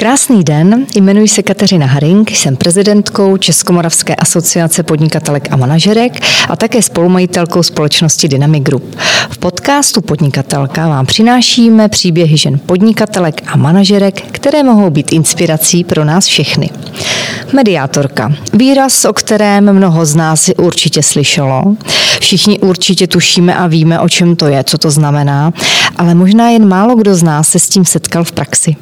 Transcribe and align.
Krásný 0.00 0.44
den, 0.44 0.86
jmenuji 0.96 1.28
se 1.28 1.42
Kateřina 1.42 1.86
Haring, 1.86 2.30
jsem 2.30 2.56
prezidentkou 2.56 3.36
Českomoravské 3.36 4.14
asociace 4.14 4.82
podnikatelek 4.82 5.48
a 5.50 5.56
manažerek 5.56 6.12
a 6.48 6.56
také 6.56 6.82
spolumajitelkou 6.82 7.62
společnosti 7.62 8.28
Dynamic 8.28 8.62
Group. 8.62 8.96
V 9.30 9.38
podcastu 9.38 10.00
Podnikatelka 10.00 10.88
vám 10.88 11.06
přinášíme 11.06 11.88
příběhy 11.88 12.36
žen 12.36 12.58
podnikatelek 12.66 13.42
a 13.46 13.56
manažerek, 13.56 14.22
které 14.32 14.62
mohou 14.62 14.90
být 14.90 15.12
inspirací 15.12 15.84
pro 15.84 16.04
nás 16.04 16.26
všechny. 16.26 16.70
Mediátorka. 17.52 18.32
Výraz, 18.52 19.04
o 19.04 19.12
kterém 19.12 19.72
mnoho 19.72 20.06
z 20.06 20.14
nás 20.14 20.50
určitě 20.56 21.02
slyšelo. 21.02 21.62
Všichni 22.20 22.58
určitě 22.58 23.06
tušíme 23.06 23.54
a 23.54 23.66
víme, 23.66 24.00
o 24.00 24.08
čem 24.08 24.36
to 24.36 24.46
je, 24.46 24.64
co 24.64 24.78
to 24.78 24.90
znamená, 24.90 25.52
ale 25.96 26.14
možná 26.14 26.50
jen 26.50 26.68
málo 26.68 26.94
kdo 26.94 27.14
z 27.14 27.22
nás 27.22 27.48
se 27.48 27.58
s 27.58 27.68
tím 27.68 27.84
setkal 27.84 28.24
v 28.24 28.32
praxi. 28.32 28.76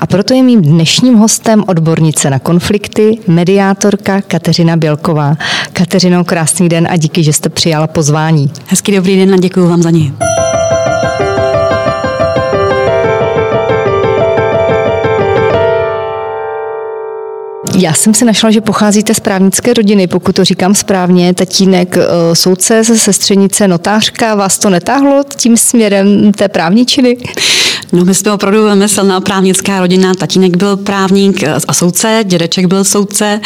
A 0.00 0.06
proto 0.06 0.34
je 0.34 0.42
mým 0.42 0.55
dnešním 0.62 1.14
hostem 1.14 1.64
odbornice 1.66 2.30
na 2.30 2.38
konflikty, 2.38 3.18
mediátorka 3.26 4.20
Kateřina 4.20 4.76
Bělková. 4.76 5.36
Kateřino, 5.72 6.24
krásný 6.24 6.68
den 6.68 6.88
a 6.90 6.96
díky, 6.96 7.22
že 7.22 7.32
jste 7.32 7.48
přijala 7.48 7.86
pozvání. 7.86 8.50
Hezký 8.66 8.96
dobrý 8.96 9.16
den 9.16 9.34
a 9.34 9.36
děkuji 9.36 9.68
vám 9.68 9.82
za 9.82 9.90
ní. 9.90 10.14
Já 17.78 17.92
jsem 17.92 18.14
si 18.14 18.24
našla, 18.24 18.50
že 18.50 18.60
pocházíte 18.60 19.14
z 19.14 19.20
právnické 19.20 19.74
rodiny, 19.74 20.06
pokud 20.06 20.36
to 20.36 20.44
říkám 20.44 20.74
správně. 20.74 21.34
Tatínek 21.34 21.96
eh, 21.96 22.34
soudce, 22.34 22.84
sestřenice, 22.84 23.68
notářka. 23.68 24.34
Vás 24.34 24.58
to 24.58 24.70
netáhlo 24.70 25.24
tím 25.36 25.56
směrem 25.56 26.32
té 26.32 26.48
právničiny? 26.48 27.16
No 27.92 28.04
my 28.04 28.14
jsme 28.14 28.32
opravdu 28.32 28.62
velmi 28.62 28.88
silná 28.88 29.20
právnická 29.20 29.80
rodina. 29.80 30.14
Tatínek 30.14 30.56
byl 30.56 30.76
právník 30.76 31.44
a 31.68 31.72
soudce, 31.72 32.20
dědeček 32.24 32.66
byl 32.66 32.84
soudce, 32.84 33.40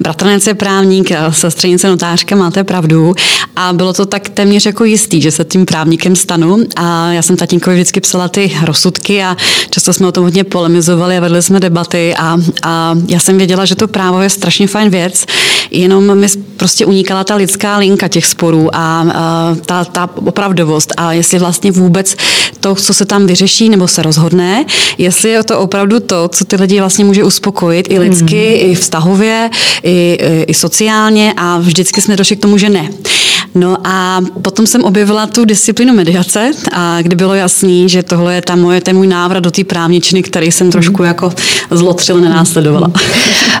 bratranec 0.00 0.46
je 0.46 0.54
právník, 0.54 1.10
sestřenice 1.30 1.88
notářka, 1.88 2.36
máte 2.36 2.64
pravdu. 2.64 3.14
A 3.56 3.72
bylo 3.72 3.92
to 3.92 4.06
tak 4.06 4.28
téměř 4.28 4.66
jako 4.66 4.84
jistý, 4.84 5.20
že 5.20 5.30
se 5.30 5.44
tím 5.44 5.66
právníkem 5.66 6.16
stanu. 6.16 6.58
A 6.76 7.12
já 7.12 7.22
jsem 7.22 7.36
tatínkovi 7.36 7.76
vždycky 7.76 8.00
psala 8.00 8.28
ty 8.28 8.56
rozsudky 8.64 9.22
a 9.22 9.36
často 9.70 9.92
jsme 9.92 10.06
o 10.06 10.12
tom 10.12 10.24
hodně 10.24 10.44
polemizovali 10.44 11.16
a 11.16 11.20
vedli 11.20 11.42
jsme 11.42 11.60
debaty. 11.60 12.14
A, 12.18 12.38
a 12.62 12.94
já 13.08 13.18
jsem 13.18 13.38
věděla, 13.38 13.64
že 13.64 13.74
to 13.74 13.88
právo 13.88 14.20
je 14.20 14.30
strašně 14.30 14.66
fajn 14.66 14.90
věc, 14.90 15.26
jenom 15.70 16.18
mi 16.18 16.26
prostě 16.56 16.86
unikala 16.86 17.24
ta 17.24 17.34
lidská 17.34 17.76
linka 17.76 18.08
těch 18.08 18.26
sporů 18.26 18.76
a, 18.76 19.06
a 19.14 19.56
ta, 19.66 19.84
ta 19.84 20.10
opravdovost 20.14 20.92
a 20.96 21.12
jestli 21.12 21.38
vlastně 21.38 21.72
vůbec 21.72 22.16
to, 22.60 22.74
co 22.74 22.94
se 22.94 23.04
tam 23.04 23.26
vyřeší 23.26 23.68
nebo 23.68 23.83
se 23.88 24.02
rozhodne, 24.02 24.64
jestli 24.98 25.30
je 25.30 25.42
to 25.42 25.58
opravdu 25.58 26.00
to, 26.00 26.28
co 26.28 26.44
ty 26.44 26.56
lidi 26.56 26.80
vlastně 26.80 27.04
může 27.04 27.24
uspokojit 27.24 27.86
i 27.90 27.98
lidsky, 27.98 28.60
mm. 28.64 28.70
i 28.70 28.74
vztahově, 28.74 29.50
i, 29.82 30.18
i 30.46 30.54
sociálně 30.54 31.34
a 31.36 31.58
vždycky 31.58 32.00
jsme 32.00 32.16
došli 32.16 32.36
k 32.36 32.40
tomu, 32.40 32.58
že 32.58 32.68
ne. 32.68 32.88
No 33.54 33.76
a 33.84 34.20
potom 34.42 34.66
jsem 34.66 34.84
objevila 34.84 35.26
tu 35.26 35.44
disciplínu 35.44 35.94
mediace, 35.94 36.50
a 36.72 37.02
kdy 37.02 37.16
bylo 37.16 37.34
jasný, 37.34 37.88
že 37.88 38.02
tohle 38.02 38.34
je 38.34 38.42
ta 38.42 38.56
moje, 38.56 38.80
ten 38.80 38.96
můj 38.96 39.06
návrat 39.06 39.40
do 39.40 39.50
té 39.50 39.64
právničiny, 39.64 40.22
který 40.22 40.52
jsem 40.52 40.70
trošku 40.70 41.02
mhm. 41.02 41.04
jako 41.04 41.32
zlotřil 41.70 42.20
nenásledovala. 42.20 42.90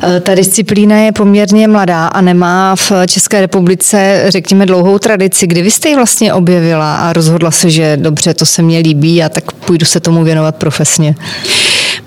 Eh, 0.02 0.20
ta 0.20 0.34
disciplína 0.34 0.96
je 0.96 1.12
poměrně 1.12 1.68
mladá 1.68 2.06
a 2.06 2.20
nemá 2.20 2.76
v 2.76 2.92
České 3.06 3.40
republice, 3.40 4.24
řekněme, 4.28 4.66
dlouhou 4.66 4.98
tradici. 4.98 5.46
Kdy 5.46 5.62
vy 5.62 5.70
jste 5.70 5.88
ji 5.88 5.96
vlastně 5.96 6.32
objevila 6.32 6.96
a 6.96 7.12
rozhodla 7.12 7.50
se, 7.50 7.70
že 7.70 7.96
dobře, 7.96 8.34
to 8.34 8.46
se 8.46 8.62
mně 8.62 8.78
líbí 8.78 9.22
a 9.22 9.28
tak 9.28 9.52
půjdu 9.52 9.86
se 9.86 10.00
tomu 10.00 10.13
věnovat 10.22 10.56
profesně? 10.56 11.14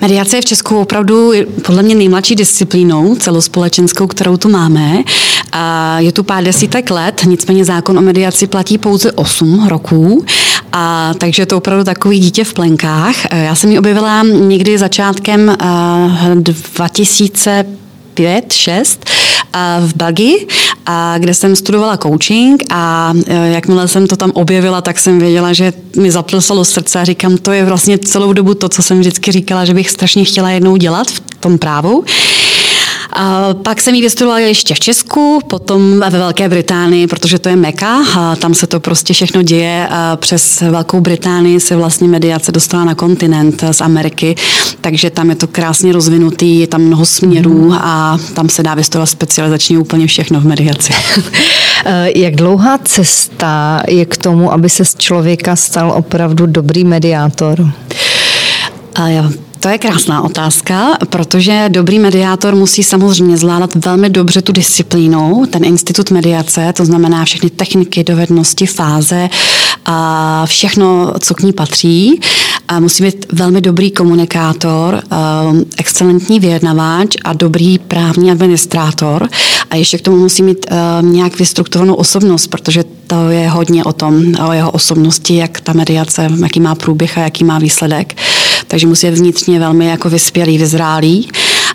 Mediace 0.02 0.38
je 0.38 0.41
v 0.41 0.45
Česku 0.45 0.80
opravdu 0.80 1.31
podle 1.61 1.83
mě 1.83 1.95
nejmladší 1.95 2.36
disciplínou 2.36 3.16
celospolečenskou, 3.16 4.08
kterou 4.08 4.38
tu 4.38 4.50
máme. 4.50 5.03
A 5.52 5.95
je 6.00 6.11
tu 6.11 6.23
pár 6.23 6.44
desítek 6.44 6.91
let, 6.91 7.22
nicméně 7.25 7.66
zákon 7.66 7.97
o 7.97 8.02
mediaci 8.02 8.47
platí 8.47 8.78
pouze 8.78 9.12
8 9.12 9.67
roků. 9.67 10.25
A 10.73 11.13
takže 11.17 11.41
je 11.41 11.46
to 11.46 11.57
opravdu 11.57 11.84
takový 11.84 12.19
dítě 12.19 12.44
v 12.44 12.53
plenkách. 12.53 13.16
Já 13.31 13.56
jsem 13.56 13.72
ji 13.72 13.79
objevila 13.79 14.23
někdy 14.23 14.78
začátkem 14.78 15.57
2000 16.34 17.66
5, 18.13 18.53
6 18.53 19.09
v 19.79 19.95
Belgii, 19.95 20.47
a 20.85 21.18
kde 21.18 21.34
jsem 21.34 21.56
studovala 21.56 21.97
coaching 21.97 22.63
a 22.69 23.13
e, 23.28 23.50
jakmile 23.50 23.88
jsem 23.88 24.07
to 24.07 24.16
tam 24.16 24.31
objevila, 24.34 24.81
tak 24.81 25.00
jsem 25.00 25.19
věděla, 25.19 25.53
že 25.53 25.73
mi 25.97 26.12
zaplesalo 26.12 26.66
srdce 26.66 27.00
a 27.00 27.03
říkám, 27.03 27.38
to 27.38 27.51
je 27.51 27.66
vlastně 27.66 27.97
celou 27.97 28.34
dobu 28.34 28.53
to, 28.53 28.69
co 28.69 28.84
jsem 28.84 29.00
vždycky 29.00 29.31
říkala, 29.31 29.66
že 29.66 29.73
bych 29.73 29.90
strašně 29.90 30.23
chtěla 30.25 30.50
jednou 30.50 30.78
dělat 30.78 31.07
v 31.07 31.22
tom 31.40 31.57
právu. 31.57 32.03
A 33.19 33.53
pak 33.63 33.81
jsem 33.81 33.95
ji 33.95 34.01
vystudovala 34.01 34.39
ještě 34.39 34.73
v 34.73 34.79
Česku, 34.79 35.41
potom 35.47 36.00
ve 36.00 36.09
Velké 36.09 36.50
Británii, 36.50 37.07
protože 37.07 37.39
to 37.39 37.50
je 37.50 37.55
Meka, 37.55 38.03
a 38.17 38.35
tam 38.35 38.53
se 38.53 38.67
to 38.67 38.79
prostě 38.79 39.13
všechno 39.13 39.44
děje. 39.44 39.88
A 39.91 40.16
přes 40.16 40.61
Velkou 40.61 41.01
Británii 41.01 41.59
se 41.59 41.75
vlastně 41.75 42.07
mediace 42.07 42.51
dostala 42.51 42.83
na 42.85 42.95
kontinent 42.95 43.63
z 43.72 43.81
Ameriky, 43.81 44.35
takže 44.81 45.09
tam 45.09 45.29
je 45.29 45.35
to 45.35 45.47
krásně 45.47 45.94
rozvinutý, 45.94 46.59
je 46.59 46.67
tam 46.67 46.81
mnoho 46.81 47.05
směrů 47.05 47.73
a 47.73 48.17
tam 48.33 48.50
se 48.50 48.63
dá 48.63 48.73
vystudovat 48.73 49.09
specializačně 49.09 49.79
úplně 49.79 50.07
všechno 50.07 50.41
v 50.41 50.45
mediaci. 50.45 50.94
Jak 52.16 52.35
dlouhá 52.35 52.78
cesta 52.78 53.84
je 53.88 54.05
k 54.05 54.17
tomu, 54.17 54.53
aby 54.53 54.69
se 54.69 54.85
z 54.85 54.95
člověka 54.95 55.55
stal 55.55 55.91
opravdu 55.91 56.45
dobrý 56.45 56.84
mediátor? 56.84 57.72
A 58.95 59.07
já 59.07 59.29
to 59.67 59.72
je 59.72 59.78
krásná 59.78 60.22
otázka, 60.22 60.97
protože 61.09 61.66
dobrý 61.69 62.00
mediátor 62.00 62.55
musí 62.55 62.83
samozřejmě 62.83 63.38
zvládat 63.38 63.75
velmi 63.75 64.09
dobře 64.09 64.41
tu 64.41 64.51
disciplínu, 64.51 65.45
ten 65.50 65.66
institut 65.66 66.11
mediace, 66.11 66.73
to 66.73 66.85
znamená 66.85 67.25
všechny 67.25 67.50
techniky, 67.50 68.03
dovednosti, 68.03 68.66
fáze 68.66 69.29
a 69.85 70.44
všechno, 70.45 71.13
co 71.19 71.35
k 71.35 71.41
ní 71.41 71.53
patří. 71.53 72.19
A 72.67 72.79
musí 72.79 73.03
být 73.03 73.25
velmi 73.31 73.61
dobrý 73.61 73.91
komunikátor, 73.91 75.01
um, 75.51 75.66
excelentní 75.78 76.39
vyjednavač 76.39 77.16
a 77.23 77.34
dobrý 77.34 77.79
právní 77.79 78.31
administrátor. 78.31 79.29
A 79.69 79.75
ještě 79.75 79.97
k 79.97 80.01
tomu 80.01 80.17
musí 80.17 80.44
mít 80.44 80.66
um, 81.01 81.13
nějak 81.13 81.39
vystrukturovanou 81.39 81.94
osobnost, 81.94 82.47
protože 82.47 82.84
to 83.07 83.29
je 83.29 83.49
hodně 83.49 83.84
o 83.84 83.94
tom, 83.94 84.23
o 84.47 84.51
jeho 84.51 84.72
osobnosti, 84.72 85.35
jak 85.35 85.61
ta 85.61 85.73
mediace, 85.73 86.29
jaký 86.44 86.59
má 86.59 86.75
průběh 86.75 87.17
a 87.17 87.22
jaký 87.22 87.44
má 87.44 87.59
výsledek 87.59 88.16
takže 88.68 88.88
musí 88.88 89.09
vnitřně 89.09 89.59
velmi 89.59 89.85
jako 89.85 90.09
vyspělý, 90.09 90.57
vyzrálý. 90.57 91.29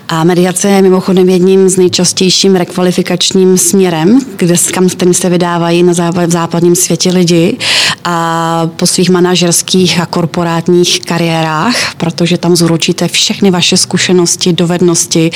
A 0.09 0.23
mediace 0.23 0.69
je 0.69 0.81
mimochodem 0.81 1.29
jedním 1.29 1.69
z 1.69 1.77
nejčastějším 1.77 2.55
rekvalifikačním 2.55 3.57
směrem, 3.57 4.19
kde, 4.37 4.55
kam, 4.73 4.89
se 5.13 5.29
vydávají 5.29 5.83
na 5.83 5.93
západ, 5.93 6.25
v 6.25 6.31
západním 6.31 6.75
světě 6.75 7.09
lidi 7.09 7.57
a 8.03 8.69
po 8.75 8.87
svých 8.87 9.09
manažerských 9.09 9.99
a 9.99 10.05
korporátních 10.05 10.99
kariérách, 10.99 11.95
protože 11.95 12.37
tam 12.37 12.55
zúročíte 12.55 13.07
všechny 13.07 13.51
vaše 13.51 13.77
zkušenosti, 13.77 14.53
dovednosti, 14.53 15.31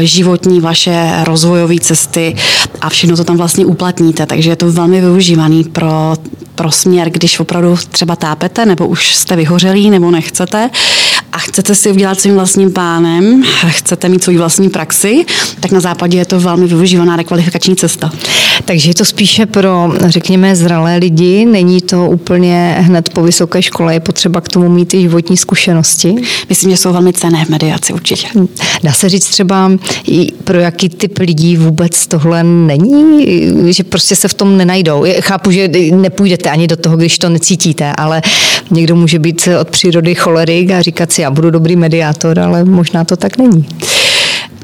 životní 0.00 0.60
vaše 0.60 1.12
rozvojové 1.24 1.80
cesty 1.80 2.36
a 2.80 2.88
všechno 2.88 3.16
to 3.16 3.24
tam 3.24 3.36
vlastně 3.36 3.66
uplatníte, 3.66 4.26
takže 4.26 4.50
je 4.50 4.56
to 4.56 4.72
velmi 4.72 5.00
využívaný 5.00 5.64
pro 5.64 6.16
pro 6.54 6.72
směr, 6.72 7.10
když 7.10 7.40
opravdu 7.40 7.76
třeba 7.90 8.16
tápete, 8.16 8.66
nebo 8.66 8.86
už 8.86 9.14
jste 9.14 9.36
vyhořelí, 9.36 9.90
nebo 9.90 10.10
nechcete 10.10 10.70
a 11.36 11.38
chcete 11.38 11.74
si 11.74 11.90
udělat 11.90 12.20
svým 12.20 12.34
vlastním 12.34 12.72
plánem, 12.72 13.42
chcete 13.68 14.08
mít 14.08 14.24
svou 14.24 14.36
vlastní 14.36 14.70
praxi, 14.70 15.24
tak 15.60 15.72
na 15.72 15.80
západě 15.80 16.18
je 16.18 16.24
to 16.24 16.40
velmi 16.40 16.66
využívaná 16.66 17.16
rekvalifikační 17.16 17.76
cesta. 17.76 18.12
Takže 18.64 18.90
je 18.90 18.94
to 18.94 19.04
spíše 19.04 19.46
pro, 19.46 19.92
řekněme, 20.06 20.56
zralé 20.56 20.96
lidi, 20.96 21.44
není 21.44 21.80
to 21.80 22.06
úplně 22.06 22.76
hned 22.78 23.08
po 23.08 23.22
vysoké 23.22 23.62
škole, 23.62 23.94
je 23.94 24.00
potřeba 24.00 24.40
k 24.40 24.48
tomu 24.48 24.68
mít 24.68 24.94
i 24.94 25.00
životní 25.00 25.36
zkušenosti? 25.36 26.14
Myslím, 26.48 26.70
že 26.70 26.76
jsou 26.76 26.92
velmi 26.92 27.12
cené 27.12 27.44
v 27.44 27.48
mediaci 27.48 27.92
určitě. 27.92 28.28
Dá 28.82 28.92
se 28.92 29.08
říct 29.08 29.26
třeba, 29.26 29.70
pro 30.44 30.58
jaký 30.58 30.88
typ 30.88 31.18
lidí 31.18 31.56
vůbec 31.56 32.06
tohle 32.06 32.42
není, 32.42 33.26
že 33.72 33.84
prostě 33.84 34.16
se 34.16 34.28
v 34.28 34.34
tom 34.34 34.56
nenajdou. 34.56 35.04
Chápu, 35.20 35.50
že 35.50 35.68
nepůjdete 35.94 36.50
ani 36.50 36.66
do 36.66 36.76
toho, 36.76 36.96
když 36.96 37.18
to 37.18 37.28
necítíte, 37.28 37.92
ale 37.92 38.22
někdo 38.70 38.96
může 38.96 39.18
být 39.18 39.48
od 39.60 39.68
přírody 39.68 40.14
cholerik 40.14 40.70
a 40.70 40.82
říkat 40.82 41.12
si, 41.12 41.25
já 41.26 41.30
budu 41.30 41.50
dobrý 41.50 41.76
mediátor, 41.76 42.38
ale 42.38 42.64
možná 42.64 43.04
to 43.04 43.16
tak 43.16 43.38
není. 43.38 43.68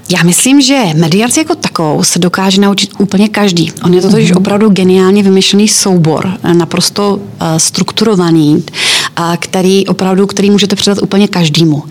Já 0.08 0.22
myslím, 0.22 0.60
že 0.60 0.82
mediaci 0.94 1.40
jako 1.40 1.54
takovou 1.54 2.02
se 2.02 2.18
dokáže 2.18 2.60
naučit 2.60 2.90
úplně 2.98 3.28
každý. 3.28 3.72
On 3.84 3.94
je 3.94 4.00
to 4.00 4.10
totiž 4.10 4.30
mhm. 4.30 4.36
opravdu 4.36 4.68
geniálně 4.68 5.22
vymyšlený 5.22 5.68
soubor, 5.68 6.38
naprosto 6.52 7.18
eh, 7.18 7.60
strukturovaný, 7.60 8.64
který 9.38 9.86
opravdu, 9.86 10.26
který 10.26 10.50
můžete 10.50 10.76
předat 10.76 11.02
úplně 11.02 11.28
každému 11.28 11.82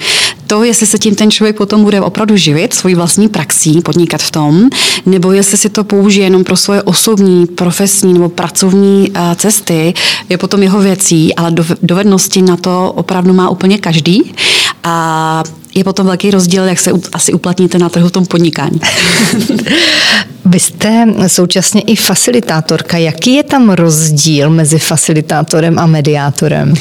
to, 0.52 0.64
jestli 0.64 0.88
se 0.88 0.98
tím 0.98 1.16
ten 1.16 1.32
člověk 1.32 1.58
potom 1.58 1.84
bude 1.84 2.02
opravdu 2.02 2.38
živit, 2.38 2.74
svojí 2.74 2.96
vlastní 2.96 3.30
praxí, 3.30 3.82
podnikat 3.82 4.22
v 4.22 4.32
tom, 4.32 4.70
nebo 5.06 5.32
jestli 5.32 5.58
si 5.58 5.70
to 5.70 5.84
použije 5.84 6.26
jenom 6.26 6.44
pro 6.44 6.58
svoje 6.58 6.82
osobní, 6.82 7.48
profesní 7.48 8.14
nebo 8.14 8.30
pracovní 8.30 9.12
eh, 9.14 9.36
cesty, 9.36 9.94
je 10.30 10.38
potom 10.38 10.64
jeho 10.64 10.80
věcí, 10.80 11.36
ale 11.36 11.52
dovednosti 11.82 12.42
na 12.42 12.58
to 12.58 12.94
opravdu 12.96 13.34
má 13.34 13.50
úplně 13.50 13.78
každý. 13.78 14.34
A 14.84 15.44
je 15.76 15.84
potom 15.84 16.06
velký 16.06 16.32
rozdíl, 16.32 16.64
jak 16.64 16.80
se 16.80 16.92
asi 17.14 17.34
uplatníte 17.34 17.80
na 17.80 17.90
trhu 17.90 18.08
v 18.08 18.12
tom 18.12 18.26
podnikání. 18.26 18.80
Vy 20.46 20.60
jste 20.60 21.06
současně 21.28 21.82
i 21.82 21.96
facilitátorka. 21.96 22.98
Jaký 22.98 23.34
je 23.34 23.44
tam 23.44 23.70
rozdíl 23.70 24.50
mezi 24.50 24.80
facilitátorem 24.80 25.80
a 25.80 25.86
mediátorem? 25.86 26.74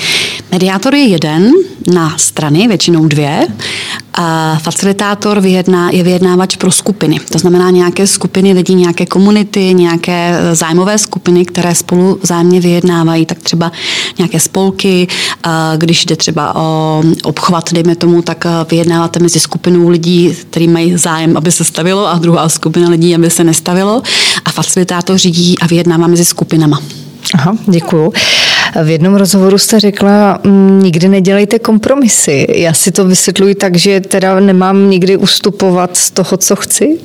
Mediátor 0.52 0.94
je 0.94 1.04
jeden 1.04 1.52
na 1.94 2.18
strany, 2.18 2.68
většinou 2.68 3.06
dvě. 3.06 3.46
A 4.14 4.58
facilitátor 4.62 5.40
vyjedná, 5.40 5.90
je 5.90 6.02
vyjednávač 6.02 6.56
pro 6.56 6.70
skupiny. 6.70 7.20
To 7.32 7.38
znamená 7.38 7.70
nějaké 7.70 8.06
skupiny 8.06 8.52
lidí, 8.52 8.74
nějaké 8.74 9.06
komunity, 9.06 9.74
nějaké 9.74 10.38
zájmové 10.52 10.98
skupiny, 10.98 11.44
které 11.44 11.74
spolu 11.74 12.18
vzájemně 12.22 12.60
vyjednávají, 12.60 13.26
tak 13.26 13.38
třeba 13.38 13.72
nějaké 14.18 14.40
spolky, 14.40 15.08
když 15.76 16.06
jde 16.06 16.16
třeba 16.16 16.56
o 16.56 17.02
obchvat, 17.22 17.72
dejme 17.72 17.96
tomu, 17.96 18.22
tak 18.22 18.46
vyjednáváte 18.70 19.18
mezi 19.18 19.40
skupinou 19.40 19.88
lidí, 19.88 20.36
kteří 20.50 20.68
mají 20.68 20.96
zájem, 20.96 21.36
aby 21.36 21.52
se 21.52 21.64
stavilo 21.64 22.08
a 22.08 22.18
druhá 22.18 22.48
skupina 22.48 22.88
lidí, 22.88 23.14
aby 23.14 23.30
se 23.30 23.44
nestavilo. 23.50 24.02
A 24.44 24.50
facilitátor 24.50 25.18
řídí 25.18 25.58
a 25.58 25.66
vyjednává 25.66 26.06
mezi 26.06 26.24
skupinama. 26.24 26.80
Aha, 27.34 27.56
děkuju. 27.66 28.12
V 28.84 28.88
jednom 28.88 29.14
rozhovoru 29.14 29.58
jste 29.58 29.80
řekla, 29.80 30.38
mm, 30.44 30.80
nikdy 30.82 31.08
nedělejte 31.08 31.58
kompromisy. 31.58 32.46
Já 32.48 32.72
si 32.72 32.92
to 32.92 33.04
vysvětluji 33.04 33.54
tak, 33.54 33.76
že 33.76 34.00
teda 34.00 34.40
nemám 34.40 34.90
nikdy 34.90 35.16
ustupovat 35.16 35.96
z 35.96 36.10
toho, 36.10 36.36
co 36.36 36.56
chci? 36.56 36.98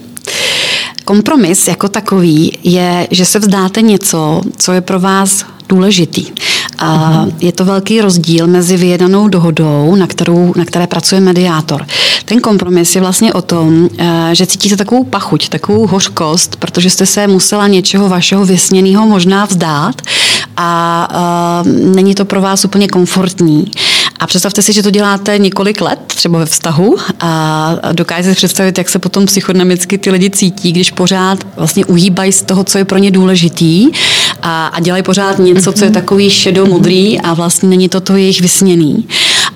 Kompromis 1.05 1.67
jako 1.67 1.89
takový 1.89 2.57
je, 2.63 3.07
že 3.11 3.25
se 3.25 3.39
vzdáte 3.39 3.81
něco, 3.81 4.41
co 4.57 4.71
je 4.73 4.81
pro 4.81 4.99
vás 4.99 5.45
důležitý. 5.69 6.25
A 6.77 7.25
je 7.39 7.51
to 7.51 7.65
velký 7.65 8.01
rozdíl 8.01 8.47
mezi 8.47 8.77
vyjednanou 8.77 9.27
dohodou, 9.27 9.95
na, 9.95 10.07
kterou, 10.07 10.53
na 10.57 10.65
které 10.65 10.87
pracuje 10.87 11.21
mediátor. 11.21 11.85
Ten 12.25 12.39
kompromis 12.39 12.95
je 12.95 13.01
vlastně 13.01 13.33
o 13.33 13.41
tom, 13.41 13.89
eh, 13.97 14.29
že 14.35 14.45
cítíte 14.45 14.77
takovou 14.77 15.03
pachuť, 15.03 15.49
takovou 15.49 15.87
hořkost, 15.87 16.55
protože 16.55 16.89
jste 16.89 17.05
se 17.05 17.27
musela 17.27 17.67
něčeho 17.67 18.09
vašeho 18.09 18.45
vysněného 18.45 19.07
možná 19.07 19.45
vzdát 19.45 20.01
a 20.57 21.61
uh, 21.65 21.71
není 21.95 22.15
to 22.15 22.25
pro 22.25 22.41
vás 22.41 22.65
úplně 22.65 22.87
komfortní. 22.87 23.71
A 24.19 24.27
představte 24.27 24.61
si, 24.61 24.73
že 24.73 24.83
to 24.83 24.91
děláte 24.91 25.37
několik 25.37 25.81
let, 25.81 25.99
třeba 26.07 26.39
ve 26.39 26.45
vztahu 26.45 26.95
a 27.19 27.71
dokážete 27.91 28.29
si 28.29 28.35
představit, 28.35 28.77
jak 28.77 28.89
se 28.89 28.99
potom 28.99 29.25
psychodynamicky 29.25 29.97
ty 29.97 30.11
lidi 30.11 30.29
cítí, 30.29 30.71
když 30.71 30.91
pořád 30.91 31.47
vlastně 31.55 31.85
uhýbají 31.85 32.31
z 32.31 32.41
toho, 32.41 32.63
co 32.63 32.77
je 32.77 32.85
pro 32.85 32.97
ně 32.97 33.11
důležitý 33.11 33.89
a, 34.41 34.67
a 34.67 34.79
dělají 34.79 35.03
pořád 35.03 35.39
něco, 35.39 35.71
co 35.71 35.85
je 35.85 35.91
takový 35.91 36.29
šedomodrý 36.29 37.19
a 37.19 37.33
vlastně 37.33 37.69
není 37.69 37.89
to 37.89 37.99
to 37.99 38.15
jejich 38.15 38.41
vysněný. 38.41 39.07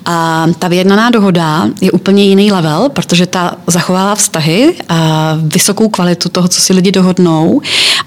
A 0.06 0.48
ta 0.60 0.68
vyjednaná 0.68 1.10
dohoda 1.10 1.68
je 1.82 1.92
úplně 1.92 2.24
jiný 2.24 2.52
level, 2.52 2.90
protože 2.90 3.26
ta 3.26 3.56
zachovává 3.68 4.16
vztahy, 4.16 4.76
a 4.90 5.34
vysokou 5.42 5.90
kvalitu 5.90 6.30
toho, 6.30 6.48
co 6.48 6.62
si 6.62 6.74
lidi 6.74 6.92
dohodnou 6.92 7.62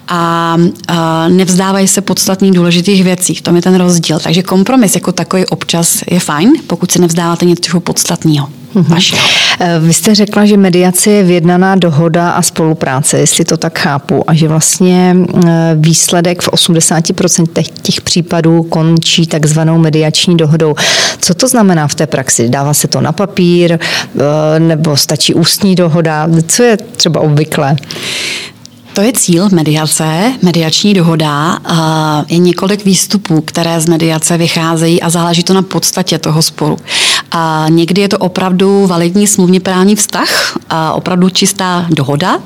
a, 0.08 0.56
a 0.88 1.28
nevzdávají 1.28 1.88
se 1.88 2.00
podstatných 2.00 2.52
důležitých 2.52 3.04
věcí. 3.04 3.34
V 3.34 3.42
tom 3.42 3.56
je 3.56 3.62
ten 3.62 3.74
rozdíl. 3.74 4.18
Takže 4.20 4.42
kompromis 4.42 4.94
jako 4.94 5.12
takový 5.12 5.46
občas 5.46 6.02
je 6.10 6.20
fajn, 6.20 6.52
pokud 6.66 6.90
se 6.90 6.98
nevzdáváte 6.98 7.44
něco 7.44 7.80
podstatného. 7.80 8.61
Mm-hmm. 8.74 9.18
Vy 9.80 9.92
jste 9.92 10.14
řekla, 10.14 10.46
že 10.46 10.56
mediace 10.56 11.10
je 11.10 11.22
vyjednaná 11.22 11.76
dohoda 11.76 12.30
a 12.30 12.42
spolupráce, 12.42 13.18
jestli 13.18 13.44
to 13.44 13.56
tak 13.56 13.78
chápu, 13.78 14.30
a 14.30 14.34
že 14.34 14.48
vlastně 14.48 15.16
eh, 15.46 15.76
výsledek 15.78 16.42
v 16.42 16.48
80% 16.48 17.64
těch 17.82 18.00
případů 18.00 18.62
končí 18.62 19.26
takzvanou 19.26 19.78
mediační 19.78 20.36
dohodou. 20.36 20.74
Co 21.18 21.34
to 21.34 21.48
znamená 21.48 21.88
v 21.88 21.94
té 21.94 22.06
praxi? 22.06 22.48
Dává 22.48 22.74
se 22.74 22.88
to 22.88 23.00
na 23.00 23.12
papír 23.12 23.72
eh, 23.72 24.60
nebo 24.60 24.96
stačí 24.96 25.34
ústní 25.34 25.74
dohoda? 25.74 26.28
Co 26.46 26.62
je 26.62 26.76
třeba 26.76 27.20
obvyklé? 27.20 27.76
To 28.92 29.00
je 29.00 29.12
cíl 29.12 29.48
mediace, 29.52 30.32
mediační 30.42 30.94
dohoda. 30.94 31.58
Je 32.28 32.38
několik 32.38 32.84
výstupů, 32.84 33.40
které 33.40 33.80
z 33.80 33.86
mediace 33.86 34.36
vycházejí 34.36 35.02
a 35.02 35.10
záleží 35.10 35.42
to 35.42 35.54
na 35.54 35.62
podstatě 35.62 36.18
toho 36.18 36.42
sporu. 36.42 36.76
A 37.32 37.66
někdy 37.68 38.00
je 38.00 38.08
to 38.08 38.18
opravdu 38.18 38.86
validní 38.86 39.26
smluvně 39.26 39.60
právní 39.60 39.96
vztah, 39.96 40.58
a 40.70 40.92
opravdu 40.92 41.30
čistá 41.30 41.86
dohoda, 41.90 42.38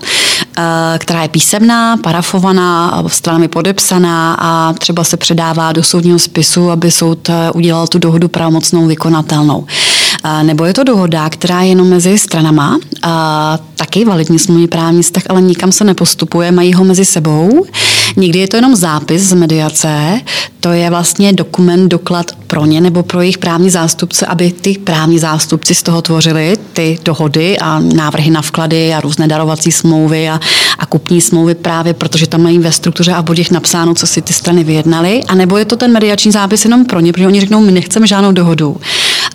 která 0.98 1.22
je 1.22 1.28
písemná, 1.28 1.96
parafovaná, 1.96 3.02
stranami 3.06 3.48
podepsaná 3.48 4.36
a 4.40 4.72
třeba 4.72 5.04
se 5.04 5.16
předává 5.16 5.72
do 5.72 5.82
soudního 5.82 6.18
spisu, 6.18 6.70
aby 6.70 6.90
soud 6.90 7.28
e, 7.28 7.50
udělal 7.50 7.86
tu 7.86 7.98
dohodu 7.98 8.28
pravomocnou 8.28 8.86
vykonatelnou. 8.86 9.66
Nebo 10.42 10.64
je 10.64 10.74
to 10.74 10.84
dohoda, 10.84 11.30
která 11.30 11.62
je 11.62 11.68
jenom 11.68 11.88
mezi 11.88 12.18
stranama, 12.18 12.78
a 13.02 13.58
taky 13.76 14.04
validní 14.04 14.38
smluvní 14.38 14.68
právní 14.68 15.02
vztah, 15.02 15.22
ale 15.28 15.42
nikam 15.42 15.72
se 15.72 15.84
nepostupuje, 15.84 16.52
mají 16.52 16.74
ho 16.74 16.84
mezi 16.84 17.04
sebou. 17.04 17.66
Někdy 18.16 18.38
je 18.38 18.48
to 18.48 18.56
jenom 18.56 18.76
zápis 18.76 19.22
z 19.22 19.32
mediace, 19.32 20.20
to 20.60 20.72
je 20.72 20.90
vlastně 20.90 21.32
dokument, 21.32 21.88
doklad 21.88 22.32
pro 22.46 22.66
ně 22.66 22.80
nebo 22.80 23.02
pro 23.02 23.20
jejich 23.20 23.38
právní 23.38 23.70
zástupce, 23.70 24.26
aby 24.26 24.52
ty 24.52 24.78
právní 24.78 25.18
zástupci 25.18 25.74
z 25.74 25.82
toho 25.82 26.02
tvořili 26.02 26.56
ty 26.72 26.98
dohody 27.04 27.58
a 27.58 27.80
návrhy 27.80 28.30
na 28.30 28.42
vklady 28.42 28.94
a 28.94 29.00
různé 29.00 29.28
darovací 29.28 29.72
smlouvy 29.72 30.28
a, 30.28 30.40
a 30.78 30.86
kupní 30.86 31.20
smlouvy 31.20 31.54
právě, 31.54 31.94
protože 31.94 32.26
tam 32.26 32.42
mají 32.42 32.58
ve 32.58 32.72
struktuře 32.72 33.12
a 33.12 33.22
bodech 33.22 33.50
napsáno, 33.50 33.94
co 33.94 34.06
si 34.06 34.22
ty 34.22 34.32
strany 34.32 34.64
vyjednaly. 34.64 35.20
A 35.28 35.34
nebo 35.34 35.56
je 35.56 35.64
to 35.64 35.76
ten 35.76 35.92
mediační 35.92 36.32
zápis 36.32 36.64
jenom 36.64 36.84
pro 36.84 37.00
ně, 37.00 37.12
protože 37.12 37.26
oni 37.26 37.40
řeknou, 37.40 37.60
my 37.60 37.72
nechceme 37.72 38.06
žádnou 38.06 38.32
dohodu. 38.32 38.76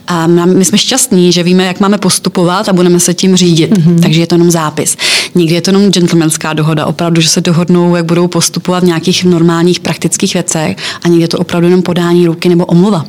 A 0.07 0.27
my 0.27 0.65
jsme 0.65 0.77
šťastní, 0.77 1.31
že 1.31 1.43
víme, 1.43 1.65
jak 1.65 1.79
máme 1.79 1.97
postupovat 1.97 2.69
a 2.69 2.73
budeme 2.73 2.99
se 2.99 3.13
tím 3.13 3.35
řídit. 3.35 3.71
Mm-hmm. 3.71 4.01
Takže 4.01 4.21
je 4.21 4.27
to 4.27 4.35
jenom 4.35 4.51
zápis. 4.51 4.97
Někdy 5.35 5.55
je 5.55 5.61
to 5.61 5.69
jenom 5.71 5.91
gentlemanská 5.91 6.53
dohoda, 6.53 6.85
opravdu, 6.85 7.21
že 7.21 7.29
se 7.29 7.41
dohodnou, 7.41 7.95
jak 7.95 8.05
budou 8.05 8.27
postupovat 8.27 8.60
v 8.67 8.83
nějakých 8.83 9.23
normálních 9.23 9.79
praktických 9.79 10.33
věcech 10.33 10.77
a 11.03 11.07
někdy 11.07 11.23
je 11.23 11.27
to 11.27 11.37
opravdu 11.37 11.67
jenom 11.67 11.81
podání 11.81 12.25
ruky 12.25 12.49
nebo 12.49 12.65
omluva. 12.65 13.05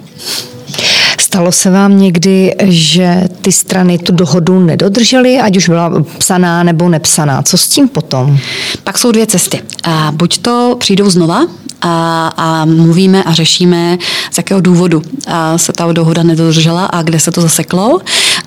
Stalo 1.20 1.52
se 1.52 1.70
vám 1.70 1.98
někdy, 2.00 2.54
že 2.64 3.24
ty 3.42 3.52
strany 3.52 3.98
tu 3.98 4.12
dohodu 4.12 4.60
nedodržely, 4.60 5.38
ať 5.38 5.56
už 5.56 5.68
byla 5.68 5.90
psaná 6.18 6.62
nebo 6.62 6.88
nepsaná? 6.88 7.42
Co 7.42 7.58
s 7.58 7.68
tím 7.68 7.88
potom? 7.88 8.38
Pak 8.84 8.98
jsou 8.98 9.12
dvě 9.12 9.26
cesty. 9.26 9.60
A 9.84 10.12
buď 10.14 10.38
to 10.38 10.76
přijdou 10.78 11.10
znova 11.10 11.46
a, 11.82 12.26
a 12.36 12.64
mluvíme 12.64 13.22
a 13.22 13.32
řešíme, 13.32 13.98
z 14.30 14.36
jakého 14.36 14.60
důvodu 14.60 15.02
a 15.26 15.58
se 15.58 15.72
ta 15.72 15.92
dohoda 15.92 16.22
nedodržela 16.22 16.86
a 16.86 17.02
kde 17.02 17.20
se 17.20 17.30
to 17.30 17.40
zaseklo. 17.40 18.00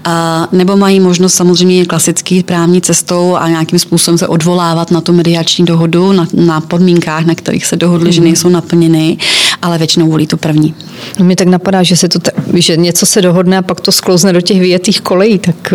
A, 0.06 0.48
nebo 0.52 0.78
mají 0.78 1.00
možnost 1.00 1.34
samozřejmě 1.34 1.86
klasický 1.86 2.44
právní 2.44 2.82
cestou 2.82 3.36
a 3.36 3.50
nějakým 3.50 3.80
způsobem 3.80 4.18
se 4.18 4.28
odvolávat 4.28 4.92
na 4.92 5.02
tu 5.02 5.14
mediační 5.14 5.66
dohodu, 5.66 6.12
na, 6.12 6.28
na 6.34 6.62
podmínkách, 6.62 7.26
na 7.26 7.36
kterých 7.36 7.66
se 7.66 7.76
dohodli, 7.76 8.08
mm. 8.08 8.12
že 8.12 8.22
mhm. 8.22 8.28
nejsou 8.28 8.50
naplněny, 8.50 9.18
ale 9.62 9.78
většinou 9.78 10.10
volí 10.10 10.28
tu 10.28 10.38
první. 10.38 10.76
Mně 11.20 11.36
tak 11.36 11.48
napadá, 11.48 11.84
že, 11.84 11.98
se 11.98 12.10
to, 12.10 12.20
že 12.54 12.78
něco 12.78 13.06
se 13.06 13.22
dohodne 13.22 13.58
a 13.58 13.62
pak 13.62 13.82
to 13.82 13.92
sklouzne 13.92 14.34
do 14.34 14.42
těch 14.42 14.60
vyjetých 14.60 15.02
kolejí, 15.02 15.40
tak 15.40 15.74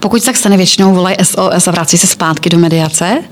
pokud 0.00 0.20
se 0.20 0.26
tak 0.26 0.36
stane, 0.36 0.56
většinou 0.56 0.94
volají 0.94 1.16
SOS 1.22 1.68
a 1.68 1.70
vrací 1.70 1.98
se 1.98 2.06
zpátky 2.06 2.48
do 2.48 2.58
mediace. 2.58 3.22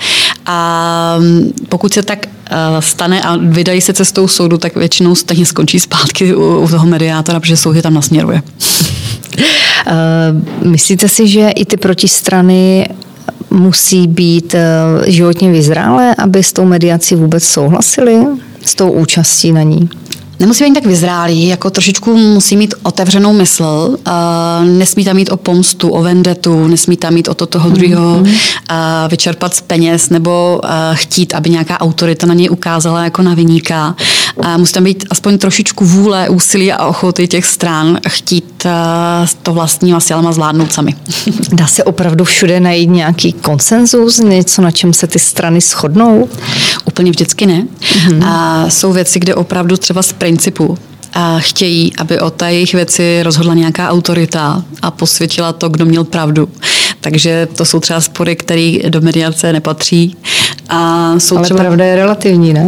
A 0.46 1.16
mm, 1.18 1.52
pokud 1.68 1.94
se 1.94 2.02
tak 2.02 2.26
eh, 2.26 2.56
stane 2.80 3.22
a 3.22 3.36
vydají 3.36 3.80
se 3.80 3.92
cestou 3.92 4.28
soudu, 4.28 4.58
tak 4.58 4.76
většinou 4.76 5.14
stejně 5.14 5.46
skončí 5.46 5.80
zpátky 5.80 6.34
u 6.34 6.68
toho 6.70 6.86
mediátora, 6.86 7.40
protože 7.40 7.56
soud 7.56 7.76
je 7.76 7.82
tam 7.82 7.94
nasměruje. 7.94 8.42
Eh, 9.86 10.66
myslíte 10.68 11.08
si, 11.08 11.28
že 11.28 11.50
i 11.50 11.64
ty 11.64 11.76
protistrany 11.76 12.88
musí 13.50 14.06
být 14.06 14.54
eh, 14.54 14.62
životně 15.06 15.52
vyzrálé, 15.52 16.14
aby 16.14 16.42
s 16.42 16.52
tou 16.52 16.64
mediací 16.64 17.14
vůbec 17.14 17.44
souhlasili, 17.44 18.26
s 18.64 18.74
tou 18.74 18.90
účastí 18.90 19.52
na 19.52 19.62
ní? 19.62 19.88
Nemusí 20.40 20.64
být 20.64 20.74
tak 20.74 20.86
vyzrálý, 20.86 21.48
jako 21.48 21.70
trošičku 21.70 22.16
musí 22.16 22.56
mít 22.56 22.74
otevřenou 22.82 23.32
mysl, 23.32 23.96
uh, 24.06 24.68
nesmí 24.68 25.04
tam 25.04 25.16
mít 25.16 25.30
o 25.30 25.36
pomstu, 25.36 25.88
o 25.90 26.02
vendetu, 26.02 26.66
nesmí 26.68 26.96
tam 26.96 27.14
mít 27.14 27.28
o 27.28 27.34
to 27.34 27.46
toho 27.46 27.70
druhého 27.70 28.20
mm-hmm. 28.20 28.30
uh, 28.70 29.10
vyčerpat 29.10 29.54
z 29.54 29.60
peněz 29.60 30.10
nebo 30.10 30.60
uh, 30.64 30.70
chtít, 30.94 31.34
aby 31.34 31.50
nějaká 31.50 31.80
autorita 31.80 32.26
na 32.26 32.34
něj 32.34 32.50
ukázala 32.50 33.04
jako 33.04 33.22
na 33.22 33.34
vyníka. 33.34 33.96
Uh, 34.36 34.58
musí 34.58 34.72
tam 34.72 34.84
být 34.84 35.04
aspoň 35.10 35.38
trošičku 35.38 35.84
vůle, 35.84 36.28
úsilí 36.28 36.72
a 36.72 36.86
ochoty 36.86 37.28
těch 37.28 37.44
stran 37.44 37.98
chtít 38.08 38.66
uh, 38.66 39.26
to 39.42 39.52
vlastníma 39.52 40.00
silama 40.00 40.32
zvládnout 40.32 40.72
sami. 40.72 40.94
Dá 41.52 41.66
se 41.66 41.84
opravdu 41.84 42.24
všude 42.24 42.60
najít 42.60 42.90
nějaký 42.90 43.32
konsenzus, 43.32 44.18
něco, 44.18 44.62
na 44.62 44.70
čem 44.70 44.92
se 44.92 45.06
ty 45.06 45.18
strany 45.18 45.60
shodnou? 45.60 46.28
Úplně 46.84 47.10
vždycky 47.10 47.46
ne. 47.46 47.66
Mm-hmm. 47.80 48.26
A 48.26 48.64
jsou 48.70 48.92
věci, 48.92 49.20
kde 49.20 49.34
opravdu 49.34 49.76
třeba 49.76 50.02
z 50.02 50.12
principu 50.34 50.78
a 51.12 51.38
chtějí, 51.38 51.96
aby 51.96 52.20
o 52.20 52.30
té 52.30 52.52
jejich 52.52 52.74
věci 52.74 53.22
rozhodla 53.22 53.54
nějaká 53.54 53.90
autorita 53.90 54.64
a 54.82 54.90
posvětila 54.90 55.52
to, 55.52 55.68
kdo 55.68 55.84
měl 55.84 56.04
pravdu. 56.04 56.48
Takže 57.00 57.48
to 57.56 57.64
jsou 57.64 57.80
třeba 57.80 58.00
spory, 58.00 58.36
které 58.36 58.78
do 58.88 59.00
mediace 59.00 59.52
nepatří. 59.52 60.16
A 60.68 61.12
jsou 61.18 61.36
Ale 61.36 61.44
třeba... 61.44 61.60
pravda 61.60 61.84
je 61.84 61.96
relativní, 61.96 62.52
ne? 62.52 62.66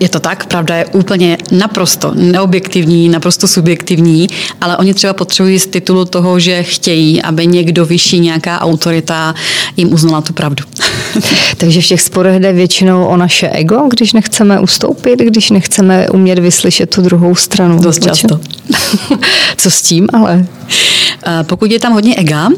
Je 0.00 0.08
to 0.08 0.20
tak, 0.20 0.46
pravda 0.46 0.76
je 0.76 0.86
úplně 0.86 1.38
naprosto 1.52 2.12
neobjektivní, 2.14 3.08
naprosto 3.08 3.48
subjektivní, 3.48 4.28
ale 4.60 4.76
oni 4.76 4.94
třeba 4.94 5.12
potřebují 5.12 5.58
z 5.58 5.66
titulu 5.66 6.04
toho, 6.04 6.40
že 6.40 6.62
chtějí, 6.62 7.22
aby 7.22 7.46
někdo 7.46 7.86
vyšší, 7.86 8.20
nějaká 8.20 8.60
autorita 8.60 9.34
jim 9.76 9.92
uznala 9.92 10.20
tu 10.20 10.32
pravdu. 10.32 10.64
Takže 11.56 11.82
v 11.82 11.86
těch 11.86 12.00
sporech 12.00 12.40
jde 12.40 12.52
většinou 12.52 13.04
o 13.04 13.16
naše 13.16 13.48
ego, 13.48 13.88
když 13.90 14.12
nechceme 14.12 14.60
ustoupit, 14.60 15.18
když 15.18 15.50
nechceme 15.50 16.08
umět 16.08 16.38
vyslyšet 16.38 16.94
tu 16.94 17.02
druhou 17.02 17.34
stranu. 17.34 17.80
Dost 17.80 18.04
často. 18.04 18.40
Co 19.56 19.70
s 19.70 19.82
tím 19.82 20.06
ale? 20.12 20.46
Eh, 21.26 21.44
pokud 21.44 21.70
je 21.70 21.78
tam 21.78 21.92
hodně 21.92 22.14
ega, 22.14 22.48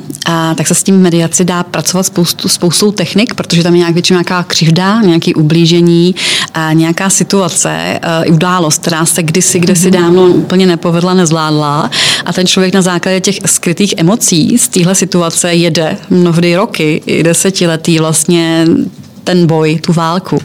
tak 0.57 0.67
se 0.67 0.75
s 0.75 0.83
tím 0.83 0.99
v 0.99 1.03
mediaci 1.03 1.45
dá 1.45 1.63
pracovat 1.63 2.03
spoustu, 2.03 2.49
spoustou 2.49 2.93
technik, 2.93 3.35
protože 3.35 3.63
tam 3.63 3.75
je 3.75 3.79
nějak 3.79 3.95
většinou 3.95 4.17
nějaká 4.17 4.43
křivda, 4.43 5.01
nějaké 5.01 5.35
ublížení, 5.35 6.15
nějaká 6.73 7.11
situace, 7.11 7.32
eh, 7.67 8.31
událost, 8.31 8.83
která 8.83 9.07
se 9.07 9.23
kdysi, 9.23 9.61
kde 9.61 9.77
si 9.77 9.91
dávno 9.91 10.27
úplně 10.27 10.67
nepovedla, 10.67 11.15
nezvládla 11.15 11.91
a 12.25 12.33
ten 12.33 12.47
člověk 12.47 12.75
na 12.75 12.83
základě 12.83 13.21
těch 13.21 13.39
skrytých 13.47 13.95
emocí 13.97 14.59
z 14.59 14.69
téhle 14.69 14.95
situace 14.95 15.55
jede 15.55 15.97
mnohdy 16.11 16.57
roky, 16.57 17.03
i 17.07 17.23
desetiletí 17.23 17.99
vlastně 17.99 18.67
ten 19.25 19.47
boj, 19.47 19.79
tu 19.79 19.93
válku. 19.93 20.39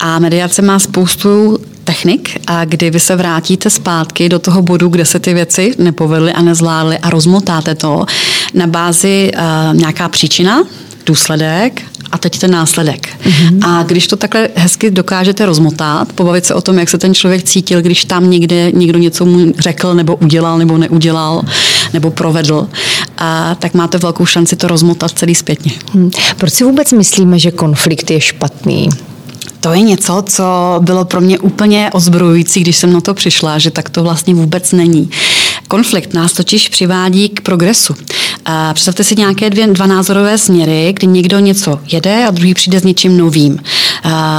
A 0.00 0.18
mediace 0.18 0.62
má 0.62 0.78
spoustu 0.78 1.58
technik, 1.84 2.40
a 2.46 2.64
kdy 2.64 2.90
vy 2.90 3.00
se 3.00 3.16
vrátíte 3.16 3.70
zpátky 3.70 4.28
do 4.28 4.38
toho 4.38 4.62
bodu, 4.62 4.88
kde 4.88 5.04
se 5.04 5.18
ty 5.18 5.34
věci 5.34 5.74
nepovedly 5.78 6.32
a 6.32 6.42
nezvládly 6.42 6.98
a 6.98 7.10
rozmotáte 7.10 7.74
to 7.74 8.06
na 8.54 8.66
bázi 8.66 9.32
uh, 9.34 9.76
nějaká 9.76 10.08
příčina, 10.08 10.64
důsledek 11.06 11.82
a 12.12 12.18
teď 12.18 12.38
ten 12.38 12.50
následek. 12.50 13.08
Mm-hmm. 13.08 13.68
A 13.68 13.82
když 13.82 14.06
to 14.06 14.16
takhle 14.16 14.48
hezky 14.54 14.90
dokážete 14.90 15.46
rozmotat, 15.46 16.12
pobavit 16.12 16.44
se 16.44 16.54
o 16.54 16.60
tom, 16.60 16.78
jak 16.78 16.88
se 16.88 16.98
ten 16.98 17.14
člověk 17.14 17.42
cítil, 17.42 17.82
když 17.82 18.04
tam 18.04 18.30
někde 18.30 18.70
někdo 18.72 18.98
něco 18.98 19.24
mu 19.24 19.52
řekl, 19.58 19.94
nebo 19.94 20.16
udělal, 20.16 20.58
nebo 20.58 20.78
neudělal, 20.78 21.42
nebo 21.92 22.10
provedl, 22.10 22.68
a 23.18 23.54
tak 23.54 23.74
máte 23.74 23.98
velkou 23.98 24.26
šanci 24.26 24.56
to 24.56 24.68
rozmotat 24.68 25.10
celý 25.10 25.34
zpětně. 25.34 25.72
Hmm. 25.92 26.10
Proč 26.38 26.52
si 26.52 26.64
vůbec 26.64 26.92
myslíme, 26.92 27.38
že 27.38 27.50
konflikt 27.50 28.10
je 28.10 28.20
špatný? 28.20 28.88
To 29.60 29.72
je 29.72 29.80
něco, 29.80 30.24
co 30.26 30.44
bylo 30.80 31.04
pro 31.04 31.20
mě 31.20 31.38
úplně 31.38 31.90
ozbrojující, 31.92 32.60
když 32.60 32.76
jsem 32.76 32.92
na 32.92 33.00
to 33.00 33.14
přišla, 33.14 33.58
že 33.58 33.70
tak 33.70 33.88
to 33.88 34.02
vlastně 34.02 34.34
vůbec 34.34 34.72
není. 34.72 35.10
Konflikt 35.68 36.14
nás 36.14 36.32
totiž 36.32 36.68
přivádí 36.68 37.28
k 37.28 37.40
progresu. 37.40 37.94
Představte 38.72 39.04
si 39.04 39.14
nějaké 39.16 39.50
dvě, 39.50 39.66
dva 39.66 39.86
názorové 39.86 40.38
směry, 40.38 40.92
kdy 40.96 41.06
někdo 41.06 41.38
něco 41.38 41.80
jede 41.92 42.26
a 42.26 42.30
druhý 42.30 42.54
přijde 42.54 42.80
s 42.80 42.84
něčím 42.84 43.16
novým. 43.16 43.58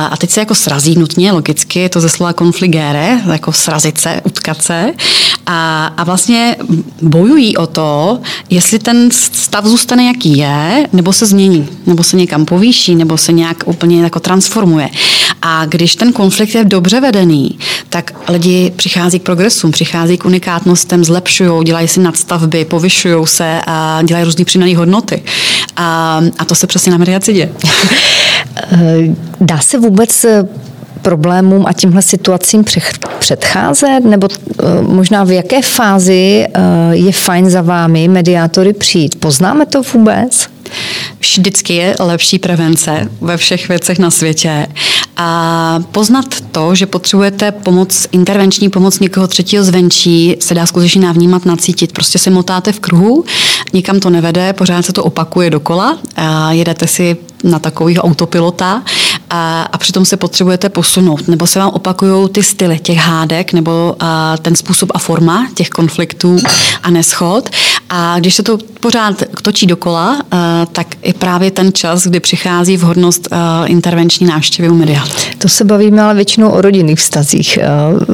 A 0.09 0.17
teď 0.17 0.29
se 0.29 0.39
jako 0.39 0.55
srazí 0.55 0.95
nutně, 0.99 1.31
logicky, 1.31 1.79
je 1.79 1.89
to 1.89 2.01
ze 2.01 2.09
slova 2.09 2.33
konfligere, 2.33 3.21
jako 3.31 3.51
srazit 3.51 3.97
se, 3.97 4.21
utkat 4.23 4.61
se. 4.61 4.93
A, 5.45 5.85
a 5.85 6.03
vlastně 6.03 6.55
bojují 7.01 7.57
o 7.57 7.67
to, 7.67 8.19
jestli 8.49 8.79
ten 8.79 9.11
stav 9.11 9.65
zůstane, 9.65 10.05
jaký 10.05 10.37
je, 10.37 10.87
nebo 10.93 11.13
se 11.13 11.25
změní, 11.25 11.67
nebo 11.85 12.03
se 12.03 12.17
někam 12.17 12.45
povýší, 12.45 12.95
nebo 12.95 13.17
se 13.17 13.31
nějak 13.31 13.63
úplně 13.65 14.03
jako 14.03 14.19
transformuje. 14.19 14.89
A 15.41 15.65
když 15.65 15.95
ten 15.95 16.13
konflikt 16.13 16.55
je 16.55 16.65
dobře 16.65 17.01
vedený, 17.01 17.59
tak 17.89 18.13
lidi 18.29 18.73
přichází 18.75 19.19
k 19.19 19.23
progresům, 19.23 19.71
přichází 19.71 20.17
k 20.17 20.25
unikátnostem, 20.25 21.03
zlepšují, 21.15 21.63
dělají 21.63 21.87
si 21.87 21.99
nadstavby, 21.99 22.65
povyšují 22.65 23.27
se 23.27 23.61
a 23.67 24.01
dělají 24.03 24.25
různé 24.25 24.45
přidané 24.45 24.77
hodnoty. 24.77 25.23
A, 25.77 26.21
a 26.37 26.45
to 26.45 26.55
se 26.55 26.67
přesně 26.67 26.91
na 26.91 26.97
mediaci 26.97 27.33
děje. 27.33 27.51
Dá 29.41 29.59
se 29.59 29.77
vůbec 29.77 30.25
problémům 31.01 31.65
a 31.67 31.73
tímhle 31.73 32.01
situacím 32.01 32.63
předcházet? 33.19 33.99
Nebo 34.05 34.27
eh, 34.31 34.63
možná 34.81 35.23
v 35.23 35.31
jaké 35.31 35.61
fázi 35.61 36.45
eh, 36.45 36.59
je 36.91 37.11
fajn 37.11 37.49
za 37.49 37.61
vámi 37.61 38.07
mediátory 38.07 38.73
přijít? 38.73 39.15
Poznáme 39.15 39.65
to 39.65 39.81
vůbec? 39.93 40.54
Vždycky 41.19 41.73
je 41.73 41.95
lepší 41.99 42.39
prevence 42.39 43.09
ve 43.21 43.37
všech 43.37 43.69
věcech 43.69 43.99
na 43.99 44.11
světě. 44.11 44.67
A 45.17 45.79
poznat 45.91 46.25
to, 46.51 46.75
že 46.75 46.85
potřebujete 46.85 47.51
pomoc, 47.51 48.07
intervenční 48.11 48.69
pomoc 48.69 48.99
někoho 48.99 49.27
třetího 49.27 49.63
zvenčí, 49.63 50.35
se 50.39 50.53
dá 50.53 50.65
skutečně 50.65 51.01
navnímat, 51.01 51.45
nacítit. 51.45 51.91
Prostě 51.91 52.19
se 52.19 52.29
motáte 52.29 52.71
v 52.71 52.79
kruhu, 52.79 53.25
nikam 53.73 53.99
to 53.99 54.09
nevede, 54.09 54.53
pořád 54.53 54.85
se 54.85 54.93
to 54.93 55.03
opakuje 55.03 55.49
dokola, 55.49 55.97
a 56.15 56.51
jedete 56.51 56.87
si 56.87 57.17
na 57.43 57.59
takového 57.59 58.03
autopilota 58.03 58.83
a, 59.35 59.61
a 59.71 59.77
přitom 59.77 60.05
se 60.05 60.17
potřebujete 60.17 60.69
posunout, 60.69 61.27
nebo 61.27 61.47
se 61.47 61.59
vám 61.59 61.69
opakují 61.69 62.29
ty 62.29 62.43
styly 62.43 62.79
těch 62.79 62.97
hádek, 62.97 63.53
nebo 63.53 63.95
a, 63.99 64.37
ten 64.37 64.55
způsob 64.55 64.91
a 64.93 64.99
forma 64.99 65.47
těch 65.53 65.69
konfliktů 65.69 66.37
a 66.83 66.89
neschod. 66.89 67.49
A 67.89 68.19
když 68.19 68.35
se 68.35 68.43
to 68.43 68.57
pořád 68.79 69.23
točí 69.41 69.65
dokola, 69.65 70.21
a, 70.31 70.65
tak 70.65 70.87
je 71.03 71.13
právě 71.13 71.51
ten 71.51 71.73
čas, 71.73 72.07
kdy 72.07 72.19
přichází 72.19 72.77
vhodnost 72.77 73.27
a, 73.31 73.65
intervenční 73.65 74.27
návštěvy 74.27 74.69
u 74.69 74.75
mediátora. 74.75 75.15
To 75.37 75.49
se 75.49 75.63
bavíme 75.63 76.01
ale 76.01 76.13
většinou 76.13 76.49
o 76.49 76.61
rodinných 76.61 76.99
vztazích. 76.99 77.59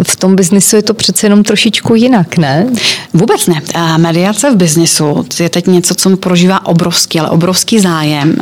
V 0.03 0.15
tom 0.15 0.35
biznisu 0.35 0.75
je 0.75 0.81
to 0.81 0.93
přece 0.93 1.25
jenom 1.25 1.43
trošičku 1.43 1.95
jinak, 1.95 2.37
ne? 2.37 2.67
Vůbec 3.13 3.47
ne. 3.47 3.61
Mediace 3.97 4.51
v 4.51 4.55
biznisu 4.55 5.25
je 5.39 5.49
teď 5.49 5.67
něco, 5.67 5.95
co 5.95 6.17
prožívá 6.17 6.65
obrovský, 6.65 7.19
ale 7.19 7.29
obrovský 7.29 7.79
zájem. 7.79 8.35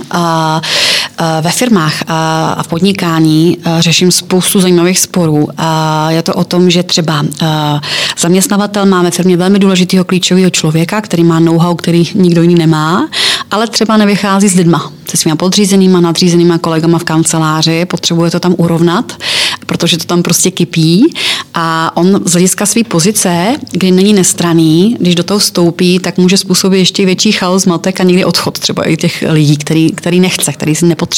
Ve 1.42 1.52
firmách 1.52 2.04
a 2.08 2.64
v 2.64 2.68
podnikání 2.68 3.58
řeším 3.80 4.12
spoustu 4.12 4.60
zajímavých 4.60 5.00
sporů. 5.00 5.48
Je 6.08 6.22
to 6.22 6.34
o 6.34 6.44
tom, 6.44 6.70
že 6.70 6.84
třeba 6.84 7.26
zaměstnavatel 8.20 8.86
má 8.86 9.04
ve 9.04 9.12
firmě 9.12 9.38
velmi 9.38 9.60
důležitého 9.60 10.06
klíčového 10.06 10.50
člověka, 10.50 11.02
který 11.02 11.24
má 11.24 11.40
know-how, 11.40 11.76
který 11.76 12.08
nikdo 12.16 12.42
jiný 12.42 12.56
nemá, 12.56 13.10
ale 13.52 13.68
třeba 13.68 13.98
nevychází 13.98 14.50
s 14.50 14.56
lidma 14.56 14.92
se 15.10 15.18
svýma 15.18 15.36
podřízenýma, 15.36 16.00
nadřízenýma 16.00 16.58
kolegama 16.58 17.00
v 17.00 17.04
kanceláři, 17.04 17.86
potřebuje 17.86 18.32
to 18.32 18.40
tam 18.40 18.56
urovnat, 18.58 19.14
protože 19.66 19.98
to 19.98 20.04
tam 20.04 20.24
prostě 20.24 20.52
kypí 20.52 21.14
a 21.54 21.98
on 21.98 22.22
z 22.26 22.32
hlediska 22.32 22.66
své 22.66 22.84
pozice, 22.84 23.56
kdy 23.72 23.92
není 23.92 24.14
nestraný, 24.14 24.98
když 25.00 25.16
do 25.16 25.24
toho 25.24 25.40
vstoupí, 25.40 26.00
tak 26.00 26.18
může 26.18 26.38
způsobit 26.38 26.80
ještě 26.80 27.06
větší 27.06 27.32
chaos, 27.32 27.66
matek 27.66 28.00
a 28.00 28.04
někdy 28.04 28.26
odchod 28.26 28.60
třeba 28.60 28.84
i 28.84 28.98
těch 28.98 29.24
lidí, 29.28 29.58
který, 29.58 29.92
který 29.92 30.20
nechce, 30.20 30.54
který 30.54 30.76
si 30.76 30.86
nepotřebuje. 30.86 31.09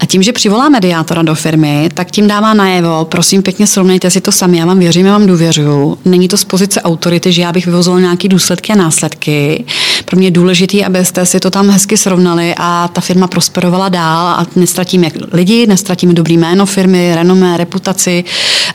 A 0.00 0.06
tím, 0.06 0.22
že 0.22 0.32
přivolá 0.32 0.68
mediátora 0.68 1.22
do 1.22 1.34
firmy, 1.34 1.88
tak 1.94 2.10
tím 2.10 2.28
dává 2.28 2.54
najevo, 2.54 3.04
prosím 3.04 3.42
pěkně 3.42 3.66
srovnejte 3.66 4.10
si 4.10 4.20
to 4.20 4.32
sami, 4.32 4.58
já 4.58 4.66
vám 4.66 4.78
věřím, 4.78 5.06
já 5.06 5.12
vám 5.12 5.26
důvěřuju. 5.26 5.98
Není 6.04 6.28
to 6.28 6.36
z 6.36 6.44
pozice 6.44 6.82
autority, 6.82 7.32
že 7.32 7.42
já 7.42 7.52
bych 7.52 7.66
vyvozil 7.66 8.00
nějaké 8.00 8.28
důsledky 8.28 8.72
a 8.72 8.76
následky. 8.76 9.64
Pro 10.04 10.16
mě 10.16 10.26
je 10.26 10.30
důležité, 10.30 10.84
abyste 10.84 11.26
si 11.26 11.40
to 11.40 11.50
tam 11.50 11.70
hezky 11.70 11.96
srovnali 11.96 12.54
a 12.58 12.88
ta 12.88 13.00
firma 13.00 13.26
prosperovala 13.26 13.88
dál 13.88 14.26
a 14.26 14.46
nestratíme 14.56 15.08
lidi, 15.32 15.66
nestratíme 15.66 16.14
dobrý 16.14 16.36
jméno 16.36 16.66
firmy, 16.66 17.14
renomé, 17.14 17.56
reputaci. 17.56 18.24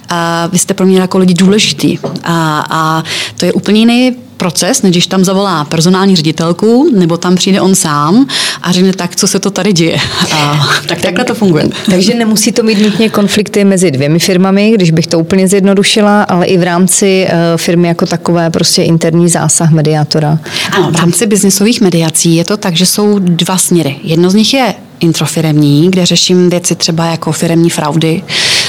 A 0.09 0.47
vy 0.51 0.59
jste 0.59 0.73
pro 0.73 0.85
mě 0.85 0.99
jako 0.99 1.17
lidi 1.17 1.33
důležitý. 1.33 1.97
A, 2.23 2.65
a 2.69 3.03
to 3.39 3.45
je 3.45 3.53
úplně 3.53 3.79
jiný 3.79 4.28
proces, 4.39 4.81
než 4.81 4.91
když 4.91 5.07
tam 5.07 5.25
zavolá 5.25 5.65
personální 5.65 6.15
ředitelku, 6.15 6.91
nebo 6.95 7.17
tam 7.17 7.35
přijde 7.35 7.61
on 7.61 7.75
sám 7.75 8.27
a 8.61 8.71
řekne 8.71 8.93
tak, 8.93 9.15
co 9.15 9.27
se 9.27 9.39
to 9.39 9.51
tady 9.51 9.73
děje. 9.73 9.97
A, 10.31 10.67
tak 10.87 11.01
takhle 11.01 11.25
to 11.25 11.35
funguje. 11.35 11.65
Takže 11.89 12.13
nemusí 12.13 12.51
to 12.51 12.63
mít 12.63 12.81
nutně 12.81 13.09
konflikty 13.09 13.63
mezi 13.63 13.91
dvěmi 13.91 14.19
firmami, 14.19 14.71
když 14.71 14.91
bych 14.91 15.07
to 15.07 15.19
úplně 15.19 15.47
zjednodušila, 15.47 16.23
ale 16.23 16.45
i 16.45 16.57
v 16.57 16.63
rámci 16.63 17.27
eh, 17.29 17.57
firmy 17.57 17.87
jako 17.87 18.05
takové 18.05 18.49
prostě 18.49 18.83
interní 18.83 19.29
zásah 19.29 19.71
mediátora. 19.71 20.39
Ano, 20.71 20.91
v 20.91 20.95
rámci 20.95 21.27
biznisových 21.27 21.81
mediací 21.81 22.35
je 22.35 22.45
to 22.45 22.57
tak, 22.57 22.75
že 22.75 22.85
jsou 22.85 23.19
dva 23.19 23.57
směry. 23.57 23.95
Jedno 24.03 24.29
z 24.29 24.33
nich 24.33 24.53
je 24.53 24.73
introfiremní, 24.99 25.91
kde 25.91 26.05
řeším 26.05 26.49
věci 26.49 26.75
třeba 26.75 27.05
jako 27.05 27.31
firemní 27.31 27.69
fraudy, 27.69 28.23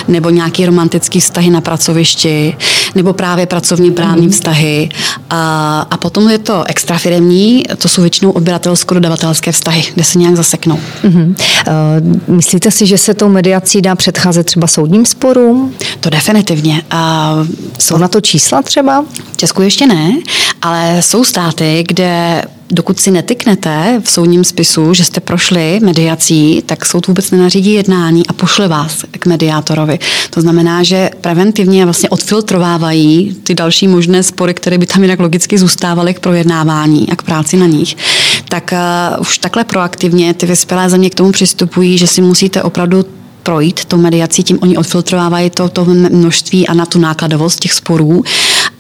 nebo 0.09 0.31
nějaký 0.31 0.67
romantický 0.67 1.21
vztahy 1.21 1.51
na 1.51 1.61
pracovišti, 1.61 2.57
nebo 2.95 3.13
právě 3.13 3.47
pracovně 3.47 3.91
právní 3.91 4.29
mm-hmm. 4.29 4.33
vztahy. 4.33 4.89
A, 5.31 5.87
a 5.91 5.97
potom 5.97 6.29
je 6.29 6.39
to 6.39 6.65
extrafiremní, 6.65 7.63
to 7.79 7.89
jsou 7.89 8.01
většinou 8.01 8.31
odběratelsko-dodavatelské 8.31 9.53
vztahy, 9.53 9.85
kde 9.95 10.05
se 10.05 10.19
nějak 10.19 10.37
zaseknou. 10.37 10.79
Mm-hmm. 11.05 11.35
Uh, 12.29 12.35
myslíte 12.35 12.71
si, 12.71 12.87
že 12.87 12.99
se 12.99 13.15
tou 13.15 13.29
mediací 13.29 13.83
dá 13.83 13.95
předcházet 13.95 14.47
třeba 14.47 14.67
soudním 14.67 15.07
sporům? 15.07 15.75
To 16.01 16.11
definitivně. 16.11 16.83
Uh, 16.93 17.47
jsou 17.79 17.99
na 17.99 18.09
to 18.09 18.21
čísla 18.21 18.63
třeba? 18.63 19.05
V 19.33 19.37
Česku 19.37 19.63
ještě 19.63 19.87
ne, 19.87 20.13
ale 20.63 20.97
jsou 21.03 21.25
státy, 21.25 21.85
kde 21.89 22.43
dokud 22.71 23.01
si 23.01 23.11
netyknete 23.11 24.01
v 24.05 24.11
soudním 24.11 24.45
spisu, 24.45 24.95
že 24.95 25.05
jste 25.05 25.21
prošli 25.21 25.81
mediací, 25.83 26.63
tak 26.67 26.87
soud 26.87 27.07
vůbec 27.07 27.31
nenařídí 27.31 27.73
jednání 27.73 28.27
a 28.27 28.33
pošle 28.33 28.69
vás 28.69 29.05
k 29.11 29.27
mediátorovi. 29.27 29.99
To 30.31 30.41
znamená, 30.41 30.83
že 30.83 31.11
preventivně 31.21 31.85
vlastně 31.85 32.09
odfiltrovávají 32.09 33.37
ty 33.43 33.55
další 33.55 33.89
možné 33.89 34.23
spory, 34.23 34.55
které 34.55 34.79
by 34.79 34.87
tam 34.87 35.03
jinak 35.03 35.21
logicky 35.21 35.59
zůstávaly 35.59 36.15
k 36.15 36.21
projednávání 36.21 37.09
a 37.11 37.17
k 37.17 37.23
práci 37.23 37.57
na 37.57 37.67
nich. 37.67 37.97
Tak 38.49 38.73
uh, 38.73 39.21
už 39.21 39.39
takhle 39.39 39.65
proaktivně 39.65 40.35
ty 40.35 40.47
vyspělé 40.47 40.91
země 40.91 41.11
k 41.11 41.15
tomu 41.15 41.33
přistupují, 41.33 41.99
že 41.99 42.07
si 42.07 42.21
musíte 42.23 42.63
opravdu 42.63 43.05
projít 43.43 43.85
tou 43.85 43.97
mediací, 43.97 44.43
tím 44.43 44.59
oni 44.63 44.77
odfiltrovávají 44.77 45.51
to, 45.51 45.69
to 45.69 45.85
množství 45.85 46.69
a 46.69 46.75
na 46.75 46.87
tu 46.87 46.99
nákladovost 46.99 47.61
těch 47.61 47.73
sporů. 47.73 48.25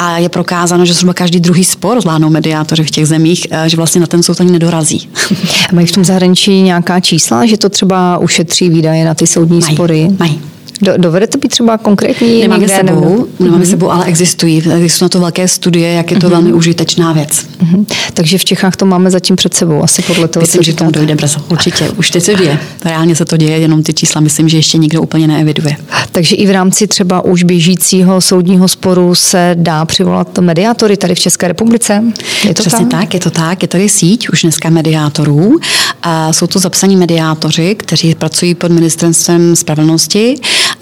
A 0.03 0.19
je 0.19 0.29
prokázáno, 0.29 0.85
že 0.85 0.95
zhruba 0.95 1.15
každý 1.15 1.41
druhý 1.41 1.65
spor 1.65 2.01
zvládnou 2.01 2.31
mediátoři 2.31 2.85
v 2.85 2.91
těch 2.91 3.07
zemích, 3.07 3.47
eh, 3.51 3.69
že 3.69 3.77
vlastně 3.77 4.01
na 4.01 4.07
ten 4.07 4.23
soud 4.23 4.41
ani 4.41 4.53
nedorazí. 4.53 5.09
Mají 5.73 5.87
v 5.87 5.93
tom 5.93 6.05
zahraničí 6.05 6.63
nějaká 6.63 7.01
čísla, 7.01 7.47
že 7.47 7.57
to 7.57 7.69
třeba 7.69 8.19
ušetří 8.19 8.69
výdaje 8.69 9.05
na 9.05 9.15
ty 9.15 9.27
soudní 9.27 9.61
mají, 9.61 9.75
spory? 9.75 10.09
Mají. 10.19 10.41
Do, 10.83 10.93
dovede 10.97 11.27
to 11.27 11.39
být 11.39 11.49
třeba 11.49 11.79
konkrétní? 11.79 12.41
Nemáme 12.41 12.61
někde, 12.61 12.77
sebou, 12.77 13.01
nebo... 13.01 13.27
nemáme 13.41 13.65
mm-hmm. 13.65 13.71
sebou, 13.71 13.91
ale 13.91 14.05
existují. 14.05 14.57
Existují 14.57 15.05
na 15.05 15.09
to 15.09 15.21
velké 15.21 15.49
studie, 15.49 15.93
jak 15.93 16.11
je 16.11 16.17
to 16.17 16.27
mm-hmm. 16.27 16.31
velmi 16.31 16.53
užitečná 16.53 17.13
věc. 17.13 17.31
Mm-hmm. 17.31 17.87
Takže 18.15 18.39
v 18.39 18.45
Čechách 18.45 18.77
to 18.77 18.87
máme 18.87 19.11
zatím 19.11 19.37
před 19.37 19.55
sebou, 19.55 19.83
asi 19.83 20.03
podle 20.03 20.29
toho, 20.29 20.41
Myslím, 20.41 20.63
že 20.63 20.75
tomu 20.75 20.91
dojde 20.91 21.15
brzo. 21.15 21.41
Určitě. 21.49 21.91
Už 21.91 22.11
teď 22.11 22.23
se 22.23 22.35
děje. 22.35 22.59
Reálně 22.85 23.17
se 23.17 23.25
to 23.25 23.37
děje, 23.37 23.59
jenom 23.59 23.83
ty 23.83 23.95
čísla 23.95 24.21
myslím, 24.21 24.49
že 24.49 24.59
ještě 24.59 24.79
nikdo 24.79 25.03
úplně 25.03 25.27
neeviduje. 25.27 25.77
Takže 26.13 26.37
i 26.37 26.47
v 26.47 26.51
rámci 26.51 26.87
třeba 26.87 27.25
už 27.25 27.43
běžícího 27.43 28.21
soudního 28.21 28.69
sporu 28.69 29.15
se 29.15 29.51
dá 29.59 29.85
přivolat 29.85 30.39
mediátory 30.39 30.97
tady 30.97 31.15
v 31.15 31.19
České 31.19 31.49
republice? 31.49 32.03
Je 32.49 32.55
to 32.55 32.63
Přesně 32.63 32.87
tak? 32.87 33.01
tak, 33.01 33.15
je 33.15 33.21
to 33.21 33.31
tak. 33.31 33.63
Je 33.63 33.69
tady 33.69 33.89
síť 33.89 34.29
už 34.29 34.43
dneska 34.43 34.71
mediátorů. 34.71 35.59
A 36.03 36.33
jsou 36.33 36.47
to 36.47 36.59
zapsaní 36.59 36.97
mediátoři, 36.97 37.75
kteří 37.75 38.15
pracují 38.15 38.55
pod 38.55 38.73
ministerstvem 38.73 39.57
spravedlnosti, 39.57 40.35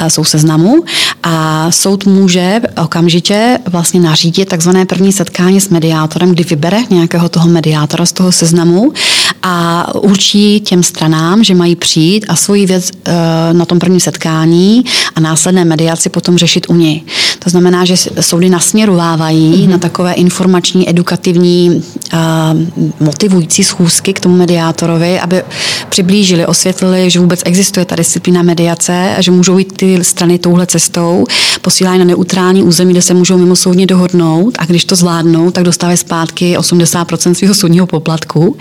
jsou 0.08 0.24
seznamu 0.24 0.84
a 1.22 1.66
soud 1.70 2.06
může 2.06 2.60
okamžitě 2.82 3.58
vlastně 3.66 4.00
nařídit 4.00 4.48
takzvané 4.48 4.86
první 4.86 5.12
setkání 5.12 5.60
s 5.60 5.68
mediátorem, 5.68 6.30
kdy 6.30 6.44
vybere 6.44 6.78
nějakého 6.90 7.28
toho 7.28 7.48
mediátora 7.48 8.06
z 8.06 8.12
toho 8.12 8.32
seznamu 8.32 8.92
a 9.42 9.86
určí 9.94 10.60
těm 10.60 10.82
stranám, 10.82 11.44
že 11.44 11.54
mají 11.54 11.76
přijít 11.76 12.26
a 12.28 12.36
svoji 12.36 12.66
věc 12.66 12.90
eh, 13.04 13.12
na 13.52 13.64
tom 13.64 13.78
prvním 13.78 14.00
setkání 14.00 14.84
a 15.14 15.20
následné 15.20 15.64
mediaci 15.64 16.08
potom 16.08 16.38
řešit 16.38 16.66
u 16.68 16.74
něj. 16.74 17.02
To 17.38 17.50
znamená, 17.50 17.84
že 17.84 17.94
soudy 18.20 18.50
nasměrovávají 18.50 19.54
mm-hmm. 19.54 19.68
na 19.68 19.78
takové 19.78 20.12
informační, 20.12 20.88
edukativní, 20.88 21.82
uh, 22.12 22.18
motivující 23.00 23.64
schůzky 23.64 24.12
k 24.12 24.20
tomu 24.20 24.36
mediátorovi, 24.36 25.20
aby 25.20 25.42
přiblížili, 25.88 26.46
osvětlili, 26.46 27.10
že 27.10 27.20
vůbec 27.20 27.42
existuje 27.44 27.84
ta 27.84 27.96
disciplína 27.96 28.42
mediace 28.42 29.14
a 29.16 29.22
že 29.22 29.30
můžou 29.30 29.58
jít 29.58 29.72
ty 29.78 30.04
strany 30.04 30.38
touhle 30.38 30.66
cestou, 30.66 31.24
posílají 31.62 31.98
na 31.98 32.04
neutrální 32.04 32.62
území, 32.62 32.92
kde 32.92 33.02
se 33.02 33.14
můžou 33.14 33.38
mimo 33.38 33.56
soudně 33.56 33.86
dohodnout 33.86 34.54
a 34.58 34.64
když 34.64 34.84
to 34.84 34.96
zvládnou, 34.96 35.50
tak 35.50 35.64
dostávají 35.64 35.96
zpátky 35.96 36.56
80% 36.58 37.34
svého 37.34 37.54
soudního 37.54 37.86
poplatku. 37.86 38.56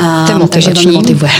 Uh, 0.00 0.46
takže 0.46 0.70
to 0.70 0.92
motivuje. 0.92 1.32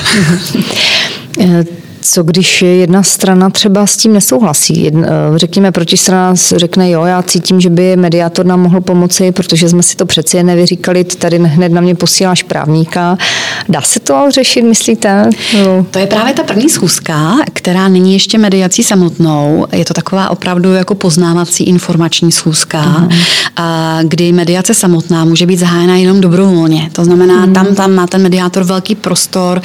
Eh, 2.00 2.02
co 2.02 2.23
když 2.23 2.62
jedna 2.62 3.02
strana 3.02 3.50
třeba 3.50 3.87
s 3.87 3.97
tím 3.97 4.12
nesouhlasí? 4.12 4.83
Jedna, 4.85 5.09
eh, 5.09 5.38
řekněme, 5.38 5.73
protistrana 5.73 6.35
řekne, 6.57 6.90
jo, 6.90 7.04
já 7.04 7.23
cítím, 7.23 7.61
že 7.61 7.71
by 7.71 7.97
mediátor 7.97 8.47
nám 8.47 8.61
mohl 8.61 8.80
pomoci, 8.80 9.33
protože 9.33 9.69
jsme 9.69 9.83
si 9.83 9.97
to 9.97 10.07
přeci 10.07 10.37
jen 10.37 10.47
nevyříkali, 10.47 11.04
ty 11.04 11.16
tady 11.16 11.38
hned 11.38 11.73
na 11.73 11.80
mě 11.80 11.95
posíláš 11.95 12.42
právníka. 12.42 13.19
Dá 13.69 13.83
se 13.83 14.00
to 14.00 14.26
řešit, 14.30 14.62
myslíte? 14.62 15.30
No. 15.64 15.87
To 15.90 15.99
je 15.99 16.07
právě 16.07 16.35
ta 16.35 16.42
první 16.42 16.71
schůzka, 16.71 17.37
která 17.52 17.88
není 17.88 18.12
ještě 18.12 18.38
mediací 18.38 18.83
samotnou. 18.83 19.66
Je 19.73 19.85
to 19.85 19.95
taková 19.95 20.30
opravdu 20.30 20.73
jako 20.73 20.95
poznávací 20.95 21.64
informační 21.64 22.33
schůzka, 22.33 22.83
uh-huh. 22.83 24.02
kdy 24.02 24.33
mediace 24.33 24.75
samotná 24.75 25.25
může 25.25 25.47
být 25.47 25.57
zahájena 25.57 25.97
jenom 25.97 26.21
dobrovolně. 26.21 26.90
To 26.92 27.04
znamená, 27.04 27.47
uh-huh. 27.47 27.52
tam, 27.52 27.75
tam 27.75 27.95
má 27.95 28.07
ten 28.07 28.23
mediátor 28.23 28.64
velký 28.64 28.95
prostor 28.95 29.62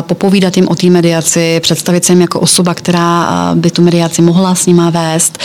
popovídat 0.00 0.56
jim 0.56 0.68
o 0.68 0.74
té 0.74 0.90
mediaci, 0.90 1.60
představit 1.74 2.04
se 2.04 2.12
jim 2.12 2.20
jako 2.20 2.40
osoba, 2.40 2.74
která 2.74 3.28
by 3.54 3.70
tu 3.70 3.82
mediaci 3.82 4.22
mohla 4.22 4.54
s 4.54 4.66
nima 4.66 4.90
vést, 4.90 5.38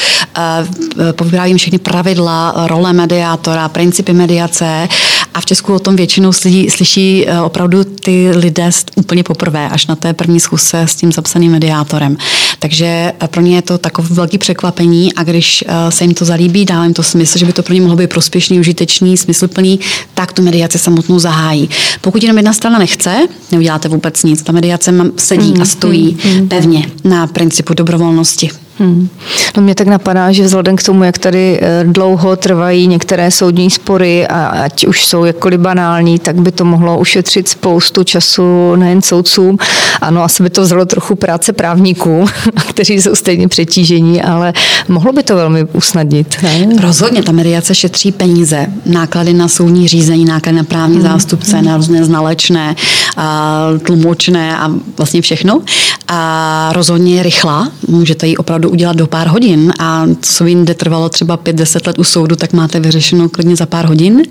povídá 1.11 1.45
jim 1.45 1.57
všechny 1.57 1.79
pravidla, 1.79 2.53
role 2.67 2.93
mediátora, 2.93 3.69
principy 3.69 4.13
mediace 4.13 4.87
a 5.33 5.41
v 5.41 5.45
Česku 5.45 5.73
o 5.73 5.79
tom 5.79 5.95
většinou 5.95 6.33
slyší, 6.33 6.69
slyší 6.69 7.27
e, 7.27 7.41
opravdu 7.41 7.83
ty 7.83 8.31
lidé 8.35 8.69
úplně 8.95 9.23
poprvé, 9.23 9.69
až 9.69 9.87
na 9.87 9.95
té 9.95 10.13
první 10.13 10.39
schůzce 10.39 10.81
s 10.81 10.95
tím 10.95 11.11
zapsaným 11.11 11.51
mediátorem. 11.51 12.17
Takže 12.59 12.85
e, 12.85 13.27
pro 13.27 13.41
ně 13.41 13.55
je 13.55 13.61
to 13.61 13.77
takové 13.77 14.07
velké 14.11 14.37
překvapení 14.37 15.13
a 15.13 15.23
když 15.23 15.63
e, 15.67 15.91
se 15.91 16.03
jim 16.03 16.13
to 16.13 16.25
zalíbí, 16.25 16.65
dá 16.65 16.83
jim 16.83 16.93
to 16.93 17.03
smysl, 17.03 17.37
že 17.37 17.45
by 17.45 17.53
to 17.53 17.63
pro 17.63 17.73
ně 17.73 17.81
mohlo 17.81 17.95
být 17.95 18.09
prospěšný, 18.09 18.59
užitečný, 18.59 19.17
smysluplný, 19.17 19.79
tak 20.13 20.33
tu 20.33 20.41
mediaci 20.41 20.79
samotnou 20.79 21.19
zahájí. 21.19 21.69
Pokud 22.01 22.23
jenom 22.23 22.37
jedna 22.37 22.53
strana 22.53 22.79
nechce, 22.79 23.27
neuděláte 23.51 23.89
vůbec 23.89 24.23
nic. 24.23 24.41
Ta 24.41 24.51
mediace 24.51 24.93
sedí 25.17 25.53
mm, 25.53 25.61
a 25.61 25.65
stojí 25.65 26.17
mm, 26.25 26.31
mm. 26.31 26.47
pevně 26.47 26.91
na 27.03 27.27
principu 27.27 27.73
dobrovolnosti. 27.73 28.49
Hmm. 28.79 29.09
No 29.57 29.63
mě 29.63 29.75
tak 29.75 29.87
napadá, 29.87 30.31
že 30.31 30.43
vzhledem 30.43 30.75
k 30.75 30.83
tomu, 30.83 31.03
jak 31.03 31.17
tady 31.17 31.59
eh, 31.61 31.83
dlouho 31.83 32.35
trvají 32.35 32.87
některé 32.87 33.31
soudní 33.31 33.69
spory 33.69 34.27
a 34.27 34.45
ať 34.45 34.87
už 34.87 35.05
jsou 35.05 35.25
jakkoliv 35.25 35.59
banální, 35.59 36.19
tak 36.19 36.35
by 36.35 36.51
to 36.51 36.65
mohlo 36.65 36.99
ušetřit 36.99 37.49
spoustu 37.49 38.03
času 38.03 38.75
nejen 38.75 39.01
soudcům. 39.01 39.57
Ano, 40.01 40.23
asi 40.23 40.43
by 40.43 40.49
to 40.49 40.61
vzalo 40.61 40.85
trochu 40.85 41.15
práce 41.15 41.53
právníků, 41.53 42.25
kteří 42.69 43.01
jsou 43.01 43.15
stejně 43.15 43.47
přetížení, 43.47 44.21
ale 44.21 44.53
mohlo 44.87 45.13
by 45.13 45.23
to 45.23 45.35
velmi 45.35 45.63
usnadnit. 45.63 46.35
Ne? 46.43 46.67
Rozhodně, 46.81 47.23
ta 47.23 47.31
mediace 47.31 47.75
šetří 47.75 48.11
peníze, 48.11 48.67
náklady 48.85 49.33
na 49.33 49.47
soudní 49.47 49.87
řízení, 49.87 50.25
náklady 50.25 50.57
na 50.57 50.63
právní 50.63 50.95
hmm. 50.95 51.03
zástupce, 51.03 51.57
hmm. 51.57 51.65
na 51.65 51.77
různé 51.77 52.05
znalečné, 52.05 52.75
a 53.17 53.67
tlumočné 53.85 54.57
a 54.57 54.71
vlastně 54.97 55.21
všechno. 55.21 55.61
A 56.07 56.69
rozhodně 56.73 57.15
je 57.15 57.23
rychlá, 57.23 57.71
můžete 57.87 58.27
ji 58.27 58.37
opravdu 58.37 58.68
udělat 58.69 58.95
do 58.95 59.07
pár 59.07 59.27
hodin 59.27 59.73
a 59.79 60.05
co 60.21 60.43
by 60.43 60.51
jinde 60.51 60.73
trvalo 60.73 61.09
třeba 61.09 61.37
5-10 61.37 61.87
let 61.87 61.99
u 61.99 62.03
soudu, 62.03 62.35
tak 62.35 62.53
máte 62.53 62.79
vyřešeno 62.79 63.29
klidně 63.29 63.55
za 63.55 63.65
pár 63.65 63.85
hodin. 63.85 64.23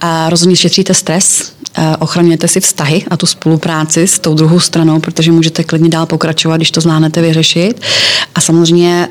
A 0.00 0.30
rozhodně 0.30 0.56
šetříte 0.56 0.94
stres, 0.94 1.52
ochraňujete 1.98 2.48
si 2.48 2.60
vztahy 2.60 3.04
a 3.10 3.16
tu 3.16 3.26
spolupráci 3.26 4.06
s 4.06 4.18
tou 4.18 4.34
druhou 4.34 4.60
stranou, 4.60 5.00
protože 5.00 5.32
můžete 5.32 5.64
klidně 5.64 5.88
dál 5.88 6.06
pokračovat, 6.06 6.56
když 6.56 6.70
to 6.70 6.80
zvládnete 6.80 7.22
vyřešit. 7.22 7.80
A 8.34 8.40
samozřejmě 8.40 9.08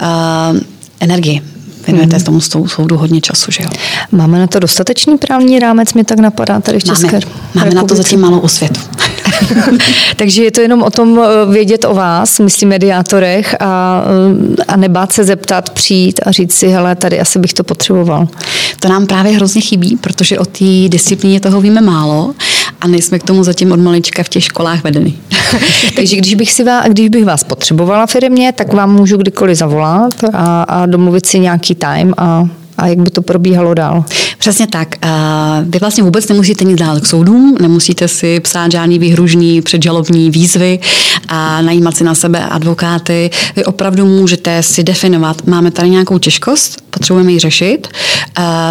uh, 0.51 0.59
energii 0.99 1.41
věnujete 1.87 2.15
hmm. 2.15 2.25
tomu 2.25 2.67
soudu 2.67 2.97
hodně 2.97 3.21
času, 3.21 3.51
že 3.51 3.63
jo? 3.63 3.69
Máme 4.11 4.39
na 4.39 4.47
to 4.47 4.59
dostatečný 4.59 5.17
právní 5.17 5.59
rámec, 5.59 5.93
mě 5.93 6.03
tak 6.03 6.19
napadá 6.19 6.59
tady 6.59 6.79
v 6.79 6.83
České 6.83 7.11
Máme, 7.11 7.21
máme 7.55 7.71
na 7.71 7.83
to 7.83 7.95
zatím 7.95 8.21
malou 8.21 8.39
osvětu. 8.39 8.79
Takže 10.15 10.43
je 10.43 10.51
to 10.51 10.61
jenom 10.61 10.83
o 10.83 10.89
tom 10.89 11.19
eh, 11.19 11.51
vědět 11.51 11.85
o 11.85 11.93
vás, 11.93 12.39
myslím 12.39 12.69
mediátorech 12.69 13.55
a, 13.59 14.03
eh, 14.59 14.63
a 14.67 14.75
nebát 14.75 15.13
se 15.13 15.23
zeptat, 15.23 15.69
přijít 15.69 16.19
a 16.25 16.31
říct 16.31 16.53
si, 16.53 16.67
hele, 16.67 16.95
tady 16.95 17.19
asi 17.19 17.39
bych 17.39 17.53
to 17.53 17.63
potřeboval. 17.63 18.27
To 18.79 18.89
nám 18.89 19.07
právě 19.07 19.31
hrozně 19.31 19.61
chybí, 19.61 19.97
protože 20.01 20.39
o 20.39 20.45
té 20.45 20.89
disciplíně 20.89 21.39
toho 21.39 21.61
víme 21.61 21.81
málo 21.81 22.33
a 22.81 22.87
nejsme 22.87 23.19
k 23.19 23.23
tomu 23.23 23.43
zatím 23.43 23.71
od 23.71 23.79
malička 23.79 24.23
v 24.23 24.29
těch 24.29 24.43
školách 24.43 24.83
vedeny. 24.83 25.13
Takže 25.95 26.17
když 26.17 26.35
bych, 26.35 26.53
si 26.53 26.63
vás, 26.63 26.85
když 26.87 27.09
bych 27.09 27.25
vás 27.25 27.43
potřebovala 27.43 28.05
firmě, 28.05 28.51
tak 28.51 28.73
vám 28.73 28.95
můžu 28.95 29.17
kdykoliv 29.17 29.57
zavolat 29.57 30.13
a, 30.33 30.63
a 30.63 30.85
domluvit 30.85 31.25
si 31.25 31.39
nějaký 31.39 31.75
time 31.75 32.13
a 32.17 32.47
a 32.77 32.87
jak 32.87 32.97
by 32.97 33.09
to 33.09 33.21
probíhalo 33.21 33.73
dál? 33.73 34.05
Přesně 34.37 34.67
tak. 34.67 34.95
Vy 35.63 35.79
vlastně 35.79 36.03
vůbec 36.03 36.27
nemusíte 36.27 36.65
nic 36.65 36.79
dál 36.79 36.99
k 36.99 37.05
soudům, 37.05 37.57
nemusíte 37.61 38.07
si 38.07 38.39
psát 38.39 38.71
žádný 38.71 38.99
výhružný 38.99 39.61
předžalobní 39.61 40.31
výzvy 40.31 40.79
a 41.27 41.61
najímat 41.61 41.97
si 41.97 42.03
na 42.03 42.15
sebe 42.15 42.45
advokáty. 42.45 43.29
Vy 43.55 43.65
opravdu 43.65 44.05
můžete 44.05 44.63
si 44.63 44.83
definovat, 44.83 45.47
máme 45.47 45.71
tady 45.71 45.89
nějakou 45.89 46.17
těžkost, 46.17 46.81
potřebujeme 46.89 47.31
ji 47.31 47.39
řešit, 47.39 47.87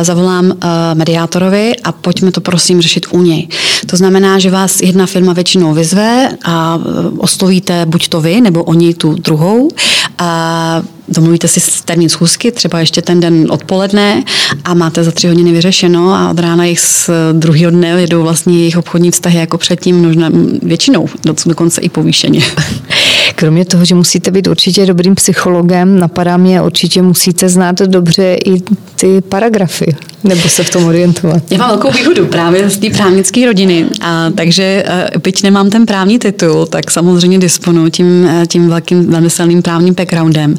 zavolám 0.02 0.52
mediátorovi 0.94 1.72
a 1.84 1.92
pojďme 1.92 2.32
to 2.32 2.40
prosím 2.40 2.80
řešit 2.80 3.06
u 3.10 3.22
něj. 3.22 3.48
To 3.86 3.96
znamená, 3.96 4.38
že 4.38 4.50
vás 4.50 4.80
jedna 4.80 5.06
firma 5.06 5.32
většinou 5.32 5.74
vyzve 5.74 6.28
a 6.44 6.78
oslovíte 7.18 7.86
buď 7.86 8.08
to 8.08 8.20
vy, 8.20 8.40
nebo 8.40 8.64
oni 8.64 8.94
tu 8.94 9.14
druhou. 9.14 9.68
A 10.18 10.82
domluvíte 11.08 11.48
si 11.48 11.60
termín 11.84 12.08
schůzky, 12.08 12.52
třeba 12.52 12.80
ještě 12.80 13.02
ten 13.02 13.20
den 13.20 13.46
odpoledne 13.50 14.24
a 14.64 14.74
máte 14.74 15.04
za 15.04 15.10
tři 15.10 15.28
hodiny 15.28 15.52
vyřešeno 15.52 16.14
a 16.14 16.30
od 16.30 16.38
rána 16.38 16.64
jich 16.64 16.80
z 16.80 17.10
druhého 17.32 17.70
dne 17.70 17.88
jedou 17.88 18.22
vlastně 18.22 18.58
jejich 18.58 18.76
obchodní 18.76 19.10
vztahy 19.10 19.38
jako 19.38 19.58
předtím, 19.58 20.06
možná 20.06 20.30
většinou, 20.62 21.08
dokonce 21.46 21.80
i 21.80 21.88
povýšeně. 21.88 22.40
Kromě 23.34 23.64
toho, 23.64 23.84
že 23.84 23.94
musíte 23.94 24.30
být 24.30 24.46
určitě 24.46 24.86
dobrým 24.86 25.14
psychologem, 25.14 25.98
napadá 25.98 26.36
mě, 26.36 26.62
určitě 26.62 27.02
musíte 27.02 27.48
znát 27.48 27.78
dobře 27.78 28.36
i 28.44 28.60
ty 28.96 29.20
paragrafy, 29.20 29.96
nebo 30.24 30.48
se 30.48 30.64
v 30.64 30.70
tom 30.70 30.84
orientovat. 30.84 31.42
Já 31.50 31.58
mám 31.58 31.68
velkou 31.68 31.90
výhodu 31.90 32.26
právě 32.26 32.70
z 32.70 32.78
té 32.78 32.90
právnické 32.90 33.46
rodiny, 33.46 33.86
a 34.00 34.30
takže 34.30 34.84
eh, 34.86 35.10
byť 35.22 35.42
nemám 35.42 35.70
ten 35.70 35.86
právní 35.86 36.18
titul, 36.18 36.66
tak 36.66 36.90
samozřejmě 36.90 37.38
disponuji 37.38 37.90
tím, 37.90 38.28
eh, 38.28 38.46
tím 38.46 38.68
velkým, 38.68 39.10
velmi 39.10 39.30
silným 39.30 39.62
právním 39.62 39.94
backgroundem. 39.94 40.56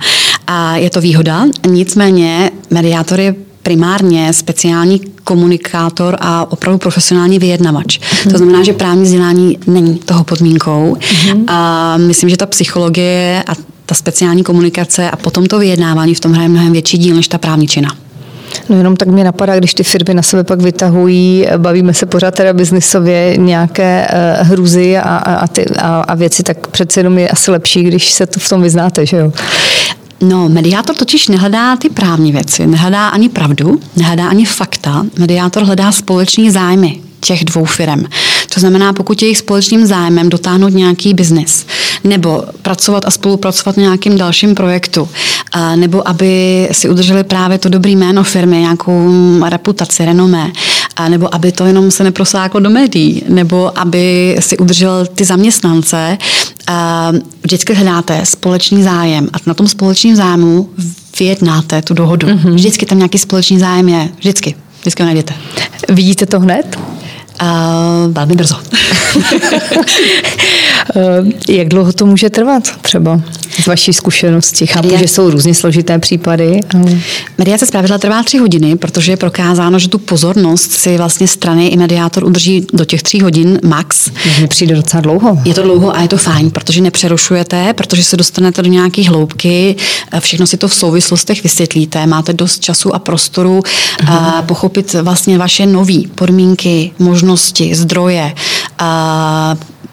A 0.48 0.76
je 0.76 0.90
to 0.90 1.02
výhoda, 1.02 1.46
nicméně 1.68 2.52
mediátor 2.70 3.20
je 3.20 3.36
primárně 3.64 4.34
speciální 4.34 5.02
komunikátor 5.24 6.18
a 6.22 6.52
opravdu 6.52 6.78
profesionální 6.78 7.40
vyjednavač. 7.40 8.00
Mm. 8.26 8.32
To 8.32 8.38
znamená, 8.38 8.64
že 8.64 8.74
právní 8.74 9.04
vzdělání 9.04 9.58
není 9.68 9.96
toho 9.96 10.24
podmínkou. 10.24 10.98
Mm. 11.34 11.44
A 11.48 11.98
myslím, 11.98 12.30
že 12.30 12.38
ta 12.38 12.46
psychologie 12.46 13.44
a 13.48 13.56
ta 13.86 13.96
speciální 13.96 14.44
komunikace 14.44 15.12
a 15.12 15.16
potom 15.16 15.46
to 15.46 15.60
vyjednávání 15.60 16.16
v 16.16 16.20
tom 16.20 16.34
hraje 16.34 16.50
mnohem 16.50 16.74
větší 16.74 16.98
díl 16.98 17.16
než 17.16 17.28
ta 17.28 17.38
právní 17.38 17.68
čina. 17.68 17.90
No 18.70 18.78
jenom 18.78 18.96
tak 18.96 19.08
mě 19.08 19.24
napadá, 19.24 19.58
když 19.58 19.74
ty 19.74 19.84
firmy 19.84 20.14
na 20.14 20.22
sebe 20.22 20.44
pak 20.44 20.62
vytahují, 20.62 21.48
bavíme 21.58 21.94
se 21.94 22.06
pořád 22.06 22.36
teda 22.36 22.54
biznisově 22.54 23.38
nějaké 23.38 24.08
uh, 24.42 24.48
hruzy 24.48 24.98
a, 24.98 25.02
a, 25.18 25.48
ty, 25.48 25.66
a, 25.78 26.02
a 26.02 26.16
věci, 26.16 26.44
tak 26.44 26.68
přece 26.68 27.00
jenom 27.00 27.18
je 27.18 27.30
asi 27.30 27.52
lepší, 27.52 27.84
když 27.84 28.12
se 28.12 28.26
to 28.26 28.40
v 28.40 28.50
tom 28.50 28.62
vyznáte, 28.62 29.06
že 29.06 29.18
jo? 29.18 29.32
No, 30.22 30.50
mediátor 30.50 30.96
totiž 30.96 31.28
nehledá 31.28 31.76
ty 31.76 31.90
právní 31.90 32.32
věci, 32.32 32.68
nehledá 32.68 33.08
ani 33.08 33.30
pravdu, 33.30 33.80
nehledá 33.96 34.28
ani 34.28 34.46
fakta. 34.46 35.06
Mediátor 35.20 35.64
hledá 35.64 35.92
společný 35.92 36.52
zájmy 36.52 37.02
těch 37.20 37.46
dvou 37.46 37.66
firm. 37.66 38.04
To 38.54 38.60
znamená, 38.60 38.94
pokud 38.94 39.22
je 39.22 39.26
jejich 39.26 39.38
společným 39.38 39.86
zájmem 39.86 40.30
dotáhnout 40.30 40.70
nějaký 40.74 41.14
biznis, 41.14 41.66
nebo 42.04 42.44
pracovat 42.62 43.06
a 43.06 43.12
spolupracovat 43.12 43.78
na 43.78 43.84
nějakým 43.84 44.18
dalším 44.18 44.56
projektu, 44.56 45.10
nebo 45.76 46.08
aby 46.08 46.68
si 46.72 46.90
udrželi 46.90 47.24
právě 47.24 47.58
to 47.58 47.70
dobrý 47.70 47.96
jméno 47.96 48.24
firmy, 48.24 48.58
nějakou 48.58 49.12
reputaci, 49.50 50.06
renomé, 50.06 50.52
nebo 51.10 51.36
aby 51.36 51.52
to 51.52 51.66
jenom 51.66 51.92
se 51.92 52.04
neprosáklo 52.04 52.60
do 52.60 52.70
médií, 52.70 53.24
nebo 53.30 53.80
aby 53.80 54.36
si 54.40 54.58
udržel 54.58 55.06
ty 55.06 55.26
zaměstnance, 55.26 56.18
vždycky 57.44 57.74
hledáte 57.74 58.26
společný 58.26 58.84
zájem 58.84 59.30
a 59.34 59.38
na 59.46 59.54
tom 59.54 59.68
společným 59.68 60.16
zájmu 60.16 60.70
vyjednáte 61.20 61.82
tu 61.82 61.94
dohodu. 61.94 62.28
Mm-hmm. 62.28 62.54
Vždycky 62.54 62.86
tam 62.86 62.98
nějaký 62.98 63.18
společný 63.18 63.60
zájem 63.60 63.90
je. 63.90 64.10
Vždycky. 64.18 64.56
Vždycky 64.82 65.04
ho 65.04 65.06
najdete. 65.06 65.34
Vidíte 65.90 66.26
to 66.26 66.40
hned? 66.40 66.80
Uh, 67.42 68.14
velmi 68.14 68.36
brzo. 68.36 68.56
Jak 71.50 71.68
dlouho 71.68 71.94
to 71.94 72.06
může 72.06 72.30
trvat 72.30 72.64
třeba 72.82 73.22
z 73.64 73.68
vaší 73.68 73.94
zkušenosti? 73.94 74.68
Chápu, 74.68 74.88
Media... 74.88 75.00
že 75.00 75.08
jsou 75.08 75.30
různě 75.30 75.54
složité 75.54 76.00
případy. 76.00 76.60
Ale... 76.74 77.00
Mediace 77.38 77.66
zpravidla 77.66 77.98
trvá 77.98 78.24
tři 78.24 78.38
hodiny, 78.38 78.76
protože 78.76 79.12
je 79.12 79.18
prokázáno, 79.18 79.80
že 79.80 79.90
tu 79.90 80.00
pozornost 80.00 80.72
si 80.72 80.98
vlastně 80.98 81.28
strany 81.28 81.68
i 81.68 81.78
mediátor 81.78 82.24
udrží 82.24 82.68
do 82.74 82.86
těch 82.86 83.04
tří 83.04 83.22
hodin 83.22 83.60
max. 83.64 84.10
Mně 84.38 84.48
přijde 84.48 84.76
docela 84.76 85.02
dlouho. 85.02 85.40
Je 85.46 85.54
to 85.54 85.64
dlouho 85.64 85.96
a 85.96 86.02
je 86.02 86.08
to 86.08 86.18
fajn, 86.18 86.52
protože 86.52 86.82
nepřerušujete, 86.82 87.74
protože 87.74 88.04
se 88.04 88.18
dostanete 88.18 88.62
do 88.62 88.70
nějakých 88.70 89.10
hloubky, 89.10 89.76
všechno 90.20 90.48
si 90.48 90.58
to 90.58 90.68
v 90.68 90.74
souvislostech 90.74 91.44
vysvětlíte, 91.44 92.08
máte 92.08 92.34
dost 92.34 92.60
času 92.60 92.96
a 92.96 93.00
prostoru 93.00 93.60
uh-huh. 93.60 94.46
pochopit 94.46 94.94
vlastně 94.94 95.38
vaše 95.38 95.66
nové 95.66 96.02
podmínky, 96.16 96.92
možnosti, 97.00 97.25
zdroje, 97.74 98.34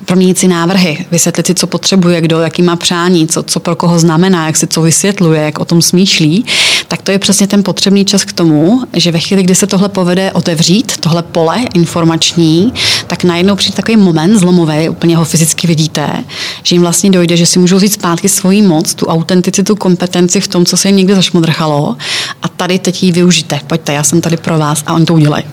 proměnit 0.04 0.38
si 0.38 0.48
návrhy, 0.48 1.06
vysvětlit 1.10 1.46
si, 1.46 1.54
co 1.54 1.66
potřebuje, 1.66 2.20
kdo, 2.20 2.40
jaký 2.40 2.62
má 2.62 2.76
přání, 2.76 3.28
co, 3.28 3.42
co 3.42 3.60
pro 3.60 3.76
koho 3.76 3.98
znamená, 3.98 4.46
jak 4.46 4.56
si 4.56 4.66
co 4.66 4.82
vysvětluje, 4.82 5.42
jak 5.42 5.58
o 5.58 5.64
tom 5.64 5.82
smýšlí, 5.82 6.44
tak 6.88 7.02
to 7.02 7.10
je 7.10 7.18
přesně 7.18 7.46
ten 7.46 7.62
potřebný 7.62 8.04
čas 8.04 8.24
k 8.24 8.32
tomu, 8.32 8.82
že 8.92 9.12
ve 9.12 9.18
chvíli, 9.18 9.42
kdy 9.42 9.54
se 9.54 9.66
tohle 9.66 9.88
povede 9.88 10.32
otevřít, 10.32 10.96
tohle 11.00 11.22
pole 11.22 11.60
informační, 11.74 12.72
tak 13.06 13.24
najednou 13.24 13.56
přijde 13.56 13.76
takový 13.76 13.96
moment 13.96 14.38
zlomový, 14.38 14.88
úplně 14.88 15.16
ho 15.16 15.24
fyzicky 15.24 15.66
vidíte, 15.66 16.24
že 16.62 16.74
jim 16.74 16.82
vlastně 16.82 17.10
dojde, 17.10 17.36
že 17.36 17.46
si 17.46 17.58
můžou 17.58 17.76
vzít 17.76 17.92
zpátky 17.92 18.28
svoji 18.28 18.62
moc, 18.62 18.94
tu 18.94 19.06
autenticitu, 19.06 19.76
kompetenci 19.76 20.40
v 20.40 20.48
tom, 20.48 20.66
co 20.66 20.76
se 20.76 20.88
jim 20.88 20.96
někdy 20.96 21.14
zašmodrchalo 21.14 21.96
a 22.42 22.48
tady 22.48 22.78
teď 22.78 23.02
ji 23.02 23.12
využijte. 23.12 23.60
Pojďte, 23.66 23.92
já 23.92 24.04
jsem 24.04 24.20
tady 24.20 24.36
pro 24.36 24.58
vás 24.58 24.82
a 24.86 24.94
oni 24.94 25.06
to 25.06 25.14
udělají. 25.14 25.44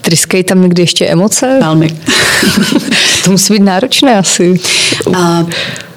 Tryskají 0.00 0.44
tam 0.44 0.62
někdy 0.62 0.82
ještě 0.82 1.06
emoce? 1.06 1.58
Velmi. 1.60 1.98
to 3.24 3.30
musí 3.30 3.52
být 3.52 3.62
náročné 3.62 4.18
asi. 4.18 4.60
Uh, 5.06 5.50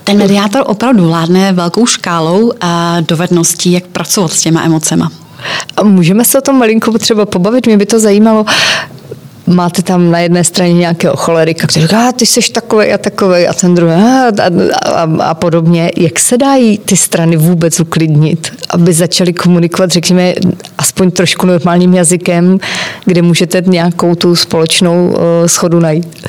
ten 0.04 0.18
mediátor 0.18 0.64
opravdu 0.66 1.08
vládne 1.08 1.54
velkou 1.54 1.86
škálou 1.86 2.52
a 2.62 2.98
dovedností, 3.00 3.72
jak 3.72 3.84
pracovat 3.84 4.34
s 4.34 4.42
těma 4.42 4.64
emocema. 4.64 5.12
A 5.78 5.84
můžeme 5.84 6.26
se 6.26 6.38
o 6.38 6.42
tom 6.42 6.60
malinko 6.60 6.98
třeba 6.98 7.26
pobavit? 7.26 7.66
Mě 7.66 7.78
by 7.78 7.86
to 7.86 8.00
zajímalo 8.00 8.46
máte 9.47 9.82
tam 9.82 10.12
na 10.12 10.19
jedné 10.19 10.43
straně 10.43 10.73
nějakého 10.73 11.15
cholerika, 11.15 11.67
který 11.67 11.86
říká, 11.86 12.12
ty 12.12 12.25
jsi 12.25 12.51
takový 12.51 12.93
a 12.93 12.97
takový 12.97 13.47
a 13.47 13.54
ten 13.54 13.75
druhý 13.75 13.93
a, 13.93 14.27
a, 14.27 14.49
a, 14.91 15.08
a 15.19 15.34
podobně. 15.34 15.91
Jak 15.97 16.19
se 16.19 16.38
dají 16.38 16.77
ty 16.77 16.97
strany 16.97 17.38
vůbec 17.38 17.80
uklidnit, 17.80 18.51
aby 18.69 18.93
začaly 18.93 19.34
komunikovat, 19.34 19.91
řekněme, 19.91 20.34
aspoň 20.77 21.12
trošku 21.12 21.45
normálním 21.45 21.93
jazykem, 21.93 22.58
kde 23.06 23.21
můžete 23.21 23.63
nějakou 23.65 24.15
tu 24.15 24.36
společnou 24.36 25.08
uh, 25.08 25.17
schodu 25.45 25.80
najít? 25.80 26.27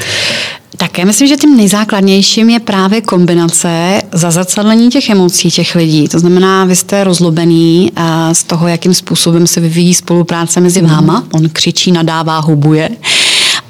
Tak 0.83 0.99
já 0.99 1.05
myslím, 1.05 1.29
že 1.29 1.37
tím 1.37 1.57
nejzákladnějším 1.57 2.51
je 2.51 2.61
právě 2.61 3.01
kombinace 3.01 4.03
zazrcadlení 4.13 4.91
těch 4.91 5.11
emocí 5.11 5.51
těch 5.51 5.75
lidí. 5.75 6.09
To 6.09 6.19
znamená, 6.19 6.65
vy 6.65 6.77
jste 6.77 7.05
rozlobený 7.05 7.93
z 8.33 8.45
toho, 8.45 8.69
jakým 8.69 8.95
způsobem 8.95 9.47
se 9.47 9.61
vyvíjí 9.61 9.95
spolupráce 9.95 10.61
mezi 10.61 10.83
mhm. 10.83 10.91
váma. 10.91 11.25
On 11.33 11.49
křičí, 11.49 11.93
nadává, 11.93 12.39
hubuje 12.39 12.91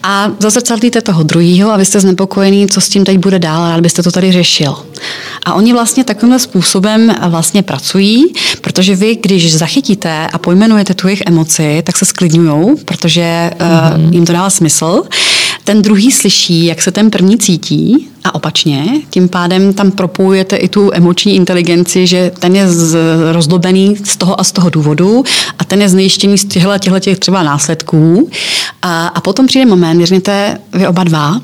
a 0.03 0.31
zazrcadlíte 0.39 1.01
toho 1.01 1.23
druhého 1.23 1.73
a 1.73 1.77
vy 1.77 1.85
jste 1.85 2.01
znepokojený, 2.01 2.69
co 2.69 2.81
s 2.81 2.89
tím 2.89 3.05
teď 3.05 3.19
bude 3.19 3.39
dál, 3.39 3.71
rád 3.71 3.81
byste 3.81 4.03
to 4.03 4.11
tady 4.11 4.33
řešil. 4.33 4.77
A 5.45 5.55
oni 5.55 5.73
vlastně 5.73 6.05
takovýmhle 6.05 6.39
způsobem 6.39 7.15
vlastně 7.29 7.63
pracují, 7.63 8.25
protože 8.61 8.97
vy, 8.97 9.19
když 9.23 9.55
zachytíte 9.55 10.27
a 10.33 10.39
pojmenujete 10.39 10.95
tu 10.95 11.09
jejich 11.09 11.23
emoci, 11.27 11.83
tak 11.87 11.99
se 11.99 12.05
sklidňují, 12.05 12.77
protože 12.85 13.51
mm-hmm. 13.59 14.07
uh, 14.07 14.15
jim 14.15 14.27
to 14.27 14.33
dává 14.33 14.51
smysl. 14.51 15.03
Ten 15.65 15.83
druhý 15.83 16.13
slyší, 16.13 16.65
jak 16.65 16.83
se 16.83 16.91
ten 16.91 17.11
první 17.11 17.39
cítí 17.39 18.09
a 18.25 18.35
opačně. 18.35 18.85
Tím 19.11 19.29
pádem 19.29 19.73
tam 19.75 19.91
propojujete 19.91 20.57
i 20.57 20.69
tu 20.69 20.91
emoční 20.93 21.35
inteligenci, 21.35 22.07
že 22.07 22.33
ten 22.39 22.57
je 22.57 22.69
z, 22.69 22.97
rozlobený 23.33 23.97
z 24.05 24.17
toho 24.17 24.41
a 24.41 24.45
z 24.45 24.53
toho 24.53 24.71
důvodu 24.71 25.25
a 25.59 25.65
ten 25.65 25.83
je 25.83 25.89
znejištěný 25.89 26.39
z 26.39 26.45
těchto, 26.45 27.01
těch 27.01 27.19
třeba 27.19 27.43
následků. 27.43 28.31
A, 28.83 29.07
a 29.07 29.21
potom 29.21 29.47
přijde 29.47 29.67
moment, 29.67 29.97
kdy 29.97 30.07
řeknete 30.07 30.59
vy 30.73 30.87
oba 30.87 31.05
dva, 31.05 31.41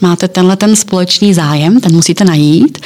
máte 0.00 0.28
tenhle 0.28 0.56
ten 0.56 0.76
společný 0.76 1.34
zájem, 1.34 1.80
ten 1.80 1.92
musíte 1.92 2.24
najít 2.24 2.78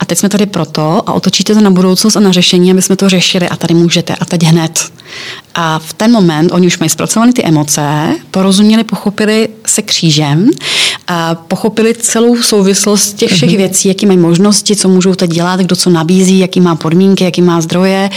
a 0.00 0.04
teď 0.04 0.18
jsme 0.18 0.28
tady 0.28 0.46
proto 0.46 1.02
a 1.06 1.12
otočíte 1.12 1.54
to 1.54 1.60
na 1.60 1.70
budoucnost 1.70 2.16
a 2.16 2.20
na 2.20 2.32
řešení, 2.32 2.70
aby 2.70 2.82
jsme 2.82 2.96
to 2.96 3.08
řešili 3.08 3.48
a 3.48 3.56
tady 3.56 3.74
můžete 3.74 4.14
a 4.14 4.24
teď 4.24 4.42
hned. 4.42 4.92
A 5.54 5.78
v 5.78 5.92
ten 5.92 6.12
moment 6.12 6.52
oni 6.52 6.66
už 6.66 6.78
mají 6.78 6.90
zpracované 6.90 7.32
ty 7.32 7.44
emoce, 7.44 8.14
porozuměli, 8.30 8.84
pochopili 8.84 9.48
se 9.66 9.82
křížem, 9.82 10.50
a 11.08 11.34
pochopili 11.34 11.94
celou 11.94 12.42
souvislost 12.42 13.12
těch 13.12 13.32
všech 13.32 13.50
mm-hmm. 13.50 13.56
věcí, 13.56 13.88
jaký 13.88 14.06
mají 14.06 14.18
možnosti, 14.18 14.76
co 14.76 14.88
můžou 14.88 15.14
teď 15.14 15.30
dělat, 15.30 15.60
kdo 15.60 15.76
co 15.76 15.90
nabízí, 15.90 16.38
jaký 16.38 16.60
má 16.60 16.76
podmínky, 16.76 17.24
jaký 17.24 17.42
má 17.42 17.60
zdroje. 17.60 18.10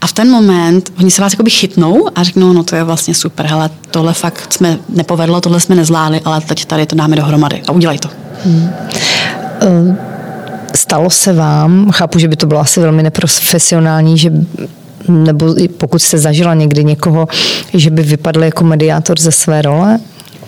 A 0.00 0.06
v 0.06 0.12
ten 0.12 0.30
moment 0.30 0.92
oni 0.98 1.10
se 1.10 1.22
vás 1.22 1.32
jakoby 1.32 1.50
chytnou 1.50 2.08
a 2.14 2.22
řeknou, 2.22 2.52
no 2.52 2.64
to 2.64 2.76
je 2.76 2.84
vlastně 2.84 3.14
super, 3.14 3.46
hele, 3.46 3.70
tohle 3.90 4.14
fakt 4.14 4.52
jsme 4.52 4.78
nepovedlo, 4.88 5.40
tohle 5.40 5.60
jsme 5.60 5.76
nezvládli, 5.76 6.20
ale 6.24 6.40
teď 6.40 6.64
tady 6.64 6.86
to 6.86 6.96
dáme 6.96 7.16
dohromady 7.16 7.62
a 7.68 7.72
udělej 7.72 7.98
to. 7.98 8.08
Hmm. 8.44 8.70
Uh, 9.62 9.96
stalo 10.76 11.10
se 11.10 11.32
vám, 11.32 11.90
chápu, 11.90 12.18
že 12.18 12.28
by 12.28 12.36
to 12.36 12.46
bylo 12.46 12.60
asi 12.60 12.80
velmi 12.80 13.02
neprofesionální, 13.02 14.18
že 14.18 14.32
nebo 15.08 15.54
pokud 15.78 16.02
jste 16.02 16.18
zažila 16.18 16.54
někdy 16.54 16.84
někoho, 16.84 17.28
že 17.74 17.90
by 17.90 18.02
vypadl 18.02 18.44
jako 18.44 18.64
mediátor 18.64 19.18
ze 19.18 19.32
své 19.32 19.62
role? 19.62 19.98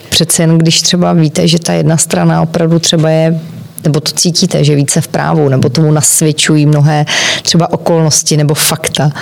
Přece 0.08 0.42
jen 0.42 0.58
když 0.58 0.82
třeba 0.82 1.12
víte, 1.12 1.48
že 1.48 1.58
ta 1.58 1.72
jedna 1.72 1.96
strana 1.96 2.42
opravdu 2.42 2.78
třeba 2.78 3.10
je 3.10 3.40
nebo 3.84 4.00
to 4.00 4.12
cítíte, 4.12 4.64
že 4.64 4.74
více 4.74 5.00
v 5.00 5.08
právu, 5.08 5.48
nebo 5.48 5.68
tomu 5.68 5.92
nasvědčují 5.92 6.66
mnohé 6.66 7.06
třeba 7.42 7.72
okolnosti 7.72 8.36
nebo 8.36 8.54
fakta. 8.54 9.12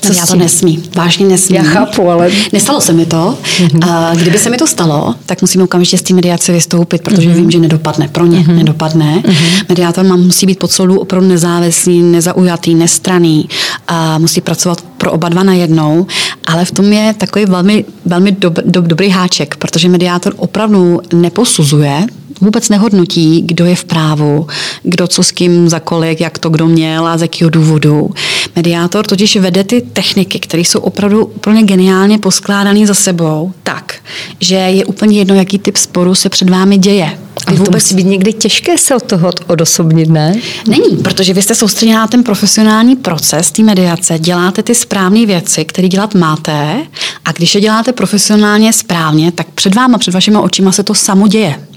Co 0.00 0.12
já 0.12 0.26
to 0.26 0.36
nesmí, 0.36 0.82
vážně 0.96 1.26
nesmí. 1.26 1.56
Já 1.56 1.62
chápu, 1.62 2.10
ale... 2.10 2.30
Nestalo 2.52 2.80
se 2.80 2.92
mi 2.92 3.06
to. 3.06 3.38
Mm-hmm. 3.58 3.90
A 3.90 4.14
kdyby 4.14 4.38
se 4.38 4.50
mi 4.50 4.56
to 4.56 4.66
stalo, 4.66 5.14
tak 5.26 5.42
musím 5.42 5.62
okamžitě 5.62 5.98
z 5.98 6.02
té 6.02 6.14
mediace 6.14 6.52
vystoupit, 6.52 7.02
protože 7.02 7.30
mm-hmm. 7.30 7.34
vím, 7.34 7.50
že 7.50 7.58
nedopadne. 7.58 8.08
Pro 8.08 8.26
ně 8.26 8.38
mm-hmm. 8.38 8.56
nedopadne. 8.56 9.22
Mm-hmm. 9.24 9.64
Mediátor 9.68 10.04
má, 10.04 10.16
musí 10.16 10.46
být 10.46 10.58
pod 10.58 10.70
soudu 10.70 11.00
opravdu 11.00 11.28
nezávislý, 11.28 12.02
nezaujatý, 12.02 12.74
nestraný 12.74 13.48
a 13.88 14.18
musí 14.18 14.40
pracovat 14.40 14.84
pro 14.98 15.12
oba 15.12 15.28
dva 15.28 15.42
najednou, 15.42 16.06
ale 16.46 16.64
v 16.64 16.70
tom 16.70 16.92
je 16.92 17.14
takový 17.14 17.44
velmi, 17.44 17.84
velmi 18.04 18.32
dob, 18.32 18.58
dob, 18.64 18.84
dobrý 18.84 19.10
háček, 19.10 19.56
protože 19.56 19.88
mediátor 19.88 20.34
opravdu 20.36 21.00
neposuzuje 21.12 22.06
vůbec 22.40 22.68
nehodnotí, 22.68 23.42
kdo 23.42 23.64
je 23.64 23.76
v 23.76 23.84
právu, 23.84 24.46
kdo 24.82 25.08
co 25.08 25.22
s 25.22 25.30
kým, 25.30 25.68
za 25.68 25.80
kolik, 25.80 26.20
jak 26.20 26.38
to 26.38 26.50
kdo 26.50 26.66
měl 26.66 27.06
a 27.06 27.18
z 27.18 27.22
jakého 27.22 27.50
důvodu. 27.50 28.10
Mediátor 28.56 29.06
totiž 29.06 29.36
vede 29.36 29.64
ty 29.64 29.80
techniky, 29.80 30.38
které 30.38 30.62
jsou 30.62 30.80
opravdu 30.80 31.24
úplně 31.24 31.62
geniálně 31.62 32.18
poskládané 32.18 32.86
za 32.86 32.94
sebou, 32.94 33.52
tak, 33.62 33.94
že 34.40 34.54
je 34.54 34.84
úplně 34.84 35.18
jedno, 35.18 35.34
jaký 35.34 35.58
typ 35.58 35.76
sporu 35.76 36.14
se 36.14 36.28
před 36.28 36.50
vámi 36.50 36.78
děje. 36.78 37.18
A 37.46 37.50
vůbec... 37.50 37.64
to 37.64 37.72
musí 37.72 37.94
být 37.94 38.06
někdy 38.06 38.32
těžké 38.32 38.78
se 38.78 38.94
od 38.94 39.02
toho 39.02 39.30
odosobnit, 39.46 40.08
ne? 40.08 40.34
Není, 40.68 40.96
protože 40.96 41.34
vy 41.34 41.42
jste 41.42 41.54
soustředěni 41.54 41.94
na 41.94 42.06
ten 42.06 42.22
profesionální 42.22 42.96
proces 42.96 43.50
té 43.50 43.62
mediace, 43.62 44.18
děláte 44.18 44.62
ty 44.62 44.74
správné 44.74 45.26
věci, 45.26 45.64
které 45.64 45.88
dělat 45.88 46.14
máte 46.14 46.76
a 47.24 47.32
když 47.32 47.54
je 47.54 47.60
děláte 47.60 47.92
profesionálně 47.92 48.72
správně, 48.72 49.32
tak 49.32 49.46
před 49.50 49.74
váma, 49.74 49.98
před 49.98 50.14
vašimi 50.14 50.38
očima 50.38 50.72
se 50.72 50.82
to 50.82 50.94
samo 50.94 51.28
děje. 51.28 51.69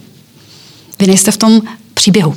Vy 1.04 1.08
nejste 1.08 1.32
v 1.32 1.38
tom 1.38 1.62
příběhu. 1.94 2.36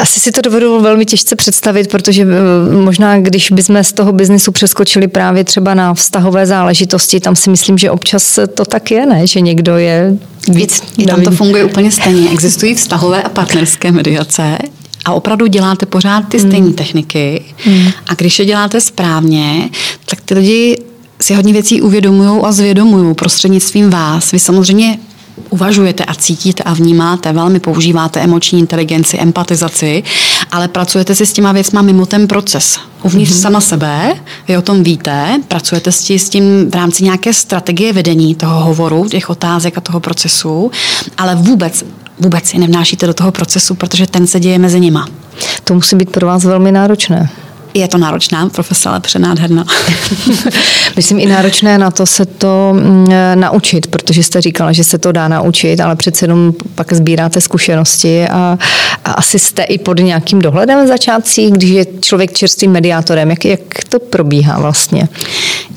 Asi 0.00 0.20
si 0.20 0.32
to 0.32 0.40
dovedu 0.40 0.80
velmi 0.80 1.06
těžce 1.06 1.36
představit, 1.36 1.90
protože 1.90 2.22
eh, 2.22 2.82
možná, 2.84 3.18
když 3.18 3.50
bychom 3.50 3.84
z 3.84 3.92
toho 3.92 4.12
biznesu 4.12 4.52
přeskočili 4.52 5.08
právě 5.08 5.44
třeba 5.44 5.74
na 5.74 5.94
vztahové 5.94 6.46
záležitosti, 6.46 7.20
tam 7.20 7.36
si 7.36 7.50
myslím, 7.50 7.78
že 7.78 7.90
občas 7.90 8.38
to 8.54 8.64
tak 8.64 8.90
je, 8.90 9.06
ne? 9.06 9.26
Že 9.26 9.40
někdo 9.40 9.76
je 9.76 10.16
víc... 10.48 10.82
I 10.98 11.06
tam 11.06 11.22
to 11.22 11.30
funguje 11.30 11.64
úplně 11.64 11.90
stejně. 11.90 12.30
Existují 12.30 12.74
vztahové 12.74 13.22
a 13.22 13.28
partnerské 13.28 13.92
mediace 13.92 14.58
a 15.04 15.12
opravdu 15.12 15.46
děláte 15.46 15.86
pořád 15.86 16.28
ty 16.28 16.38
stejné 16.38 16.66
hmm. 16.66 16.74
techniky 16.74 17.44
hmm. 17.64 17.88
a 18.08 18.14
když 18.14 18.38
je 18.38 18.44
děláte 18.44 18.80
správně, 18.80 19.70
tak 20.04 20.20
ty 20.20 20.34
lidi 20.34 20.78
si 21.20 21.34
hodně 21.34 21.52
věcí 21.52 21.82
uvědomují 21.82 22.40
a 22.44 22.52
zvědomují 22.52 23.14
prostřednictvím 23.14 23.90
vás. 23.90 24.32
Vy 24.32 24.38
samozřejmě 24.38 24.98
uvažujete 25.50 26.04
a 26.04 26.14
cítíte 26.14 26.62
a 26.62 26.74
vnímáte, 26.74 27.32
velmi 27.32 27.60
používáte 27.60 28.20
emoční 28.20 28.58
inteligenci, 28.58 29.18
empatizaci, 29.18 30.02
ale 30.52 30.68
pracujete 30.68 31.14
si 31.14 31.26
s 31.26 31.32
těma 31.32 31.52
věcma 31.52 31.82
mimo 31.82 32.06
ten 32.06 32.28
proces. 32.28 32.78
Uvnitř 33.02 33.32
mm-hmm. 33.32 33.40
sama 33.40 33.60
sebe, 33.60 34.14
vy 34.48 34.56
o 34.56 34.62
tom 34.62 34.82
víte, 34.82 35.40
pracujete 35.48 35.92
s 35.92 36.28
tím 36.28 36.70
v 36.70 36.74
rámci 36.74 37.04
nějaké 37.04 37.32
strategie 37.32 37.92
vedení 37.92 38.34
toho 38.34 38.64
hovoru, 38.64 39.08
těch 39.08 39.30
otázek 39.30 39.78
a 39.78 39.80
toho 39.80 40.00
procesu, 40.00 40.70
ale 41.18 41.34
vůbec 41.34 41.84
vůbec 42.18 42.54
je 42.54 42.60
nevnášíte 42.60 43.06
do 43.06 43.14
toho 43.14 43.32
procesu, 43.32 43.74
protože 43.74 44.06
ten 44.06 44.26
se 44.26 44.40
děje 44.40 44.58
mezi 44.58 44.80
nima. 44.80 45.06
To 45.64 45.74
musí 45.74 45.96
být 45.96 46.10
pro 46.10 46.26
vás 46.26 46.44
velmi 46.44 46.72
náročné. 46.72 47.30
Je 47.76 47.88
to 47.88 47.98
náročná 47.98 48.48
profese, 48.48 48.88
ale 48.88 49.00
přenádherná. 49.00 49.64
Myslím 50.96 51.18
i 51.18 51.26
náročné 51.26 51.78
na 51.78 51.90
to 51.90 52.06
se 52.06 52.26
to 52.26 52.72
mm, 52.72 53.06
naučit, 53.34 53.86
protože 53.86 54.22
jste 54.22 54.40
říkala, 54.40 54.72
že 54.72 54.84
se 54.84 54.98
to 54.98 55.12
dá 55.12 55.28
naučit, 55.28 55.80
ale 55.80 55.96
přece 55.96 56.24
jenom 56.24 56.52
pak 56.74 56.92
sbíráte 56.92 57.40
zkušenosti 57.40 58.28
a, 58.28 58.58
a 59.04 59.12
asi 59.12 59.38
jste 59.38 59.62
i 59.62 59.78
pod 59.78 59.98
nějakým 59.98 60.38
dohledem 60.38 60.84
v 60.84 60.88
začátcích, 60.88 61.52
když 61.52 61.70
je 61.70 61.86
člověk 62.00 62.32
čerstvým 62.32 62.70
mediátorem. 62.72 63.30
Jak, 63.30 63.44
jak 63.44 63.60
to 63.88 63.98
probíhá 63.98 64.60
vlastně? 64.60 65.08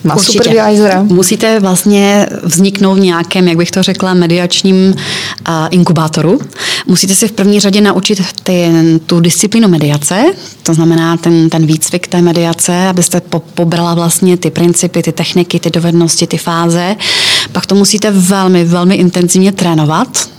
Má 0.04 0.16
Určitě. 0.16 0.44
supervisora? 0.44 1.04
Musíte 1.04 1.60
vlastně 1.60 2.28
vzniknout 2.44 2.96
v 2.96 3.00
nějakém, 3.00 3.48
jak 3.48 3.58
bych 3.58 3.72
to 3.72 3.84
řekla, 3.84 4.14
mediačním 4.14 4.76
uh, 4.76 5.54
inkubátoru. 5.72 6.40
Musíte 6.88 7.16
si 7.16 7.28
v 7.28 7.32
první 7.32 7.60
řadě 7.60 7.82
naučit 7.82 8.22
ty, 8.44 8.70
tu 9.06 9.20
disciplínu 9.20 9.68
mediace, 9.68 10.24
to 10.64 10.74
znamená 10.74 11.18
ten, 11.18 11.50
ten 11.50 11.66
výcvik 11.66 12.08
té 12.08 12.22
mediace, 12.22 12.88
abyste 12.88 13.22
po, 13.22 13.40
pobrala 13.40 13.94
vlastně 13.94 14.38
ty 14.38 14.50
principy, 14.50 15.04
ty 15.04 15.12
techniky, 15.12 15.60
ty 15.60 15.70
dovednosti, 15.70 16.28
ty 16.28 16.38
fáze. 16.38 16.96
Pak 17.52 17.66
to 17.66 17.76
musíte 17.76 18.12
velmi, 18.12 18.66
velmi 18.66 18.96
intenzivně 18.96 19.52
trénovat, 19.52 20.30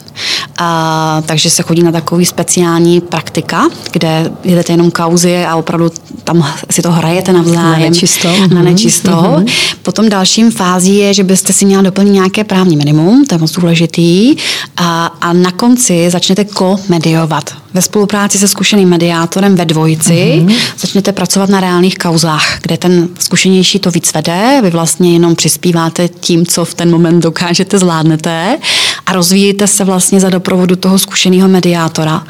a, 0.63 1.23
takže 1.27 1.51
se 1.51 1.63
chodí 1.63 1.83
na 1.83 1.93
takový 1.93 2.27
speciální 2.27 3.01
praktika, 3.01 3.69
kde 3.93 4.31
jedete 4.45 4.73
jenom 4.73 4.91
kauzy 4.91 5.45
a 5.45 5.57
opravdu 5.57 5.91
tam 6.25 6.47
si 6.71 6.83
to 6.83 6.93
hrajete 6.93 7.33
navzájem. 7.33 7.81
Na 7.81 7.89
nečisto. 7.89 8.29
Na 8.41 8.47
mhm. 8.47 8.65
nečisto. 8.65 9.11
Mm-hmm. 9.11 9.47
Potom 9.83 10.09
dalším 10.09 10.51
fází 10.51 10.97
je, 10.97 11.15
že 11.15 11.25
byste 11.25 11.53
si 11.53 11.65
měla 11.65 11.83
doplnit 11.83 12.11
nějaké 12.11 12.45
právní 12.45 12.77
minimum, 12.77 13.25
to 13.25 13.35
je 13.35 13.39
moc 13.39 13.53
důležitý, 13.53 14.37
a, 14.77 15.07
a 15.21 15.33
na 15.33 15.51
konci 15.51 16.11
začnete 16.11 16.45
ko-mediovat. 16.45 17.51
Ve 17.75 17.83
spolupráci 17.83 18.39
se 18.39 18.49
zkušeným 18.49 18.89
mediátorem 18.89 19.57
ve 19.57 19.65
dvojici 19.65 20.13
mm-hmm. 20.13 20.57
začnete 20.79 21.13
pracovat 21.13 21.51
na 21.51 21.61
reálných 21.61 21.99
kauzách, 21.99 22.59
kde 22.63 22.77
ten 22.77 23.09
zkušenější 23.19 23.79
to 23.79 23.91
víc 23.91 24.13
vede, 24.15 24.61
vy 24.63 24.71
vlastně 24.71 25.13
jenom 25.13 25.37
přispíváte 25.37 26.09
tím, 26.09 26.47
co 26.47 26.65
v 26.65 26.75
ten 26.75 26.91
moment 26.91 27.21
dokážete, 27.21 27.79
zvládnete 27.79 28.59
a 29.07 29.13
rozvíjíte 29.13 29.67
se 29.67 29.85
vlastně 29.85 30.21
za 30.21 30.31
doprovodu 30.31 30.50
toho 30.77 30.99
zkušeného 30.99 31.49
mediátora. 31.49 32.25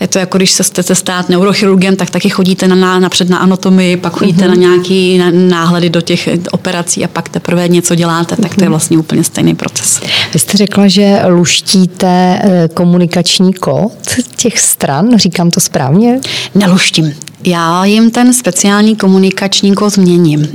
Je 0.00 0.08
to 0.08 0.18
jako 0.18 0.38
když 0.38 0.52
se 0.52 0.62
chcete 0.62 0.94
stát 0.94 1.28
neurochirurgem, 1.28 1.96
tak 1.96 2.10
taky 2.10 2.28
chodíte 2.28 2.68
na, 2.68 2.98
napřed 2.98 3.30
na 3.30 3.38
anatomii, 3.38 3.96
pak 3.96 4.12
chodíte 4.12 4.44
mm-hmm. 4.44 4.48
na 4.48 4.54
nějaký 4.54 5.22
náhledy 5.30 5.90
do 5.90 6.00
těch 6.00 6.28
operací 6.50 7.04
a 7.04 7.08
pak 7.08 7.28
teprve 7.28 7.68
něco 7.68 7.94
děláte, 7.94 8.36
tak 8.36 8.54
to 8.54 8.60
je 8.60 8.64
mhm. 8.64 8.70
vlastně 8.70 8.98
úplně 8.98 9.24
stejný 9.24 9.54
proces. 9.54 10.00
Vy 10.32 10.38
jste 10.38 10.58
řekla, 10.58 10.88
že 10.88 11.20
luštíte 11.26 12.40
eh, 12.42 12.68
komunikační 12.74 13.54
kód 13.54 13.92
těch 14.36 14.58
stran, 14.58 15.18
říkám 15.18 15.50
to 15.50 15.60
správně? 15.60 16.20
Neluštím 16.54 17.14
já 17.46 17.84
jim 17.84 18.10
ten 18.10 18.34
speciální 18.34 18.96
komunikační 18.96 19.74
kód 19.74 19.92
změním. 19.92 20.48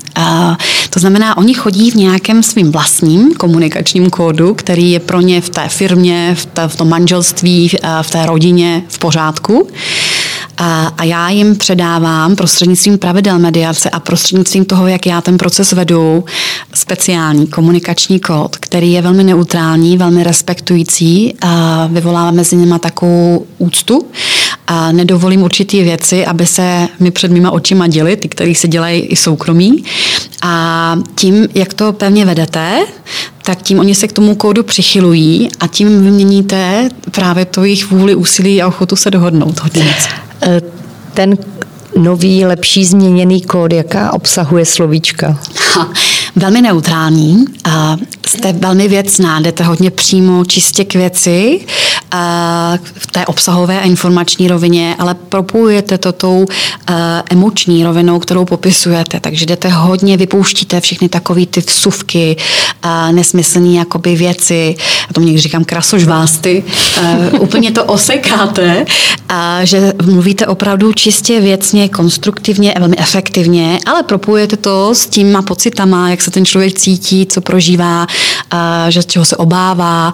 To 0.89 0.99
znamená, 0.99 1.37
oni 1.37 1.53
chodí 1.53 1.91
v 1.91 1.95
nějakém 1.95 2.43
svým 2.43 2.71
vlastním 2.71 3.33
komunikačním 3.33 4.09
kódu, 4.09 4.53
který 4.53 4.91
je 4.91 4.99
pro 4.99 5.21
ně 5.21 5.41
v 5.41 5.49
té 5.49 5.69
firmě, 5.69 6.35
v, 6.35 6.45
té, 6.45 6.67
v 6.67 6.75
tom 6.75 6.89
manželství, 6.89 7.08
v 8.01 8.11
té 8.11 8.25
rodině 8.25 8.83
v 8.87 8.99
pořádku. 8.99 9.67
A, 10.57 10.91
a 10.97 11.03
já 11.03 11.29
jim 11.29 11.55
předávám 11.55 12.35
prostřednictvím 12.35 12.97
pravidel 12.97 13.39
mediace 13.39 13.89
a 13.89 13.99
prostřednictvím 13.99 14.65
toho, 14.65 14.87
jak 14.87 15.05
já 15.05 15.21
ten 15.21 15.37
proces 15.37 15.71
vedu, 15.71 16.25
speciální 16.73 17.47
komunikační 17.47 18.19
kód, 18.19 18.57
který 18.57 18.91
je 18.91 19.01
velmi 19.01 19.23
neutrální, 19.23 19.97
velmi 19.97 20.23
respektující 20.23 21.33
a 21.41 21.87
vyvolává 21.91 22.31
mezi 22.31 22.55
nimi 22.55 22.79
takovou 22.79 23.45
úctu 23.57 24.05
a 24.67 24.91
nedovolím 24.91 25.41
určitý 25.41 25.83
věci, 25.83 26.25
aby 26.25 26.45
se 26.45 26.87
mi 26.99 27.11
před 27.11 27.31
mýma 27.31 27.51
očima 27.51 27.87
děli, 27.87 28.17
ty, 28.17 28.27
které 28.27 28.55
se 28.55 28.67
dělají 28.67 29.01
i 29.01 29.15
soukromí. 29.15 29.83
A 30.41 30.95
tím, 31.15 31.47
jak 31.55 31.73
to 31.73 31.93
pevně 31.93 32.25
vedete, 32.25 32.85
tak 33.49 33.61
tím 33.61 33.79
oni 33.79 33.95
se 33.95 34.07
k 34.07 34.13
tomu 34.13 34.35
kódu 34.35 34.63
přichylují 34.63 35.49
a 35.59 35.67
tím 35.67 36.03
vyměníte 36.03 36.89
právě 37.11 37.45
to 37.45 37.63
jejich 37.63 37.91
vůli, 37.91 38.15
úsilí 38.15 38.61
a 38.61 38.67
ochotu 38.67 38.95
se 38.95 39.11
dohodnout 39.11 39.59
hodně 39.59 39.95
eh, 40.43 40.61
Ten 41.13 41.37
nový, 41.95 42.45
lepší 42.45 42.85
změněný 42.85 43.41
kód, 43.41 43.73
jaká 43.73 44.13
obsahuje 44.13 44.65
slovíčka? 44.65 45.39
Ha, 45.73 45.89
velmi 46.35 46.61
neutrální. 46.61 47.45
A 47.63 47.97
jste 48.27 48.53
velmi 48.53 48.87
věcná, 48.87 49.39
jdete 49.39 49.63
hodně 49.63 49.91
přímo, 49.91 50.45
čistě 50.45 50.85
k 50.85 50.93
věci 50.93 51.59
v 52.83 53.07
té 53.07 53.25
obsahové 53.25 53.79
a 53.79 53.83
informační 53.83 54.47
rovině, 54.47 54.95
ale 54.99 55.15
propojujete 55.15 55.97
to 55.97 56.11
tou 56.11 56.45
emoční 57.29 57.83
rovinou, 57.83 58.19
kterou 58.19 58.45
popisujete. 58.45 59.19
Takže 59.19 59.45
jdete 59.45 59.69
hodně, 59.69 60.17
vypouštíte 60.17 60.81
všechny 60.81 61.09
takové 61.09 61.45
ty 61.45 61.61
vsuvky, 61.61 62.35
nesmyslné 63.11 63.69
jakoby 63.69 64.15
věci, 64.15 64.75
a 65.09 65.13
tomu 65.13 65.25
někdy 65.25 65.41
říkám 65.41 65.63
krasožvásty, 65.63 66.63
úplně 67.39 67.71
to 67.71 67.83
osekáte, 67.83 68.85
a 69.29 69.65
že 69.65 69.93
mluvíte 70.05 70.47
opravdu 70.47 70.93
čistě 70.93 71.41
věcně, 71.41 71.89
konstruktivně, 71.89 72.73
velmi 72.79 72.97
efektivně, 72.97 73.79
ale 73.85 74.03
propojujete 74.03 74.57
to 74.57 74.95
s 74.95 75.07
těma 75.07 75.41
pocitama, 75.41 76.09
jak 76.09 76.18
se 76.21 76.31
ten 76.31 76.45
člověk 76.45 76.73
cítí, 76.73 77.25
co 77.25 77.41
prožívá, 77.41 78.07
že 78.89 79.01
z 79.01 79.05
čeho 79.05 79.25
se 79.25 79.37
obává, 79.37 80.13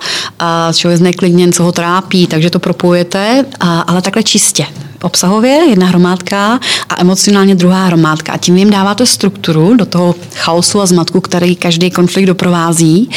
z 0.72 0.78
čeho 0.78 0.91
je 0.91 0.98
zneklidněn, 0.98 1.54
co 1.54 1.63
ho 1.63 1.72
trápí, 1.72 2.28
takže 2.28 2.50
to 2.50 2.60
propojujete, 2.60 3.46
ale 3.60 4.02
takhle 4.02 4.24
čistě. 4.24 4.65
Obsahově 5.02 5.52
jedna 5.70 5.88
hromádka 5.88 6.60
a 6.89 7.02
emocionálně 7.02 7.56
druhá 7.56 7.86
hromádka. 7.86 8.34
A 8.34 8.38
tím 8.38 8.58
jim 8.58 8.70
dáváte 8.70 9.06
strukturu 9.06 9.76
do 9.76 9.86
toho 9.86 10.15
chaosu 10.36 10.82
a 10.82 10.86
zmatku, 10.86 11.22
který 11.22 11.56
každý 11.56 11.91
konflikt 11.91 12.26
doprovází 12.26 13.10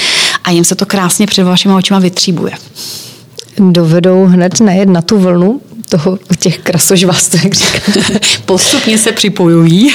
a 0.44 0.50
jim 0.50 0.64
se 0.64 0.74
to 0.74 0.86
krásně 0.86 1.26
před 1.26 1.44
vašimi 1.44 1.74
očima 1.74 1.98
vytříbuje. 1.98 2.52
Dovedou 3.58 4.26
hned 4.26 4.60
najet 4.60 4.88
na 4.88 5.02
tu 5.02 5.18
vlnu 5.18 5.60
toho, 5.88 6.18
těch 6.38 6.58
krasožvastů, 6.58 7.36
jak 7.44 7.54
říkáte. 7.54 8.20
Postupně 8.44 8.98
se 8.98 9.12
připojují 9.12 9.88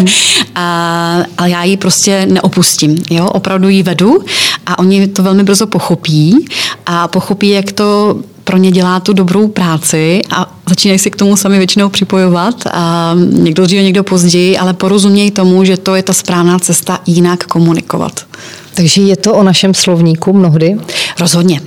a, 0.54 1.18
a 1.38 1.46
já 1.46 1.64
ji 1.64 1.76
prostě 1.76 2.26
neopustím. 2.26 3.02
Jo? 3.10 3.26
Opravdu 3.26 3.68
ji 3.68 3.82
vedu 3.82 4.24
a 4.66 4.78
oni 4.78 5.08
to 5.08 5.22
velmi 5.22 5.42
brzo 5.42 5.66
pochopí 5.66 6.46
a 6.86 7.08
pochopí, 7.08 7.48
jak 7.48 7.72
to 7.72 8.18
pro 8.44 8.56
ně 8.56 8.70
dělá 8.70 9.00
tu 9.00 9.12
dobrou 9.12 9.48
práci 9.48 10.22
a 10.30 10.54
začínají 10.68 10.98
si 10.98 11.10
k 11.10 11.16
tomu 11.16 11.36
sami 11.36 11.58
většinou 11.58 11.88
připojovat. 11.88 12.54
A 12.72 13.14
někdo 13.30 13.64
dříve, 13.64 13.82
někdo 13.82 14.04
později, 14.04 14.58
ale 14.58 14.72
porozumějí 14.74 15.30
tomu, 15.30 15.64
že 15.64 15.76
to 15.76 15.94
je 15.94 16.02
ta 16.02 16.12
správná 16.12 16.58
cesta 16.58 17.00
jinak 17.06 17.44
komunikovat. 17.44 18.26
Takže 18.74 19.02
je 19.02 19.16
to 19.16 19.34
o 19.34 19.42
našem 19.42 19.74
slovníku 19.74 20.32
mnohdy? 20.32 20.76
Rozhodně. 21.20 21.60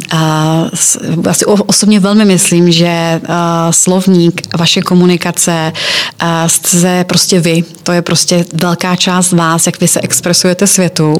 Já 1.25 1.33
si 1.33 1.45
osobně 1.45 1.99
velmi 1.99 2.25
myslím, 2.25 2.71
že 2.71 3.21
slovník, 3.69 4.41
vaše 4.57 4.81
komunikace 4.81 5.73
jste 6.47 7.03
prostě 7.03 7.39
vy. 7.39 7.63
To 7.83 7.91
je 7.91 8.01
prostě 8.01 8.45
velká 8.53 8.95
část 8.95 9.31
vás, 9.31 9.65
jak 9.65 9.81
vy 9.81 9.87
se 9.87 10.01
expresujete 10.01 10.67
světu. 10.67 11.15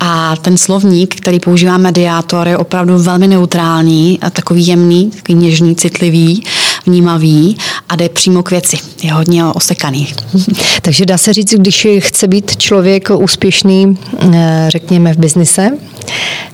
A 0.00 0.36
ten 0.36 0.58
slovník, 0.58 1.14
který 1.14 1.40
používá 1.40 1.78
mediátor, 1.78 2.48
je 2.48 2.56
opravdu 2.56 2.98
velmi 2.98 3.28
neutrální, 3.28 4.18
a 4.22 4.30
takový 4.30 4.66
jemný, 4.66 5.10
takový 5.10 5.38
něžný, 5.38 5.76
citlivý, 5.76 6.44
vnímavý 6.86 7.56
a 7.88 7.96
jde 7.96 8.08
přímo 8.08 8.42
k 8.42 8.50
věci. 8.50 8.76
Je 9.02 9.12
hodně 9.12 9.44
osekaný. 9.44 10.14
Takže 10.82 11.06
dá 11.06 11.18
se 11.18 11.32
říct, 11.32 11.54
když 11.54 11.86
chce 11.98 12.28
být 12.28 12.56
člověk 12.56 13.08
úspěšný, 13.10 13.98
eh, 14.34 14.66
řekněme, 14.68 15.14
v 15.14 15.18
biznise, 15.18 15.70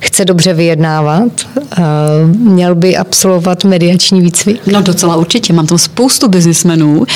chce 0.01 0.25
dobře 0.25 0.55
vyjednávat, 0.55 1.33
měl 2.27 2.75
by 2.75 2.97
absolvovat 2.97 3.65
mediační 3.65 4.21
výcvik? 4.21 4.67
No 4.67 4.83
docela 4.83 5.17
určitě. 5.17 5.53
Mám 5.53 5.67
tam 5.67 5.79
spoustu 5.79 6.29
biznismenů, 6.29 7.07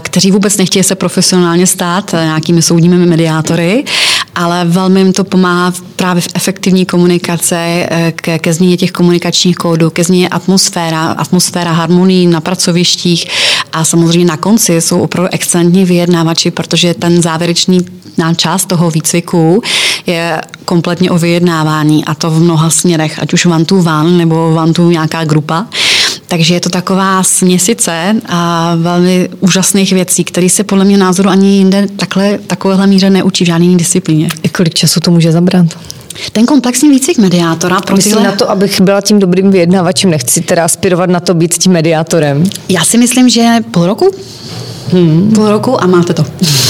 kteří 0.00 0.30
vůbec 0.30 0.56
nechtějí 0.56 0.82
se 0.82 0.94
profesionálně 0.94 1.66
stát 1.66 2.12
nějakými 2.12 2.62
soudními 2.62 3.06
mediátory, 3.06 3.84
ale 4.36 4.64
velmi 4.64 5.00
jim 5.00 5.12
to 5.12 5.24
pomáhá 5.24 5.72
právě 5.96 6.22
v 6.22 6.28
efektivní 6.34 6.86
komunikaci, 6.86 7.54
eh, 7.54 8.12
ke, 8.16 8.38
ke 8.38 8.52
změně 8.52 8.76
těch 8.76 8.92
komunikačních 8.92 9.56
kódů, 9.56 9.90
ke 9.90 10.04
změně 10.04 10.28
atmosféra, 10.28 11.10
atmosféra 11.10 11.72
harmonii 11.72 12.26
na 12.26 12.40
pracovištích 12.40 13.26
a 13.72 13.84
samozřejmě 13.84 14.24
na 14.24 14.36
konci 14.36 14.80
jsou 14.80 15.00
opravdu 15.00 15.28
excelentní 15.32 15.84
vyjednávači, 15.84 16.50
protože 16.50 16.94
ten 16.94 17.22
závěrečný 17.22 17.86
část 18.36 18.66
toho 18.66 18.90
výcviku 18.90 19.62
je 20.06 20.40
kompletně 20.64 21.10
o 21.10 21.18
vyjednávání 21.18 22.04
a 22.04 22.14
to 22.14 22.30
v 22.30 22.40
mnoha 22.40 22.70
směrech, 22.70 23.18
ať 23.18 23.32
už 23.32 23.46
one 23.46 23.64
to 23.64 23.76
one 23.76 24.10
nebo 24.10 24.54
one 24.54 24.72
to 24.72 24.90
nějaká 24.90 25.24
grupa. 25.24 25.66
Takže 26.28 26.54
je 26.54 26.60
to 26.60 26.68
taková 26.68 27.22
směsice 27.22 28.16
a 28.26 28.74
velmi 28.76 29.28
úžasných 29.40 29.92
věcí, 29.92 30.24
které 30.24 30.48
se 30.48 30.64
podle 30.64 30.84
mě 30.84 30.98
názoru 30.98 31.28
ani 31.28 31.56
jinde 31.56 31.86
takhle, 31.96 32.38
takovéhle 32.46 32.86
míře 32.86 33.10
neučí 33.10 33.44
v 33.44 33.46
žádné 33.46 33.76
disciplíně. 33.76 34.28
I 34.42 34.48
kolik 34.48 34.74
času 34.74 35.00
to 35.00 35.10
může 35.10 35.32
zabrat? 35.32 35.66
Ten 36.32 36.46
komplexní 36.46 36.90
výcvik 36.90 37.18
mediátora 37.18 37.80
pro 37.80 37.96
Myslím 37.96 38.14
tyhle... 38.14 38.28
na 38.28 38.36
to, 38.36 38.50
abych 38.50 38.80
byla 38.80 39.00
tím 39.00 39.18
dobrým 39.18 39.50
vyjednávačem, 39.50 40.10
nechci 40.10 40.40
teda 40.40 40.64
aspirovat 40.64 41.10
na 41.10 41.20
to 41.20 41.34
být 41.34 41.58
tím 41.58 41.72
mediátorem. 41.72 42.44
Já 42.68 42.84
si 42.84 42.98
myslím, 42.98 43.28
že 43.28 43.56
půl 43.70 43.86
roku. 43.86 44.10
Hmm. 44.92 45.30
Půl 45.34 45.48
roku 45.48 45.82
a 45.82 45.86
máte 45.86 46.14
to. 46.14 46.24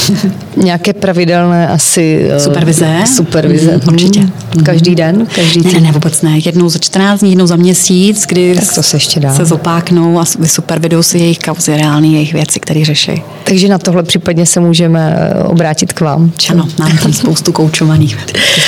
Nějaké 0.55 0.93
pravidelné 0.93 1.67
asi... 1.67 2.27
Eh, 2.31 2.39
supervize? 2.39 3.03
Supervize. 3.15 3.71
Hmm, 3.71 3.93
určitě. 3.93 4.19
Hmm. 4.19 4.63
Každý 4.63 4.95
den? 4.95 5.27
Každý 5.35 5.61
ne, 5.61 5.71
ne, 5.73 5.79
ne, 5.79 5.91
vůbec 5.91 6.21
ne. 6.21 6.39
Jednou 6.45 6.69
za 6.69 6.79
14 6.79 7.19
dní, 7.19 7.29
jednou 7.29 7.47
za 7.47 7.55
měsíc, 7.55 8.25
kdy 8.27 8.55
tak 8.55 8.75
to 8.75 8.83
se, 8.83 8.95
ještě 8.95 9.19
dá. 9.19 9.33
se 9.33 9.45
zopáknou 9.45 10.19
a 10.19 10.23
vysupervidou 10.39 11.03
si 11.03 11.17
jejich 11.17 11.39
kauzy, 11.39 11.77
reální 11.77 12.13
jejich 12.13 12.33
věci, 12.33 12.59
které 12.59 12.85
řeší. 12.85 13.21
Takže 13.43 13.67
na 13.67 13.77
tohle 13.77 14.03
případně 14.03 14.45
se 14.45 14.59
můžeme 14.59 15.17
eh, 15.17 15.43
obrátit 15.43 15.93
k 15.93 16.01
vám. 16.01 16.31
Čo? 16.37 16.53
Ano, 16.53 16.67
máme 16.79 16.99
tam 17.03 17.13
spoustu 17.13 17.51
koučovaných. 17.51 18.17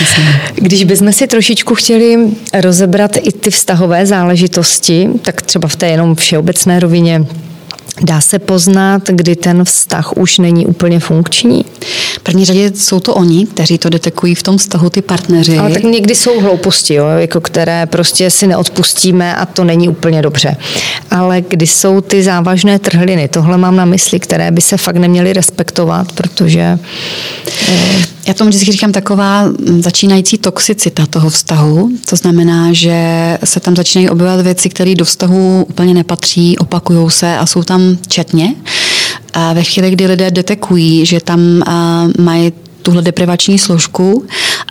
Když 0.55 0.83
bychom 0.83 1.13
si 1.13 1.27
trošičku 1.27 1.75
chtěli 1.75 2.17
rozebrat 2.53 3.17
i 3.17 3.31
ty 3.31 3.49
vztahové 3.49 4.05
záležitosti, 4.05 5.09
tak 5.21 5.41
třeba 5.41 5.67
v 5.67 5.75
té 5.75 5.87
jenom 5.87 6.15
všeobecné 6.15 6.79
rovině, 6.79 7.25
Dá 8.01 8.21
se 8.21 8.39
poznat, 8.39 9.01
kdy 9.07 9.35
ten 9.35 9.65
vztah 9.65 10.17
už 10.17 10.37
není 10.37 10.65
úplně 10.65 10.99
funkční? 10.99 11.65
V 12.15 12.19
první 12.19 12.45
řadě 12.45 12.71
jsou 12.75 12.99
to 12.99 13.15
oni, 13.15 13.45
kteří 13.45 13.77
to 13.77 13.89
detekují 13.89 14.35
v 14.35 14.43
tom 14.43 14.57
vztahu, 14.57 14.89
ty 14.89 15.01
partneři. 15.01 15.57
Ale 15.57 15.69
tak 15.71 15.83
někdy 15.83 16.15
jsou 16.15 16.41
hlouposti, 16.41 16.93
jo, 16.93 17.05
jako 17.17 17.41
které 17.41 17.85
prostě 17.85 18.29
si 18.29 18.47
neodpustíme 18.47 19.35
a 19.35 19.45
to 19.45 19.63
není 19.63 19.89
úplně 19.89 20.21
dobře. 20.21 20.57
Ale 21.11 21.41
kdy 21.41 21.67
jsou 21.67 22.01
ty 22.01 22.23
závažné 22.23 22.79
trhliny, 22.79 23.27
tohle 23.27 23.57
mám 23.57 23.75
na 23.75 23.85
mysli, 23.85 24.19
které 24.19 24.51
by 24.51 24.61
se 24.61 24.77
fakt 24.77 24.95
neměly 24.97 25.33
respektovat, 25.33 26.11
protože... 26.11 26.79
Eh, 27.67 28.18
Já 28.29 28.33
tomu 28.35 28.49
vždycky 28.49 28.71
říkám 28.71 28.91
taková 28.91 29.45
začínající 29.79 30.37
toxicita 30.37 31.05
toho 31.05 31.29
vztahu. 31.29 31.91
To 32.09 32.15
znamená, 32.15 32.73
že 32.73 33.37
se 33.43 33.59
tam 33.59 33.75
začínají 33.75 34.09
objevovat 34.09 34.41
věci, 34.41 34.69
které 34.69 34.95
do 34.95 35.05
vztahu 35.05 35.65
úplně 35.69 35.93
nepatří, 35.93 36.57
opakují 36.57 37.11
se 37.11 37.37
a 37.37 37.45
jsou 37.45 37.63
tam 37.63 37.97
četně. 38.07 38.55
A 39.33 39.53
ve 39.53 39.63
chvíli, 39.63 39.91
kdy 39.91 40.07
lidé 40.07 40.31
detekují, 40.31 41.05
že 41.05 41.19
tam 41.19 41.63
mají 42.19 42.51
tuhle 42.81 43.01
deprivační 43.01 43.59
složku, 43.59 44.25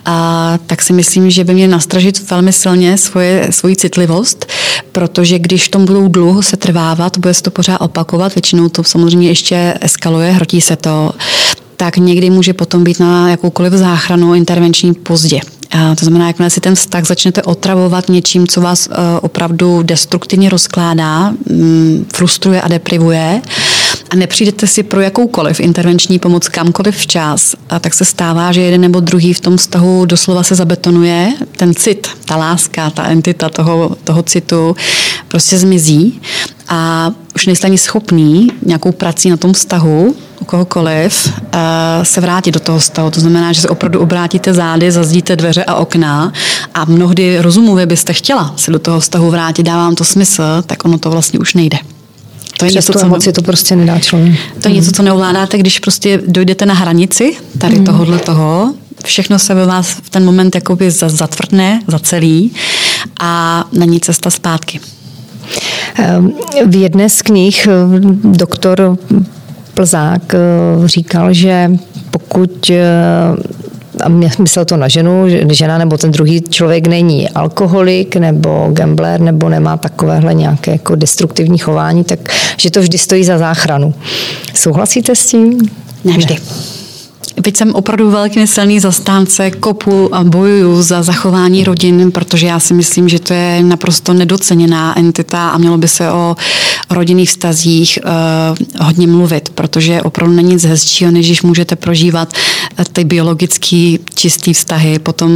a 0.05 0.57
tak 0.67 0.81
si 0.81 0.93
myslím, 0.93 1.31
že 1.31 1.43
by 1.43 1.53
měli 1.53 1.71
nastražit 1.71 2.31
velmi 2.31 2.53
silně 2.53 2.97
svoje, 2.97 3.47
svoji 3.49 3.75
citlivost, 3.75 4.45
protože 4.91 5.39
když 5.39 5.69
tom 5.69 5.85
budou 5.85 6.07
dlouho 6.07 6.41
se 6.41 6.57
trvávat, 6.57 7.17
bude 7.17 7.33
se 7.33 7.43
to 7.43 7.51
pořád 7.51 7.77
opakovat, 7.77 8.35
většinou 8.35 8.69
to 8.69 8.83
samozřejmě 8.83 9.27
ještě 9.27 9.73
eskaluje, 9.81 10.31
hrotí 10.31 10.61
se 10.61 10.75
to, 10.75 11.11
tak 11.79 11.97
někdy 11.97 12.29
může 12.29 12.53
potom 12.53 12.83
být 12.83 12.99
na 12.99 13.29
jakoukoliv 13.29 13.73
záchranu 13.73 14.35
intervenční 14.35 14.93
pozdě. 14.93 15.39
A 15.71 15.95
to 15.95 16.05
znamená, 16.05 16.27
jakmile 16.27 16.49
si 16.49 16.61
ten 16.61 16.75
vztah 16.75 17.05
začnete 17.05 17.43
otravovat 17.43 18.09
něčím, 18.09 18.47
co 18.47 18.61
vás 18.61 18.87
uh, 18.87 18.93
opravdu 19.21 19.83
destruktivně 19.83 20.49
rozkládá, 20.49 21.33
um, 21.49 22.05
frustruje 22.13 22.61
a 22.61 22.67
deprivuje, 22.67 23.41
a 24.09 24.15
nepřijdete 24.15 24.67
si 24.67 24.83
pro 24.83 25.01
jakoukoliv 25.01 25.59
intervenční 25.59 26.19
pomoc 26.19 26.47
kamkoliv 26.47 26.97
včas, 26.97 27.55
a 27.69 27.79
tak 27.79 27.93
se 27.93 28.05
stává, 28.05 28.51
že 28.51 28.61
jeden 28.61 28.81
nebo 28.81 28.99
druhý 28.99 29.33
v 29.33 29.39
tom 29.39 29.57
vztahu 29.57 30.05
doslova 30.05 30.43
se 30.43 30.55
zabetonuje, 30.55 31.33
ten 31.57 31.75
cit, 31.75 32.07
ta 32.25 32.35
láska, 32.35 32.89
ta 32.89 33.03
entita 33.03 33.49
toho, 33.49 33.95
toho 34.03 34.23
citu 34.23 34.75
prostě 35.27 35.57
zmizí 35.57 36.21
a 36.69 37.11
už 37.35 37.45
nejste 37.45 37.67
ani 37.67 37.77
schopný 37.77 38.47
nějakou 38.65 38.91
prací 38.91 39.29
na 39.29 39.37
tom 39.37 39.53
vztahu 39.53 40.15
u 40.39 40.45
kohokoliv 40.45 41.27
uh, 41.27 41.51
se 42.03 42.21
vrátit 42.21 42.51
do 42.51 42.59
toho 42.59 42.79
vztahu. 42.79 43.11
To 43.11 43.19
znamená, 43.19 43.53
že 43.53 43.61
se 43.61 43.69
opravdu 43.69 43.99
obrátíte 43.99 44.53
zády, 44.53 44.91
zazdíte 44.91 45.35
dveře 45.35 45.63
a 45.63 45.75
okna 45.75 46.33
a 46.73 46.85
mnohdy 46.85 47.41
rozumově 47.41 47.85
byste 47.85 48.13
chtěla 48.13 48.53
se 48.55 48.71
do 48.71 48.79
toho 48.79 48.99
vztahu 48.99 49.31
vrátit, 49.31 49.63
dává 49.63 49.83
vám 49.83 49.95
to 49.95 50.03
smysl, 50.03 50.43
tak 50.65 50.85
ono 50.85 50.97
to 50.97 51.09
vlastně 51.09 51.39
už 51.39 51.53
nejde. 51.53 51.77
To 52.57 52.65
je 52.65 52.71
něco, 52.71 52.93
co 52.93 53.05
emoci 53.05 53.33
to 53.33 53.41
prostě 53.41 53.75
nedá 53.75 53.99
člověk. 53.99 54.39
To 54.61 54.67
je 54.67 54.69
mm. 54.69 54.75
něco, 54.75 54.91
co 54.91 55.03
neovládáte, 55.03 55.57
když 55.57 55.79
prostě 55.79 56.21
dojdete 56.27 56.65
na 56.65 56.73
hranici 56.73 57.37
tady 57.57 57.79
mm. 57.79 57.85
tohohle 57.85 58.19
toho, 58.19 58.73
všechno 59.05 59.39
se 59.39 59.53
ve 59.53 59.65
vás 59.65 59.87
v 59.87 60.09
ten 60.09 60.25
moment 60.25 60.55
jakoby 60.55 60.91
zatvrdne, 60.91 61.81
zacelí 61.87 62.51
a 63.19 63.63
není 63.71 63.99
cesta 63.99 64.29
zpátky. 64.29 64.79
Ehm, 65.95 66.31
v 66.65 66.75
jedné 66.75 67.09
z 67.09 67.21
knih 67.21 67.67
eh, 67.67 67.99
doktor 68.23 68.97
Plzák 69.73 70.33
eh, 70.33 70.39
říkal, 70.87 71.33
že 71.33 71.71
pokud 72.11 72.69
eh, 72.69 72.79
a 74.03 74.09
myslel 74.39 74.65
to 74.65 74.77
na 74.77 74.87
ženu, 74.87 75.29
že 75.29 75.45
žena 75.49 75.77
nebo 75.77 75.97
ten 75.97 76.11
druhý 76.11 76.41
člověk 76.41 76.87
není 76.87 77.29
alkoholik 77.29 78.15
nebo 78.15 78.69
gambler 78.71 79.21
nebo 79.21 79.49
nemá 79.49 79.77
takovéhle 79.77 80.33
nějaké 80.33 80.71
jako 80.71 80.95
destruktivní 80.95 81.57
chování, 81.57 82.03
tak 82.03 82.19
že 82.57 82.71
to 82.71 82.81
vždy 82.81 82.97
stojí 82.97 83.23
za 83.23 83.37
záchranu. 83.37 83.93
Souhlasíte 84.53 85.15
s 85.15 85.25
tím? 85.25 85.59
Ne 86.03 86.17
vždy. 86.17 86.33
Ne. 86.33 86.78
Byť 87.43 87.57
jsem 87.57 87.75
opravdu 87.75 88.11
velký 88.11 88.47
silný 88.47 88.79
zastánce 88.79 89.51
kopu 89.51 90.15
a 90.15 90.23
bojuju 90.23 90.81
za 90.81 91.03
zachování 91.03 91.63
rodin, 91.63 92.11
protože 92.11 92.47
já 92.47 92.59
si 92.59 92.73
myslím, 92.73 93.09
že 93.09 93.19
to 93.19 93.33
je 93.33 93.63
naprosto 93.63 94.13
nedoceněná 94.13 94.99
entita 94.99 95.49
a 95.49 95.57
mělo 95.57 95.77
by 95.77 95.87
se 95.87 96.11
o 96.11 96.35
rodinných 96.89 97.29
vztazích 97.29 97.99
uh, 98.03 98.85
hodně 98.85 99.07
mluvit, 99.07 99.49
protože 99.49 100.01
opravdu 100.01 100.35
není 100.35 100.49
nic 100.49 100.63
hezčího, 100.63 101.11
než 101.11 101.25
když 101.25 101.41
můžete 101.41 101.75
prožívat 101.75 102.33
eh, 102.77 102.83
ty 102.93 103.03
biologický 103.03 103.99
čistý 104.15 104.53
vztahy, 104.53 104.99
potom 104.99 105.31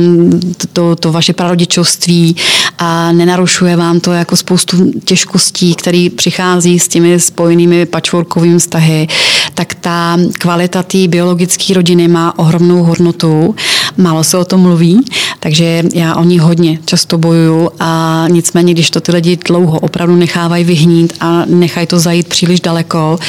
to, 0.74 0.96
to 0.96 1.12
vaše 1.12 1.34
prarodičovství 1.34 2.36
a 2.78 3.12
nenarušuje 3.12 3.76
vám 3.76 4.00
to 4.00 4.12
jako 4.12 4.36
spoustu 4.36 4.92
těžkostí, 5.06 5.76
které 5.76 6.08
přichází 6.16 6.80
s 6.80 6.88
těmi 6.88 7.20
spojenými 7.20 7.86
patchworkovými 7.86 8.60
vztahy, 8.60 9.08
tak 9.54 9.74
ta 9.74 10.18
kvalita 10.39 10.84
té 10.84 11.08
biologické 11.08 11.74
rodiny 11.74 12.08
má 12.08 12.39
ohromnou 12.39 12.84
hodnotu. 12.84 13.56
Málo 13.98 14.24
se 14.24 14.38
o 14.38 14.46
tom 14.46 14.62
mluví, 14.62 15.02
takže 15.44 15.84
já 15.94 16.16
o 16.16 16.24
ní 16.24 16.40
hodně 16.40 16.80
často 16.86 17.18
bojuju 17.18 17.70
a 17.80 18.26
nicméně, 18.32 18.74
když 18.74 18.90
to 18.90 19.02
ty 19.02 19.12
lidi 19.12 19.38
dlouho 19.48 19.80
opravdu 19.80 20.16
nechávají 20.16 20.64
vyhnít 20.64 21.14
a 21.20 21.46
nechají 21.46 21.88
to 21.88 22.00
zajít 22.00 22.28
příliš 22.28 22.62
daleko, 22.62 23.20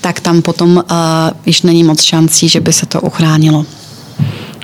tak 0.00 0.20
tam 0.20 0.42
potom 0.42 0.76
uh, 0.76 0.82
již 1.46 1.62
není 1.62 1.84
moc 1.84 2.02
šancí, 2.02 2.48
že 2.48 2.60
by 2.60 2.72
se 2.72 2.86
to 2.86 3.00
uchránilo. 3.00 3.66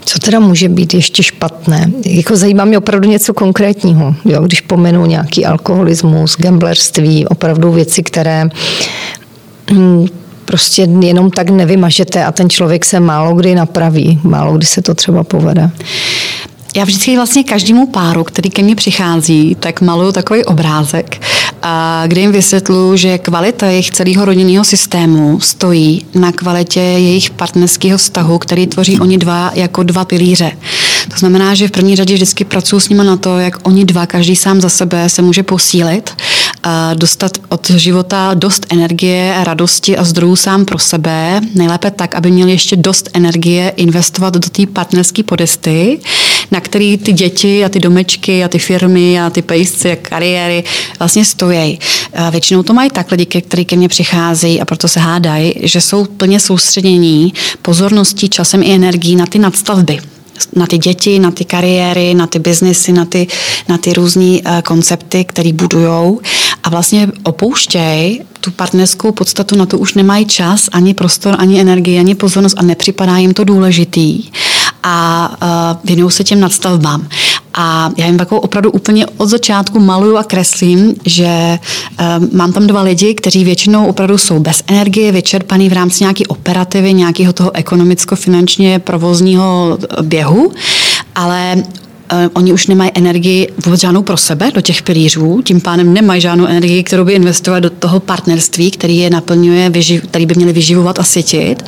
Co 0.05 0.19
teda 0.19 0.41
může 0.41 0.69
být 0.69 0.95
ještě 0.95 1.23
špatné? 1.23 1.91
Jako 2.07 2.37
zajímá 2.37 2.65
mě 2.65 2.79
opravdu 2.79 3.09
něco 3.09 3.35
konkrétního. 3.35 4.15
Jo? 4.25 4.43
Když 4.43 4.61
pomenu 4.61 5.07
nějaký 5.07 5.47
alkoholismus, 5.47 6.37
gamblerství, 6.39 7.27
opravdu 7.27 7.73
věci, 7.73 8.03
které 8.03 8.45
hm, 9.73 10.07
prostě 10.45 10.89
jenom 11.01 11.31
tak 11.31 11.51
nevymažete 11.51 12.25
a 12.25 12.33
ten 12.33 12.51
člověk 12.51 12.85
se 12.85 13.01
málo 13.01 13.35
kdy 13.35 13.55
napraví, 13.55 14.21
málo 14.23 14.57
kdy 14.57 14.67
se 14.67 14.83
to 14.83 14.95
třeba 14.95 15.25
povede. 15.25 15.71
Já 16.77 16.85
vždycky 16.85 17.17
vlastně 17.17 17.45
každému 17.45 17.87
páru, 17.87 18.25
který 18.25 18.51
ke 18.51 18.63
mně 18.63 18.77
přichází, 18.77 19.57
tak 19.61 19.81
maluju 19.81 20.13
takový 20.13 20.45
obrázek, 20.45 21.23
kde 22.07 22.21
jim 22.21 22.33
vysvětluji, 22.33 22.97
že 22.99 23.19
kvalita 23.19 23.67
jejich 23.67 23.91
celého 23.91 24.25
rodinného 24.25 24.65
systému 24.65 25.41
stojí 25.41 26.07
na 26.15 26.33
kvalitě 26.33 26.81
jejich 26.81 27.31
partnerského 27.31 27.99
vztahu, 27.99 28.39
který 28.39 28.67
tvoří 28.67 29.01
oni 29.01 29.19
dva 29.19 29.51
jako 29.55 29.83
dva 29.83 30.05
pilíře. 30.05 30.53
To 31.09 31.19
znamená, 31.19 31.55
že 31.55 31.69
v 31.69 31.71
první 31.71 31.97
řadě 31.97 32.15
vždycky 32.15 32.45
pracuji 32.45 32.81
s 32.81 32.89
nimi 32.89 33.05
na 33.05 33.17
to, 33.17 33.39
jak 33.39 33.59
oni 33.63 33.85
dva, 33.85 34.07
každý 34.07 34.37
sám 34.37 34.61
za 34.61 34.69
sebe, 34.69 35.09
se 35.09 35.23
může 35.23 35.43
posílit, 35.43 36.11
a 36.63 36.95
dostat 36.95 37.39
od 37.49 37.71
života 37.71 38.35
dost 38.35 38.67
energie, 38.69 39.35
radosti 39.43 39.97
a 39.97 40.05
zdrojů 40.05 40.37
sám 40.37 40.65
pro 40.65 40.79
sebe. 40.79 41.41
Nejlépe 41.55 41.91
tak, 41.91 42.15
aby 42.15 42.31
měli 42.31 42.51
ještě 42.51 42.77
dost 42.77 43.11
energie 43.13 43.73
investovat 43.77 44.35
do 44.35 44.49
té 44.51 44.67
partnerské 44.67 45.23
podesty, 45.23 45.99
na 46.51 46.61
který 46.61 46.99
ty 46.99 47.13
děti 47.13 47.65
a 47.65 47.69
ty 47.69 47.81
domečky 47.81 48.45
a 48.45 48.49
ty 48.49 48.59
firmy 48.59 49.21
a 49.21 49.31
ty 49.31 49.43
pejsci 49.43 49.93
a 49.93 49.97
kariéry 49.97 50.65
vlastně 50.99 51.25
stojí. 51.25 51.79
Většinou 52.31 52.63
to 52.63 52.75
mají 52.75 52.91
tak 52.91 53.11
lidi, 53.13 53.41
kteří 53.41 53.65
ke 53.65 53.77
mně 53.77 53.89
přicházejí 53.89 54.61
a 54.61 54.65
proto 54.65 54.89
se 54.89 55.01
hádají, 55.01 55.55
že 55.63 55.81
jsou 55.81 56.05
plně 56.05 56.41
soustředění 56.41 57.33
pozorností, 57.63 58.29
časem 58.29 58.63
i 58.63 58.75
energií 58.75 59.17
na 59.17 59.27
ty 59.27 59.39
nadstavby. 59.39 59.99
Na 60.57 60.67
ty 60.67 60.79
děti, 60.79 61.19
na 61.19 61.31
ty 61.31 61.45
kariéry, 61.45 62.15
na 62.15 62.27
ty 62.27 62.39
biznesy, 62.39 62.93
na 62.93 63.05
ty, 63.05 63.27
na 63.69 63.79
ty 63.79 63.93
různé 63.93 64.25
uh, 64.25 64.61
koncepty, 64.65 65.25
které 65.25 65.53
budujou. 65.53 66.21
A 66.63 66.71
vlastně 66.71 67.09
opouštějí 67.23 68.21
tu 68.41 68.51
partnerskou 68.51 69.13
podstatu, 69.13 69.57
na 69.57 69.67
to 69.67 69.79
už 69.79 69.95
nemají 69.95 70.27
čas, 70.27 70.69
ani 70.73 70.95
prostor, 70.95 71.35
ani 71.39 71.61
energii, 71.61 71.99
ani 71.99 72.15
pozornost 72.15 72.55
a 72.59 72.63
nepřipadá 72.63 73.19
jim 73.19 73.35
to 73.35 73.45
důležitý 73.45 74.25
a 74.89 75.31
uh, 75.43 75.89
věnují 75.89 76.11
se 76.11 76.25
těm 76.25 76.41
nadstavbám. 76.41 77.09
A 77.55 77.91
já 77.97 78.07
jim 78.07 78.17
takovou 78.17 78.41
opravdu 78.41 78.71
úplně 78.71 79.07
od 79.07 79.27
začátku 79.27 79.81
maluju 79.81 80.17
a 80.17 80.25
kreslím, 80.25 80.95
že 81.07 81.59
um, 82.19 82.29
mám 82.33 82.53
tam 82.53 82.67
dva 82.67 82.83
lidi, 82.83 83.15
kteří 83.15 83.45
většinou 83.45 83.87
opravdu 83.87 84.19
jsou 84.19 84.41
bez 84.41 84.63
energie, 84.67 85.13
vyčerpaný 85.13 85.69
v 85.69 85.73
rámci 85.73 86.05
nějaké 86.05 86.25
operativy, 86.27 86.93
nějakého 86.93 87.33
toho 87.33 87.57
ekonomicko-finančně 87.57 88.79
provozního 88.79 89.79
běhu, 90.03 90.53
ale 91.15 91.57
Uh, 92.13 92.19
oni 92.33 92.53
už 92.53 92.67
nemají 92.67 92.91
energii 92.95 93.49
vůbec 93.65 93.81
žádnou 93.81 94.03
pro 94.03 94.17
sebe 94.17 94.51
do 94.55 94.61
těch 94.61 94.83
pilířů, 94.83 95.43
tím 95.45 95.61
pádem 95.61 95.95
nemají 95.95 96.21
žádnou 96.21 96.47
energii, 96.47 96.83
kterou 96.83 97.05
by 97.05 97.13
investovali 97.13 97.61
do 97.61 97.71
toho 97.71 98.01
partnerství, 98.01 98.71
který 98.71 98.97
je 98.97 99.11
naplňuje, 99.11 99.73
který 100.09 100.27
by 100.27 100.35
měli 100.35 100.53
vyživovat 100.53 100.99
a 100.99 101.03
světit. 101.03 101.65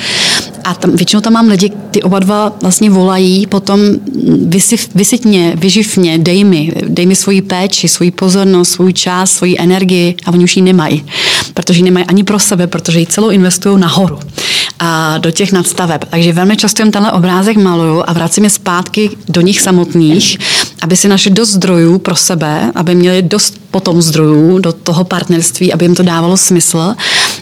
A 0.69 0.75
tam, 0.75 0.97
většinou 0.97 1.21
tam 1.21 1.33
mám 1.33 1.49
lidi, 1.49 1.73
ty 1.91 2.03
oba 2.03 2.19
dva 2.19 2.53
vlastně 2.63 2.91
volají 2.91 3.47
potom 3.47 3.81
vysyť 4.95 5.25
mě, 5.25 5.53
vyživ 5.57 5.97
mě, 5.97 6.19
dej 6.19 6.45
mi, 6.45 6.73
dej 6.89 7.07
mi 7.07 7.17
svoji 7.17 7.43
péči, 7.43 7.89
svoji 7.89 8.11
pozornost, 8.11 8.71
svůj 8.71 8.93
čas, 8.93 9.31
svoji 9.31 9.57
energii 9.59 10.15
a 10.27 10.33
oni 10.33 10.45
už 10.45 10.57
ji 10.57 10.63
nemají, 10.63 11.05
protože 11.55 11.79
ji 11.79 11.83
nemají 11.83 12.07
ani 12.07 12.25
pro 12.25 12.39
sebe, 12.39 12.67
protože 12.67 13.01
ji 13.01 13.07
celou 13.07 13.29
investují 13.29 13.81
nahoru 13.81 14.19
a 14.79 15.19
do 15.19 15.31
těch 15.31 15.53
nadstaveb. 15.53 16.05
Takže 16.11 16.33
velmi 16.33 16.57
často 16.57 16.83
jim 16.83 16.93
tenhle 16.93 17.13
obrázek 17.13 17.57
maluju 17.57 18.03
a 18.07 18.13
vracím 18.13 18.45
je 18.45 18.51
zpátky 18.51 19.11
do 19.29 19.41
nich 19.41 19.61
samotných, 19.61 20.39
aby 20.83 20.97
si 20.97 21.09
našli 21.09 21.31
dost 21.31 21.49
zdrojů 21.49 21.99
pro 21.99 22.17
sebe, 22.17 22.73
aby 22.75 22.95
měli 22.95 23.23
dost 23.23 23.61
potom 23.71 24.03
zdrojů 24.03 24.59
do 24.59 24.73
toho 24.73 25.05
partnerství, 25.05 25.73
aby 25.73 25.85
jim 25.85 25.95
to 25.95 26.03
dávalo 26.03 26.37
smysl, 26.37 26.95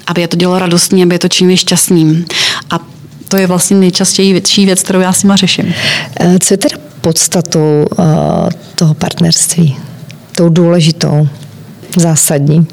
aby 0.06 0.20
je 0.20 0.28
to 0.28 0.36
dělalo 0.36 0.58
radostní, 0.58 1.02
aby 1.02 1.14
je 1.14 1.18
to 1.18 1.28
činili 1.28 1.56
šťastným. 1.56 2.24
A 2.70 2.80
to 3.28 3.36
je 3.36 3.46
vlastně 3.46 3.76
nejčastěji 3.76 4.32
větší 4.32 4.66
věc, 4.66 4.82
kterou 4.82 5.00
já 5.00 5.12
s 5.12 5.22
nima 5.22 5.36
řeším. 5.36 5.74
Eh, 6.20 6.38
co 6.38 6.54
je 6.54 6.58
teda 6.58 6.76
podstatou 7.00 7.86
uh, 7.98 8.04
toho 8.74 8.94
partnerství? 8.94 9.76
Tou 10.36 10.48
důležitou, 10.48 11.28
zásadní? 11.96 12.66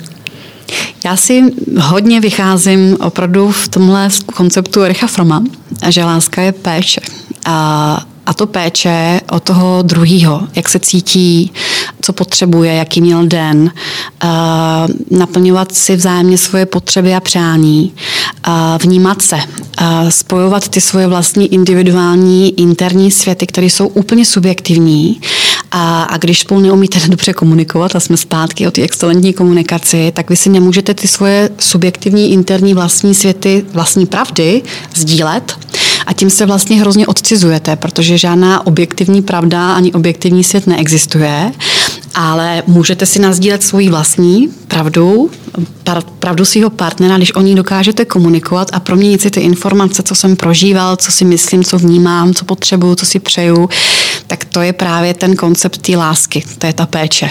Já 1.05 1.17
si 1.17 1.41
hodně 1.79 2.21
vycházím 2.21 2.97
opravdu 2.99 3.51
v 3.51 3.67
tomhle 3.67 4.09
konceptu 4.35 4.81
Ericha 4.81 5.07
Froma, 5.07 5.43
že 5.89 6.03
láska 6.03 6.41
je 6.41 6.51
péče. 6.51 7.01
A 7.45 8.05
a 8.25 8.33
to 8.33 8.47
péče 8.47 9.21
o 9.31 9.39
toho 9.39 9.81
druhého, 9.81 10.41
jak 10.55 10.69
se 10.69 10.79
cítí, 10.79 11.51
co 12.01 12.13
potřebuje, 12.13 12.73
jaký 12.73 13.01
měl 13.01 13.27
den, 13.27 13.71
naplňovat 15.11 15.71
si 15.71 15.95
vzájemně 15.95 16.37
svoje 16.37 16.65
potřeby 16.65 17.15
a 17.15 17.19
přání, 17.19 17.93
vnímat 18.81 19.21
se, 19.21 19.39
spojovat 20.09 20.67
ty 20.67 20.81
svoje 20.81 21.07
vlastní 21.07 21.53
individuální 21.53 22.59
interní 22.59 23.11
světy, 23.11 23.47
které 23.47 23.67
jsou 23.67 23.87
úplně 23.87 24.25
subjektivní. 24.25 25.21
A, 25.71 26.03
a 26.03 26.17
když 26.17 26.39
spolu 26.39 26.61
neumíte 26.61 26.99
dobře 27.07 27.33
komunikovat 27.33 27.95
a 27.95 27.99
jsme 27.99 28.17
zpátky 28.17 28.67
o 28.67 28.71
té 28.71 28.81
excelentní 28.81 29.33
komunikaci, 29.33 30.11
tak 30.15 30.29
vy 30.29 30.35
si 30.35 30.49
nemůžete 30.49 30.93
ty 30.93 31.07
svoje 31.07 31.49
subjektivní 31.59 32.31
interní 32.31 32.73
vlastní 32.73 33.15
světy, 33.15 33.65
vlastní 33.73 34.05
pravdy 34.05 34.61
sdílet 34.95 35.57
a 36.05 36.13
tím 36.13 36.29
se 36.29 36.45
vlastně 36.45 36.79
hrozně 36.79 37.07
odcizujete, 37.07 37.75
protože 37.75 38.17
žádná 38.17 38.67
objektivní 38.67 39.21
pravda 39.21 39.73
ani 39.73 39.93
objektivní 39.93 40.43
svět 40.43 40.67
neexistuje, 40.67 41.51
ale 42.15 42.63
můžete 42.67 43.05
si 43.05 43.19
nazdílet 43.19 43.63
svoji 43.63 43.89
vlastní 43.89 44.49
pravdu, 44.67 45.29
pravdu 46.19 46.45
svého 46.45 46.69
partnera, 46.69 47.17
když 47.17 47.35
o 47.35 47.41
ní 47.41 47.55
dokážete 47.55 48.05
komunikovat 48.05 48.67
a 48.73 48.79
proměnit 48.79 49.21
si 49.21 49.31
ty 49.31 49.39
informace, 49.39 50.03
co 50.03 50.15
jsem 50.15 50.35
prožíval, 50.35 50.95
co 50.95 51.11
si 51.11 51.25
myslím, 51.25 51.63
co 51.63 51.77
vnímám, 51.77 52.33
co 52.33 52.45
potřebuju, 52.45 52.95
co 52.95 53.05
si 53.05 53.19
přeju, 53.19 53.69
tak 54.27 54.45
to 54.45 54.61
je 54.61 54.73
právě 54.73 55.13
ten 55.13 55.35
koncept 55.35 55.77
té 55.77 55.97
lásky, 55.97 56.43
to 56.57 56.67
je 56.67 56.73
ta 56.73 56.85
péče. 56.85 57.29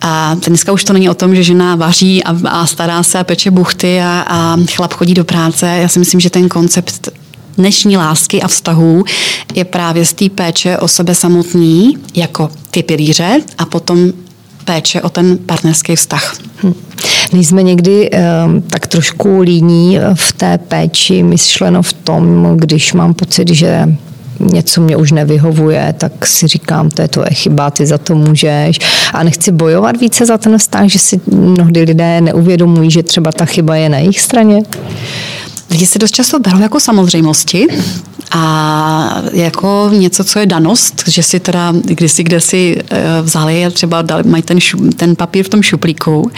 A 0.00 0.36
dneska 0.46 0.72
už 0.72 0.84
to 0.84 0.92
není 0.92 1.08
o 1.08 1.14
tom, 1.14 1.34
že 1.34 1.42
žena 1.42 1.76
vaří 1.76 2.24
a, 2.24 2.36
a 2.48 2.66
stará 2.66 3.02
se 3.02 3.18
a 3.18 3.24
peče 3.24 3.50
buchty 3.50 4.00
a, 4.00 4.24
a 4.28 4.56
chlap 4.74 4.92
chodí 4.92 5.14
do 5.14 5.24
práce. 5.24 5.66
Já 5.66 5.88
si 5.88 5.98
myslím, 5.98 6.20
že 6.20 6.30
ten 6.30 6.48
koncept 6.48 7.08
dnešní 7.58 7.96
lásky 7.96 8.42
a 8.42 8.48
vztahů 8.48 9.04
je 9.54 9.64
právě 9.64 10.04
z 10.04 10.12
té 10.12 10.28
péče 10.28 10.78
o 10.78 10.88
sebe 10.88 11.14
samotný 11.14 11.98
jako 12.14 12.50
ty 12.70 12.82
pilíře 12.82 13.40
a 13.58 13.66
potom 13.66 14.12
péče 14.64 15.00
o 15.00 15.08
ten 15.08 15.38
partnerský 15.38 15.96
vztah. 15.96 16.36
Hm. 16.62 16.74
Nejsme 17.32 17.62
někdy 17.62 18.10
um, 18.10 18.62
tak 18.62 18.86
trošku 18.86 19.40
líní 19.40 19.98
v 20.14 20.32
té 20.32 20.58
péči, 20.58 21.22
myšleno 21.22 21.82
v 21.82 21.92
tom, 21.92 22.52
když 22.56 22.92
mám 22.92 23.14
pocit, 23.14 23.48
že 23.48 23.88
něco 24.40 24.80
mě 24.80 24.96
už 24.96 25.12
nevyhovuje, 25.12 25.94
tak 25.98 26.26
si 26.26 26.46
říkám, 26.46 26.90
to 26.90 27.02
je 27.02 27.08
tvoje 27.08 27.30
chyba, 27.30 27.70
ty 27.70 27.86
za 27.86 27.98
to 27.98 28.14
můžeš. 28.14 28.78
A 29.12 29.22
nechci 29.22 29.52
bojovat 29.52 30.00
více 30.00 30.26
za 30.26 30.38
ten 30.38 30.58
vztah, 30.58 30.86
že 30.86 30.98
si 30.98 31.20
mnohdy 31.26 31.82
lidé 31.82 32.20
neuvědomují, 32.20 32.90
že 32.90 33.02
třeba 33.02 33.32
ta 33.32 33.44
chyba 33.44 33.76
je 33.76 33.88
na 33.88 33.98
jejich 33.98 34.20
straně 34.20 34.62
lidi 35.70 35.86
si 35.86 35.98
dost 35.98 36.14
často 36.14 36.38
berou 36.38 36.58
jako 36.58 36.80
samozřejmosti 36.80 37.66
a 38.30 39.22
jako 39.32 39.90
něco, 39.92 40.24
co 40.24 40.38
je 40.38 40.46
danost, 40.46 41.02
že 41.06 41.22
si 41.22 41.40
teda 41.40 41.72
kdysi 41.84 42.22
kde 42.22 42.40
si 42.40 42.82
eh, 42.90 43.22
vzali 43.22 43.66
a 43.66 43.70
třeba 43.70 44.02
dali, 44.02 44.22
mají 44.22 44.42
ten, 44.42 44.60
šu, 44.60 44.90
ten 44.96 45.16
papír 45.16 45.44
v 45.44 45.48
tom 45.48 45.62
šuplíku. 45.62 46.30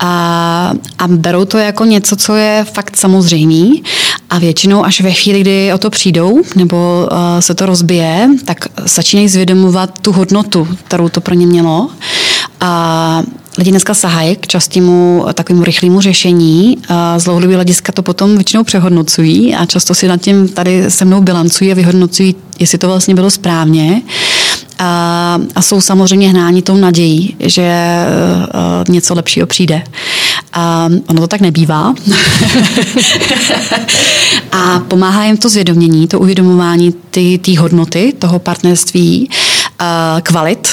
A, 0.00 0.72
a 0.98 1.08
berou 1.08 1.44
to 1.44 1.58
jako 1.58 1.84
něco, 1.84 2.16
co 2.16 2.34
je 2.34 2.66
fakt 2.72 2.96
samozřejmý. 2.96 3.82
A 4.30 4.38
většinou 4.38 4.84
až 4.84 5.00
ve 5.00 5.12
chvíli, 5.12 5.40
kdy 5.40 5.72
o 5.72 5.78
to 5.78 5.90
přijdou 5.90 6.42
nebo 6.56 7.08
uh, 7.12 7.18
se 7.40 7.54
to 7.54 7.66
rozbije, 7.66 8.28
tak 8.44 8.64
začínají 8.84 9.28
zvědomovat 9.28 9.98
tu 9.98 10.12
hodnotu, 10.12 10.68
kterou 10.84 11.08
to 11.08 11.20
pro 11.20 11.34
ně 11.34 11.46
mělo. 11.46 11.90
A 12.60 13.22
lidi 13.58 13.70
dneska 13.70 13.94
sahají 13.94 14.36
k 14.36 14.46
častému 14.46 15.24
takovému 15.34 15.64
rychlému 15.64 16.00
řešení. 16.00 16.78
A 16.88 17.18
z 17.18 17.24
dlouhodobého 17.24 17.56
hlediska 17.56 17.92
to 17.92 18.02
potom 18.02 18.34
většinou 18.34 18.64
přehodnocují 18.64 19.54
a 19.54 19.66
často 19.66 19.94
si 19.94 20.08
nad 20.08 20.20
tím 20.20 20.48
tady 20.48 20.90
se 20.90 21.04
mnou 21.04 21.20
bilancují 21.20 21.72
a 21.72 21.74
vyhodnocují, 21.74 22.34
jestli 22.58 22.78
to 22.78 22.88
vlastně 22.88 23.14
bylo 23.14 23.30
správně. 23.30 24.02
A, 24.78 25.38
a 25.54 25.62
jsou 25.62 25.80
samozřejmě 25.80 26.28
hnáni 26.28 26.62
tou 26.62 26.76
nadějí, 26.76 27.36
že 27.40 27.72
uh, 28.86 28.94
něco 28.94 29.14
lepšího 29.14 29.46
přijde. 29.46 29.82
A 30.52 30.88
ono 31.06 31.20
to 31.20 31.26
tak 31.26 31.40
nebývá. 31.40 31.92
a 34.52 34.80
pomáhá 34.88 35.24
jim 35.24 35.36
to 35.36 35.48
zvědomění, 35.48 36.08
to 36.08 36.20
uvědomování 36.20 36.94
té 37.40 37.58
hodnoty 37.58 38.12
toho 38.18 38.38
partnerství 38.38 39.30
kvalit 40.22 40.68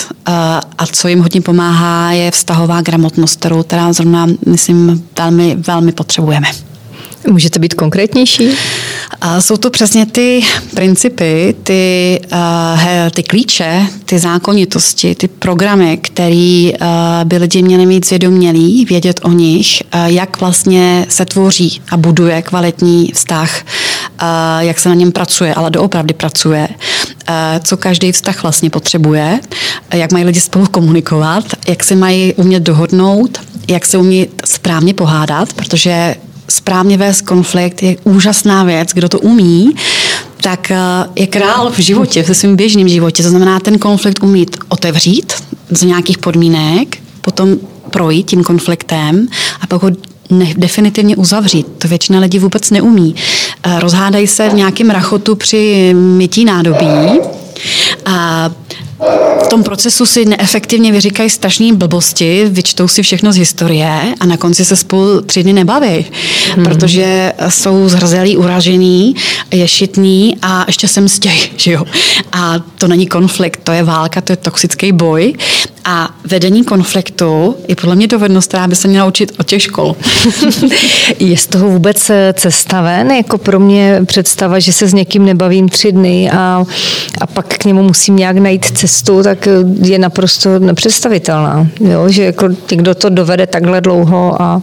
a 0.77 0.85
co 0.91 1.07
jim 1.07 1.21
hodně 1.21 1.41
pomáhá 1.41 2.11
je 2.11 2.31
vztahová 2.31 2.81
gramotnost, 2.81 3.35
kterou 3.35 3.63
teda 3.63 3.93
zrovna, 3.93 4.27
myslím, 4.45 5.07
velmi, 5.17 5.55
velmi 5.55 5.91
potřebujeme. 5.91 6.47
Můžete 7.27 7.59
být 7.59 7.73
konkrétnější? 7.73 8.49
Jsou 9.39 9.57
to 9.57 9.69
přesně 9.69 10.05
ty 10.05 10.41
principy, 10.75 11.55
ty, 11.63 12.19
ty 13.11 13.23
klíče, 13.23 13.87
ty 14.05 14.19
zákonitosti, 14.19 15.15
ty 15.15 15.27
programy, 15.27 15.97
které 15.97 16.71
by 17.23 17.37
lidi 17.37 17.63
měli 17.63 17.85
mít 17.85 18.05
zvědomělý, 18.07 18.85
vědět 18.85 19.19
o 19.23 19.31
nich, 19.31 19.83
jak 20.05 20.39
vlastně 20.39 21.05
se 21.09 21.25
tvoří 21.25 21.81
a 21.91 21.97
buduje 21.97 22.41
kvalitní 22.41 23.11
vztah, 23.13 23.65
jak 24.59 24.79
se 24.79 24.89
na 24.89 24.95
něm 24.95 25.11
pracuje, 25.11 25.53
ale 25.53 25.69
doopravdy 25.69 26.13
pracuje, 26.13 26.67
co 27.63 27.77
každý 27.77 28.11
vztah 28.11 28.43
vlastně 28.43 28.69
potřebuje, 28.69 29.39
jak 29.93 30.11
mají 30.11 30.25
lidi 30.25 30.41
spolu 30.41 30.65
komunikovat, 30.65 31.43
jak 31.67 31.83
se 31.83 31.95
mají 31.95 32.33
umět 32.33 32.63
dohodnout, 32.63 33.39
jak 33.67 33.85
se 33.85 33.97
umí 33.97 34.27
správně 34.45 34.93
pohádat, 34.93 35.53
protože 35.53 36.15
správně 36.51 36.97
vést 36.97 37.21
konflikt 37.21 37.83
je 37.83 37.95
úžasná 38.03 38.63
věc. 38.63 38.89
Kdo 38.93 39.09
to 39.09 39.19
umí, 39.19 39.75
tak 40.41 40.71
eh, 40.71 40.77
je 41.15 41.27
král 41.27 41.71
v 41.71 41.79
životě, 41.79 42.23
v 42.23 42.33
svém 42.33 42.55
běžném 42.55 42.87
životě. 42.87 43.23
To 43.23 43.29
znamená, 43.29 43.59
ten 43.59 43.79
konflikt 43.79 44.23
umít 44.23 44.57
otevřít 44.69 45.33
z 45.69 45.83
nějakých 45.83 46.17
podmínek, 46.17 46.97
potom 47.21 47.57
projít 47.89 48.29
tím 48.29 48.43
konfliktem 48.43 49.27
a 49.61 49.67
pak 49.67 49.83
ho 49.83 49.89
ne, 50.29 50.53
definitivně 50.57 51.15
uzavřít. 51.15 51.67
To 51.77 51.87
většina 51.87 52.19
lidí 52.19 52.39
vůbec 52.39 52.69
neumí. 52.69 53.15
Eh, 53.63 53.79
rozhádají 53.79 54.27
se 54.27 54.49
v 54.49 54.53
nějakém 54.53 54.89
rachotu 54.89 55.35
při 55.35 55.93
mytí 55.93 56.45
nádobí 56.45 57.19
a 58.05 58.49
v 59.43 59.47
tom 59.47 59.63
procesu 59.63 60.05
si 60.05 60.25
neefektivně 60.25 60.91
vyříkají 60.91 61.29
strašné 61.29 61.73
blbosti, 61.73 62.45
vyčtou 62.49 62.87
si 62.87 63.03
všechno 63.03 63.33
z 63.33 63.35
historie 63.35 64.15
a 64.19 64.25
na 64.25 64.37
konci 64.37 64.65
se 64.65 64.75
spolu 64.75 65.21
tři 65.21 65.43
dny 65.43 65.53
nebaví, 65.53 66.05
hmm. 66.55 66.65
protože 66.65 67.33
jsou 67.49 67.89
zhrzelí, 67.89 68.37
uražený, 68.37 69.15
ješitný 69.51 70.37
a 70.41 70.63
ještě 70.67 70.87
se 70.87 71.01
mstěj, 71.01 71.39
že 71.55 71.71
jo. 71.71 71.85
A 72.31 72.59
to 72.77 72.87
není 72.87 73.07
konflikt, 73.07 73.59
to 73.63 73.71
je 73.71 73.83
válka, 73.83 74.21
to 74.21 74.31
je 74.31 74.37
toxický 74.37 74.91
boj 74.91 75.33
a 75.85 76.09
vedení 76.23 76.63
konfliktu 76.63 77.55
je 77.67 77.75
podle 77.75 77.95
mě 77.95 78.07
dovednost, 78.07 78.47
která 78.47 78.67
by 78.67 78.75
se 78.75 78.87
měla 78.87 79.05
učit 79.07 79.31
od 79.39 79.45
těch 79.45 79.61
škol. 79.61 79.95
je 81.19 81.37
z 81.37 81.47
toho 81.47 81.69
vůbec 81.69 82.09
eh, 82.09 82.33
cesta 82.37 82.81
ven? 82.81 83.11
Jako 83.11 83.37
pro 83.37 83.59
mě 83.59 84.01
představa, 84.05 84.59
že 84.59 84.73
se 84.73 84.87
s 84.87 84.93
někým 84.93 85.25
nebavím 85.25 85.69
tři 85.69 85.91
dny 85.91 86.31
a, 86.31 86.65
a 87.21 87.27
pak 87.27 87.47
k 87.47 87.65
němu 87.65 87.83
musím 87.83 88.15
nějak 88.15 88.37
najít 88.37 88.65
cestu, 88.65 89.23
tak 89.23 89.47
eh, 89.47 89.51
je 89.87 89.99
naprosto 89.99 90.59
nepředstavitelná. 90.59 91.67
Jo? 91.79 92.09
Že 92.09 92.23
jako 92.23 92.49
někdo 92.71 92.95
to 92.95 93.09
dovede 93.09 93.47
takhle 93.47 93.81
dlouho 93.81 94.41
a 94.41 94.61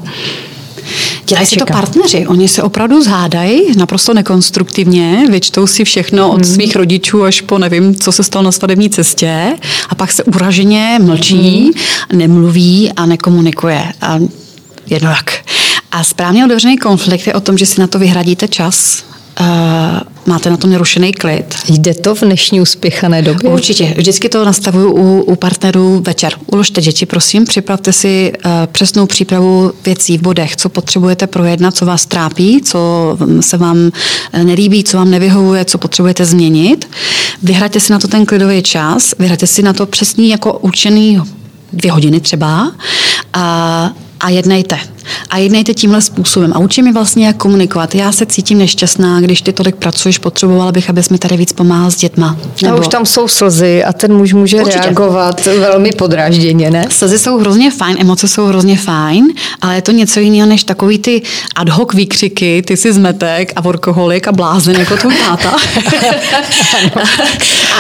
Dělají 1.26 1.46
si 1.46 1.56
to 1.56 1.66
partneři. 1.66 2.26
Oni 2.26 2.48
se 2.48 2.62
opravdu 2.62 3.02
zhádají 3.02 3.76
naprosto 3.76 4.14
nekonstruktivně, 4.14 5.24
vyčtou 5.30 5.66
si 5.66 5.84
všechno 5.84 6.30
od 6.30 6.44
hmm. 6.44 6.54
svých 6.54 6.76
rodičů 6.76 7.24
až 7.24 7.40
po 7.40 7.58
nevím, 7.58 7.94
co 7.94 8.12
se 8.12 8.22
stalo 8.22 8.42
na 8.42 8.52
svadební 8.52 8.90
cestě 8.90 9.56
a 9.88 9.94
pak 9.94 10.12
se 10.12 10.24
uraženě 10.24 10.98
mlčí, 11.02 11.62
hmm. 11.62 12.18
nemluví 12.18 12.92
a 12.96 13.06
nekomunikuje. 13.06 13.92
A 14.00 14.18
jedno 14.86 15.10
jak. 15.10 15.32
A 15.92 16.04
správně 16.04 16.44
otevřený 16.44 16.78
konflikt 16.78 17.26
je 17.26 17.34
o 17.34 17.40
tom, 17.40 17.58
že 17.58 17.66
si 17.66 17.80
na 17.80 17.86
to 17.86 17.98
vyhradíte 17.98 18.48
čas, 18.48 19.04
máte 20.26 20.50
na 20.50 20.56
to 20.56 20.66
nerušený 20.66 21.12
klid. 21.12 21.54
Jde 21.68 21.94
to 21.94 22.14
v 22.14 22.20
dnešní 22.20 22.60
uspěchané 22.60 23.22
době? 23.22 23.50
Určitě. 23.50 23.94
Vždycky 23.96 24.28
to 24.28 24.44
nastavuju 24.44 24.92
u, 24.92 25.20
u 25.22 25.36
partnerů 25.36 26.02
večer. 26.06 26.32
Uložte 26.46 26.80
děti, 26.80 27.06
prosím, 27.06 27.44
připravte 27.44 27.92
si 27.92 28.32
uh, 28.32 28.50
přesnou 28.72 29.06
přípravu 29.06 29.72
věcí 29.84 30.18
v 30.18 30.22
bodech, 30.22 30.56
co 30.56 30.68
potřebujete 30.68 31.26
projednat, 31.26 31.76
co 31.76 31.86
vás 31.86 32.06
trápí, 32.06 32.60
co 32.64 32.78
se 33.40 33.56
vám 33.56 33.90
nelíbí, 34.42 34.84
co 34.84 34.96
vám 34.96 35.10
nevyhovuje, 35.10 35.64
co 35.64 35.78
potřebujete 35.78 36.24
změnit. 36.24 36.88
Vyhraďte 37.42 37.80
si 37.80 37.92
na 37.92 37.98
to 37.98 38.08
ten 38.08 38.26
klidový 38.26 38.62
čas, 38.62 39.14
vyhraďte 39.18 39.46
si 39.46 39.62
na 39.62 39.72
to 39.72 39.86
přesný 39.86 40.28
jako 40.28 40.58
učený 40.58 41.20
dvě 41.72 41.92
hodiny 41.92 42.20
třeba 42.20 42.72
a, 43.32 43.90
a 44.20 44.30
jednejte 44.30 44.78
a 45.30 45.38
jednejte 45.38 45.74
tímhle 45.74 46.00
způsobem. 46.00 46.52
A 46.54 46.58
učím 46.58 46.84
mi 46.84 46.92
vlastně, 46.92 47.26
jak 47.26 47.36
komunikovat. 47.36 47.94
Já 47.94 48.12
se 48.12 48.26
cítím 48.26 48.58
nešťastná, 48.58 49.20
když 49.20 49.42
ty 49.42 49.52
tolik 49.52 49.76
pracuješ, 49.76 50.18
potřebovala 50.18 50.72
bych, 50.72 50.90
abys 50.90 51.08
mi 51.08 51.18
tady 51.18 51.36
víc 51.36 51.52
pomáhal 51.52 51.90
s 51.90 51.96
dětma. 51.96 52.36
Nebo... 52.62 52.76
A 52.76 52.80
už 52.80 52.88
tam 52.88 53.06
jsou 53.06 53.28
slzy 53.28 53.84
a 53.84 53.92
ten 53.92 54.16
muž 54.16 54.32
může 54.32 54.56
Určitě. 54.56 54.78
reagovat 54.78 55.46
velmi 55.46 55.92
podrážděně, 55.92 56.70
ne? 56.70 56.86
Slzy 56.90 57.18
jsou 57.18 57.38
hrozně 57.38 57.70
fajn, 57.70 57.96
emoce 58.00 58.28
jsou 58.28 58.46
hrozně 58.46 58.76
fajn, 58.76 59.28
ale 59.60 59.74
je 59.74 59.82
to 59.82 59.92
něco 59.92 60.20
jiného 60.20 60.48
než 60.48 60.64
takový 60.64 60.98
ty 60.98 61.22
ad 61.56 61.68
hoc 61.68 61.94
výkřiky, 61.94 62.62
ty 62.66 62.76
si 62.76 62.92
zmetek 62.92 63.52
a 63.56 63.60
workoholik 63.60 64.28
a 64.28 64.32
blázen 64.32 64.76
jako 64.76 64.96
to 64.96 65.08
táta. 65.26 65.50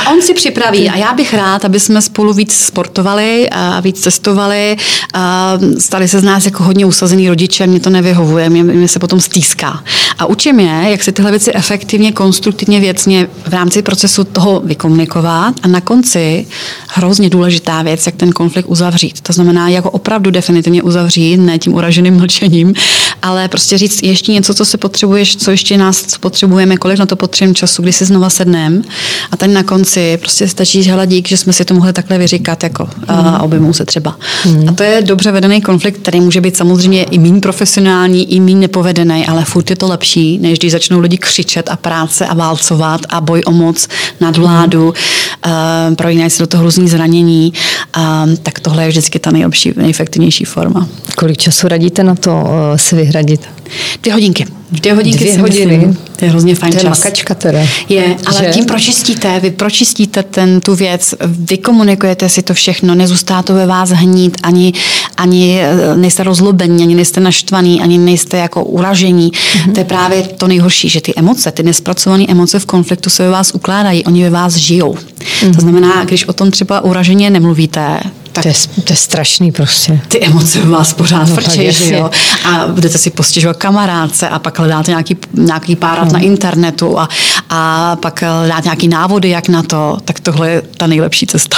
a 0.06 0.10
on 0.10 0.22
si 0.22 0.34
připraví 0.34 0.88
a 0.90 0.96
já 0.96 1.14
bych 1.14 1.34
rád, 1.34 1.64
aby 1.64 1.80
jsme 1.80 2.02
spolu 2.02 2.32
víc 2.32 2.64
sportovali 2.64 3.48
a 3.50 3.80
víc 3.80 4.00
cestovali, 4.00 4.76
a 5.14 5.58
stali 5.78 6.08
se 6.08 6.20
z 6.20 6.22
nás 6.22 6.44
jako 6.44 6.64
hodně 6.64 6.86
usazený 6.86 7.17
narozený 7.18 7.28
rodiče, 7.28 7.66
mě 7.66 7.80
to 7.80 7.90
nevyhovuje, 7.90 8.50
mě, 8.50 8.64
mě 8.64 8.88
se 8.88 8.98
potom 8.98 9.20
stýská. 9.20 9.82
A 10.18 10.26
učím 10.26 10.60
je, 10.60 10.90
jak 10.90 11.02
si 11.02 11.12
tyhle 11.12 11.30
věci 11.30 11.54
efektivně, 11.54 12.12
konstruktivně, 12.12 12.80
věcně 12.80 13.28
v 13.46 13.52
rámci 13.52 13.82
procesu 13.82 14.24
toho 14.24 14.60
vykomunikovat 14.60 15.54
a 15.62 15.68
na 15.68 15.80
konci 15.80 16.46
hrozně 16.88 17.30
důležitá 17.30 17.82
věc, 17.82 18.06
jak 18.06 18.16
ten 18.16 18.32
konflikt 18.32 18.66
uzavřít. 18.66 19.20
To 19.20 19.32
znamená, 19.32 19.68
jako 19.68 19.90
opravdu 19.90 20.30
definitivně 20.30 20.82
uzavřít, 20.82 21.36
ne 21.36 21.58
tím 21.58 21.74
uraženým 21.74 22.14
mlčením, 22.18 22.74
ale 23.22 23.48
prostě 23.48 23.78
říct 23.78 24.02
ještě 24.02 24.32
něco, 24.32 24.54
co 24.54 24.64
se 24.64 24.78
potřebuješ, 24.78 25.36
co 25.36 25.50
ještě 25.50 25.76
nás 25.76 26.02
co 26.02 26.18
potřebujeme, 26.18 26.76
kolik 26.76 26.98
na 26.98 27.06
to 27.06 27.16
potřebujeme 27.16 27.54
času, 27.54 27.82
kdy 27.82 27.92
si 27.92 28.04
znova 28.04 28.30
sedneme 28.30 28.82
a 29.30 29.36
ten 29.36 29.52
na 29.52 29.62
konci 29.62 30.16
prostě 30.16 30.48
stačí 30.48 30.82
hele 30.82 31.06
dík, 31.06 31.28
že 31.28 31.36
jsme 31.36 31.52
si 31.52 31.64
to 31.64 31.74
mohli 31.74 31.92
takhle 31.92 32.18
vyříkat 32.18 32.62
jako 32.62 32.84
mm. 32.84 33.08
a 33.08 33.42
objemou 33.42 33.72
se 33.72 33.84
třeba. 33.84 34.16
Mm. 34.46 34.68
A 34.68 34.72
to 34.72 34.82
je 34.82 35.02
dobře 35.02 35.32
vedený 35.32 35.60
konflikt, 35.60 35.98
který 36.02 36.20
může 36.20 36.40
být 36.40 36.56
samozřejmě 36.56 37.06
i 37.10 37.18
méně 37.18 37.40
profesionální, 37.40 38.34
i 38.34 38.40
méně 38.40 38.56
nepovedený, 38.56 39.26
ale 39.26 39.44
furt 39.44 39.70
je 39.70 39.76
to 39.76 39.88
lepší, 39.88 40.38
než 40.38 40.58
když 40.58 40.72
začnou 40.72 41.00
lidi 41.00 41.18
křičet 41.18 41.68
a 41.70 41.76
práce 41.76 42.26
a 42.26 42.34
válcovat 42.34 43.00
a 43.08 43.20
boj 43.20 43.42
o 43.46 43.52
moc 43.52 43.88
nad 44.20 44.36
vládu, 44.36 44.82
mm. 44.82 44.88
uh, 44.88 45.94
prolínají 45.94 46.30
se 46.30 46.42
do 46.42 46.46
toho 46.46 46.62
různý 46.62 46.88
zranění, 46.88 47.52
uh, 47.96 48.02
tak 48.42 48.60
tohle 48.60 48.82
je 48.82 48.88
vždycky 48.88 49.18
ta 49.18 49.30
nejlepší, 49.30 49.72
nejefektivnější 49.76 50.44
forma. 50.44 50.88
Kolik 51.16 51.36
času 51.36 51.68
radíte 51.68 52.04
na 52.04 52.14
to 52.14 52.30
uh, 52.30 52.76
si 52.76 52.96
vyhradit? 52.96 53.57
Dvě 54.02 54.14
hodinky. 54.14 54.46
Dvě 54.72 54.94
hodinky 54.94 55.24
Dvě 55.24 55.38
hodiny. 55.38 55.76
Myslím, 55.76 55.98
to 56.16 56.24
je 56.24 56.30
hrozně 56.30 56.54
fajn 56.54 56.72
to 56.72 56.78
je 56.78 56.82
čas. 56.82 56.98
makačka 56.98 57.34
teda. 57.34 57.58
Je, 57.88 58.16
ale 58.26 58.44
že? 58.44 58.50
tím 58.50 58.64
pročistíte, 58.64 59.40
vy 59.40 59.50
pročistíte 59.50 60.22
ten, 60.22 60.60
tu 60.60 60.74
věc, 60.74 61.14
vykomunikujete 61.24 62.28
si 62.28 62.42
to 62.42 62.54
všechno, 62.54 62.94
nezůstá 62.94 63.42
to 63.42 63.54
ve 63.54 63.66
vás 63.66 63.90
hnít, 63.90 64.36
ani, 64.42 64.72
ani 65.16 65.60
eh, 65.60 65.96
nejste 65.96 66.22
rozlobení, 66.22 66.82
ani 66.82 66.94
nejste 66.94 67.20
naštvaný, 67.20 67.80
ani 67.80 67.98
nejste 67.98 68.36
jako 68.36 68.64
uražení. 68.64 69.30
Mm-hmm. 69.30 69.72
To 69.72 69.80
je 69.80 69.84
právě 69.84 70.22
to 70.22 70.48
nejhorší, 70.48 70.88
že 70.88 71.00
ty 71.00 71.12
emoce, 71.16 71.50
ty 71.50 71.62
nespracované 71.62 72.24
emoce 72.28 72.58
v 72.58 72.66
konfliktu 72.66 73.10
se 73.10 73.22
ve 73.22 73.30
vás 73.30 73.50
ukládají, 73.54 74.04
oni 74.04 74.22
ve 74.22 74.30
vás 74.30 74.56
žijou. 74.56 74.94
Mm-hmm. 74.94 75.54
To 75.54 75.60
znamená, 75.60 76.04
když 76.04 76.24
o 76.24 76.32
tom 76.32 76.50
třeba 76.50 76.80
uraženě 76.80 77.30
nemluvíte, 77.30 78.00
tak 78.42 78.54
to 78.54 78.80
je, 78.80 78.82
to 78.82 78.92
je 78.92 78.96
strašný 78.96 79.52
prostě. 79.52 80.00
Ty 80.08 80.24
emoce 80.24 80.60
vás 80.60 80.92
pořád 80.92 81.28
no, 81.28 81.36
že 81.70 81.94
jo? 81.94 82.10
A 82.44 82.66
budete 82.68 82.98
si 82.98 83.10
postěžovat 83.10 83.56
kamarádce 83.56 84.28
a 84.28 84.38
pak 84.38 84.58
hledáte 84.58 84.90
nějaký, 84.90 85.16
nějaký 85.34 85.76
párat 85.76 86.04
hmm. 86.04 86.12
na 86.12 86.18
internetu 86.18 86.98
a, 86.98 87.08
a 87.50 87.96
pak 87.96 88.22
hledáte 88.22 88.64
nějaký 88.64 88.88
návody, 88.88 89.28
jak 89.28 89.48
na 89.48 89.62
to, 89.62 89.98
tak 90.04 90.20
tohle 90.20 90.50
je 90.50 90.62
ta 90.76 90.86
nejlepší 90.86 91.26
cesta. 91.26 91.56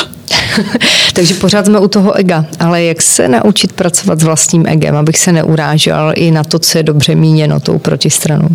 Takže 1.12 1.34
pořád 1.34 1.66
jsme 1.66 1.78
u 1.78 1.88
toho 1.88 2.12
ega, 2.12 2.44
ale 2.60 2.82
jak 2.82 3.02
se 3.02 3.28
naučit 3.28 3.72
pracovat 3.72 4.20
s 4.20 4.24
vlastním 4.24 4.66
egem, 4.66 4.96
abych 4.96 5.18
se 5.18 5.32
neurážel 5.32 6.12
i 6.16 6.30
na 6.30 6.44
to, 6.44 6.58
co 6.58 6.78
je 6.78 6.82
dobře 6.82 7.14
míněno 7.14 7.60
tou 7.60 7.78
protistranou? 7.78 8.48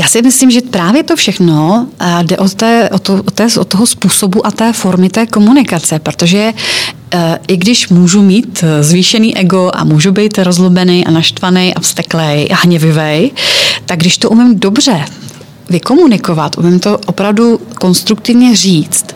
Já 0.00 0.08
si 0.08 0.22
myslím, 0.22 0.50
že 0.50 0.60
právě 0.60 1.02
to 1.02 1.16
všechno 1.16 1.86
eh, 2.00 2.24
jde 2.24 2.36
od, 2.36 2.54
té, 2.54 2.90
od, 2.92 3.02
to, 3.02 3.14
od, 3.14 3.34
té, 3.34 3.46
od 3.58 3.68
toho 3.68 3.86
způsobu 3.86 4.46
a 4.46 4.50
té 4.50 4.72
formy 4.72 5.08
té 5.08 5.26
komunikace, 5.26 5.98
protože 5.98 6.52
eh, 7.14 7.38
i 7.48 7.56
když 7.56 7.88
můžu 7.88 8.22
mít 8.22 8.64
eh, 8.66 8.82
zvýšený 8.82 9.36
ego 9.36 9.70
a 9.74 9.84
můžu 9.84 10.12
být 10.12 10.38
rozlobený 10.38 11.06
a 11.06 11.10
naštvaný 11.10 11.74
a 11.74 11.80
vzteklej 11.80 12.48
a 12.52 12.56
hněvivý, 12.56 13.32
tak 13.86 13.98
když 13.98 14.18
to 14.18 14.30
umím 14.30 14.58
dobře 14.58 15.04
vykomunikovat, 15.70 16.58
umím 16.58 16.80
to 16.80 16.98
opravdu 17.06 17.60
konstruktivně 17.74 18.56
říct, 18.56 19.06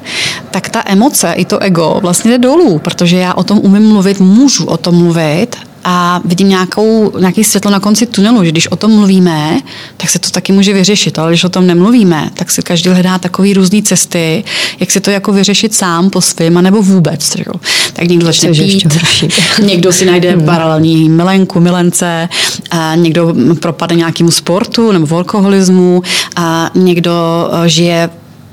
tak 0.53 0.69
ta 0.69 0.83
emoce 0.87 1.33
i 1.33 1.45
to 1.45 1.59
ego 1.59 1.99
vlastně 2.03 2.31
jde 2.31 2.39
dolů, 2.39 2.79
protože 2.79 3.17
já 3.17 3.35
o 3.35 3.45
tom 3.45 3.59
umím 3.59 3.89
mluvit, 3.89 4.21
můžu 4.21 4.65
o 4.65 4.77
tom 4.77 4.95
mluvit 4.95 5.57
a 5.85 6.21
vidím 6.25 6.49
nějakou, 6.49 7.13
nějaký 7.19 7.45
světlo 7.45 7.71
na 7.71 7.81
konci 7.81 8.07
tunelu, 8.07 8.45
že 8.45 8.51
když 8.51 8.67
o 8.67 8.77
tom 8.77 8.91
mluvíme, 8.91 9.61
tak 9.97 10.11
se 10.11 10.19
to 10.19 10.31
taky 10.31 10.53
může 10.53 10.73
vyřešit, 10.73 11.19
ale 11.19 11.31
když 11.31 11.45
o 11.45 11.49
tom 11.49 11.67
nemluvíme, 11.67 12.31
tak 12.35 12.51
si 12.51 12.63
každý 12.63 12.91
hledá 12.91 13.19
takový 13.19 13.55
různé 13.55 13.83
cesty, 13.83 14.45
jak 14.81 14.91
si 14.91 15.01
to 15.01 15.11
jako 15.11 15.33
vyřešit 15.33 15.75
sám 15.75 16.11
po 16.11 16.21
svým, 16.21 16.59
anebo 16.59 16.83
vůbec. 16.83 17.37
Jo. 17.37 17.53
Tak 17.93 18.09
někdo 18.09 18.27
začne 18.27 18.51
pít, 18.51 18.99
někdo 19.63 19.93
si 19.93 20.05
najde 20.05 20.33
hmm. 20.33 20.45
paralelní 20.45 21.09
milenku, 21.09 21.61
milence, 21.61 22.29
a 22.71 22.95
někdo 22.95 23.35
propadne 23.61 23.97
nějakému 23.97 24.31
sportu 24.31 24.93
nebo 24.93 25.17
alkoholismu, 25.17 26.03
a 26.37 26.71
někdo 26.75 27.13
eh, 27.53 27.69
žije 27.69 28.11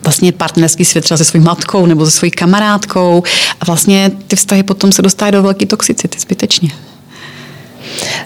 vlastně 0.10 0.32
partnerský 0.32 0.86
svět 0.86 1.02
třeba 1.02 1.18
se 1.18 1.26
svou 1.26 1.40
matkou 1.40 1.86
nebo 1.86 2.06
se 2.06 2.12
svojí 2.12 2.32
kamarádkou 2.32 3.24
a 3.62 3.66
vlastně 3.66 4.12
ty 4.28 4.36
vztahy 4.36 4.64
potom 4.64 4.92
se 4.92 5.02
dostávají 5.02 5.32
do 5.32 5.44
velké 5.44 5.66
toxicity 5.66 6.20
zbytečně. 6.20 6.70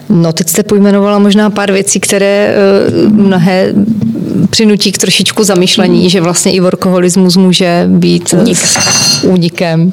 No, 0.08 0.32
teď 0.32 0.48
jste 0.48 0.62
pojmenovala 0.62 1.18
možná 1.18 1.50
pár 1.50 1.72
věcí, 1.72 2.00
které 2.00 2.56
uh, 3.06 3.12
mnohé 3.12 3.72
přinutí 4.50 4.92
k 4.92 4.98
trošičku 4.98 5.44
zamýšlení, 5.44 6.02
mm. 6.02 6.08
že 6.08 6.20
vlastně 6.20 6.52
i 6.52 6.60
workoholismus 6.60 7.36
může 7.36 7.84
být 7.88 8.32
Únik. 8.32 8.58
únikem. 9.22 9.92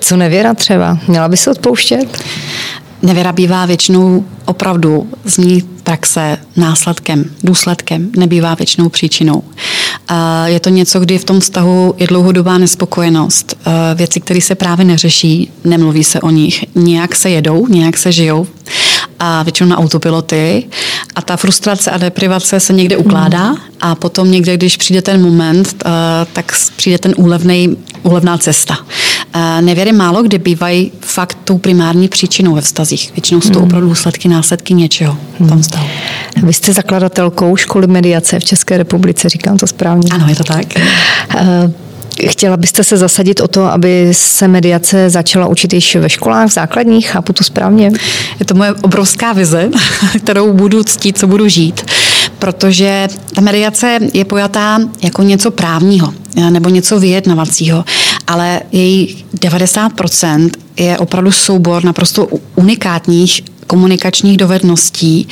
Co 0.00 0.16
nevěra 0.16 0.54
třeba? 0.54 0.98
Měla 1.08 1.28
by 1.28 1.36
se 1.36 1.50
odpouštět? 1.50 2.18
Nevěra 3.04 3.32
bývá 3.32 3.66
většinou 3.66 4.24
opravdu 4.44 5.08
z 5.24 5.36
ní 5.36 5.62
praxe 5.82 6.38
následkem, 6.56 7.24
důsledkem, 7.42 8.10
nebývá 8.16 8.54
většinou 8.54 8.88
příčinou. 8.88 9.42
Je 10.44 10.60
to 10.60 10.70
něco, 10.70 11.00
kdy 11.00 11.18
v 11.18 11.24
tom 11.24 11.40
vztahu 11.40 11.94
je 11.98 12.06
dlouhodobá 12.06 12.58
nespokojenost. 12.58 13.56
Věci, 13.94 14.20
které 14.20 14.40
se 14.40 14.54
právě 14.54 14.84
neřeší, 14.84 15.50
nemluví 15.64 16.04
se 16.04 16.20
o 16.20 16.30
nich. 16.30 16.64
Nějak 16.74 17.16
se 17.16 17.30
jedou, 17.30 17.66
nějak 17.66 17.96
se 17.96 18.12
žijou 18.12 18.46
a 19.18 19.42
většinou 19.42 19.68
na 19.68 19.78
autopiloty 19.78 20.64
a 21.14 21.22
ta 21.22 21.36
frustrace 21.36 21.90
a 21.90 21.98
deprivace 21.98 22.60
se 22.60 22.72
někde 22.72 22.96
ukládá 22.96 23.50
mm. 23.50 23.56
a 23.80 23.94
potom 23.94 24.30
někde, 24.30 24.56
když 24.56 24.76
přijde 24.76 25.02
ten 25.02 25.22
moment, 25.22 25.84
uh, 25.86 25.90
tak 26.32 26.52
přijde 26.76 26.98
ten 26.98 27.14
úlevný, 27.16 27.76
úlevná 28.02 28.38
cesta. 28.38 28.78
Uh, 28.78 29.40
nevěry 29.60 29.92
málo 29.92 30.22
kdy 30.22 30.38
bývají 30.38 30.92
fakt 31.00 31.38
tou 31.44 31.58
primární 31.58 32.08
příčinou 32.08 32.54
ve 32.54 32.60
vztazích. 32.60 33.12
Většinou 33.16 33.40
jsou 33.40 33.50
to 33.50 33.58
mm. 33.58 33.64
opravdu 33.64 33.88
důsledky, 33.88 34.28
následky 34.28 34.74
něčeho 34.74 35.16
mm. 35.38 35.48
tom 35.48 35.62
vztahu. 35.62 35.86
Vy 36.42 36.52
jste 36.52 36.72
zakladatelkou 36.72 37.56
školy 37.56 37.86
mediace 37.86 38.40
v 38.40 38.44
České 38.44 38.78
republice, 38.78 39.28
říkám 39.28 39.58
to 39.58 39.66
správně. 39.66 40.08
Ano, 40.12 40.26
je 40.28 40.36
to 40.36 40.44
tak. 40.44 40.66
Chtěla 42.26 42.56
byste 42.56 42.84
se 42.84 42.96
zasadit 42.96 43.40
o 43.40 43.48
to, 43.48 43.64
aby 43.64 44.08
se 44.12 44.48
mediace 44.48 45.10
začala 45.10 45.46
učit 45.46 45.72
již 45.72 45.96
ve 45.96 46.08
školách, 46.08 46.48
v 46.48 46.52
základních? 46.52 47.08
Chápu 47.08 47.32
to 47.32 47.44
správně? 47.44 47.90
Je 48.40 48.46
to 48.46 48.54
moje 48.54 48.72
obrovská 48.72 49.32
vize, 49.32 49.70
kterou 50.18 50.52
budu 50.52 50.84
ctít, 50.84 51.18
co 51.18 51.26
budu 51.26 51.48
žít, 51.48 51.90
protože 52.38 53.08
ta 53.34 53.40
mediace 53.40 53.98
je 54.14 54.24
pojatá 54.24 54.78
jako 55.02 55.22
něco 55.22 55.50
právního 55.50 56.14
nebo 56.50 56.68
něco 56.68 57.00
vyjednavacího, 57.00 57.84
ale 58.26 58.60
její 58.72 59.24
90% 59.34 60.50
je 60.76 60.98
opravdu 60.98 61.30
soubor 61.30 61.84
naprosto 61.84 62.28
unikátních 62.54 63.42
komunikačních 63.66 64.36
dovedností. 64.36 65.28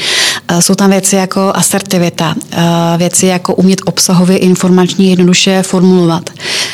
Eh, 0.48 0.62
jsou 0.62 0.74
tam 0.74 0.90
věci 0.90 1.16
jako 1.16 1.52
asertivita, 1.54 2.34
eh, 2.52 2.58
věci 2.96 3.26
jako 3.26 3.54
umět 3.54 3.80
obsahově 3.84 4.38
informační 4.38 5.10
jednoduše 5.10 5.62
formulovat. 5.62 6.30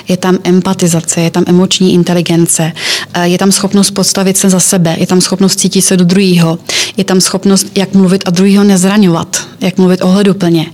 Je 0.08 0.16
tam 0.16 0.38
empatizace, 0.44 1.20
je 1.20 1.30
tam 1.30 1.44
emoční 1.46 1.94
inteligence, 1.94 2.72
eh, 3.14 3.28
je 3.28 3.38
tam 3.38 3.52
schopnost 3.52 3.90
postavit 3.90 4.36
se 4.36 4.50
za 4.50 4.60
sebe, 4.60 4.96
je 4.98 5.06
tam 5.06 5.20
schopnost 5.20 5.56
cítit 5.60 5.82
se 5.82 5.96
do 5.96 6.04
druhého, 6.04 6.58
je 6.96 7.04
tam 7.04 7.20
schopnost, 7.20 7.66
jak 7.74 7.94
mluvit 7.94 8.22
a 8.26 8.30
druhého 8.30 8.64
nezraňovat, 8.64 9.46
jak 9.60 9.78
mluvit 9.78 10.02
ohleduplně. 10.02 10.66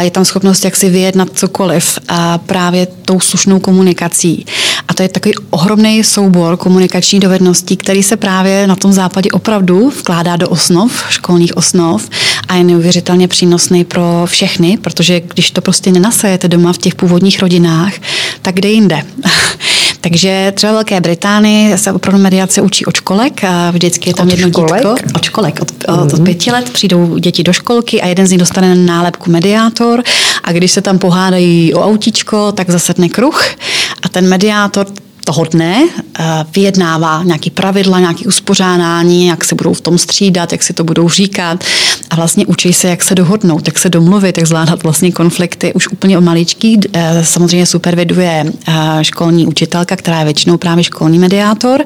Je 0.00 0.10
tam 0.10 0.24
schopnost, 0.24 0.64
jak 0.64 0.76
si 0.76 0.90
vyjednat 0.90 1.28
cokoliv 1.34 1.98
a 2.08 2.38
právě 2.38 2.86
tou 2.86 3.20
slušnou 3.20 3.60
komunikací. 3.60 4.46
A 4.88 4.94
to 4.94 5.02
je 5.02 5.08
takový 5.08 5.34
ohromný 5.50 6.04
soubor 6.04 6.56
komunikační 6.56 7.20
dovedností, 7.20 7.76
který 7.76 8.02
se 8.02 8.16
právě 8.16 8.66
na 8.66 8.76
tom 8.76 8.92
západě 8.92 9.30
opravdu 9.30 9.90
vkládá 9.90 10.36
do 10.36 10.48
osnov, 10.48 11.04
školních 11.08 11.56
osnov 11.56 12.08
a 12.48 12.54
je 12.56 12.64
neuvěřitelně 12.64 13.28
přínosný 13.28 13.84
pro 13.84 14.22
všechny, 14.26 14.76
protože 14.76 15.20
když 15.20 15.50
to 15.50 15.60
prostě 15.60 15.92
nenasajete 15.92 16.48
doma 16.48 16.72
v 16.72 16.78
těch 16.78 16.94
původních 16.94 17.40
rodinách, 17.40 17.92
tak 18.42 18.54
kde 18.54 18.68
jinde. 18.68 19.02
Takže 20.04 20.52
třeba 20.56 20.72
Velké 20.72 21.00
Británii 21.00 21.78
se 21.78 21.92
opravdu 21.92 22.22
mediace 22.22 22.62
učí 22.62 22.86
od 22.86 22.96
školek. 22.96 23.44
A 23.44 23.70
vždycky 23.70 24.10
je 24.10 24.14
tam 24.14 24.26
od 24.26 24.30
jedno 24.30 24.48
školek? 24.48 24.74
dítko. 24.74 24.94
Od 25.14 25.22
školek. 25.22 25.58
Od, 25.62 25.88
mm. 25.88 26.02
od 26.02 26.12
mhm. 26.12 26.24
pěti 26.24 26.50
let 26.50 26.70
přijdou 26.70 27.18
děti 27.18 27.42
do 27.42 27.52
školky 27.52 28.02
a 28.02 28.06
jeden 28.06 28.26
z 28.26 28.30
nich 28.30 28.38
dostane 28.38 28.74
nálepku 28.74 29.30
mediátor 29.30 30.02
a 30.44 30.52
když 30.52 30.72
se 30.72 30.82
tam 30.82 30.98
pohádají 30.98 31.74
o 31.74 31.84
autíčko, 31.84 32.52
tak 32.52 32.70
zasedne 32.70 33.08
kruh 33.08 33.44
a 34.02 34.08
ten 34.08 34.28
mediátor 34.28 34.86
toho 35.24 35.44
dne 35.44 35.88
eh, 36.18 36.24
vyjednává 36.54 37.22
nějaký 37.22 37.50
pravidla, 37.50 38.00
nějaké 38.00 38.24
uspořádání, 38.24 39.26
jak 39.26 39.44
se 39.44 39.54
budou 39.54 39.72
v 39.72 39.80
tom 39.80 39.98
střídat, 39.98 40.52
jak 40.52 40.62
si 40.62 40.72
to 40.72 40.84
budou 40.84 41.08
říkat 41.08 41.64
a 42.10 42.16
vlastně 42.16 42.46
učí 42.46 42.72
se, 42.72 42.88
jak 42.88 43.02
se 43.02 43.14
dohodnout, 43.14 43.66
jak 43.66 43.78
se 43.78 43.88
domluvit, 43.88 44.38
jak 44.38 44.46
zvládat 44.46 44.82
vlastně 44.82 45.12
konflikty 45.12 45.72
už 45.72 45.88
úplně 45.88 46.18
od 46.18 46.24
maličký. 46.24 46.80
Eh, 46.92 47.24
samozřejmě 47.24 47.66
superviduje 47.66 48.44
eh, 48.68 49.04
školní 49.04 49.46
učitelka, 49.46 49.96
která 49.96 50.18
je 50.18 50.24
většinou 50.24 50.56
právě 50.56 50.84
školní 50.84 51.18
mediátor 51.18 51.84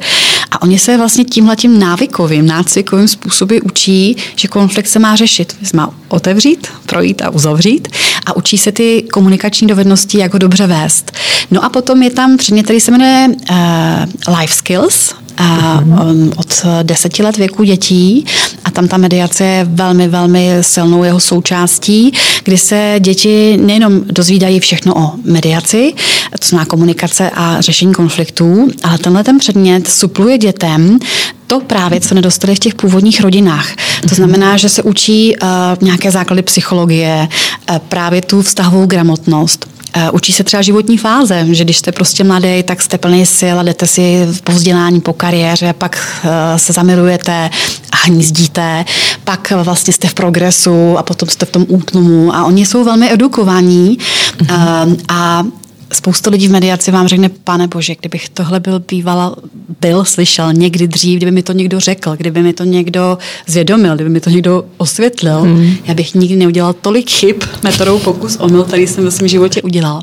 a 0.50 0.62
oni 0.62 0.78
se 0.78 0.96
vlastně 0.96 1.24
tímhletím 1.24 1.78
návykovým, 1.78 2.46
nácvikovým 2.46 3.08
způsoby 3.08 3.58
učí, 3.62 4.16
že 4.36 4.48
konflikt 4.48 4.88
se 4.88 4.98
má 4.98 5.16
řešit. 5.16 5.56
Se 5.62 5.76
má 5.76 5.94
otevřít, 6.08 6.68
projít 6.86 7.22
a 7.22 7.30
uzavřít 7.30 7.88
a 8.26 8.36
učí 8.36 8.58
se 8.58 8.72
ty 8.72 9.04
komunikační 9.12 9.66
dovednosti, 9.66 10.18
jak 10.18 10.32
ho 10.32 10.38
dobře 10.38 10.66
vést. 10.66 11.12
No 11.50 11.64
a 11.64 11.68
potom 11.68 12.02
je 12.02 12.10
tam 12.10 12.36
předmět, 12.36 12.62
který 12.62 12.80
se 12.80 12.90
jmenuje 12.90 13.28
uh, 13.50 14.38
Life 14.40 14.54
Skills, 14.54 15.14
a 15.38 15.80
um, 15.80 16.32
od 16.36 16.66
deseti 16.82 17.22
let 17.22 17.36
věku 17.36 17.62
dětí. 17.64 18.26
A 18.64 18.70
tam 18.70 18.88
ta 18.88 18.96
mediace 18.96 19.44
je 19.44 19.64
velmi, 19.64 20.08
velmi 20.08 20.50
silnou 20.60 21.04
jeho 21.04 21.20
součástí, 21.20 22.12
kdy 22.44 22.58
se 22.58 22.96
děti 22.98 23.56
nejenom 23.56 24.00
dozvídají 24.04 24.60
všechno 24.60 24.94
o 24.96 25.12
mediaci, 25.24 25.94
to 26.40 26.48
znamená 26.48 26.66
komunikace 26.66 27.30
a 27.30 27.60
řešení 27.60 27.94
konfliktů, 27.94 28.68
ale 28.82 28.98
tenhle 28.98 29.24
ten 29.24 29.38
předmět 29.38 29.88
supluje 29.88 30.38
dětem 30.38 30.98
to 31.46 31.60
právě, 31.60 32.00
co 32.00 32.14
nedostali 32.14 32.54
v 32.54 32.58
těch 32.58 32.74
původních 32.74 33.20
rodinách. 33.20 33.68
To 34.08 34.14
znamená, 34.14 34.56
že 34.56 34.68
se 34.68 34.82
učí 34.82 35.36
uh, 35.36 35.48
nějaké 35.80 36.10
základy 36.10 36.42
psychologie, 36.42 37.28
uh, 37.70 37.78
právě 37.78 38.22
tu 38.22 38.42
vztahovou 38.42 38.86
gramotnost, 38.86 39.66
učí 40.12 40.32
se 40.32 40.44
třeba 40.44 40.62
životní 40.62 40.98
fáze, 40.98 41.46
že 41.50 41.64
když 41.64 41.78
jste 41.78 41.92
prostě 41.92 42.24
mladý, 42.24 42.62
tak 42.62 42.82
jste 42.82 42.98
plný 42.98 43.26
sil 43.38 43.56
a 43.58 43.62
jdete 43.62 43.86
si 43.86 44.28
po 44.44 44.52
vzdělání, 44.52 45.00
po 45.00 45.12
kariéře, 45.12 45.72
pak 45.72 46.22
uh, 46.24 46.30
se 46.56 46.72
zamilujete 46.72 47.50
a 47.92 47.96
hnízdíte, 47.96 48.84
pak 49.24 49.52
vlastně 49.62 49.92
jste 49.92 50.08
v 50.08 50.14
progresu 50.14 50.98
a 50.98 51.02
potom 51.02 51.28
jste 51.28 51.46
v 51.46 51.50
tom 51.50 51.64
útlumu 51.68 52.34
a 52.34 52.44
oni 52.44 52.66
jsou 52.66 52.84
velmi 52.84 53.12
edukovaní 53.12 53.98
mm-hmm. 53.98 54.86
uh, 54.86 54.94
a 55.08 55.44
Spousta 55.92 56.30
lidí 56.30 56.48
v 56.48 56.50
mediaci 56.50 56.90
vám 56.90 57.08
řekne, 57.08 57.28
pane 57.28 57.66
bože, 57.66 57.94
kdybych 58.00 58.28
tohle 58.28 58.60
byl 58.60 58.82
býval, 58.88 59.36
byl, 59.80 60.04
slyšel 60.04 60.52
někdy 60.52 60.88
dřív, 60.88 61.16
kdyby 61.16 61.32
mi 61.32 61.42
to 61.42 61.52
někdo 61.52 61.80
řekl, 61.80 62.16
kdyby 62.16 62.42
mi 62.42 62.52
to 62.52 62.64
někdo 62.64 63.18
zvědomil, 63.46 63.94
kdyby 63.94 64.10
mi 64.10 64.20
to 64.20 64.30
někdo 64.30 64.64
osvětlil, 64.76 65.40
hmm. 65.40 65.74
já 65.84 65.94
bych 65.94 66.14
nikdy 66.14 66.36
neudělal 66.36 66.72
tolik 66.72 67.10
chyb 67.10 67.36
metodou 67.62 67.98
pokus 67.98 68.36
omyl, 68.36 68.64
který 68.64 68.86
jsem 68.86 69.04
ve 69.04 69.10
svém 69.10 69.28
životě 69.28 69.62
udělal. 69.62 70.02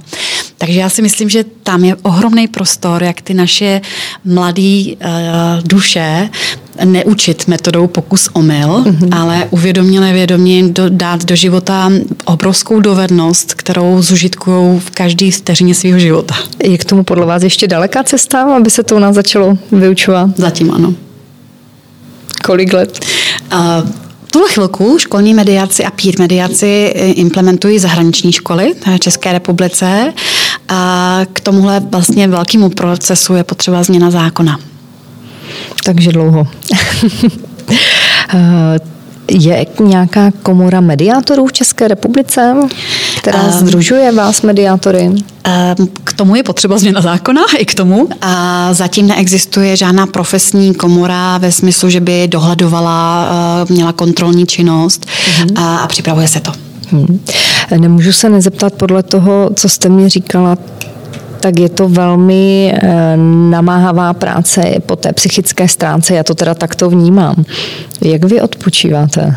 Takže 0.58 0.80
já 0.80 0.90
si 0.90 1.02
myslím, 1.02 1.30
že 1.30 1.46
tam 1.64 1.84
je 1.84 1.96
ohromný 1.96 2.48
prostor, 2.48 3.04
jak 3.04 3.22
ty 3.22 3.34
naše 3.34 3.82
mladé 4.26 4.84
uh, 4.86 5.02
duše 5.64 6.30
neučit 6.84 7.48
metodou 7.48 7.88
pokus 7.88 8.30
omyl, 8.34 8.68
mm-hmm. 8.68 9.18
ale 9.18 9.48
uvědoměle 9.50 10.14
vědomě 10.14 10.64
do, 10.64 10.90
dát 10.90 11.26
do 11.26 11.36
života 11.36 11.92
obrovskou 12.26 12.80
dovednost, 12.80 13.54
kterou 13.54 14.02
zužitkují 14.02 14.80
v 14.80 14.90
každý 14.90 15.32
vteřině 15.32 15.76
svého 15.76 16.00
života. 16.00 16.36
Je 16.64 16.78
k 16.78 16.86
tomu 16.86 17.04
podle 17.04 17.26
vás 17.26 17.44
ještě 17.44 17.68
daleká 17.68 18.04
cesta, 18.04 18.56
aby 18.56 18.70
se 18.70 18.84
to 18.84 18.96
u 18.96 19.00
nás 19.00 19.16
začalo 19.16 19.58
vyučovat? 19.72 20.30
Zatím 20.38 20.72
ano. 20.72 20.94
Kolik 22.46 22.74
let? 22.74 23.06
Uh, 23.54 23.90
tuhle 24.32 24.50
chvilku 24.50 24.98
školní 25.00 25.34
mediaci 25.34 25.84
a 25.84 25.92
peer 25.92 26.20
mediaci 26.20 26.94
implementují 27.16 27.80
zahraniční 27.80 28.32
školy 28.32 28.74
v 28.86 29.00
České 29.00 29.32
republice 29.32 30.14
a 30.70 31.20
k 31.34 31.40
tomuhle 31.40 31.80
vlastně 31.80 32.28
velkému 32.28 32.70
procesu 32.70 33.34
je 33.34 33.44
potřeba 33.44 33.84
změna 33.84 34.12
zákona. 34.12 34.60
Takže 35.84 36.12
dlouho. 36.12 36.48
Je 39.32 39.66
nějaká 39.80 40.32
komora 40.44 40.82
mediátorů 40.82 41.48
v 41.48 41.54
České 41.54 41.88
republice, 41.88 42.56
která 43.18 43.44
um, 43.44 43.52
združuje 43.52 44.12
vás 44.12 44.42
mediátory? 44.42 45.08
Um, 45.08 45.88
k 46.04 46.14
tomu 46.14 46.36
je 46.36 46.44
potřeba 46.44 46.78
změna 46.78 47.02
zákona, 47.02 47.42
i 47.58 47.66
k 47.66 47.76
tomu. 47.76 48.10
A 48.22 48.70
zatím 48.74 49.08
neexistuje 49.08 49.76
žádná 49.76 50.08
profesní 50.08 50.74
komora 50.74 51.38
ve 51.38 51.52
smyslu, 51.52 51.90
že 51.90 52.00
by 52.00 52.28
dohledovala, 52.28 53.30
uh, 53.64 53.72
měla 53.72 53.94
kontrolní 53.94 54.46
činnost 54.46 55.06
uh-huh. 55.06 55.52
a, 55.56 55.78
a 55.78 55.88
připravuje 55.88 56.28
se 56.28 56.40
to. 56.40 56.65
Hmm. 56.92 57.20
Nemůžu 57.78 58.12
se 58.12 58.30
nezeptat 58.30 58.74
podle 58.74 59.04
toho, 59.04 59.50
co 59.56 59.70
jste 59.70 59.90
mi 59.90 60.10
říkala, 60.10 60.58
tak 61.40 61.60
je 61.60 61.70
to 61.70 61.90
velmi 61.90 62.74
eh, 62.74 63.18
namáhavá 63.50 64.14
práce 64.14 64.76
po 64.86 64.96
té 64.96 65.14
psychické 65.14 65.68
stránce. 65.68 66.16
Já 66.16 66.24
to 66.24 66.36
teda 66.36 66.54
takto 66.54 66.90
vnímám. 66.90 67.44
Jak 68.02 68.26
vy 68.26 68.42
odpočíváte? 68.42 69.36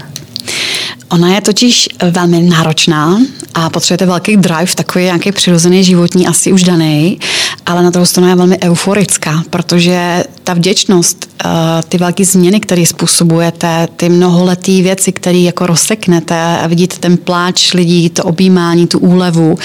Ona 1.11 1.35
je 1.35 1.41
totiž 1.41 1.89
velmi 2.11 2.43
náročná 2.43 3.19
a 3.55 3.71
potřebujete 3.71 4.07
velký 4.07 4.37
drive, 4.37 4.75
takový 4.75 5.05
nějaký 5.05 5.33
přirozený 5.33 5.85
životní, 5.85 6.27
asi 6.27 6.53
už 6.53 6.63
daný, 6.63 7.19
ale 7.67 7.83
na 7.83 7.91
druhou 7.91 8.07
stranu 8.07 8.29
je 8.29 8.35
velmi 8.35 8.59
euforická, 8.63 9.43
protože 9.51 10.25
ta 10.45 10.55
vděčnost, 10.55 11.31
eh, 11.45 11.49
ty 11.89 11.99
velké 11.99 12.25
změny, 12.25 12.61
které 12.61 12.87
způsobujete, 12.87 13.89
ty 13.97 14.09
mnoholetý 14.09 14.83
věci, 14.83 15.13
které 15.13 15.39
jako 15.39 15.67
rozseknete 15.67 16.59
a 16.59 16.67
vidíte 16.67 16.97
ten 16.97 17.17
pláč 17.17 17.73
lidí, 17.73 18.11
to 18.11 18.25
objímání, 18.25 18.87
tu 18.87 18.99
úlevu, 18.99 19.59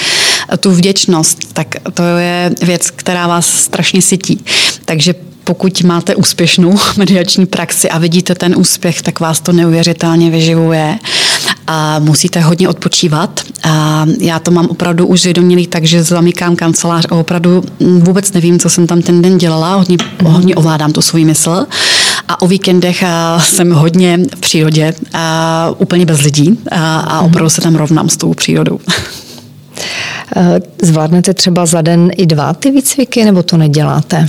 tu 0.60 0.70
vděčnost, 0.70 1.38
tak 1.52 1.66
to 1.94 2.02
je 2.02 2.50
věc, 2.62 2.90
která 2.90 3.26
vás 3.26 3.46
strašně 3.46 4.02
sytí. 4.02 4.44
Takže 4.84 5.14
pokud 5.44 5.82
máte 5.82 6.14
úspěšnou 6.14 6.78
mediační 6.96 7.46
praxi 7.46 7.90
a 7.90 7.98
vidíte 7.98 8.34
ten 8.34 8.54
úspěch, 8.58 9.02
tak 9.02 9.20
vás 9.20 9.40
to 9.40 9.52
neuvěřitelně 9.52 10.30
vyživuje 10.30 10.98
a 11.66 11.98
musíte 11.98 12.40
hodně 12.40 12.68
odpočívat. 12.68 13.40
A 13.64 14.06
já 14.20 14.38
to 14.38 14.50
mám 14.50 14.66
opravdu 14.66 15.06
už 15.06 15.20
zvědomilý 15.20 15.66
tak, 15.66 15.84
že 15.84 16.02
zamykám 16.02 16.56
kancelář 16.56 17.06
a 17.10 17.14
opravdu 17.14 17.64
vůbec 17.80 18.32
nevím, 18.32 18.58
co 18.58 18.70
jsem 18.70 18.86
tam 18.86 19.02
ten 19.02 19.22
den 19.22 19.38
dělala, 19.38 19.74
hodně, 19.74 19.96
hodně 20.24 20.54
ovládám 20.54 20.92
tu 20.92 21.02
svůj 21.02 21.24
mysl 21.24 21.66
a 22.28 22.42
o 22.42 22.46
víkendech 22.46 23.04
jsem 23.38 23.72
hodně 23.72 24.18
v 24.36 24.40
přírodě, 24.40 24.94
úplně 25.78 26.06
bez 26.06 26.20
lidí 26.20 26.58
a 26.72 27.20
opravdu 27.20 27.50
se 27.50 27.60
tam 27.60 27.74
rovnám 27.76 28.08
s 28.08 28.16
tou 28.16 28.34
přírodou. 28.34 28.80
Zvládnete 30.82 31.34
třeba 31.34 31.66
za 31.66 31.82
den 31.82 32.10
i 32.16 32.26
dva 32.26 32.52
ty 32.52 32.70
výcviky, 32.70 33.24
nebo 33.24 33.42
to 33.42 33.56
neděláte? 33.56 34.26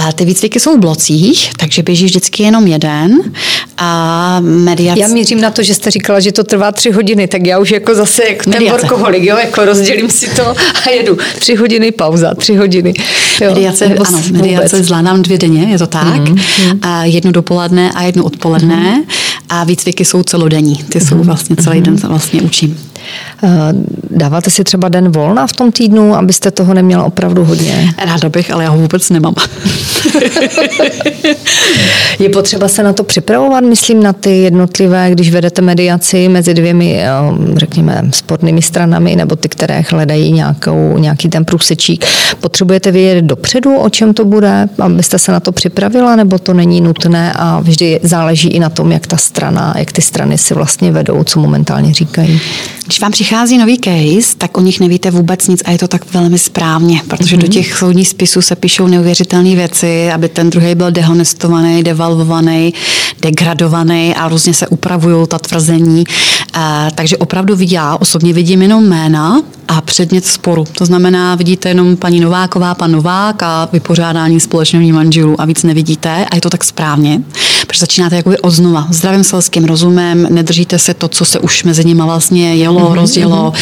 A 0.00 0.12
ty 0.12 0.24
výcviky 0.24 0.60
jsou 0.60 0.76
v 0.76 0.80
blocích, 0.80 1.50
takže 1.56 1.82
běží 1.82 2.04
vždycky 2.04 2.42
jenom 2.42 2.66
jeden. 2.66 3.18
A 3.76 4.40
mediace... 4.40 5.00
Já 5.00 5.08
mířím 5.08 5.40
na 5.40 5.50
to, 5.50 5.62
že 5.62 5.74
jste 5.74 5.90
říkala, 5.90 6.20
že 6.20 6.32
to 6.32 6.44
trvá 6.44 6.72
tři 6.72 6.90
hodiny, 6.90 7.28
tak 7.28 7.46
já 7.46 7.58
už 7.58 7.70
jako 7.70 7.94
zase 7.94 8.22
jak 8.28 8.44
ten 8.44 8.70
workoholik, 8.70 9.22
jo, 9.22 9.36
jako 9.38 9.64
rozdělím 9.64 10.10
si 10.10 10.30
to 10.30 10.46
a 10.86 10.90
jedu. 10.90 11.18
Tři 11.38 11.54
hodiny 11.54 11.92
pauza, 11.92 12.34
tři 12.34 12.54
hodiny. 12.54 12.94
Jo, 13.40 13.48
mediace, 13.48 13.84
ano, 13.84 14.22
mediace 14.32 14.84
zvládám 14.84 15.22
dvě 15.22 15.38
denně, 15.38 15.62
je 15.62 15.78
to 15.78 15.86
tak. 15.86 16.04
Mm-hmm. 16.04 16.78
A 16.82 17.04
jednu 17.04 17.32
dopoledne 17.32 17.92
a 17.94 18.02
jednu 18.02 18.24
odpoledne. 18.24 18.76
Mm-hmm. 18.76 19.29
A 19.52 19.64
výcviky 19.64 20.04
jsou 20.04 20.22
celodenní, 20.22 20.76
ty 20.76 21.00
jsou 21.00 21.14
mhm. 21.14 21.24
vlastně 21.24 21.56
celý 21.56 21.80
den 21.80 21.96
vlastně 21.96 22.42
učím. 22.42 22.78
Eh, 23.44 23.48
dáváte 24.10 24.50
si 24.50 24.64
třeba 24.64 24.88
den 24.88 25.12
volna 25.12 25.46
v 25.46 25.52
tom 25.52 25.72
týdnu, 25.72 26.14
abyste 26.14 26.50
toho 26.50 26.74
neměla 26.74 27.04
opravdu 27.04 27.44
hodně? 27.44 27.94
Ráda 28.04 28.28
bych, 28.28 28.50
ale 28.50 28.64
já 28.64 28.70
ho 28.70 28.78
vůbec 28.78 29.10
nemám. 29.10 29.34
je 32.18 32.28
potřeba 32.28 32.68
se 32.68 32.82
na 32.82 32.92
to 32.92 33.04
připravovat, 33.04 33.60
myslím, 33.60 34.02
na 34.02 34.12
ty 34.12 34.30
jednotlivé, 34.30 35.10
když 35.10 35.30
vedete 35.30 35.62
mediaci 35.62 36.28
mezi 36.28 36.54
dvěmi, 36.54 37.00
eh, 37.02 37.08
řekněme, 37.56 38.02
sportnými 38.10 38.62
stranami, 38.62 39.16
nebo 39.16 39.36
ty, 39.36 39.48
které 39.48 39.84
hledají 39.90 40.32
nějakou, 40.32 40.98
nějaký 40.98 41.28
ten 41.28 41.44
průsečík. 41.44 42.06
Potřebujete 42.40 42.90
vědět 42.90 43.24
dopředu, 43.24 43.76
o 43.76 43.90
čem 43.90 44.14
to 44.14 44.24
bude, 44.24 44.68
abyste 44.78 45.18
se 45.18 45.32
na 45.32 45.40
to 45.40 45.52
připravila, 45.52 46.16
nebo 46.16 46.38
to 46.38 46.54
není 46.54 46.80
nutné 46.80 47.32
a 47.36 47.60
vždy 47.60 48.00
záleží 48.02 48.48
i 48.48 48.60
na 48.60 48.68
tom, 48.68 48.92
jak 48.92 49.06
ta 49.06 49.16
strana, 49.16 49.39
jak 49.76 49.92
ty 49.92 50.02
strany 50.02 50.38
si 50.38 50.54
vlastně 50.54 50.92
vedou, 50.92 51.24
co 51.24 51.40
momentálně 51.40 51.94
říkají. 51.94 52.40
Když 52.84 53.00
vám 53.00 53.12
přichází 53.12 53.58
nový 53.58 53.78
case, 53.78 54.36
tak 54.38 54.58
o 54.58 54.60
nich 54.60 54.80
nevíte 54.80 55.10
vůbec 55.10 55.48
nic 55.48 55.62
a 55.64 55.70
je 55.70 55.78
to 55.78 55.88
tak 55.88 56.12
velmi 56.12 56.38
správně, 56.38 57.00
protože 57.08 57.36
mm-hmm. 57.36 57.40
do 57.40 57.46
mhm. 57.46 57.52
těch 57.52 57.74
soudních 57.74 58.08
spisů 58.08 58.42
se 58.42 58.56
píšou 58.56 58.86
neuvěřitelné 58.86 59.56
věci, 59.56 60.12
aby 60.12 60.28
ten 60.28 60.50
druhý 60.50 60.74
byl 60.74 60.90
dehonestovaný, 60.90 61.82
devalvovaný, 61.82 62.74
degradovaný 63.22 64.14
a 64.14 64.28
různě 64.28 64.54
se 64.54 64.68
upravují 64.68 65.26
ta 65.28 65.38
tvrzení. 65.38 66.04
E, 66.56 66.90
takže 66.94 67.16
opravdu 67.16 67.56
já 67.58 67.96
osobně 67.96 68.32
vidím 68.32 68.62
jenom 68.62 68.84
jména 68.84 69.42
a 69.68 69.80
předmět 69.80 70.26
sporu. 70.26 70.64
To 70.78 70.86
znamená, 70.86 71.34
vidíte 71.34 71.68
jenom 71.68 71.96
paní 71.96 72.20
Nováková, 72.20 72.74
pan 72.74 72.92
Novák 72.92 73.42
a 73.42 73.68
vypořádání 73.72 74.40
společného 74.40 74.94
manželů 74.94 75.40
a 75.40 75.44
víc 75.44 75.62
nevidíte 75.62 76.24
a 76.30 76.34
je 76.34 76.40
to 76.40 76.50
tak 76.50 76.64
správně, 76.64 77.22
protože 77.66 77.80
začínáte 77.80 78.16
jakoby 78.16 78.38
odznova. 78.38 78.86
Zdravým 78.90 79.24
selským 79.30 79.64
rozumem, 79.64 80.26
nedržíte 80.30 80.78
se 80.78 80.94
to, 80.94 81.08
co 81.08 81.24
se 81.24 81.38
už 81.38 81.64
mezi 81.64 81.84
nimi 81.84 82.02
vlastně 82.04 82.54
jelo, 82.54 82.80
mm-hmm. 82.80 82.94
rozdělo 82.94 83.52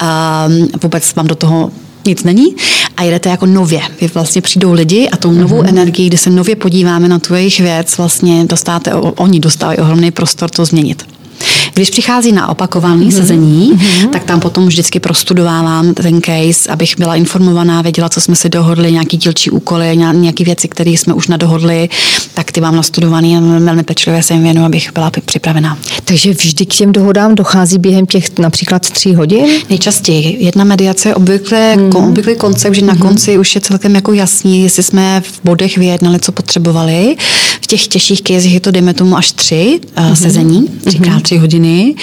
a 0.00 0.48
vůbec 0.82 1.14
vám 1.14 1.26
do 1.26 1.34
toho 1.34 1.70
nic 2.06 2.22
není 2.22 2.56
a 2.96 3.02
jedete 3.02 3.28
jako 3.28 3.46
nově. 3.46 3.80
Vy 4.00 4.10
vlastně 4.14 4.42
přijdou 4.42 4.72
lidi 4.72 5.08
a 5.08 5.16
tou 5.16 5.32
novou 5.32 5.62
mm-hmm. 5.62 5.68
energii, 5.68 6.06
kdy 6.06 6.18
se 6.18 6.30
nově 6.30 6.56
podíváme 6.56 7.08
na 7.08 7.18
tu 7.18 7.34
jejich 7.34 7.60
věc, 7.60 7.96
vlastně 7.96 8.44
dostáte, 8.44 8.94
oni 8.94 9.40
dostávají 9.40 9.78
ohromný 9.78 10.10
prostor 10.10 10.50
to 10.50 10.64
změnit. 10.64 11.04
Když 11.74 11.90
přichází 11.90 12.32
na 12.32 12.48
opakované 12.48 13.04
mm-hmm. 13.04 13.16
sezení, 13.16 13.72
mm-hmm. 13.72 14.08
tak 14.08 14.24
tam 14.24 14.40
potom 14.40 14.66
vždycky 14.66 15.00
prostudovávám 15.00 15.94
ten 15.94 16.20
case, 16.22 16.70
abych 16.70 16.94
byla 16.98 17.16
informovaná, 17.16 17.82
věděla, 17.82 18.08
co 18.08 18.20
jsme 18.20 18.36
si 18.36 18.48
dohodli, 18.48 18.92
nějaký 18.92 19.16
dílčí 19.16 19.50
úkoly, 19.50 19.96
nějaké 19.96 20.44
věci, 20.44 20.68
které 20.68 20.90
jsme 20.90 21.14
už 21.14 21.28
nadohodli, 21.28 21.88
tak 22.34 22.52
ty 22.52 22.60
mám 22.60 22.76
nastudovaný 22.76 23.36
a 23.36 23.40
velmi 23.40 23.82
pečlivě 23.82 24.22
se 24.22 24.34
jim 24.34 24.42
věnu, 24.42 24.64
abych 24.64 24.92
byla 24.94 25.10
připravená. 25.24 25.78
Takže 26.04 26.30
vždy 26.30 26.66
k 26.66 26.74
těm 26.74 26.92
dohodám 26.92 27.34
dochází 27.34 27.78
během 27.78 28.06
těch 28.06 28.38
například 28.38 28.90
tří 28.90 29.14
hodin? 29.14 29.46
Nejčastěji. 29.70 30.36
Jedna 30.40 30.64
mediace 30.64 31.08
je 31.08 31.14
obvykle, 31.14 31.76
mm-hmm. 31.76 32.08
obvyklý 32.08 32.36
koncept, 32.36 32.74
že 32.74 32.82
na 32.82 32.94
mm-hmm. 32.94 32.98
konci 32.98 33.38
už 33.38 33.54
je 33.54 33.60
celkem 33.60 33.94
jako 33.94 34.12
jasný, 34.12 34.62
jestli 34.62 34.82
jsme 34.82 35.20
v 35.20 35.40
bodech 35.44 35.78
vyjednali, 35.78 36.18
co 36.20 36.32
potřebovali. 36.32 37.16
V 37.60 37.66
těch 37.66 37.86
těžších 37.86 38.22
casech 38.22 38.52
je 38.52 38.60
to, 38.60 38.70
dejme 38.70 38.94
tomu, 38.94 39.16
až 39.16 39.32
tři 39.32 39.80
mm-hmm. 39.96 40.12
sezení, 40.12 40.68
třikrát 40.86 41.18
mm-hmm. 41.18 41.23
Tři 41.24 41.36
hodiny 41.36 41.94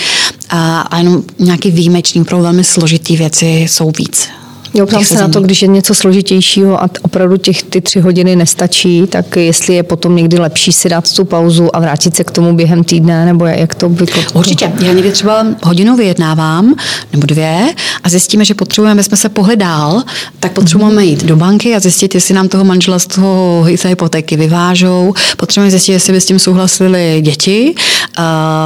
a, 0.50 0.82
a 0.82 0.98
jenom 0.98 1.24
nějaký 1.40 1.72
výjimečný, 1.72 2.24
pro 2.24 2.42
velmi 2.42 2.64
složitý 2.64 3.18
věci 3.18 3.48
jsou 3.48 3.92
víc. 3.98 4.41
Jo, 4.74 4.86
ptám 4.86 5.06
se 5.06 5.16
na 5.16 5.28
to, 5.28 5.42
když 5.42 5.62
je 5.62 5.68
něco 5.68 5.96
složitějšího 5.96 6.84
a 6.84 6.90
opravdu 7.02 7.38
těch 7.38 7.64
ty 7.64 7.82
tři 7.82 8.00
hodiny 8.00 8.36
nestačí, 8.36 9.04
tak 9.10 9.36
jestli 9.36 9.76
je 9.76 9.84
potom 9.84 10.16
někdy 10.16 10.40
lepší 10.40 10.74
si 10.74 10.90
dát 10.90 11.14
tu 11.14 11.26
pauzu 11.26 11.76
a 11.76 11.80
vrátit 11.80 12.16
se 12.16 12.24
k 12.24 12.32
tomu 12.32 12.56
během 12.56 12.84
týdne, 12.84 13.26
nebo 13.26 13.46
jak 13.46 13.76
to 13.76 13.86
obvykle? 13.86 14.24
Určitě. 14.34 14.72
Já 14.82 14.94
někdy 14.94 15.12
třeba 15.12 15.46
hodinu 15.64 15.96
vyjednávám, 15.96 16.76
nebo 17.14 17.28
dvě, 17.28 17.74
a 18.04 18.10
zjistíme, 18.10 18.46
že 18.46 18.54
potřebujeme, 18.54 19.04
jsme 19.04 19.18
se 19.18 19.30
pohli 19.30 19.56
dál, 19.56 20.04
tak 20.40 20.52
potřebujeme 20.52 21.06
jít 21.06 21.24
do 21.24 21.36
banky 21.36 21.76
a 21.76 21.80
zjistit, 21.80 22.16
jestli 22.16 22.34
nám 22.34 22.48
toho 22.48 22.64
manžela 22.64 23.00
z 23.00 23.08
toho 23.08 23.66
z 23.76 23.86
hypotéky 23.86 24.36
vyvážou. 24.38 25.14
Potřebujeme 25.38 25.72
zjistit, 25.72 25.92
jestli 25.92 26.14
by 26.14 26.22
s 26.22 26.26
tím 26.26 26.40
souhlasili 26.40 27.22
děti. 27.22 27.76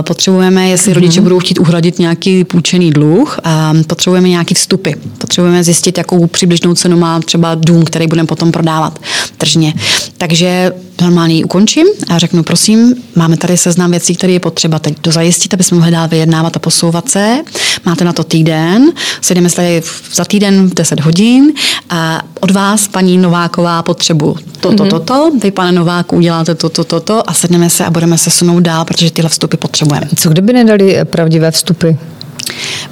Potřebujeme, 0.01 0.70
jestli 0.70 0.93
rodiče 0.93 1.22
budou 1.22 1.39
chtít 1.39 1.60
uhradit 1.60 1.99
nějaký 1.99 2.43
půjčený 2.43 2.91
dluh. 2.91 3.39
Potřebujeme 3.88 4.30
nějaký 4.30 4.53
vstupy. 4.53 4.91
Potřebujeme 5.18 5.64
zjistit, 5.64 5.95
zjistit, 5.96 5.98
jakou 5.98 6.28
přibližnou 6.28 6.76
cenu 6.76 6.98
má 6.98 7.20
třeba 7.20 7.56
dům, 7.56 7.86
který 7.86 8.08
budeme 8.08 8.28
potom 8.28 8.52
prodávat 8.52 9.00
tržně. 9.38 9.74
Takže 10.18 10.74
normálně 11.02 11.36
ji 11.36 11.43
ukončím 11.43 11.88
a 12.08 12.20
řeknu, 12.20 12.43
prosím, 12.43 12.96
máme 13.16 13.38
tady 13.38 13.58
seznam 13.58 13.91
věcí, 13.91 14.16
které 14.16 14.34
je 14.34 14.39
potřeba 14.39 14.80
teď 14.80 14.96
dozajistit, 15.04 15.54
aby 15.54 15.64
jsme 15.64 15.78
mohli 15.78 15.91
dál 15.91 16.08
vyjednávat 16.08 16.56
a 16.56 16.60
posouvat 16.60 17.10
se. 17.10 17.43
Máte 17.86 18.06
na 18.06 18.14
to 18.14 18.24
týden, 18.24 18.91
sedíme 19.22 19.50
se 19.50 19.56
tady 19.56 19.82
za 20.14 20.26
týden 20.26 20.70
v 20.70 20.74
10 20.74 21.00
hodin 21.00 21.54
a 21.89 22.22
od 22.39 22.52
vás, 22.52 22.88
paní 22.88 23.18
Nováková, 23.18 23.84
potřebu 23.84 24.36
toto, 24.60 24.84
mm-hmm. 24.84 24.89
toto, 24.89 25.32
vy, 25.43 25.52
pane 25.52 25.72
Nováku, 25.72 26.16
uděláte 26.16 26.56
toto, 26.56 26.84
toto 26.84 27.30
a 27.30 27.34
sedneme 27.34 27.70
se 27.70 27.86
a 27.86 27.89
budeme 27.89 28.18
se 28.18 28.30
sunout 28.30 28.64
dál, 28.64 28.86
protože 28.86 29.12
tyhle 29.12 29.30
vstupy 29.30 29.58
potřebujeme. 29.58 30.08
Co 30.16 30.30
kdyby 30.30 30.54
nedali 30.54 30.98
pravdivé 31.04 31.52
vstupy? 31.52 31.89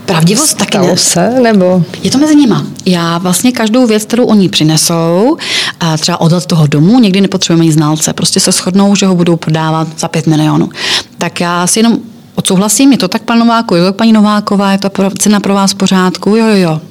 Pravdivost 0.05 0.57
taky 0.57 0.77
ne. 0.77 0.97
se, 0.97 1.29
nebo? 1.29 1.83
Je 2.03 2.11
to 2.11 2.17
mezi 2.17 2.35
nima. 2.35 2.65
Já 2.85 3.17
vlastně 3.17 3.51
každou 3.51 3.87
věc, 3.87 4.03
kterou 4.03 4.25
oni 4.25 4.49
přinesou, 4.49 5.37
a 5.79 5.97
třeba 5.97 6.21
od 6.21 6.45
toho 6.45 6.67
domu, 6.67 6.99
někdy 6.99 7.21
nepotřebujeme 7.21 7.65
mít 7.65 7.71
znalce, 7.71 8.13
prostě 8.13 8.39
se 8.39 8.51
shodnou, 8.51 8.95
že 8.95 9.05
ho 9.05 9.15
budou 9.15 9.35
prodávat 9.35 9.87
za 9.99 10.07
5 10.07 10.27
milionů. 10.27 10.69
Tak 11.17 11.41
já 11.41 11.67
si 11.67 11.79
jenom 11.79 11.97
odsouhlasím, 12.35 12.91
je 12.91 12.97
to 12.97 13.07
tak 13.07 13.23
pan 13.23 13.39
Nováku, 13.39 13.75
jo, 13.75 13.93
paní 13.93 14.13
Nováková, 14.13 14.71
je 14.71 14.77
to 14.77 14.89
cena 15.19 15.39
pro 15.39 15.53
vás 15.53 15.71
v 15.71 15.75
pořádku, 15.75 16.29
jo, 16.29 16.47
jo, 16.47 16.55
jo, 16.55 16.81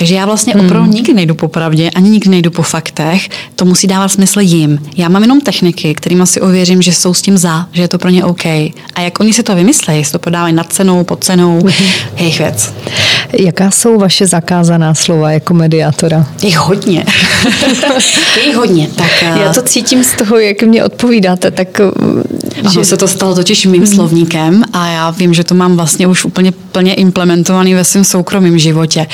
takže 0.00 0.14
já 0.14 0.26
vlastně 0.26 0.52
hmm. 0.52 0.66
opravdu 0.66 0.90
nikdy 0.92 1.14
nejdu 1.14 1.34
po 1.34 1.48
pravdě, 1.48 1.90
ani 1.90 2.10
nikdy 2.10 2.30
nejdu 2.30 2.50
po 2.50 2.62
faktech. 2.62 3.28
To 3.56 3.64
musí 3.64 3.86
dávat 3.86 4.08
smysl 4.08 4.40
jim. 4.40 4.78
Já 4.96 5.08
mám 5.08 5.22
jenom 5.22 5.40
techniky, 5.40 5.94
kterými 5.94 6.26
si 6.26 6.40
ověřím, 6.40 6.82
že 6.82 6.92
jsou 6.92 7.14
s 7.14 7.22
tím 7.22 7.38
za, 7.38 7.66
že 7.72 7.82
je 7.82 7.88
to 7.88 7.98
pro 7.98 8.08
ně 8.10 8.24
OK. 8.24 8.46
A 8.94 9.00
jak 9.00 9.20
oni 9.20 9.32
si 9.32 9.42
to 9.42 9.54
vymyslejí, 9.54 9.98
jestli 9.98 10.12
to 10.12 10.18
podávají 10.18 10.54
nad 10.54 10.72
cenou, 10.72 11.04
pod 11.04 11.24
cenou, 11.24 11.60
hmm. 11.60 11.72
jejich 12.16 12.38
věc. 12.38 12.74
Jaká 13.32 13.70
jsou 13.70 13.98
vaše 13.98 14.26
zakázaná 14.26 14.94
slova 14.94 15.30
jako 15.30 15.54
mediátora? 15.54 16.26
Je 16.42 16.58
hodně. 16.58 17.04
je 18.46 18.56
hodně. 18.56 18.88
Tak, 18.96 19.22
já 19.22 19.52
to 19.52 19.62
cítím 19.62 20.04
z 20.04 20.16
toho, 20.16 20.38
jak 20.38 20.62
mě 20.62 20.84
odpovídáte. 20.84 21.50
Tak, 21.50 21.80
že... 22.72 22.84
se 22.84 22.96
to 22.96 23.08
stalo 23.08 23.34
totiž 23.34 23.66
mým 23.66 23.82
hmm. 23.82 23.94
slovníkem 23.94 24.64
a 24.72 24.86
já 24.86 25.10
vím, 25.10 25.34
že 25.34 25.44
to 25.44 25.54
mám 25.54 25.76
vlastně 25.76 26.06
už 26.06 26.24
úplně 26.24 26.52
plně 26.52 26.94
implementovaný 26.94 27.74
ve 27.74 27.84
svém 27.84 28.04
soukromém 28.04 28.58
životě. 28.58 29.06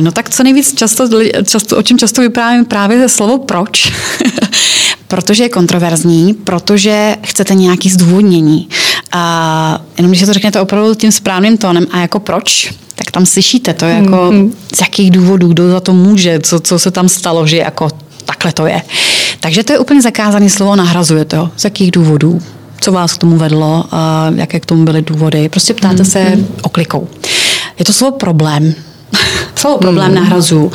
No 0.00 0.09
tak 0.10 0.30
co 0.30 0.42
nejvíc 0.42 0.74
často, 0.74 1.08
často 1.44 1.76
o 1.76 1.82
čem 1.82 1.98
často 1.98 2.20
vyprávím 2.20 2.64
právě 2.64 2.98
ze 2.98 3.08
slovo 3.08 3.38
proč. 3.38 3.92
protože 5.10 5.42
je 5.42 5.48
kontroverzní, 5.48 6.34
protože 6.34 7.16
chcete 7.22 7.54
nějaký 7.54 7.90
zdůvodnění. 7.90 8.68
A 9.12 9.82
jenom 9.98 10.10
když 10.10 10.20
se 10.20 10.26
to 10.26 10.32
řeknete 10.32 10.60
opravdu 10.60 10.94
tím 10.94 11.12
správným 11.12 11.58
tónem 11.58 11.86
a 11.90 11.98
jako 11.98 12.18
proč, 12.18 12.74
tak 12.94 13.10
tam 13.10 13.26
slyšíte 13.26 13.74
to 13.74 13.84
jako 13.84 14.10
mm-hmm. 14.10 14.50
z 14.74 14.80
jakých 14.80 15.10
důvodů, 15.10 15.48
kdo 15.48 15.70
za 15.70 15.80
to 15.80 15.92
může, 15.92 16.40
co, 16.40 16.60
co 16.60 16.78
se 16.78 16.90
tam 16.90 17.08
stalo, 17.08 17.46
že 17.46 17.56
jako 17.56 17.88
takhle 18.24 18.52
to 18.52 18.66
je. 18.66 18.82
Takže 19.40 19.64
to 19.64 19.72
je 19.72 19.78
úplně 19.78 20.02
zakázané 20.02 20.50
slovo, 20.50 20.76
nahrazuje 20.76 21.24
to. 21.24 21.50
Z 21.56 21.64
jakých 21.64 21.90
důvodů? 21.90 22.42
Co 22.80 22.92
vás 22.92 23.12
k 23.12 23.18
tomu 23.18 23.36
vedlo? 23.36 23.84
Jaké 24.34 24.60
k 24.60 24.66
tomu 24.66 24.84
byly 24.84 25.02
důvody? 25.02 25.48
Prostě 25.48 25.74
ptáte 25.74 26.02
mm-hmm. 26.02 26.10
se 26.10 26.38
oklikou. 26.62 27.08
Je 27.78 27.84
to 27.84 27.92
slovo 27.92 28.16
problém. 28.16 28.74
Slovo 29.54 29.78
problém 29.78 30.08
mm. 30.08 30.14
nahrazu 30.14 30.64
uh, 30.64 30.70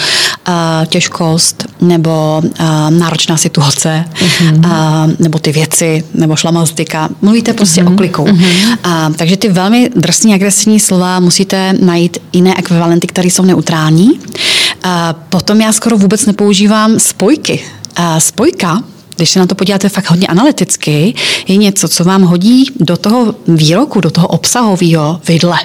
těžkost 0.85 1.65
nebo 1.81 2.41
uh, 2.43 2.89
náročná 2.89 3.37
situace 3.37 4.05
mm. 4.41 4.65
uh, 4.65 4.71
nebo 5.19 5.39
ty 5.39 5.51
věci 5.51 6.03
nebo 6.13 6.35
šlamastika. 6.35 7.09
Mluvíte 7.21 7.53
prostě 7.53 7.83
mm. 7.83 7.93
oklikou. 7.93 8.27
Mm. 8.27 8.43
Uh, 8.43 9.15
takže 9.15 9.37
ty 9.37 9.49
velmi 9.49 9.89
drsní 9.95 10.33
agresivní 10.33 10.79
slova 10.79 11.19
musíte 11.19 11.73
najít 11.81 12.17
jiné 12.33 12.57
ekvivalenty, 12.57 13.07
které 13.07 13.27
jsou 13.27 13.43
neutrální. 13.45 14.11
Uh, 14.11 14.91
potom 15.29 15.61
já 15.61 15.73
skoro 15.73 15.97
vůbec 15.97 16.25
nepoužívám 16.25 16.99
spojky. 16.99 17.63
Uh, 17.99 18.17
spojka 18.17 18.83
když 19.17 19.29
se 19.29 19.39
na 19.39 19.47
to 19.47 19.55
podíváte 19.55 19.89
fakt 19.89 20.09
hodně 20.09 20.27
analyticky, 20.27 21.13
je 21.47 21.57
něco, 21.57 21.87
co 21.87 22.03
vám 22.03 22.21
hodí 22.21 22.65
do 22.79 22.97
toho 22.97 23.35
výroku, 23.47 24.01
do 24.01 24.11
toho 24.11 24.27
obsahového 24.27 25.21
vidle. 25.27 25.59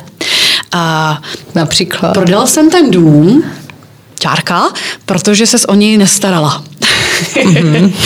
A 0.73 1.19
například? 1.55 2.13
Prodal 2.13 2.47
jsem 2.47 2.71
ten 2.71 2.91
dům, 2.91 3.45
čárka, 4.19 4.63
protože 5.07 5.47
ses 5.47 5.65
o 5.65 5.75
něj 5.75 5.99
nestarala. 5.99 6.65
Mm-hmm. 7.35 7.93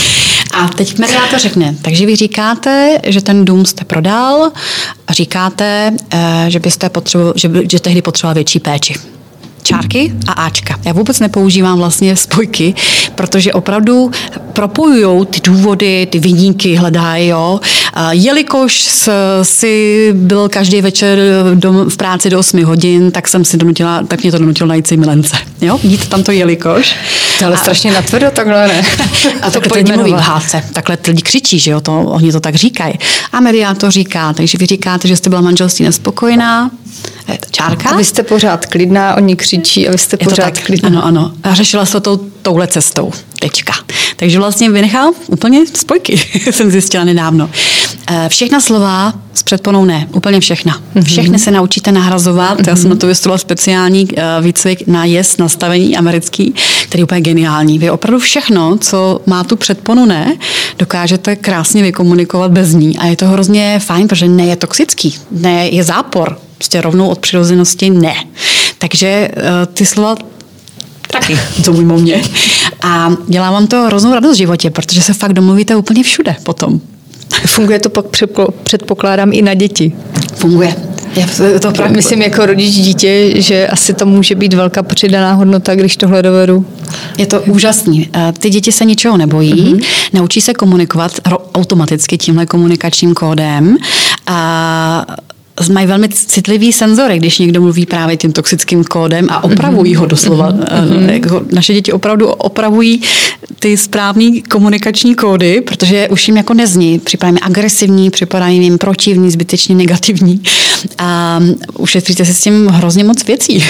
A 0.54 0.68
teď 0.68 0.98
mediátor 0.98 1.38
řekne, 1.38 1.74
takže 1.82 2.06
vy 2.06 2.16
říkáte, 2.16 2.98
že 3.06 3.22
ten 3.22 3.44
dům 3.44 3.66
jste 3.66 3.84
prodal 3.84 4.50
a 5.06 5.12
říkáte, 5.12 5.92
eh, 6.10 6.44
že 6.48 6.60
byste 6.60 6.88
potřeboval, 6.88 7.32
že, 7.36 7.48
by, 7.48 7.66
že 7.70 7.80
tehdy 7.80 8.02
potřeboval 8.02 8.34
větší 8.34 8.60
péči 8.60 8.94
čárky 9.64 10.12
a 10.26 10.32
Ačka. 10.32 10.78
Já 10.84 10.92
vůbec 10.92 11.20
nepoužívám 11.20 11.78
vlastně 11.78 12.16
spojky, 12.16 12.74
protože 13.14 13.52
opravdu 13.52 14.10
propojují 14.52 15.26
ty 15.26 15.40
důvody, 15.40 16.06
ty 16.10 16.18
vyníky 16.18 16.74
hledají, 16.74 17.28
jo. 17.28 17.60
Jelikož 18.10 18.88
si 19.42 20.12
byl 20.14 20.48
každý 20.48 20.80
večer 20.80 21.18
dom, 21.54 21.90
v 21.90 21.96
práci 21.96 22.30
do 22.30 22.38
8 22.38 22.64
hodin, 22.64 23.10
tak 23.10 23.28
jsem 23.28 23.44
si 23.44 23.56
donutila, 23.56 24.02
tak 24.08 24.22
mě 24.22 24.32
to 24.32 24.38
donutilo 24.38 24.68
najít 24.68 24.86
si 24.86 24.96
milence. 24.96 25.36
Jo, 25.60 25.80
jít 25.82 26.08
tam 26.08 26.22
to 26.22 26.32
jelikož. 26.32 26.96
To 27.38 27.46
ale 27.46 27.54
a, 27.54 27.58
strašně 27.58 27.92
natvrdo 27.92 28.30
takhle 28.30 28.68
ne. 28.68 28.82
A 29.42 29.50
to 29.68 29.74
lidi 29.74 29.92
mluví 29.92 30.12
v 30.12 30.16
hádce. 30.16 30.64
Takhle 30.72 30.98
lidi 31.06 31.22
křičí, 31.22 31.58
že 31.58 31.70
jo, 31.70 31.80
to, 31.80 32.00
oni 32.00 32.32
to 32.32 32.40
tak 32.40 32.54
říkají. 32.54 32.94
A 33.32 33.40
mediátor 33.40 33.90
říká, 33.90 34.32
takže 34.32 34.58
vy 34.58 34.66
říkáte, 34.66 35.08
že 35.08 35.16
jste 35.16 35.30
byla 35.30 35.40
manželství 35.40 35.84
nespokojená, 35.84 36.70
čárka. 37.50 37.90
A 37.90 37.96
vy 37.96 38.04
jste 38.04 38.22
pořád 38.22 38.66
klidná, 38.66 39.14
oni 39.14 39.36
křičí 39.36 39.53
a 39.88 39.90
vy 39.90 39.98
jste 39.98 40.16
Je 40.20 40.24
pořád 40.24 40.58
klidná. 40.58 40.88
Ano, 40.88 41.04
ano. 41.04 41.32
A 41.42 41.54
řešila 41.54 41.86
se 41.86 42.00
to 42.00 42.20
touhle 42.42 42.66
cestou. 42.66 43.12
Tečka. 43.38 43.72
Takže 44.16 44.38
vlastně 44.38 44.70
vynechám 44.70 45.14
úplně 45.26 45.66
spojky, 45.74 46.20
jsem 46.50 46.70
zjistila 46.70 47.04
nedávno. 47.04 47.50
Eh, 48.10 48.28
všechna 48.28 48.60
slova 48.60 49.12
s 49.34 49.42
předponou 49.42 49.84
ne, 49.84 50.08
úplně 50.12 50.40
všechna. 50.40 50.80
Mhm. 50.94 51.04
Všechny 51.04 51.38
se 51.38 51.50
naučíte 51.50 51.92
nahrazovat. 51.92 52.60
Mm-hmm. 52.60 52.68
Já 52.68 52.76
jsem 52.76 52.90
na 52.90 52.96
to 52.96 53.06
vystudovala 53.06 53.38
speciální 53.38 54.08
eh, 54.16 54.22
výcvik 54.40 54.86
na 54.86 55.04
yes 55.04 55.36
nastavení 55.36 55.96
americký, 55.96 56.54
který 56.88 57.00
je 57.00 57.04
úplně 57.04 57.20
geniální. 57.20 57.78
Vy 57.78 57.90
opravdu 57.90 58.18
všechno, 58.18 58.78
co 58.78 59.20
má 59.26 59.44
tu 59.44 59.56
předponu 59.56 60.06
ne, 60.06 60.36
dokážete 60.78 61.36
krásně 61.36 61.82
vykomunikovat 61.82 62.50
bez 62.50 62.72
ní. 62.72 62.98
A 62.98 63.06
je 63.06 63.16
to 63.16 63.26
hrozně 63.26 63.80
fajn, 63.84 64.08
protože 64.08 64.28
ne 64.28 64.46
je 64.46 64.56
toxický, 64.56 65.14
ne 65.30 65.68
je 65.68 65.84
zápor. 65.84 66.38
Prostě 66.58 66.80
rovnou 66.80 67.08
od 67.08 67.18
přirozenosti 67.18 67.90
ne. 67.90 68.14
Takže 68.78 69.28
uh, 69.36 69.74
ty 69.74 69.86
slova 69.86 70.14
taky 71.10 71.38
to 71.64 71.72
mimo 71.72 71.98
mě. 71.98 72.22
A 72.82 73.12
dělá 73.28 73.50
vám 73.50 73.66
to 73.66 73.82
hroznou 73.82 74.14
radost 74.14 74.34
v 74.34 74.38
životě, 74.38 74.70
protože 74.70 75.02
se 75.02 75.14
fakt 75.14 75.32
domluvíte 75.32 75.76
úplně 75.76 76.02
všude 76.02 76.36
potom. 76.42 76.80
Funguje 77.46 77.78
to 77.78 77.88
pak 77.88 78.04
předpokládám 78.62 79.32
i 79.32 79.42
na 79.42 79.54
děti. 79.54 79.92
Funguje. 80.34 80.76
Je 81.16 81.60
to 81.60 81.68
opravdu... 81.68 81.94
Myslím 81.94 82.22
jako 82.22 82.46
rodič 82.46 82.74
dítě, 82.74 83.42
že 83.42 83.66
asi 83.68 83.94
to 83.94 84.06
může 84.06 84.34
být 84.34 84.54
velká 84.54 84.82
přidaná 84.82 85.32
hodnota, 85.32 85.74
když 85.74 85.96
tohle 85.96 86.22
dovedu. 86.22 86.66
Je 87.18 87.26
to 87.26 87.42
úžasný. 87.42 88.10
Ty 88.38 88.50
děti 88.50 88.72
se 88.72 88.84
ničeho 88.84 89.16
nebojí, 89.16 89.54
mm-hmm. 89.54 89.84
naučí 90.12 90.40
se 90.40 90.54
komunikovat 90.54 91.12
automaticky 91.54 92.18
tímhle 92.18 92.46
komunikačním 92.46 93.14
kódem 93.14 93.76
a 94.26 95.06
mají 95.72 95.86
velmi 95.86 96.08
citlivý 96.08 96.72
senzory, 96.72 97.18
když 97.18 97.38
někdo 97.38 97.60
mluví 97.60 97.86
právě 97.86 98.16
tím 98.16 98.32
toxickým 98.32 98.84
kódem 98.84 99.26
a 99.30 99.44
opravují 99.44 99.94
ho 99.94 100.06
doslova. 100.06 100.52
Mm-hmm. 100.52 101.46
Naše 101.52 101.74
děti 101.74 101.92
opravdu 101.92 102.28
opravují 102.28 103.02
ty 103.58 103.76
správné 103.76 104.40
komunikační 104.50 105.14
kódy, 105.14 105.60
protože 105.60 106.08
už 106.08 106.28
jim 106.28 106.36
jako 106.36 106.54
nezní. 106.54 106.98
Připadají 106.98 107.40
agresivní, 107.40 108.10
připadají 108.10 108.62
jim 108.62 108.78
protivní, 108.78 109.30
zbytečně 109.30 109.74
negativní. 109.74 110.42
A 110.98 111.40
ušetříte 111.78 112.24
si 112.24 112.34
s 112.34 112.40
tím 112.40 112.66
hrozně 112.66 113.04
moc 113.04 113.24
věcí. 113.24 113.64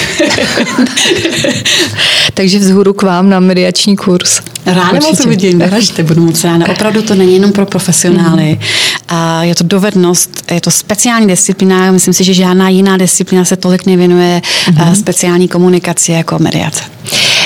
Takže 2.34 2.58
vzhůru 2.58 2.92
k 2.92 3.02
vám 3.02 3.30
na 3.30 3.40
mediační 3.40 3.96
kurz. 3.96 4.40
Ráda 4.66 5.00
moc 5.00 5.26
uvidím, 5.26 5.60
ražte, 5.60 6.02
budu 6.02 6.22
moc 6.22 6.44
ráda. 6.44 6.66
Opravdu 6.68 7.02
to 7.02 7.14
není 7.14 7.34
jenom 7.34 7.52
pro 7.52 7.66
profesionály. 7.66 8.50
Mm. 8.50 8.58
A 9.08 9.44
je 9.44 9.54
to 9.54 9.64
dovednost, 9.64 10.52
je 10.52 10.60
to 10.60 10.70
speciální 10.70 11.26
disciplína. 11.26 11.73
Myslím 11.90 12.14
si, 12.14 12.24
že 12.24 12.34
žádná 12.34 12.68
jiná 12.68 12.96
disciplína 12.96 13.44
se 13.44 13.56
tolik 13.56 13.86
nevěnuje 13.86 14.42
mm. 14.70 14.94
speciální 14.94 15.48
komunikaci 15.48 16.12
jako 16.12 16.38
mediace. 16.38 16.84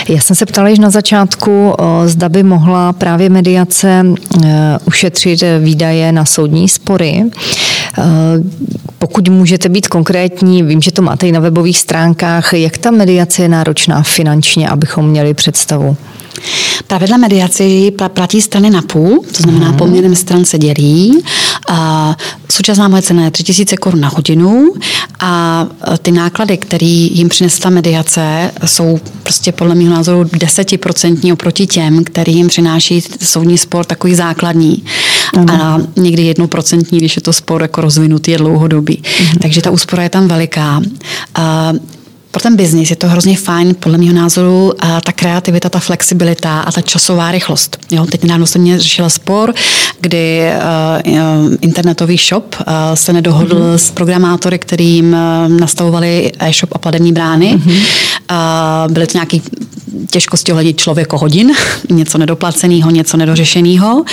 Já 0.08 0.20
jsem 0.20 0.36
se 0.36 0.46
ptala 0.46 0.68
již 0.68 0.78
na 0.78 0.90
začátku, 0.90 1.74
zda 2.04 2.28
by 2.28 2.42
mohla 2.42 2.92
právě 2.92 3.28
mediace 3.28 3.88
e, 4.44 4.78
ušetřit 4.84 5.42
výdaje 5.60 6.12
na 6.12 6.24
soudní 6.24 6.68
spory. 6.68 7.24
E, 7.98 8.02
pokud 8.98 9.28
můžete 9.28 9.68
být 9.68 9.88
konkrétní, 9.88 10.62
vím, 10.62 10.80
že 10.82 10.92
to 10.92 11.02
máte 11.02 11.28
i 11.28 11.32
na 11.32 11.40
webových 11.40 11.78
stránkách, 11.78 12.52
jak 12.52 12.78
ta 12.78 12.90
mediace 12.90 13.42
je 13.42 13.48
náročná 13.48 14.02
finančně, 14.02 14.68
abychom 14.68 15.08
měli 15.08 15.34
představu? 15.34 15.96
Pravidla 16.86 17.16
mediaci 17.16 17.92
platí 18.14 18.42
strany 18.42 18.70
na 18.70 18.82
půl, 18.82 19.24
to 19.36 19.42
znamená 19.42 19.68
mhm. 19.68 19.76
poměrem 19.78 20.14
stran 20.16 20.44
se 20.44 20.58
dělí. 20.58 21.22
A 21.68 22.16
současná 22.52 22.88
moje 22.88 23.02
cena 23.02 23.24
je 23.24 23.30
3000 23.30 23.76
korun 23.76 24.00
na 24.00 24.08
hodinu 24.08 24.72
a 25.20 25.66
ty 26.02 26.12
náklady, 26.12 26.56
které 26.56 26.86
jim 26.86 27.28
přinesla 27.28 27.70
mediace, 27.70 28.50
jsou 28.64 29.00
prostě 29.22 29.52
podle 29.52 29.74
mého 29.74 29.90
názoru 29.90 30.30
desetiprocentní 30.32 31.32
oproti 31.32 31.66
těm, 31.66 32.04
který 32.04 32.34
jim 32.34 32.48
přináší 32.48 33.02
soudní 33.22 33.58
spor 33.58 33.84
takový 33.84 34.14
základní. 34.14 34.84
Ano. 35.36 35.54
A 35.62 35.80
někdy 35.96 36.22
jednoprocentní, 36.22 36.98
když 36.98 37.16
je 37.16 37.22
to 37.22 37.32
spor 37.32 37.62
jako 37.62 37.77
rozvinutý, 37.80 38.30
je 38.30 38.38
dlouhodobý. 38.38 39.02
Mhm. 39.20 39.38
Takže 39.38 39.62
ta 39.62 39.70
úspora 39.70 40.02
je 40.02 40.08
tam 40.08 40.28
veliká. 40.28 40.80
A 41.34 41.72
pro 42.30 42.42
ten 42.42 42.56
biznis 42.56 42.90
je 42.90 42.96
to 42.96 43.08
hrozně 43.08 43.36
fajn, 43.36 43.74
podle 43.80 43.98
mého 43.98 44.12
názoru, 44.12 44.72
a 44.78 45.00
ta 45.00 45.12
kreativita, 45.12 45.68
ta 45.68 45.78
flexibilita 45.78 46.60
a 46.60 46.72
ta 46.72 46.80
časová 46.80 47.30
rychlost. 47.30 47.78
Jo, 47.90 48.06
teď 48.06 48.22
nedávno 48.22 48.46
jsem 48.46 48.60
mě 48.62 48.78
řešila 48.78 49.08
spor, 49.08 49.54
kdy 50.00 50.42
uh, 51.04 51.54
internetový 51.60 52.16
shop 52.16 52.56
uh, 52.60 52.64
se 52.94 53.12
nedohodl 53.12 53.54
mm-hmm. 53.54 53.74
s 53.74 53.90
programátory, 53.90 54.58
kterým 54.58 55.12
uh, 55.12 55.52
nastavovali 55.58 56.32
e-shop 56.38 56.70
a 56.72 56.78
platební 56.78 57.12
brány. 57.12 57.54
Mm-hmm. 57.54 57.82
Uh, 58.30 58.92
byly 58.92 59.06
to 59.06 59.18
nějaké 59.18 59.38
těžkosti 60.10 60.52
ohledně 60.52 60.72
člověko 60.72 61.18
hodin, 61.18 61.52
něco 61.90 62.18
nedoplaceného, 62.18 62.90
něco 62.90 63.16
nedořešeného. 63.16 64.04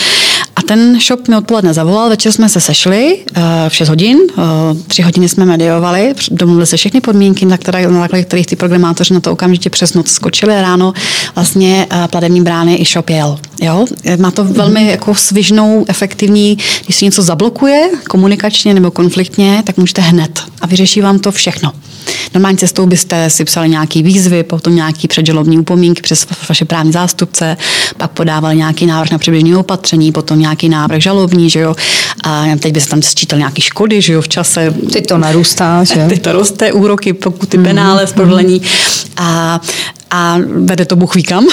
A 0.56 0.62
ten 0.62 1.00
shop 1.00 1.28
mi 1.28 1.36
odpoledne 1.36 1.74
zavolal, 1.74 2.10
večer 2.10 2.32
jsme 2.32 2.50
se 2.50 2.62
sešli 2.62 3.18
uh, 3.38 3.44
v 3.70 3.76
6 3.76 3.90
hodin, 3.90 4.18
uh, 4.38 4.44
3 4.88 5.02
hodiny 5.02 5.30
jsme 5.30 5.46
mediovali, 5.46 6.14
domluvili 6.32 6.66
se 6.68 6.78
všechny 6.78 7.02
podmínky, 7.02 7.46
na, 7.46 7.58
které, 7.58 7.88
na 7.88 8.00
základě 8.00 8.24
kterých 8.24 8.48
ty 8.48 8.56
programátoři 8.56 9.14
na 9.14 9.20
to 9.20 9.32
okamžitě 9.32 9.70
přes 9.70 9.94
noc 9.94 10.12
skočili 10.12 10.62
ráno, 10.62 10.94
vlastně 11.36 11.88
uh, 11.92 12.08
platební 12.08 12.42
brány 12.42 12.76
i 12.76 12.86
shop 12.86 13.10
jel. 13.10 13.40
Jo? 13.62 13.86
Má 14.18 14.32
to 14.32 14.44
velmi 14.44 14.88
jako 14.88 15.16
svižnou, 15.16 15.86
efektivní, 15.88 16.58
když 16.86 16.96
se 16.96 17.06
něco 17.06 17.22
zablokuje 17.22 17.90
komunikačně 18.10 18.74
nebo 18.74 18.92
konfliktně, 18.92 19.64
tak 19.66 19.78
můžete 19.78 20.02
hned 20.02 20.40
a 20.62 20.68
vyřeší 20.68 21.02
vám 21.02 21.20
to 21.20 21.32
všechno. 21.32 21.72
Normální 22.34 22.58
cestou 22.58 22.86
byste 22.86 23.30
si 23.30 23.46
psali 23.46 23.70
nějaký 23.70 24.04
výzvy, 24.04 24.44
potom 24.44 24.76
nějaký 24.76 25.08
předžalobní 25.08 25.58
upomínky 25.58 26.02
přes 26.02 26.28
vaše 26.50 26.66
právní 26.66 26.92
zástupce, 26.92 27.58
pak 27.98 28.12
podávali 28.12 28.56
nějaký 28.56 28.86
návrh 28.86 29.12
na 29.12 29.18
předběžné 29.18 29.58
opatření, 29.58 30.12
potom 30.12 30.40
nějaký 30.40 30.70
návrh 30.70 31.02
žalobní, 31.02 31.50
že 31.50 31.60
jo. 31.60 31.76
A 32.24 32.46
teď 32.60 32.74
byste 32.74 32.90
tam 32.90 33.02
sčítal 33.02 33.40
nějaké 33.40 33.62
škody, 33.62 34.02
že 34.02 34.14
jo, 34.14 34.22
v 34.22 34.28
čase. 34.28 34.74
Teď 34.94 35.08
to 35.08 35.18
narůstá, 35.18 35.84
že? 35.94 36.06
Teď 36.10 36.22
to 36.22 36.32
roste, 36.32 36.72
úroky, 36.72 37.14
pokuty, 37.14 37.58
penále, 37.58 38.06
mm-hmm. 38.06 38.14
prodlení. 38.14 38.62
A, 39.18 39.62
a 40.12 40.38
vede 40.56 40.86
to 40.86 40.96
Bůh 40.96 41.16
ví 41.16 41.24
kam. 41.24 41.46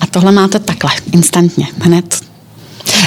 A 0.00 0.06
tohle 0.06 0.32
máte 0.32 0.58
takhle, 0.58 0.90
instantně, 1.12 1.66
hned 1.80 2.26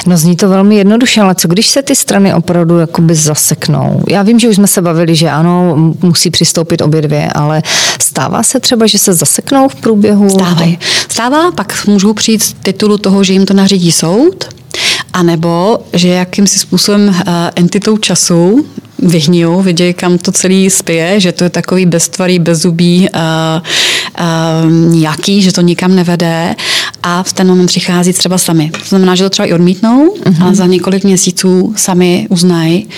No 0.06 0.16
zní 0.16 0.36
to 0.36 0.48
velmi 0.48 0.76
jednoduše, 0.76 1.20
ale 1.20 1.34
co 1.34 1.48
když 1.48 1.66
se 1.66 1.82
ty 1.82 1.96
strany 1.96 2.34
opravdu 2.34 2.78
jakoby 2.78 3.14
zaseknou? 3.14 4.02
Já 4.08 4.22
vím, 4.22 4.38
že 4.38 4.48
už 4.48 4.56
jsme 4.56 4.66
se 4.66 4.82
bavili, 4.82 5.16
že 5.16 5.30
ano, 5.30 5.76
musí 6.02 6.30
přistoupit 6.30 6.80
obě 6.80 7.02
dvě, 7.02 7.28
ale 7.32 7.62
stává 8.00 8.42
se 8.42 8.60
třeba, 8.60 8.86
že 8.86 8.98
se 8.98 9.12
zaseknou 9.12 9.68
v 9.68 9.74
průběhu? 9.74 10.30
Stávají. 10.30 10.78
Stává, 11.08 11.52
pak 11.52 11.86
můžou 11.86 12.12
přijít 12.12 12.42
z 12.42 12.54
titulu 12.62 12.98
toho, 12.98 13.24
že 13.24 13.32
jim 13.32 13.46
to 13.46 13.54
nařídí 13.54 13.92
soud, 13.92 14.48
a 15.12 15.22
nebo, 15.22 15.78
že 15.92 16.08
jakýmsi 16.08 16.58
způsobem 16.58 17.08
uh, 17.08 17.14
entitou 17.56 17.96
času 17.96 18.66
vyhnijou, 18.98 19.62
vidějí, 19.62 19.94
kam 19.94 20.18
to 20.18 20.32
celý 20.32 20.70
spěje, 20.70 21.20
že 21.20 21.32
to 21.32 21.44
je 21.44 21.50
takový 21.50 21.86
beztvarý, 21.86 22.38
bezzubý, 22.38 23.08
uh, 23.14 23.20
uh, 24.18 24.72
nějaký, 24.92 25.42
že 25.42 25.52
to 25.52 25.60
nikam 25.60 25.94
nevede 25.94 26.54
a 27.02 27.22
v 27.22 27.32
ten 27.32 27.46
moment 27.46 27.66
přichází 27.66 28.12
třeba 28.12 28.38
sami. 28.38 28.70
To 28.70 28.88
znamená, 28.88 29.14
že 29.14 29.24
to 29.24 29.30
třeba 29.30 29.46
i 29.46 29.52
odmítnou 29.52 30.14
uh-huh. 30.14 30.48
a 30.48 30.54
za 30.54 30.66
několik 30.66 31.04
měsíců 31.04 31.74
sami 31.76 32.26
uznají, 32.30 32.88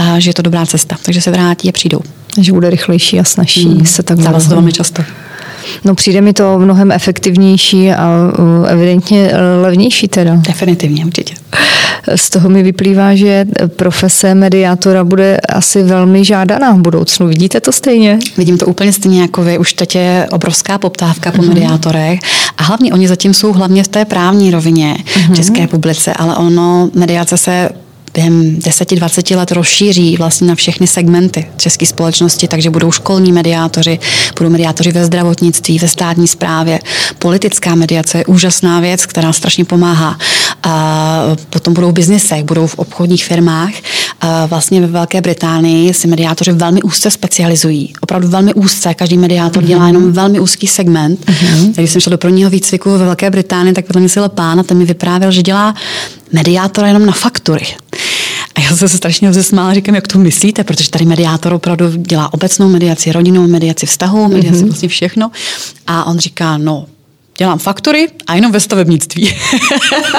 uh, 0.00 0.16
že 0.16 0.30
je 0.30 0.34
to 0.34 0.42
dobrá 0.42 0.66
cesta. 0.66 0.96
Takže 1.04 1.20
se 1.20 1.30
vrátí 1.30 1.68
a 1.68 1.72
přijdou. 1.72 2.00
Že 2.40 2.52
bude 2.52 2.70
rychlejší 2.70 3.20
a 3.20 3.24
snažší 3.24 3.68
mm. 3.68 3.86
se 3.86 4.02
tak 4.02 4.20
Stává 4.20 4.40
se 4.40 4.48
to 4.48 4.54
velmi 4.54 4.72
často. 4.72 5.02
No 5.84 5.94
přijde 5.94 6.20
mi 6.20 6.32
to 6.32 6.58
mnohem 6.58 6.92
efektivnější 6.92 7.90
a 7.90 8.32
evidentně 8.68 9.30
levnější 9.62 10.08
teda. 10.08 10.34
Definitivně, 10.36 11.06
určitě. 11.06 11.34
Z 12.16 12.30
toho 12.30 12.48
mi 12.48 12.62
vyplývá, 12.62 13.14
že 13.14 13.44
profese 13.76 14.34
mediátora 14.34 15.04
bude 15.04 15.36
asi 15.36 15.82
velmi 15.82 16.24
žádaná 16.24 16.72
v 16.72 16.78
budoucnu. 16.78 17.26
Vidíte 17.26 17.60
to 17.60 17.72
stejně? 17.72 18.18
Vidím 18.36 18.58
to 18.58 18.66
úplně 18.66 18.92
stejně 18.92 19.20
jako 19.20 19.42
vy. 19.42 19.58
Už 19.58 19.74
teď 19.74 19.94
je 19.94 20.26
obrovská 20.30 20.78
poptávka 20.78 21.32
po 21.32 21.42
mm-hmm. 21.42 21.48
mediátorech 21.48 22.20
a 22.58 22.62
hlavně 22.62 22.92
oni 22.92 23.08
zatím 23.08 23.34
jsou 23.34 23.52
hlavně 23.52 23.82
v 23.82 23.88
té 23.88 24.04
právní 24.04 24.50
rovině 24.50 24.96
mm-hmm. 24.98 25.32
v 25.32 25.36
České 25.36 25.60
republice, 25.60 26.12
ale 26.12 26.36
ono, 26.36 26.90
mediace 26.94 27.36
se 27.36 27.68
během 28.14 28.56
10-20 28.56 29.36
let 29.36 29.52
rozšíří 29.52 30.16
vlastně 30.16 30.46
na 30.46 30.54
všechny 30.54 30.86
segmenty 30.86 31.46
české 31.56 31.86
společnosti, 31.86 32.48
takže 32.48 32.70
budou 32.70 32.90
školní 32.90 33.32
mediátoři, 33.32 33.98
budou 34.38 34.50
mediátoři 34.50 34.92
ve 34.92 35.04
zdravotnictví, 35.04 35.78
ve 35.78 35.88
státní 35.88 36.28
správě. 36.28 36.80
Politická 37.18 37.74
mediace 37.74 38.18
je 38.18 38.24
úžasná 38.24 38.80
věc, 38.80 39.06
která 39.06 39.32
strašně 39.32 39.64
pomáhá. 39.64 40.18
A 40.62 41.22
potom 41.50 41.74
budou 41.74 41.90
v 41.90 41.92
biznisech, 41.92 42.44
budou 42.44 42.66
v 42.66 42.74
obchodních 42.74 43.24
firmách. 43.24 43.70
A 44.20 44.46
vlastně 44.46 44.80
ve 44.80 44.86
Velké 44.86 45.20
Británii 45.20 45.94
si 45.94 46.08
mediátoři 46.08 46.52
velmi 46.52 46.82
úzce 46.82 47.10
specializují. 47.10 47.92
Opravdu 48.00 48.28
velmi 48.28 48.54
úzce. 48.54 48.94
Každý 48.94 49.18
mediátor 49.18 49.62
mm-hmm. 49.62 49.66
dělá 49.66 49.86
jenom 49.86 50.12
velmi 50.12 50.40
úzký 50.40 50.66
segment. 50.66 51.26
Mm-hmm. 51.26 51.72
Když 51.76 51.90
jsem 51.90 52.00
šla 52.00 52.10
do 52.10 52.18
prvního 52.18 52.50
výcviku 52.50 52.90
ve 52.90 52.98
Velké 52.98 53.30
Británii, 53.30 53.74
tak 53.74 53.88
vedle 53.88 54.00
mě 54.00 54.28
pán 54.28 54.60
a 54.60 54.62
ten 54.62 54.78
mi 54.78 54.84
vyprávěl, 54.84 55.30
že 55.30 55.42
dělá 55.42 55.74
mediátora 56.32 56.88
jenom 56.88 57.06
na 57.06 57.12
faktury. 57.12 57.66
A 58.54 58.60
já 58.60 58.76
jsem 58.76 58.88
se 58.88 58.96
strašně 58.96 59.28
rozesmála, 59.28 59.74
říkám, 59.74 59.94
jak 59.94 60.08
to 60.08 60.18
myslíte, 60.18 60.64
protože 60.64 60.90
tady 60.90 61.04
mediátor 61.04 61.52
opravdu 61.52 61.96
dělá 61.96 62.32
obecnou 62.32 62.68
mediaci, 62.68 63.12
rodinnou 63.12 63.46
mediaci 63.46 63.86
vztahu, 63.86 64.28
mediaci 64.28 64.58
mm-hmm. 64.58 64.66
vlastně 64.66 64.88
všechno. 64.88 65.30
A 65.86 66.04
on 66.04 66.18
říká, 66.18 66.58
no, 66.58 66.86
dělám 67.40 67.58
faktory 67.58 68.08
a 68.26 68.34
jenom 68.34 68.52
ve 68.52 68.60
stavebnictví. 68.60 69.36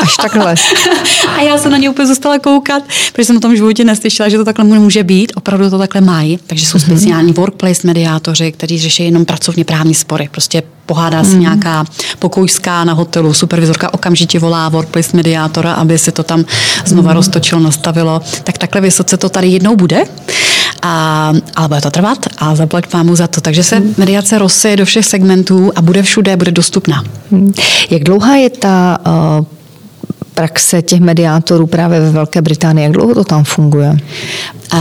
Až 0.01 0.17
takhle. 0.17 0.55
a 1.38 1.41
já 1.41 1.57
jsem 1.57 1.72
na 1.72 1.78
ně 1.78 1.89
úplně 1.89 2.07
zůstala 2.07 2.39
koukat, 2.39 2.84
protože 3.13 3.26
jsem 3.26 3.38
o 3.38 3.39
tom 3.39 3.55
životě 3.55 3.84
neslyšela, 3.84 4.30
že 4.30 4.38
to 4.38 4.45
takhle 4.45 4.65
může 4.65 5.03
být. 5.03 5.32
Opravdu 5.36 5.69
to 5.69 5.78
takhle 5.78 6.01
mají. 6.01 6.39
Takže 6.47 6.65
jsou 6.65 6.78
mhm. 6.78 6.86
speciální 6.86 7.34
workplace 7.34 7.88
mediátoři, 7.88 8.51
kteří 8.51 8.80
řeší 8.80 9.03
jenom 9.03 9.26
pracovně 9.26 9.65
právní 9.65 9.93
spory. 9.93 10.30
Prostě 10.32 10.63
pohádá 10.86 11.24
se 11.24 11.34
mm. 11.34 11.39
nějaká 11.39 11.86
pokojská 12.19 12.84
na 12.84 12.93
hotelu, 12.93 13.34
supervizorka 13.34 13.93
okamžitě 13.93 14.39
volá 14.39 14.69
workplace 14.69 15.17
mediátora, 15.17 15.74
aby 15.74 15.99
se 15.99 16.11
to 16.11 16.24
tam 16.24 16.45
znova 16.86 17.11
mm. 17.11 17.15
roztočilo, 17.15 17.61
nastavilo. 17.61 18.22
Tak 18.43 18.57
takhle 18.57 18.82
vysoce 18.82 19.17
to 19.17 19.30
tady 19.30 19.47
jednou 19.47 19.76
bude. 19.76 20.03
A, 20.82 21.34
ale 21.55 21.67
bude 21.67 21.82
to 21.82 21.91
trvat 21.91 22.25
a 22.38 22.55
zaplať 22.55 22.88
pámu 22.88 23.15
za 23.15 23.27
to. 23.27 23.41
Takže 23.41 23.63
se 23.63 23.84
mediace 23.97 24.38
rozseje 24.38 24.77
do 24.77 24.86
všech 24.86 25.05
segmentů 25.05 25.71
a 25.75 25.82
bude 25.82 26.03
všude, 26.03 26.38
bude 26.38 26.51
dostupná. 26.51 27.03
Hmm. 27.32 27.53
Jak 27.89 28.03
dlouhá 28.03 28.36
je 28.36 28.49
ta 28.49 28.97
uh, 29.39 29.45
praxe 30.34 30.82
těch 30.82 30.99
mediátorů 30.99 31.67
právě 31.67 31.99
ve 31.99 32.11
Velké 32.11 32.41
Británii? 32.41 32.84
Jak 32.84 32.93
dlouho 32.93 33.13
to 33.13 33.23
tam 33.23 33.43
funguje? 33.43 33.97
A 34.71 34.79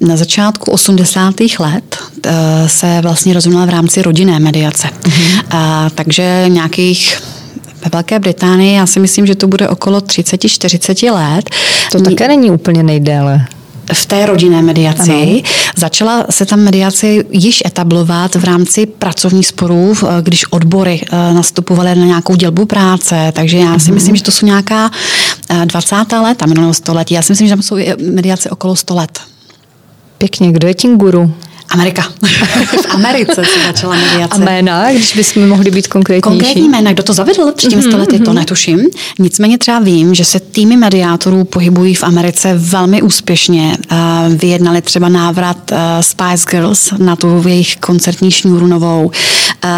na 0.00 0.16
začátku 0.16 0.70
80. 0.70 1.34
let 1.58 1.96
uh, 2.26 2.32
se 2.66 2.98
vlastně 3.02 3.34
rozvinula 3.34 3.64
v 3.64 3.70
rámci 3.70 4.02
rodinné 4.02 4.38
mediace. 4.38 4.88
Uh-huh. 4.88 5.42
A, 5.50 5.90
takže 5.94 6.44
nějakých 6.48 7.22
ve 7.84 7.90
Velké 7.92 8.18
Británii, 8.18 8.76
já 8.76 8.86
si 8.86 9.00
myslím, 9.00 9.26
že 9.26 9.34
to 9.34 9.46
bude 9.46 9.68
okolo 9.68 9.98
30-40 9.98 11.12
let. 11.12 11.50
To 11.92 12.00
také 12.02 12.28
není 12.28 12.50
úplně 12.50 12.82
nejdéle 12.82 13.46
v 13.92 14.06
té 14.06 14.26
rodinné 14.26 14.62
mediaci. 14.62 15.12
Ano. 15.12 15.40
Začala 15.76 16.26
se 16.30 16.46
tam 16.46 16.60
mediace 16.60 17.06
již 17.30 17.62
etablovat 17.66 18.34
v 18.34 18.44
rámci 18.44 18.86
pracovních 18.86 19.46
sporů, 19.46 19.94
když 20.20 20.52
odbory 20.52 21.00
eh, 21.02 21.34
nastupovaly 21.34 21.94
na 21.94 22.06
nějakou 22.06 22.34
dělbu 22.34 22.66
práce. 22.66 23.32
Takže 23.32 23.58
já 23.58 23.78
si 23.78 23.90
mhm. 23.90 23.94
myslím, 23.94 24.16
že 24.16 24.22
to 24.22 24.30
jsou 24.30 24.46
nějaká 24.46 24.90
20. 25.64 25.96
Eh, 26.12 26.16
let 26.16 26.42
a 26.42 26.46
minulého 26.46 26.74
století. 26.74 27.14
Já 27.14 27.22
si 27.22 27.32
myslím, 27.32 27.48
že 27.48 27.54
tam 27.54 27.62
jsou 27.62 27.76
mediace 28.12 28.50
okolo 28.50 28.76
100 28.76 28.94
let. 28.94 29.20
Pěkně, 30.18 30.52
kdo 30.52 30.68
je 30.68 30.74
tím 30.74 30.98
guru? 30.98 31.34
Amerika. 31.70 32.02
v 32.82 32.94
Americe 32.94 33.34
se 33.34 33.66
začala 33.66 33.96
mediace. 33.96 34.34
A 34.34 34.38
jména, 34.38 34.92
když 34.92 35.16
bychom 35.16 35.48
mohli 35.48 35.70
být 35.70 35.88
konkrétnější? 35.88 36.38
Konkrétní 36.38 36.68
jména, 36.68 36.92
kdo 36.92 37.02
to 37.02 37.12
zavedl 37.12 37.52
před 37.52 37.68
těmi 37.68 37.82
mm-hmm. 37.82 38.24
to 38.24 38.30
mhm. 38.30 38.34
netuším. 38.34 38.80
Nicméně 39.18 39.58
třeba 39.58 39.78
vím, 39.78 40.14
že 40.14 40.24
se 40.24 40.40
týmy 40.40 40.76
mediátorů 40.76 41.44
pohybují 41.44 41.94
v 41.94 42.04
Americe 42.04 42.54
velmi 42.58 43.02
úspěšně. 43.02 43.76
Vyjednali 44.36 44.82
třeba 44.82 45.08
návrat 45.08 45.72
Spice 46.00 46.44
Girls 46.50 46.92
na 46.98 47.16
tu 47.16 47.42
jejich 47.48 47.76
koncertní 47.76 48.30
šňůru 48.30 48.66
novou. 48.66 49.10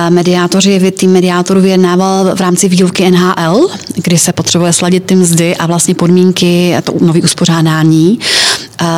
Mediátoři, 0.09 0.91
tým 0.91 1.13
mediátorů 1.13 1.61
vyjednával 1.61 2.37
v 2.37 2.41
rámci 2.41 2.69
výuky 2.69 3.11
NHL, 3.11 3.69
kdy 3.95 4.19
se 4.19 4.33
potřebuje 4.33 4.73
sladit 4.73 5.05
ty 5.05 5.15
mzdy 5.15 5.57
a 5.57 5.67
vlastně 5.67 5.95
podmínky, 5.95 6.77
to 6.85 6.95
nový 7.01 7.23
uspořádání. 7.23 8.19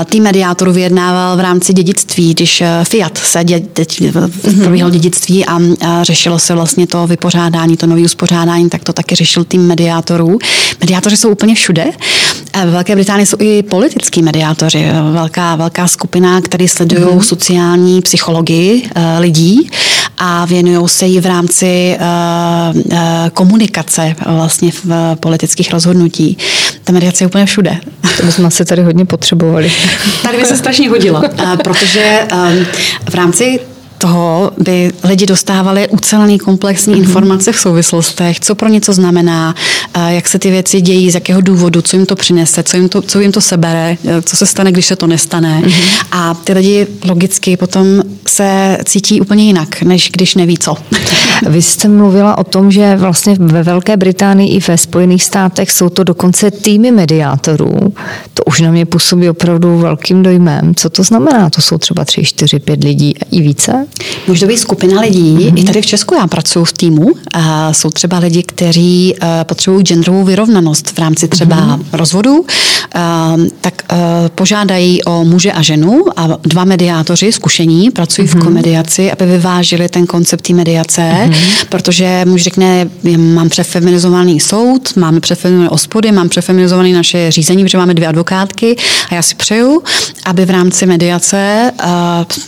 Tým 0.04 0.22
mediátorů 0.22 0.72
vyjednával 0.72 1.36
v 1.36 1.40
rámci 1.40 1.72
dědictví, 1.72 2.34
když 2.34 2.62
Fiat 2.84 3.18
se 3.18 3.44
dě, 3.44 3.60
teď 3.60 4.02
probíhal 4.62 4.90
dědictví 4.90 5.46
a, 5.46 5.58
a 5.86 6.04
řešilo 6.04 6.38
se 6.38 6.54
vlastně 6.54 6.86
to 6.86 7.06
vypořádání, 7.06 7.76
to 7.76 7.86
nové 7.86 8.02
uspořádání, 8.02 8.70
tak 8.70 8.84
to 8.84 8.92
taky 8.92 9.14
řešil 9.14 9.44
tým 9.44 9.66
mediátorů. 9.66 10.38
Mediátoři 10.80 11.16
jsou 11.16 11.28
úplně 11.28 11.54
všude. 11.54 11.84
V 12.66 12.70
Velké 12.70 12.94
Británii 12.94 13.26
jsou 13.26 13.36
i 13.40 13.62
politický 13.62 14.22
mediátoři, 14.22 14.86
velká, 15.12 15.56
velká 15.56 15.88
skupina, 15.88 16.40
který 16.40 16.68
sledují 16.68 17.02
mm-hmm. 17.02 17.20
sociální 17.20 18.02
psychologii 18.02 18.88
lidí 19.18 19.70
a 20.18 20.44
věnují 20.44 20.88
se 20.88 21.06
jí 21.06 21.20
v 21.20 21.26
rámci 21.26 21.96
komunikace 23.32 24.16
vlastně 24.26 24.70
v 24.84 25.16
politických 25.20 25.70
rozhodnutí. 25.70 26.38
Ta 26.84 26.92
mediace 26.92 27.24
je 27.24 27.28
úplně 27.28 27.46
všude. 27.46 27.76
To 28.16 28.26
bychom 28.26 28.50
se 28.50 28.64
tady 28.64 28.82
hodně 28.82 29.04
potřebovali. 29.04 29.63
Tady 30.22 30.38
by 30.38 30.44
se 30.44 30.56
strašně 30.56 30.88
hodila, 30.88 31.22
protože 31.64 32.26
um, 32.32 32.66
v 33.10 33.14
rámci 33.14 33.60
toho 34.04 34.52
by 34.58 34.92
lidi 35.04 35.26
dostávali 35.26 35.88
ucelený 35.88 36.38
komplexní 36.38 36.94
mm-hmm. 36.94 36.98
informace 36.98 37.52
v 37.52 37.56
souvislostech, 37.56 38.40
co 38.40 38.54
pro 38.54 38.68
něco 38.68 38.92
znamená, 38.92 39.54
jak 40.08 40.28
se 40.28 40.38
ty 40.38 40.50
věci 40.50 40.80
dějí, 40.80 41.10
z 41.10 41.14
jakého 41.14 41.40
důvodu, 41.40 41.82
co 41.82 41.96
jim 41.96 42.06
to 42.06 42.16
přinese, 42.16 42.62
co 42.62 42.76
jim 42.76 42.88
to, 42.88 43.02
co 43.02 43.20
jim 43.20 43.32
to 43.32 43.40
sebere, 43.40 43.96
co 44.24 44.36
se 44.36 44.46
stane, 44.46 44.72
když 44.72 44.86
se 44.86 44.96
to 44.96 45.06
nestane. 45.06 45.62
Mm-hmm. 45.64 46.06
A 46.12 46.34
ty 46.34 46.52
lidi 46.52 46.86
logicky 47.08 47.56
potom 47.56 48.02
se 48.28 48.78
cítí 48.84 49.20
úplně 49.20 49.44
jinak, 49.44 49.82
než 49.82 50.10
když 50.12 50.34
neví 50.34 50.58
co. 50.58 50.76
Vy 51.48 51.62
jste 51.62 51.88
mluvila 51.88 52.38
o 52.38 52.44
tom, 52.44 52.70
že 52.70 52.96
vlastně 52.96 53.36
ve 53.38 53.62
Velké 53.62 53.96
Británii 53.96 54.56
i 54.56 54.60
ve 54.68 54.78
Spojených 54.78 55.24
státech 55.24 55.70
jsou 55.70 55.88
to 55.88 56.04
dokonce 56.04 56.50
týmy 56.50 56.90
mediátorů. 56.90 57.94
To 58.34 58.44
už 58.44 58.60
na 58.60 58.70
mě 58.70 58.86
působí 58.86 59.28
opravdu 59.28 59.78
velkým 59.78 60.22
dojmem. 60.22 60.74
Co 60.74 60.90
to 60.90 61.02
znamená? 61.02 61.50
To 61.50 61.60
jsou 61.60 61.78
třeba 61.78 62.04
tři, 62.04 62.24
čtyři, 62.24 62.58
pět 62.58 62.84
lidí 62.84 63.14
i 63.30 63.40
více? 63.40 63.86
Může 64.26 64.40
to 64.40 64.46
být 64.46 64.58
skupina 64.58 65.00
lidí. 65.00 65.36
Mm-hmm. 65.36 65.58
I 65.58 65.64
tady 65.64 65.82
v 65.82 65.86
Česku 65.86 66.14
já 66.14 66.26
pracuji 66.26 66.64
v 66.64 66.72
týmu. 66.72 67.06
A 67.34 67.72
jsou 67.72 67.90
třeba 67.90 68.18
lidi, 68.18 68.42
kteří 68.42 69.14
uh, 69.22 69.28
potřebují 69.42 69.84
genderovou 69.84 70.24
vyrovnanost 70.24 70.90
v 70.90 70.98
rámci 70.98 71.28
třeba 71.28 71.56
mm-hmm. 71.56 71.84
rozvodu. 71.92 72.32
Uh, 72.34 72.46
tak 73.60 73.74
uh, 73.92 73.98
požádají 74.34 75.04
o 75.04 75.24
muže 75.24 75.52
a 75.52 75.62
ženu 75.62 76.04
a 76.16 76.28
dva 76.42 76.64
mediátoři 76.64 77.32
zkušení 77.32 77.90
pracují 77.90 78.28
mm-hmm. 78.28 78.30
v 78.30 78.34
mhm. 78.34 78.44
komediaci, 78.44 79.12
aby 79.12 79.26
vyvážili 79.26 79.88
ten 79.88 80.06
koncept 80.06 80.46
té 80.46 80.52
mediace, 80.52 81.00
mm-hmm. 81.00 81.66
protože 81.68 82.24
muž 82.24 82.42
řekne, 82.42 82.90
mám 83.16 83.48
přefeminizovaný 83.48 84.40
soud, 84.40 84.96
máme 84.96 85.20
přefeminizované 85.20 85.70
ospody, 85.70 86.12
mám 86.12 86.28
přefeminizované 86.28 86.88
naše 86.92 87.30
řízení, 87.30 87.64
protože 87.64 87.78
máme 87.78 87.94
dvě 87.94 88.08
advokátky 88.08 88.76
a 89.10 89.14
já 89.14 89.22
si 89.22 89.34
přeju, 89.34 89.82
aby 90.24 90.44
v 90.44 90.50
rámci 90.50 90.86
mediace 90.86 91.72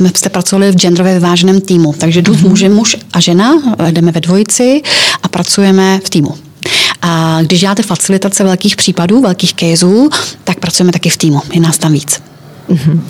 uh, 0.00 0.08
jste 0.14 0.28
pracovali 0.28 0.72
v 0.72 0.76
genderové 0.76 1.20
vyváženém 1.36 1.60
týmu. 1.60 1.94
Takže 1.98 2.22
jdu 2.22 2.32
mm-hmm. 2.32 2.48
muže, 2.48 2.68
muž 2.68 2.96
a 3.12 3.20
žena, 3.20 3.52
jdeme 3.90 4.12
ve 4.12 4.20
dvojici 4.20 4.82
a 5.22 5.28
pracujeme 5.28 6.00
v 6.04 6.10
týmu. 6.10 6.34
A 7.02 7.38
když 7.42 7.60
děláte 7.60 7.82
facilitace 7.82 8.44
velkých 8.44 8.76
případů, 8.76 9.20
velkých 9.20 9.54
caseů, 9.54 10.10
tak 10.44 10.60
pracujeme 10.60 10.92
taky 10.92 11.10
v 11.10 11.16
týmu. 11.16 11.40
Je 11.52 11.60
nás 11.60 11.78
tam 11.78 11.92
víc. 11.92 12.20
Mhm. 12.68 13.06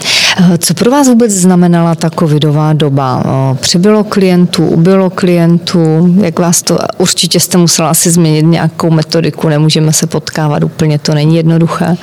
Co 0.59 0.75
pro 0.75 0.91
vás 0.91 1.09
vůbec 1.09 1.33
znamenala 1.33 1.95
ta 1.95 2.11
covidová 2.11 2.73
doba? 2.73 3.25
Přibylo 3.61 4.05
klientů, 4.05 4.67
ubylo 4.67 5.11
klientů? 5.11 6.15
Jak 6.21 6.39
vás 6.39 6.63
to, 6.63 6.79
určitě 6.99 7.41
jste 7.41 7.59
musela 7.59 7.91
asi 7.91 8.11
změnit 8.11 8.43
nějakou 8.43 8.91
metodiku, 8.91 9.49
nemůžeme 9.49 9.93
se 9.93 10.07
potkávat 10.07 10.65
úplně, 10.65 10.99
to 10.99 11.15
není 11.15 11.37
jednoduché. 11.37 11.97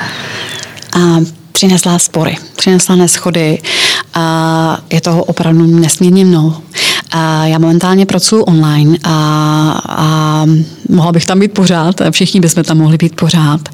A 0.93 1.19
přinesla 1.53 1.99
spory, 1.99 2.37
přinesla 2.55 2.95
neschody 2.95 3.61
a 4.13 4.77
je 4.89 5.01
toho 5.01 5.23
opravdu 5.23 5.65
nesmírně 5.65 6.25
mnoho. 6.25 6.61
A 7.11 7.45
já 7.45 7.59
momentálně 7.59 8.05
pracuji 8.05 8.43
online 8.43 8.97
a, 9.03 9.81
a 9.87 10.45
mohla 10.89 11.11
bych 11.11 11.25
tam 11.25 11.39
být 11.39 11.53
pořád, 11.53 11.95
všichni 12.11 12.39
bychom 12.39 12.63
tam 12.63 12.77
mohli 12.77 12.97
být 12.97 13.15
pořád. 13.15 13.69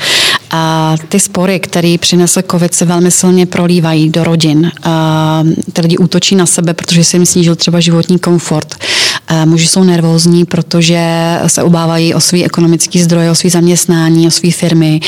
A 0.52 0.96
ty 1.10 1.20
spory, 1.20 1.60
které 1.60 1.96
přinesl 2.00 2.42
COVID, 2.52 2.74
se 2.74 2.86
velmi 2.86 3.12
silně 3.12 3.46
prolívají 3.46 4.10
do 4.10 4.24
rodin. 4.24 4.72
A 4.84 5.44
ty 5.74 5.82
lidi 5.82 5.98
útočí 5.98 6.36
na 6.36 6.46
sebe, 6.46 6.74
protože 6.74 7.04
se 7.04 7.18
jim 7.18 7.26
snížil 7.26 7.56
třeba 7.56 7.80
životní 7.80 8.20
komfort. 8.20 8.76
Muži 9.46 9.68
jsou 9.68 9.84
nervózní, 9.84 10.46
protože 10.46 11.00
se 11.48 11.64
obávají 11.64 12.14
o 12.14 12.20
svý 12.20 12.46
ekonomický 12.46 13.02
zdroje, 13.02 13.32
o 13.32 13.36
svý 13.36 13.50
zaměstnání, 13.50 14.28
o 14.28 14.32
své 14.32 14.52
firmy, 14.52 15.00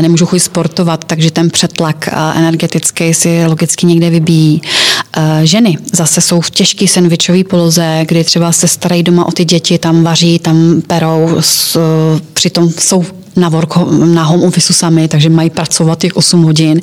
nemůžou 0.00 0.26
chuť 0.26 0.42
sportovat, 0.42 1.04
takže 1.04 1.30
ten 1.30 1.50
přetlak 1.50 2.08
energetický 2.34 3.14
si 3.14 3.46
logicky 3.46 3.86
někde 3.86 4.10
vybíjí. 4.10 4.62
Ženy 5.42 5.78
zase 5.92 6.20
jsou 6.20 6.40
v 6.40 6.50
těžké 6.50 6.88
sandvičové 6.88 7.44
poloze, 7.44 8.04
kdy 8.08 8.24
třeba 8.24 8.52
se 8.52 8.68
starají 8.68 9.02
doma 9.02 9.24
o 9.26 9.32
ty 9.32 9.44
děti, 9.44 9.78
tam 9.78 10.02
vaří, 10.02 10.38
tam 10.38 10.82
perou, 10.86 11.40
přitom 12.32 12.70
jsou 12.78 13.04
na, 13.36 13.48
work, 13.48 13.76
na 14.04 14.24
home 14.24 14.42
office 14.42 14.72
sami, 14.72 15.08
takže 15.08 15.30
mají 15.30 15.50
pracovat 15.50 15.98
těch 15.98 16.16
8 16.16 16.42
hodin 16.42 16.80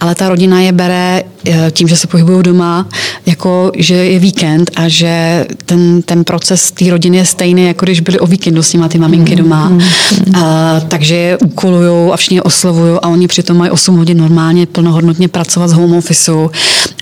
ale 0.00 0.14
ta 0.14 0.28
rodina 0.28 0.60
je 0.60 0.72
bere 0.72 1.22
tím, 1.70 1.88
že 1.88 1.96
se 1.96 2.06
pohybují 2.06 2.42
doma, 2.42 2.86
jako 3.26 3.72
že 3.76 3.94
je 3.94 4.18
víkend 4.18 4.70
a 4.76 4.88
že 4.88 5.46
ten, 5.66 6.02
ten 6.02 6.24
proces 6.24 6.70
té 6.70 6.90
rodiny 6.90 7.16
je 7.16 7.24
stejný, 7.24 7.66
jako 7.66 7.84
když 7.84 8.00
byli 8.00 8.18
o 8.18 8.26
víkendu 8.26 8.62
s 8.62 8.72
nimi 8.72 8.88
ty 8.88 8.98
maminky 8.98 9.36
doma. 9.36 9.68
Mm, 9.68 9.76
mm. 9.76 10.34
A, 10.34 10.80
takže 10.88 11.16
je 11.16 11.38
úkolují 11.38 12.12
a 12.12 12.16
všichni 12.16 12.40
oslovují 12.40 12.98
a 13.02 13.08
oni 13.08 13.28
přitom 13.28 13.56
mají 13.56 13.70
8 13.70 13.96
hodin 13.96 14.18
normálně 14.18 14.66
plnohodnotně 14.66 15.28
pracovat 15.28 15.68
z 15.68 15.72
home 15.72 15.94
officeu. 15.94 16.50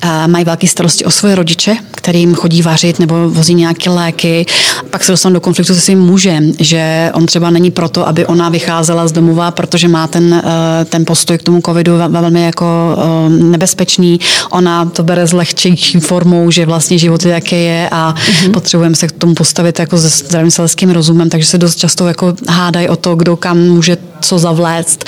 A 0.03 0.26
mají 0.26 0.45
velké 0.45 0.66
starosti 0.66 1.05
o 1.05 1.11
svoje 1.11 1.34
rodiče, 1.34 1.76
kterým 1.91 2.34
chodí 2.34 2.62
vařit 2.62 2.99
nebo 2.99 3.30
vozí 3.30 3.55
nějaké 3.55 3.91
léky. 3.91 4.47
Pak 4.91 5.05
se 5.05 5.12
dostanou 5.12 5.34
do 5.34 5.41
konfliktu 5.41 5.74
se 5.74 5.80
svým 5.80 6.01
mužem, 6.01 6.53
že 6.59 7.11
on 7.14 7.26
třeba 7.26 7.51
není 7.51 7.70
proto, 7.70 8.09
aby 8.09 8.26
ona 8.26 8.49
vycházela 8.49 9.09
z 9.09 9.12
domova, 9.12 9.51
protože 9.51 9.89
má 9.89 10.07
ten, 10.07 10.43
eh, 10.45 10.84
ten 10.84 11.05
postoj 11.05 11.39
k 11.39 11.43
tomu 11.43 11.61
covidu 11.61 11.93
velmi 12.09 12.43
jako 12.43 12.68
Eh, 12.99 13.28
nebezpečný. 13.28 14.20
Ona 14.50 14.84
to 14.84 15.02
bere 15.02 15.26
s 15.26 15.32
lehčejší 15.32 16.00
formou, 16.00 16.50
že 16.50 16.66
vlastně 16.66 16.98
život 16.98 17.24
je, 17.24 17.32
jaký 17.32 17.64
je 17.64 17.88
a 17.92 18.14
mm-hmm. 18.14 18.52
potřebujeme 18.52 18.96
se 18.96 19.08
k 19.08 19.12
tomu 19.12 19.34
postavit 19.34 19.78
jako 19.78 19.98
se 19.98 20.08
zdravým 20.08 20.50
selským 20.50 20.90
rozumem, 20.90 21.28
takže 21.28 21.46
se 21.46 21.58
dost 21.58 21.76
často 21.76 22.08
jako 22.08 22.34
hádají 22.48 22.88
o 22.88 22.96
to, 22.96 23.16
kdo 23.16 23.36
kam 23.36 23.58
může 23.58 23.96
co 24.20 24.38
zavléct. 24.38 25.04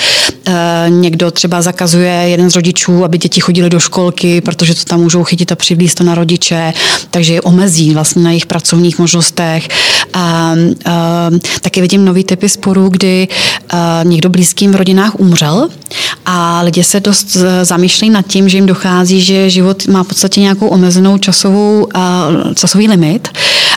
E, 0.46 0.90
někdo 0.90 1.30
třeba 1.30 1.62
zakazuje 1.62 2.12
jeden 2.12 2.50
z 2.50 2.56
rodičů, 2.56 3.04
aby 3.04 3.18
děti 3.18 3.40
chodili 3.40 3.70
do 3.70 3.80
školky, 3.80 4.40
protože 4.40 4.74
to 4.74 4.84
tam 4.84 5.00
můžou 5.00 5.24
chytit 5.24 5.52
a 5.52 5.56
přivlíst 5.56 5.98
to 5.98 6.04
na 6.04 6.14
rodiče, 6.14 6.72
takže 7.10 7.34
je 7.34 7.40
omezí 7.40 7.94
vlastně 7.94 8.22
na 8.22 8.30
jejich 8.30 8.46
pracovních 8.46 8.98
možnostech. 8.98 9.68
A, 10.14 10.54
a, 10.84 11.30
taky 11.60 11.80
vidím 11.80 12.04
nový 12.04 12.24
typy 12.24 12.48
sporů, 12.48 12.88
kdy 12.88 13.28
a, 13.68 14.00
někdo 14.02 14.28
blízkým 14.28 14.72
v 14.72 14.76
rodinách 14.76 15.20
umřel 15.20 15.68
a 16.26 16.60
lidi 16.62 16.84
se 16.84 17.00
dost 17.00 17.36
zamýšlejí 17.62 18.10
nad 18.10 18.26
tím, 18.26 18.48
že 18.48 18.56
jim 18.56 18.66
dochází, 18.66 19.20
že 19.20 19.50
život 19.50 19.86
má 19.86 20.02
v 20.02 20.06
podstatě 20.06 20.40
nějakou 20.40 20.68
omezenou 20.68 21.18
časovou, 21.18 21.88
časový 22.54 22.88
limit 22.88 23.28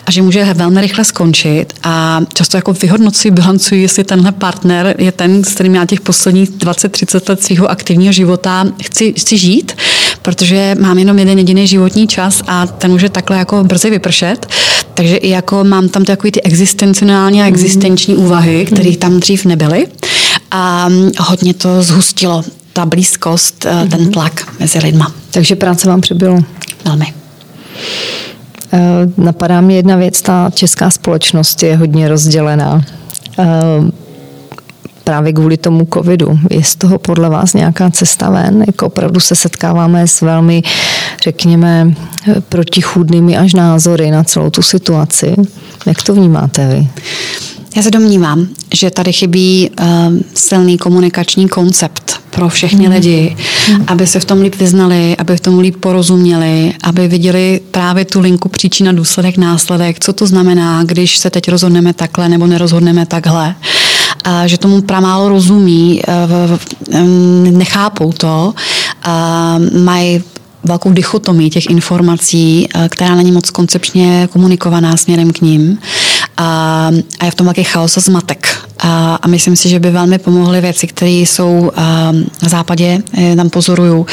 a 0.05 0.11
že 0.11 0.21
může 0.21 0.53
velmi 0.53 0.81
rychle 0.81 1.05
skončit 1.05 1.73
a 1.83 2.21
často 2.33 2.57
jako 2.57 2.73
vyhodnocují, 2.73 3.31
bilancují, 3.31 3.81
jestli 3.81 4.03
tenhle 4.03 4.31
partner 4.31 4.95
je 4.97 5.11
ten, 5.11 5.43
s 5.43 5.53
kterým 5.53 5.75
já 5.75 5.85
těch 5.85 6.01
posledních 6.01 6.51
20-30 6.51 7.29
let 7.29 7.43
svého 7.43 7.71
aktivního 7.71 8.13
života 8.13 8.65
chci, 8.83 9.13
chci 9.13 9.37
žít, 9.37 9.77
protože 10.21 10.75
mám 10.79 10.99
jenom 10.99 11.19
jeden 11.19 11.37
jediný 11.37 11.67
životní 11.67 12.07
čas 12.07 12.43
a 12.47 12.67
ten 12.67 12.91
může 12.91 13.09
takhle 13.09 13.37
jako 13.37 13.63
brzy 13.63 13.89
vypršet. 13.89 14.47
Takže 14.93 15.15
i 15.15 15.29
jako 15.29 15.63
mám 15.63 15.89
tam 15.89 16.05
takový 16.05 16.31
ty 16.31 16.41
existenciální 16.41 17.41
a 17.41 17.47
existenční 17.47 18.15
úvahy, 18.15 18.65
které 18.65 18.97
tam 18.97 19.19
dřív 19.19 19.45
nebyly. 19.45 19.87
A 20.51 20.89
hodně 21.19 21.53
to 21.53 21.83
zhustilo 21.83 22.43
ta 22.73 22.85
blízkost, 22.85 23.65
mm-hmm. 23.65 23.89
ten 23.89 24.11
tlak 24.11 24.47
mezi 24.59 24.79
lidma. 24.79 25.11
Takže 25.31 25.55
práce 25.55 25.87
vám 25.87 26.01
přibylo? 26.01 26.39
Velmi. 26.85 27.13
Eh, 28.73 28.79
napadá 29.17 29.61
mě 29.61 29.75
jedna 29.75 29.95
věc, 29.95 30.21
ta 30.21 30.49
česká 30.53 30.89
společnost 30.89 31.63
je 31.63 31.77
hodně 31.77 32.07
rozdělená. 32.07 32.81
Eh, 33.39 33.45
právě 35.03 35.33
kvůli 35.33 35.57
tomu 35.57 35.87
covidu. 35.93 36.39
Je 36.49 36.63
z 36.63 36.75
toho 36.75 36.99
podle 36.99 37.29
vás 37.29 37.53
nějaká 37.53 37.91
cesta 37.91 38.29
ven? 38.29 38.63
Jako 38.67 38.85
opravdu 38.85 39.19
se 39.19 39.35
setkáváme 39.35 40.07
s 40.07 40.21
velmi, 40.21 40.63
řekněme, 41.23 41.93
protichůdnými 42.49 43.37
až 43.37 43.53
názory 43.53 44.11
na 44.11 44.23
celou 44.23 44.49
tu 44.49 44.61
situaci. 44.61 45.35
Jak 45.85 46.03
to 46.03 46.13
vnímáte 46.13 46.67
vy? 46.67 46.87
Já 47.75 47.81
se 47.81 47.91
domnívám, 47.91 48.47
že 48.73 48.91
tady 48.91 49.13
chybí 49.13 49.69
uh, 49.79 49.87
silný 50.33 50.77
komunikační 50.77 51.49
koncept 51.49 52.02
pro 52.35 52.49
všechny 52.49 52.87
mm. 52.87 52.93
lidi, 52.93 53.35
mm. 53.69 53.83
aby 53.87 54.07
se 54.07 54.19
v 54.19 54.25
tom 54.25 54.41
líp 54.41 54.55
vyznali, 54.55 55.17
aby 55.17 55.37
v 55.37 55.39
tom 55.41 55.59
líp 55.59 55.75
porozuměli, 55.79 56.73
aby 56.83 57.07
viděli 57.07 57.61
právě 57.71 58.05
tu 58.05 58.19
linku 58.19 58.49
příčina, 58.49 58.91
důsledek, 58.91 59.37
následek, 59.37 59.99
co 59.99 60.13
to 60.13 60.27
znamená, 60.27 60.83
když 60.83 61.17
se 61.17 61.29
teď 61.29 61.49
rozhodneme 61.49 61.93
takhle 61.93 62.29
nebo 62.29 62.47
nerozhodneme 62.47 63.05
takhle. 63.05 63.55
A 64.23 64.47
že 64.47 64.57
tomu 64.57 64.81
pramálo 64.81 65.29
rozumí, 65.29 66.01
uh, 66.07 67.51
nechápou 67.51 68.11
to, 68.11 68.53
mají 69.83 70.23
velkou 70.63 70.91
dichotomii 70.91 71.49
těch 71.49 71.69
informací, 71.69 72.67
která 72.89 73.15
není 73.15 73.31
moc 73.31 73.49
koncepčně 73.49 74.29
komunikovaná 74.31 74.97
směrem 74.97 75.31
k 75.31 75.41
ním 75.41 75.77
a, 76.37 76.91
a 77.19 77.25
je 77.25 77.31
v 77.31 77.35
tom 77.35 77.45
velký 77.45 77.63
chaos 77.63 77.97
a 77.97 78.01
zmatek. 78.01 78.47
A, 78.79 79.15
a 79.15 79.27
myslím 79.27 79.55
si, 79.55 79.69
že 79.69 79.79
by 79.79 79.91
velmi 79.91 80.17
pomohly 80.17 80.61
věci, 80.61 80.87
které 80.87 81.11
jsou 81.11 81.71
na 82.43 82.49
západě, 82.49 82.99
tam 83.35 83.49
pozoruju, 83.49 84.05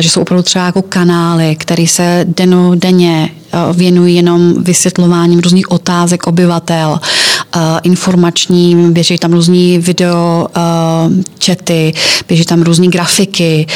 že 0.00 0.10
jsou 0.10 0.20
opravdu 0.20 0.42
třeba 0.42 0.66
jako 0.66 0.82
kanály, 0.82 1.56
které 1.56 1.86
se 1.86 2.24
deno, 2.28 2.74
denně 2.74 3.30
věnují 3.72 4.16
jenom 4.16 4.54
vysvětlováním 4.62 5.40
různých 5.40 5.70
otázek 5.70 6.26
obyvatel, 6.26 7.00
informační, 7.82 8.92
běží 8.92 9.18
tam 9.18 9.32
různý 9.32 9.78
video 9.78 10.48
čety, 11.38 11.92
běží 12.28 12.44
tam 12.44 12.62
různé 12.62 12.86
grafiky, 12.86 13.66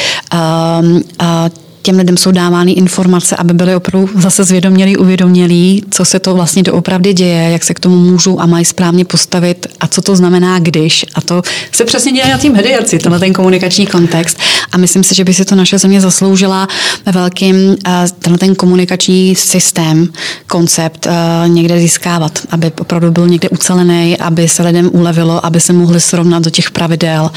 těm 1.85 1.97
lidem 1.97 2.17
jsou 2.17 2.31
dávány 2.31 2.71
informace, 2.71 3.35
aby 3.35 3.53
byli 3.53 3.75
opravdu 3.75 4.09
zase 4.21 4.43
zvědomělí, 4.43 4.97
uvědomělí, 4.97 5.83
co 5.89 6.05
se 6.05 6.19
to 6.19 6.33
vlastně 6.33 6.63
doopravdy 6.63 7.13
děje, 7.13 7.49
jak 7.51 7.63
se 7.63 7.73
k 7.73 7.79
tomu 7.79 7.95
můžou 7.95 8.39
a 8.39 8.45
mají 8.45 8.65
správně 8.65 9.05
postavit 9.05 9.67
a 9.79 9.87
co 9.87 10.01
to 10.01 10.15
znamená, 10.15 10.59
když. 10.59 11.05
A 11.15 11.21
to 11.21 11.41
se 11.71 11.85
přesně 11.85 12.11
děje 12.11 12.27
na 12.27 12.37
tím 12.37 12.53
mediaci, 12.53 12.99
tenhle 12.99 13.19
ten 13.19 13.33
komunikační 13.33 13.87
kontext. 13.87 14.39
A 14.71 14.77
myslím 14.77 15.03
si, 15.03 15.15
že 15.15 15.23
by 15.23 15.33
si 15.33 15.45
to 15.45 15.55
naše 15.55 15.77
země 15.77 16.01
zasloužila 16.01 16.67
ve 17.05 17.11
velkým 17.11 17.55
eh, 17.87 18.05
tenhle 18.19 18.37
ten 18.37 18.55
komunikační 18.55 19.35
systém, 19.35 20.07
koncept 20.47 21.07
eh, 21.07 21.49
někde 21.49 21.79
získávat, 21.79 22.39
aby 22.49 22.71
opravdu 22.79 23.11
byl 23.11 23.27
někde 23.27 23.49
ucelený, 23.49 24.17
aby 24.17 24.47
se 24.47 24.63
lidem 24.63 24.89
ulevilo, 24.93 25.45
aby 25.45 25.59
se 25.59 25.73
mohli 25.73 26.01
srovnat 26.01 26.43
do 26.43 26.49
těch 26.49 26.71
pravidel, 26.71 27.31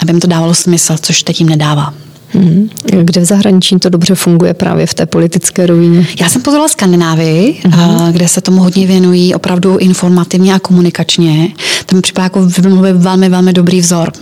aby 0.00 0.12
jim 0.12 0.20
to 0.20 0.26
dávalo 0.26 0.54
smysl, 0.54 0.96
což 1.00 1.22
teď 1.22 1.40
jim 1.40 1.48
nedává. 1.48 1.94
Hmm. 2.34 2.68
Kde 3.02 3.20
v 3.20 3.24
zahraničí 3.24 3.78
to 3.78 3.88
dobře 3.88 4.14
funguje 4.14 4.54
právě 4.54 4.86
v 4.86 4.94
té 4.94 5.06
politické 5.06 5.66
rovině? 5.66 6.06
Já 6.20 6.28
jsem 6.28 6.42
pozorovala 6.42 6.68
Skandinávii, 6.68 7.60
hmm. 7.64 8.12
kde 8.12 8.28
se 8.28 8.40
tomu 8.40 8.60
hodně 8.62 8.86
věnují 8.86 9.34
opravdu 9.34 9.76
informativně 9.76 10.54
a 10.54 10.58
komunikačně. 10.58 11.48
Tam 11.86 11.96
mi 11.96 12.02
připadá 12.02 12.24
jako 12.24 12.48
velmi, 12.92 13.28
velmi 13.28 13.52
dobrý 13.52 13.80
vzor. 13.80 14.12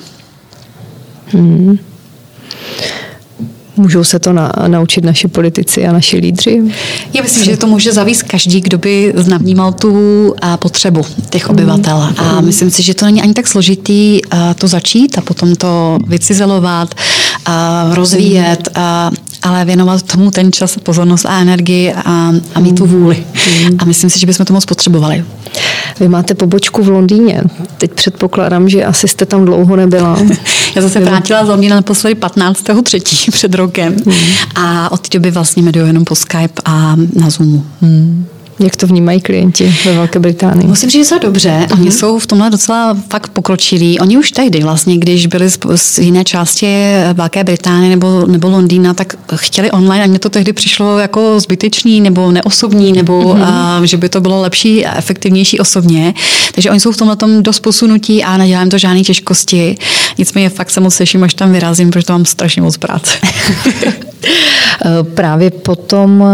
Hmm. 1.26 1.78
Můžou 3.76 4.04
se 4.04 4.18
to 4.18 4.32
na, 4.32 4.52
naučit 4.66 5.04
naši 5.04 5.28
politici 5.28 5.86
a 5.86 5.92
naši 5.92 6.16
lídři? 6.16 6.62
Já 7.14 7.22
myslím, 7.22 7.44
že 7.44 7.56
to 7.56 7.66
může 7.66 7.92
zavíst 7.92 8.22
každý, 8.22 8.60
kdo 8.60 8.78
by 8.78 9.12
znavnímal 9.16 9.72
tu 9.72 9.94
a, 10.42 10.56
potřebu 10.56 11.02
těch 11.30 11.50
obyvatel. 11.50 12.08
A 12.16 12.40
myslím 12.40 12.70
si, 12.70 12.82
že 12.82 12.94
to 12.94 13.04
není 13.04 13.22
ani 13.22 13.34
tak 13.34 13.46
složitý 13.46 14.20
a, 14.30 14.54
to 14.54 14.68
začít 14.68 15.18
a 15.18 15.20
potom 15.20 15.56
to 15.56 15.98
vycizelovat, 16.06 16.94
rozvíjet, 17.92 18.68
a, 18.74 19.10
ale 19.42 19.64
věnovat 19.64 20.02
tomu 20.02 20.30
ten 20.30 20.52
čas, 20.52 20.76
pozornost 20.82 21.26
a 21.26 21.40
energii 21.40 21.92
a, 21.92 22.32
a 22.54 22.60
mít 22.60 22.76
tu 22.76 22.86
vůli. 22.86 23.24
A 23.78 23.84
myslím 23.84 24.10
si, 24.10 24.18
že 24.18 24.26
bychom 24.26 24.46
to 24.46 24.52
moc 24.52 24.64
potřebovali. 24.64 25.24
Vy 26.00 26.08
máte 26.08 26.34
pobočku 26.34 26.82
v 26.82 26.88
Londýně. 26.88 27.42
Teď 27.78 27.90
předpokládám, 27.90 28.68
že 28.68 28.84
asi 28.84 29.08
jste 29.08 29.26
tam 29.26 29.44
dlouho 29.44 29.76
nebyla. 29.76 30.18
Já 30.76 30.82
zase 30.82 31.00
vrátila 31.00 31.44
z 31.46 31.48
Londýna 31.48 31.76
naposledy 31.76 32.14
15. 32.14 32.64
třetí 32.82 33.30
před 33.30 33.54
rokem 33.54 33.96
hmm. 34.06 34.14
a 34.54 34.92
od 34.92 35.08
té 35.08 35.18
doby 35.18 35.30
vlastně 35.30 35.62
meduju 35.62 35.86
jenom 35.86 36.04
po 36.04 36.14
Skype 36.14 36.62
a 36.64 36.96
na 37.14 37.30
Zoomu. 37.30 37.66
Hmm. 37.80 38.26
Jak 38.60 38.76
to 38.76 38.86
vnímají 38.86 39.20
klienti 39.20 39.74
ve 39.84 39.92
Velké 39.92 40.18
Británii? 40.18 40.66
Musím 40.66 40.90
říct, 40.90 41.00
že 41.00 41.08
jsou 41.08 41.18
dobře. 41.18 41.66
Uh-huh. 41.68 41.80
Oni 41.80 41.90
jsou 41.90 42.18
v 42.18 42.26
tomhle 42.26 42.50
docela 42.50 42.96
fakt 43.08 43.28
pokročilí. 43.28 43.98
Oni 43.98 44.18
už 44.18 44.30
tehdy 44.30 44.62
vlastně, 44.62 44.98
když 44.98 45.26
byli 45.26 45.50
z, 45.50 45.58
z 45.74 45.98
jiné 45.98 46.24
části 46.24 46.66
Velké 47.12 47.44
Británie 47.44 47.90
nebo, 47.90 48.26
nebo 48.26 48.50
Londýna, 48.50 48.94
tak 48.94 49.14
chtěli 49.34 49.70
online 49.70 50.04
a 50.04 50.06
mně 50.06 50.18
to 50.18 50.28
tehdy 50.30 50.52
přišlo 50.52 50.98
jako 50.98 51.40
zbytečný 51.40 52.00
nebo 52.00 52.32
neosobní, 52.32 52.92
nebo 52.92 53.20
uh-huh. 53.22 53.44
a, 53.44 53.80
že 53.84 53.96
by 53.96 54.08
to 54.08 54.20
bylo 54.20 54.40
lepší 54.40 54.86
a 54.86 54.98
efektivnější 54.98 55.58
osobně. 55.58 56.14
Takže 56.54 56.70
oni 56.70 56.80
jsou 56.80 56.92
v 56.92 56.96
tomhle 56.96 57.16
tom 57.16 57.42
dost 57.42 57.60
posunutí 57.60 58.24
a 58.24 58.36
nedělám 58.36 58.68
to 58.68 58.78
žádné 58.78 59.00
těžkosti. 59.00 59.76
Nicméně 60.18 60.48
fakt 60.50 60.70
se 60.70 60.80
moc 60.80 60.96
těším, 60.96 61.24
až 61.24 61.34
tam 61.34 61.52
vyrazím, 61.52 61.90
protože 61.90 62.06
to 62.06 62.12
mám 62.12 62.24
strašně 62.24 62.62
moc 62.62 62.76
práce. 62.76 63.12
Právě 65.14 65.50
po 65.50 65.76
tom 65.76 66.24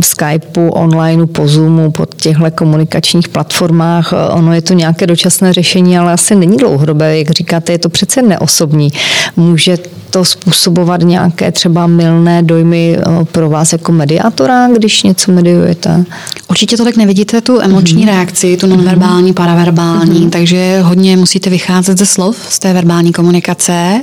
Skypeu, 0.00 0.68
onlineu, 0.68 1.26
po 1.26 1.48
Zoomu, 1.48 1.90
po 1.90 2.06
těchto 2.16 2.50
komunikačních 2.54 3.28
platformách, 3.28 4.12
ono 4.30 4.54
je 4.54 4.62
to 4.62 4.74
nějaké 4.74 5.06
dočasné 5.06 5.52
řešení, 5.52 5.98
ale 5.98 6.12
asi 6.12 6.34
není 6.34 6.56
dlouhodobé, 6.56 7.18
jak 7.18 7.30
říkáte, 7.30 7.72
je 7.72 7.78
to 7.78 7.88
přece 7.88 8.22
neosobní. 8.22 8.90
Může 9.36 9.76
to 10.10 10.24
způsobovat 10.24 11.00
nějaké 11.00 11.52
třeba 11.52 11.86
milné 11.86 12.42
dojmy 12.42 12.98
eh, 12.98 13.24
pro 13.24 13.50
vás 13.50 13.72
jako 13.72 13.92
mediátora, 13.92 14.68
když 14.68 15.02
něco 15.02 15.32
mediujete? 15.32 16.04
Určitě 16.48 16.76
to 16.76 16.84
tak 16.84 16.96
nevidíte, 16.96 17.40
tu 17.40 17.60
emoční 17.60 18.02
mm-hmm. 18.02 18.14
reakci, 18.14 18.56
tu 18.56 18.66
nonverbální, 18.66 19.32
paraverbální, 19.32 20.20
mm-hmm. 20.20 20.30
takže 20.30 20.80
hodně 20.80 21.16
musíte 21.16 21.50
vycházet 21.50 21.98
ze 21.98 22.06
slov, 22.06 22.36
z 22.48 22.58
té 22.58 22.72
verbální 22.72 23.12
komunikace 23.12 24.00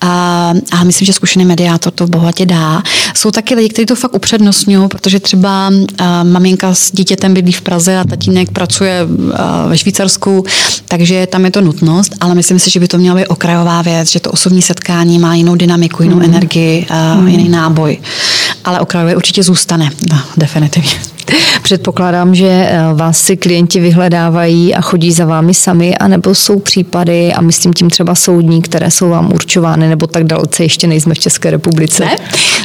a, 0.00 0.52
a 0.72 0.84
myslím, 0.84 1.06
že 1.06 1.12
zkušený 1.12 1.44
mediátor 1.44 1.92
to 1.92 2.06
bohatě 2.06 2.46
dá. 2.46 2.63
Jsou 3.14 3.30
taky 3.30 3.54
lidi, 3.54 3.68
kteří 3.68 3.86
to 3.86 3.94
fakt 3.94 4.14
upřednostňují, 4.14 4.88
protože 4.88 5.20
třeba 5.20 5.70
maminka 6.22 6.74
s 6.74 6.92
dítětem 6.92 7.34
bydlí 7.34 7.52
v 7.52 7.60
Praze 7.60 7.98
a 7.98 8.04
tatínek 8.04 8.50
pracuje 8.50 9.06
ve 9.68 9.78
Švýcarsku, 9.78 10.44
takže 10.88 11.26
tam 11.26 11.44
je 11.44 11.50
to 11.50 11.60
nutnost, 11.60 12.14
ale 12.20 12.34
myslím 12.34 12.58
si, 12.58 12.70
že 12.70 12.80
by 12.80 12.88
to 12.88 12.98
měla 12.98 13.16
být 13.16 13.26
okrajová 13.26 13.82
věc, 13.82 14.10
že 14.10 14.20
to 14.20 14.30
osobní 14.30 14.62
setkání 14.62 15.18
má 15.18 15.34
jinou 15.34 15.54
dynamiku, 15.54 16.02
jinou 16.02 16.16
mm. 16.16 16.22
energii, 16.22 16.86
mm. 17.20 17.28
jiný 17.28 17.48
náboj. 17.48 17.98
Ale 18.64 18.80
okrajové 18.80 19.16
určitě 19.16 19.42
zůstane, 19.42 19.90
no, 20.10 20.18
definitivně. 20.36 21.13
Předpokládám, 21.62 22.34
že 22.34 22.48
eh, 22.48 22.78
vás 22.94 23.18
si 23.18 23.36
klienti 23.36 23.80
vyhledávají 23.80 24.74
a 24.74 24.80
chodí 24.80 25.12
za 25.12 25.24
vámi 25.24 25.54
sami, 25.54 25.96
anebo 25.96 26.34
jsou 26.34 26.58
případy, 26.58 27.32
a 27.32 27.40
myslím 27.40 27.72
tím 27.72 27.90
třeba 27.90 28.14
soudní, 28.14 28.62
které 28.62 28.90
jsou 28.90 29.08
vám 29.08 29.32
určovány, 29.32 29.88
nebo 29.88 30.06
tak 30.06 30.24
dalece 30.24 30.62
ještě 30.62 30.86
nejsme 30.86 31.14
v 31.14 31.18
České 31.18 31.50
republice. 31.50 32.04
Ne? 32.04 32.16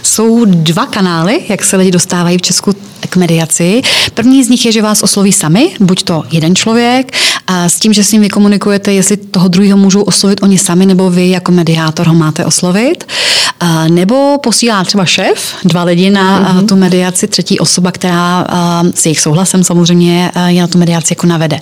Jsou 0.03 0.45
dva 0.45 0.85
kanály, 0.85 1.41
jak 1.49 1.63
se 1.63 1.77
lidi 1.77 1.91
dostávají 1.91 2.37
v 2.37 2.41
Česku 2.41 2.73
k 3.09 3.15
mediaci. 3.15 3.81
První 4.13 4.43
z 4.43 4.49
nich 4.49 4.65
je, 4.65 4.71
že 4.71 4.81
vás 4.81 5.03
osloví 5.03 5.33
sami, 5.33 5.71
buď 5.79 6.03
to 6.03 6.23
jeden 6.31 6.55
člověk, 6.55 7.13
a 7.47 7.69
s 7.69 7.79
tím, 7.79 7.93
že 7.93 8.03
s 8.03 8.11
ním 8.11 8.21
vykomunikujete, 8.21 8.93
jestli 8.93 9.17
toho 9.17 9.47
druhého 9.47 9.77
můžou 9.77 10.01
oslovit 10.01 10.43
oni 10.43 10.57
sami, 10.57 10.85
nebo 10.85 11.09
vy 11.09 11.29
jako 11.29 11.51
mediátor 11.51 12.07
ho 12.07 12.13
máte 12.13 12.45
oslovit. 12.45 13.03
A 13.59 13.87
nebo 13.87 14.37
posílá 14.43 14.83
třeba 14.83 15.05
šéf, 15.05 15.55
dva 15.63 15.83
lidi 15.83 16.09
na 16.09 16.39
mm-hmm. 16.39 16.65
tu 16.65 16.75
mediaci, 16.75 17.27
třetí 17.27 17.59
osoba, 17.59 17.91
která 17.91 18.45
s 18.95 19.05
jejich 19.05 19.19
souhlasem 19.19 19.63
samozřejmě 19.63 20.31
je 20.47 20.61
na 20.61 20.67
tu 20.67 20.77
mediaci 20.77 21.11
jako 21.11 21.27
navede. 21.27 21.59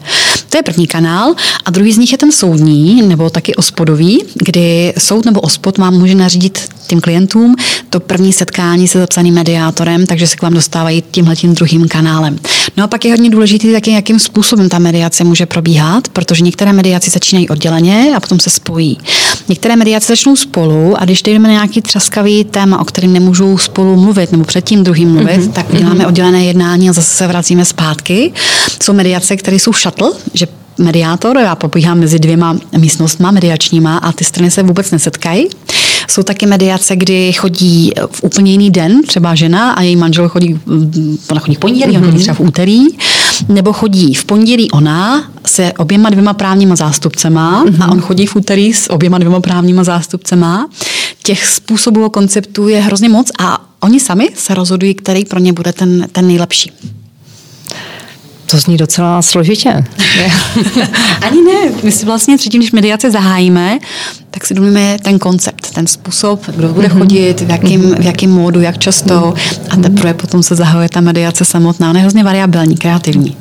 To 0.49 0.57
je 0.57 0.63
první 0.63 0.87
kanál. 0.87 1.33
A 1.65 1.71
druhý 1.71 1.93
z 1.93 1.97
nich 1.97 2.11
je 2.11 2.17
ten 2.17 2.31
soudní, 2.31 3.01
nebo 3.01 3.29
taky 3.29 3.55
ospodový, 3.55 4.23
kdy 4.35 4.93
soud 4.97 5.25
nebo 5.25 5.41
ospod 5.41 5.77
vám 5.77 5.93
může 5.93 6.15
nařídit 6.15 6.69
těm 6.87 7.01
klientům 7.01 7.55
to 7.89 7.99
první 7.99 8.33
setkání 8.33 8.87
se 8.87 8.99
zapsaným 8.99 9.33
mediátorem, 9.33 10.05
takže 10.05 10.27
se 10.27 10.35
k 10.35 10.41
vám 10.41 10.53
dostávají 10.53 11.03
tímhletím 11.11 11.55
druhým 11.55 11.87
kanálem. 11.87 12.39
No 12.77 12.83
a 12.83 12.87
pak 12.87 13.05
je 13.05 13.11
hodně 13.11 13.29
důležité 13.29 13.71
taky, 13.71 13.91
jakým 13.91 14.19
způsobem 14.19 14.69
ta 14.69 14.79
mediace 14.79 15.23
může 15.23 15.45
probíhat, 15.45 16.07
protože 16.07 16.43
některé 16.43 16.73
mediace 16.73 17.11
začínají 17.11 17.49
odděleně 17.49 18.13
a 18.15 18.19
potom 18.19 18.39
se 18.39 18.49
spojí. 18.49 18.97
Některé 19.49 19.75
mediace 19.75 20.07
začnou 20.07 20.35
spolu 20.35 21.01
a 21.01 21.05
když 21.05 21.23
jdeme 21.23 21.47
na 21.47 21.53
nějaký 21.53 21.81
třaskavý 21.81 22.43
téma, 22.43 22.79
o 22.79 22.85
kterém 22.85 23.13
nemůžou 23.13 23.57
spolu 23.57 23.95
mluvit 23.95 24.31
nebo 24.31 24.43
před 24.43 24.63
tím 24.63 24.83
druhým 24.83 25.11
mluvit, 25.11 25.41
mm-hmm. 25.41 25.51
tak 25.51 25.73
uděláme 25.73 26.03
mm-hmm. 26.03 26.07
oddělené 26.07 26.45
jednání 26.45 26.76
a 26.89 26.93
zase 26.93 27.15
se 27.15 27.27
vracíme 27.27 27.65
zpátky. 27.65 28.33
Jsou 28.83 28.93
mediace, 28.93 29.37
které 29.37 29.59
jsou 29.59 29.73
shuttle, 29.73 30.11
že 30.33 30.47
mediátor, 30.77 31.37
já 31.37 31.55
pobíhám 31.55 31.99
mezi 31.99 32.19
dvěma 32.19 32.57
místnostma 32.77 33.31
mediačníma 33.31 33.97
a 33.97 34.11
ty 34.11 34.23
strany 34.25 34.51
se 34.51 34.63
vůbec 34.63 34.91
nesetkají. 34.91 35.47
Jsou 36.09 36.23
taky 36.23 36.45
mediace, 36.45 36.95
kdy 36.95 37.33
chodí 37.33 37.91
v 38.11 38.23
úplně 38.23 38.51
jiný 38.51 38.69
den, 38.71 39.01
třeba 39.07 39.35
žena 39.35 39.71
a 39.71 39.81
její 39.81 39.95
manžel 39.95 40.29
chodí, 40.29 40.59
ona 41.29 41.39
chodí 41.39 41.55
v 41.55 41.59
pondělí, 41.59 41.93
mm-hmm. 41.93 42.03
on 42.03 42.11
chodí 42.11 42.19
třeba 42.19 42.35
v 42.35 42.39
úterý, 42.39 42.79
nebo 43.49 43.73
chodí 43.73 44.13
v 44.13 44.25
pondělí 44.25 44.71
ona 44.71 45.31
se 45.45 45.73
oběma 45.73 46.09
dvěma 46.09 46.33
právníma 46.33 46.75
zástupcema 46.75 47.65
mm-hmm. 47.65 47.83
a 47.83 47.91
on 47.91 48.01
chodí 48.01 48.25
v 48.25 48.35
úterý 48.35 48.73
s 48.73 48.89
oběma 48.89 49.17
dvěma 49.17 49.39
právníma 49.39 49.83
zástupcema. 49.83 50.69
Těch 51.23 51.45
způsobů 51.45 52.05
a 52.05 52.09
konceptů 52.09 52.67
je 52.67 52.81
hrozně 52.81 53.09
moc 53.09 53.31
a 53.39 53.61
oni 53.79 53.99
sami 53.99 54.29
se 54.35 54.53
rozhodují, 54.53 54.95
který 54.95 55.25
pro 55.25 55.39
ně 55.39 55.53
bude 55.53 55.73
ten, 55.73 56.07
ten 56.11 56.27
nejlepší. 56.27 56.71
To 58.51 58.57
zní 58.57 58.77
docela 58.77 59.21
složitě. 59.21 59.69
Ani 61.21 61.43
ne. 61.43 61.71
My 61.83 61.91
si 61.91 62.05
vlastně 62.05 62.37
předtím, 62.37 62.61
když 62.61 62.71
mediace 62.71 63.11
zahájíme, 63.11 63.79
tak 64.31 64.45
si 64.45 64.53
domluvíme 64.53 64.97
ten 65.01 65.19
koncept, 65.19 65.71
ten 65.73 65.87
způsob, 65.87 66.45
kdo 66.55 66.67
bude 66.67 66.87
mm-hmm. 66.87 66.97
chodit, 66.99 67.41
v 67.41 67.49
jakém, 67.49 67.95
v 67.95 68.05
jakém 68.05 68.31
módu, 68.31 68.61
jak 68.61 68.77
často 68.77 69.33
a 69.69 69.75
teprve 69.75 70.13
potom 70.13 70.43
se 70.43 70.55
zahajuje 70.55 70.89
ta 70.89 71.01
mediace 71.01 71.45
samotná. 71.45 71.89
Ona 71.89 71.99
je 71.99 72.01
hrozně 72.01 72.23
variabilní, 72.23 72.77
kreativní. 72.77 73.37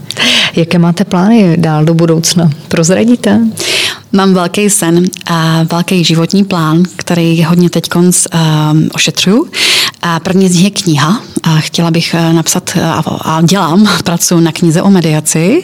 Jaké 0.56 0.78
máte 0.78 1.04
plány 1.04 1.56
dál 1.56 1.84
do 1.84 1.94
budoucna? 1.94 2.50
Prozradíte? 2.68 3.40
Mám 4.12 4.34
velký 4.34 4.70
sen 4.70 5.04
a 5.26 5.62
velký 5.62 6.04
životní 6.04 6.44
plán, 6.44 6.82
který 6.96 7.44
hodně 7.44 7.70
teď 7.70 7.88
konc 7.88 8.26
um, 8.34 8.88
ošetřuju. 8.92 9.46
A 10.02 10.20
první 10.20 10.48
z 10.48 10.54
nich 10.54 10.64
je 10.64 10.70
kniha. 10.70 11.20
A 11.42 11.56
chtěla 11.56 11.90
bych 11.90 12.14
uh, 12.14 12.32
napsat 12.32 12.78
a, 12.82 13.04
a 13.20 13.42
dělám, 13.42 13.88
pracuji 14.04 14.40
na 14.40 14.52
knize 14.52 14.82
o 14.82 14.90
mediaci. 14.90 15.62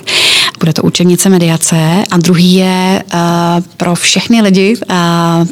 Bude 0.59 0.73
to 0.73 0.83
učebnice 0.83 1.29
mediace. 1.29 2.05
A 2.11 2.16
druhý 2.16 2.55
je 2.55 3.05
uh, 3.15 3.20
pro 3.77 3.95
všechny 3.95 4.43
lidi 4.43 4.77
uh, 4.77 4.97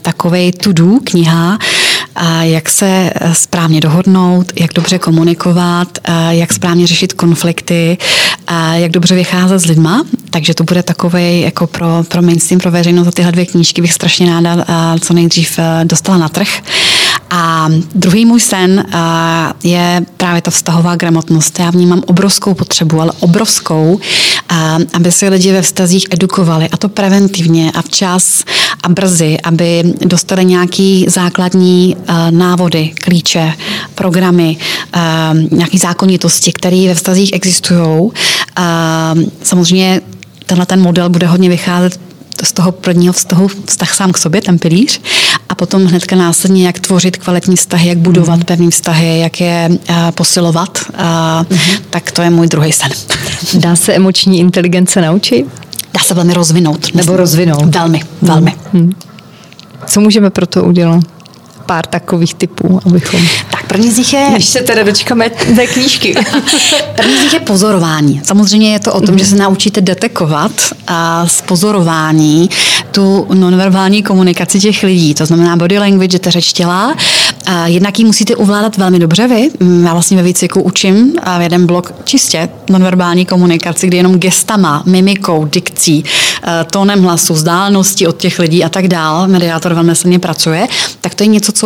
takovej 0.03 0.53
to-do 0.53 0.99
kniha, 1.05 1.59
a 2.15 2.43
jak 2.43 2.69
se 2.69 3.11
správně 3.33 3.81
dohodnout, 3.81 4.53
jak 4.61 4.73
dobře 4.73 4.99
komunikovat, 4.99 5.99
jak 6.31 6.53
správně 6.53 6.87
řešit 6.87 7.13
konflikty, 7.13 7.99
jak 8.73 8.91
dobře 8.91 9.15
vycházet 9.15 9.59
s 9.59 9.65
lidma. 9.65 10.05
Takže 10.31 10.55
to 10.55 10.65
bude 10.65 10.83
takové 10.83 11.33
jako 11.33 11.67
pro, 11.67 12.05
pro 12.09 12.23
mainstream, 12.23 12.61
pro 12.61 12.71
veřejnost 12.71 13.15
tyhle 13.15 13.33
dvě 13.33 13.47
knížky 13.47 13.83
bych 13.83 13.93
strašně 13.93 14.31
ráda 14.31 14.65
co 15.01 15.15
nejdřív 15.15 15.59
dostala 15.85 16.19
na 16.19 16.29
trh. 16.29 16.49
A 17.31 17.69
druhý 17.94 18.24
můj 18.24 18.40
sen 18.40 18.85
je 19.65 20.07
právě 20.16 20.43
ta 20.43 20.51
vztahová 20.51 20.97
gramotnost. 20.97 21.59
Já 21.59 21.70
vnímám 21.70 22.02
obrovskou 22.07 22.55
potřebu, 22.55 23.01
ale 23.01 23.12
obrovskou, 23.20 24.01
aby 24.93 25.12
se 25.12 25.28
lidi 25.28 25.52
ve 25.52 25.62
vztazích 25.62 26.07
edukovali 26.11 26.69
a 26.69 26.77
to 26.77 26.89
preventivně 26.89 27.73
a 27.74 27.82
včas 27.82 28.44
a 28.82 28.89
brzy, 28.89 29.40
aby 29.40 29.94
dostali 30.07 30.44
nějaký 30.44 31.07
základní 31.09 31.97
návody, 32.31 32.93
klíče, 33.01 33.52
programy, 33.94 34.57
nějaké 35.51 35.78
zákonitosti, 35.78 36.52
které 36.52 36.85
ve 36.86 36.94
vztazích 36.94 37.31
existují. 37.32 38.11
Samozřejmě 39.43 40.01
tenhle 40.47 40.66
ten 40.66 40.81
model 40.81 41.09
bude 41.09 41.27
hodně 41.27 41.48
vycházet 41.48 42.01
z 42.43 42.53
toho 42.53 42.73
prvního 42.73 43.12
vztahu, 43.12 43.49
vztah 43.67 43.95
sám 43.95 44.12
k 44.12 44.19
sobě, 44.19 44.41
ten 44.41 44.59
pilíř, 44.59 45.01
a 45.49 45.55
potom 45.55 45.85
hnedka 45.85 46.17
následně, 46.17 46.67
jak 46.67 46.79
tvořit 46.81 47.17
kvalitní 47.17 47.57
vztahy, 47.57 47.89
jak 47.89 47.99
budovat 47.99 48.37
mm. 48.37 48.43
pevné 48.43 48.71
vztahy, 48.71 49.21
jak 49.21 49.41
je 49.41 49.69
uh, 49.71 50.11
posilovat, 50.11 50.79
uh, 50.89 51.57
mm. 51.57 51.59
tak 51.91 52.11
to 52.11 52.23
je 52.23 52.31
můj 52.31 52.49
druhý 52.49 52.73
sen. 52.73 52.91
Dá 53.55 53.77
se 53.77 53.93
emoční 53.93 54.39
inteligence 54.39 55.01
naučit? 55.01 55.47
Dá 55.95 56.01
se 56.01 56.15
velmi 56.15 56.35
rozvinout. 56.35 56.95
Nebo 56.95 57.17
rozvinout? 57.17 57.75
Velmi, 57.75 58.03
velmi. 58.23 58.55
Mm. 58.73 58.93
Co 59.87 60.01
můžeme 60.01 60.31
pro 60.31 60.47
to 60.47 60.65
udělat? 60.65 61.20
Pár 61.71 61.87
takových 61.87 62.35
typů, 62.35 62.81
abychom... 62.87 63.21
Tak 63.51 63.67
první 63.67 63.91
z 63.91 63.99
nich 63.99 64.13
je... 64.13 64.31
Než 64.31 64.45
se 64.45 64.61
teda 64.61 64.83
dočkáme 64.83 65.31
té 65.31 65.67
knížky. 65.67 66.15
první 66.97 67.19
z 67.19 67.23
nich 67.23 67.33
je 67.33 67.41
pozorování. 67.41 68.21
Samozřejmě 68.25 68.73
je 68.73 68.81
to 68.81 68.93
o 68.93 69.01
tom, 69.01 69.19
že 69.19 69.25
se 69.25 69.37
naučíte 69.37 69.81
detekovat 69.81 70.53
a 70.87 71.27
z 71.27 71.41
pozorování 71.41 72.51
tu 72.91 73.27
nonverbální 73.35 74.03
komunikaci 74.03 74.61
těch 74.61 74.83
lidí. 74.83 75.15
To 75.15 75.27
znamená 75.27 75.57
body 75.57 75.79
language, 75.79 76.19
ta 76.19 76.31
řeč 76.31 76.53
těla. 76.53 76.95
A 77.47 77.67
jednak 77.67 77.99
ji 77.99 78.05
musíte 78.05 78.37
uvládat 78.37 78.77
velmi 78.77 78.99
dobře 78.99 79.29
vy. 79.29 79.51
Mm, 79.61 79.85
já 79.87 79.93
vlastně 79.93 80.17
ve 80.17 80.23
výcviku 80.23 80.61
učím 80.61 81.13
v 81.39 81.41
jeden 81.41 81.67
blok 81.67 81.93
čistě 82.05 82.49
nonverbální 82.71 83.27
komunikaci, 83.27 83.87
kdy 83.87 83.97
jenom 83.97 84.19
gestama, 84.19 84.83
mimikou, 84.87 85.45
dikcí, 85.45 86.05
eh, 86.43 86.65
tónem 86.71 87.03
hlasu, 87.03 87.35
vzdáleností 87.35 88.07
od 88.07 88.17
těch 88.17 88.39
lidí 88.39 88.65
a 88.65 88.69
tak 88.69 88.89
dál, 88.89 89.29
mediátor 89.29 89.75
velmi 89.75 89.97
silně 89.97 90.19
pracuje, 90.19 90.69
tak 91.01 91.15
to 91.15 91.23
je 91.23 91.27
něco, 91.27 91.53
co 91.53 91.60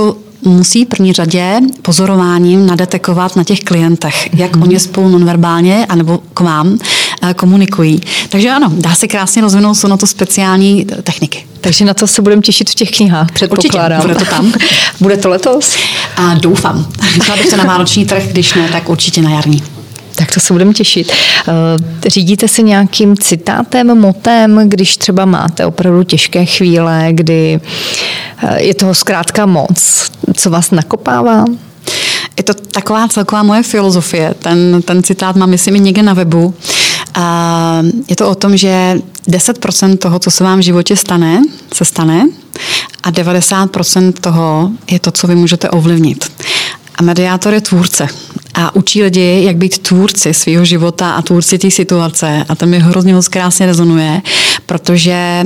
musí 0.44 0.84
v 0.84 0.88
první 0.88 1.12
řadě 1.12 1.60
pozorováním 1.82 2.66
nadetekovat 2.66 3.36
na 3.36 3.44
těch 3.44 3.60
klientech, 3.60 4.34
jak 4.34 4.56
mm. 4.56 4.62
oni 4.62 4.80
spolu 4.80 5.08
nonverbálně 5.08 5.86
anebo 5.86 6.20
k 6.34 6.40
vám 6.40 6.78
eh, 7.22 7.34
komunikují. 7.34 8.00
Takže 8.28 8.50
ano, 8.50 8.72
dá 8.76 8.94
se 8.94 9.08
krásně 9.08 9.42
rozvinout, 9.42 9.74
jsou 9.74 9.88
na 9.88 9.96
to 9.96 10.06
speciální 10.06 10.84
techniky. 11.02 11.46
Takže 11.60 11.84
na 11.84 11.94
to 11.94 12.06
se 12.06 12.22
budeme 12.22 12.42
těšit 12.42 12.70
v 12.70 12.74
těch 12.74 12.90
knihách, 12.90 13.32
předpokládám. 13.32 14.00
Určitě, 14.00 14.14
bude 14.14 14.24
to 14.24 14.30
tam. 14.30 14.52
bude 15.00 15.16
to 15.16 15.28
letos? 15.28 15.76
A 16.16 16.34
doufám. 16.34 16.86
Chtěla 17.22 17.36
bych 17.36 17.46
se 17.46 17.56
na 17.56 17.64
vánoční 17.64 18.06
trh, 18.06 18.22
když 18.30 18.54
ne, 18.54 18.68
tak 18.72 18.88
určitě 18.88 19.22
na 19.22 19.30
jarní. 19.30 19.62
Tak 20.16 20.34
to 20.34 20.40
se 20.40 20.52
budeme 20.52 20.72
těšit. 20.72 21.12
Eh, 21.12 22.10
řídíte 22.10 22.48
se 22.48 22.62
nějakým 22.62 23.16
citátem, 23.16 23.98
motem, 23.98 24.60
když 24.68 24.96
třeba 24.96 25.24
máte 25.24 25.66
opravdu 25.66 26.02
těžké 26.02 26.44
chvíle, 26.44 27.08
kdy 27.10 27.60
eh, 28.42 28.62
je 28.62 28.74
toho 28.74 28.94
zkrátka 28.94 29.46
moc? 29.46 30.10
Co 30.34 30.50
vás 30.50 30.70
nakopává? 30.70 31.44
je 32.36 32.42
to 32.44 32.54
taková 32.54 33.08
celková 33.08 33.42
moje 33.42 33.62
filozofie. 33.62 34.34
Ten, 34.38 34.82
ten 34.82 35.02
citát 35.02 35.36
mám, 35.36 35.50
myslím, 35.50 35.76
i 35.76 35.80
někde 35.80 36.02
na 36.02 36.14
webu. 36.14 36.54
A 37.14 37.82
je 38.08 38.16
to 38.16 38.28
o 38.28 38.34
tom, 38.34 38.56
že 38.56 38.98
10% 39.28 39.96
toho, 39.96 40.18
co 40.18 40.30
se 40.30 40.44
vám 40.44 40.58
v 40.58 40.62
životě 40.62 40.96
stane, 40.96 41.42
se 41.74 41.84
stane 41.84 42.28
a 43.02 43.10
90% 43.10 44.12
toho 44.12 44.70
je 44.90 44.98
to, 44.98 45.10
co 45.10 45.26
vy 45.26 45.34
můžete 45.34 45.70
ovlivnit. 45.70 46.32
A 46.94 47.02
mediátor 47.02 47.54
je 47.54 47.60
tvůrce 47.60 48.06
a 48.54 48.74
učí 48.74 49.02
lidi, 49.02 49.42
jak 49.44 49.56
být 49.56 49.78
tvůrci 49.78 50.34
svého 50.34 50.64
života 50.64 51.10
a 51.10 51.22
tvůrci 51.22 51.58
té 51.58 51.70
situace. 51.70 52.44
A 52.48 52.54
to 52.54 52.66
mi 52.66 52.78
hrozně 52.78 53.14
moc 53.14 53.28
krásně 53.28 53.66
rezonuje, 53.66 54.22
protože 54.66 55.44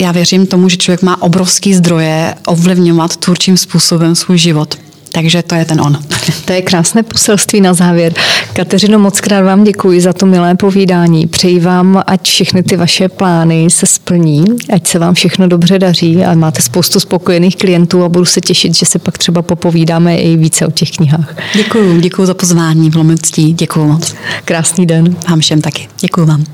já 0.00 0.12
věřím 0.12 0.46
tomu, 0.46 0.68
že 0.68 0.76
člověk 0.76 1.02
má 1.02 1.22
obrovský 1.22 1.74
zdroje 1.74 2.34
ovlivňovat 2.46 3.16
tvůrčím 3.16 3.56
způsobem 3.56 4.14
svůj 4.14 4.38
život. 4.38 4.78
Takže 5.12 5.42
to 5.42 5.54
je 5.54 5.64
ten 5.64 5.80
on. 5.80 5.98
To 6.44 6.52
je 6.52 6.62
krásné 6.62 7.02
poselství 7.02 7.60
na 7.60 7.74
závěr. 7.74 8.12
Kateřino, 8.52 8.98
moc 8.98 9.20
krát 9.20 9.44
vám 9.44 9.64
děkuji 9.64 10.00
za 10.00 10.12
to 10.12 10.26
milé 10.26 10.54
povídání. 10.54 11.26
Přeji 11.26 11.60
vám, 11.60 12.02
ať 12.06 12.28
všechny 12.28 12.62
ty 12.62 12.76
vaše 12.76 13.08
plány 13.08 13.70
se 13.70 13.86
splní, 13.86 14.44
ať 14.74 14.86
se 14.86 14.98
vám 14.98 15.14
všechno 15.14 15.48
dobře 15.48 15.78
daří 15.78 16.24
a 16.24 16.34
máte 16.34 16.62
spoustu 16.62 17.00
spokojených 17.00 17.56
klientů 17.56 18.04
a 18.04 18.08
budu 18.08 18.24
se 18.24 18.40
těšit, 18.40 18.74
že 18.74 18.86
se 18.86 18.98
pak 18.98 19.18
třeba 19.18 19.42
popovídáme 19.42 20.16
i 20.16 20.36
více 20.36 20.66
o 20.66 20.70
těch 20.70 20.90
knihách. 20.90 21.36
Děkuji, 21.54 22.00
děkuji 22.00 22.26
za 22.26 22.34
pozvání, 22.34 22.90
v 22.90 22.94
Děkuji 23.52 23.86
moc. 23.86 24.14
Krásný 24.44 24.86
den. 24.86 25.16
Vám 25.28 25.40
všem 25.40 25.60
taky. 25.60 25.88
Děkuji 26.00 26.26
vám. 26.26 26.44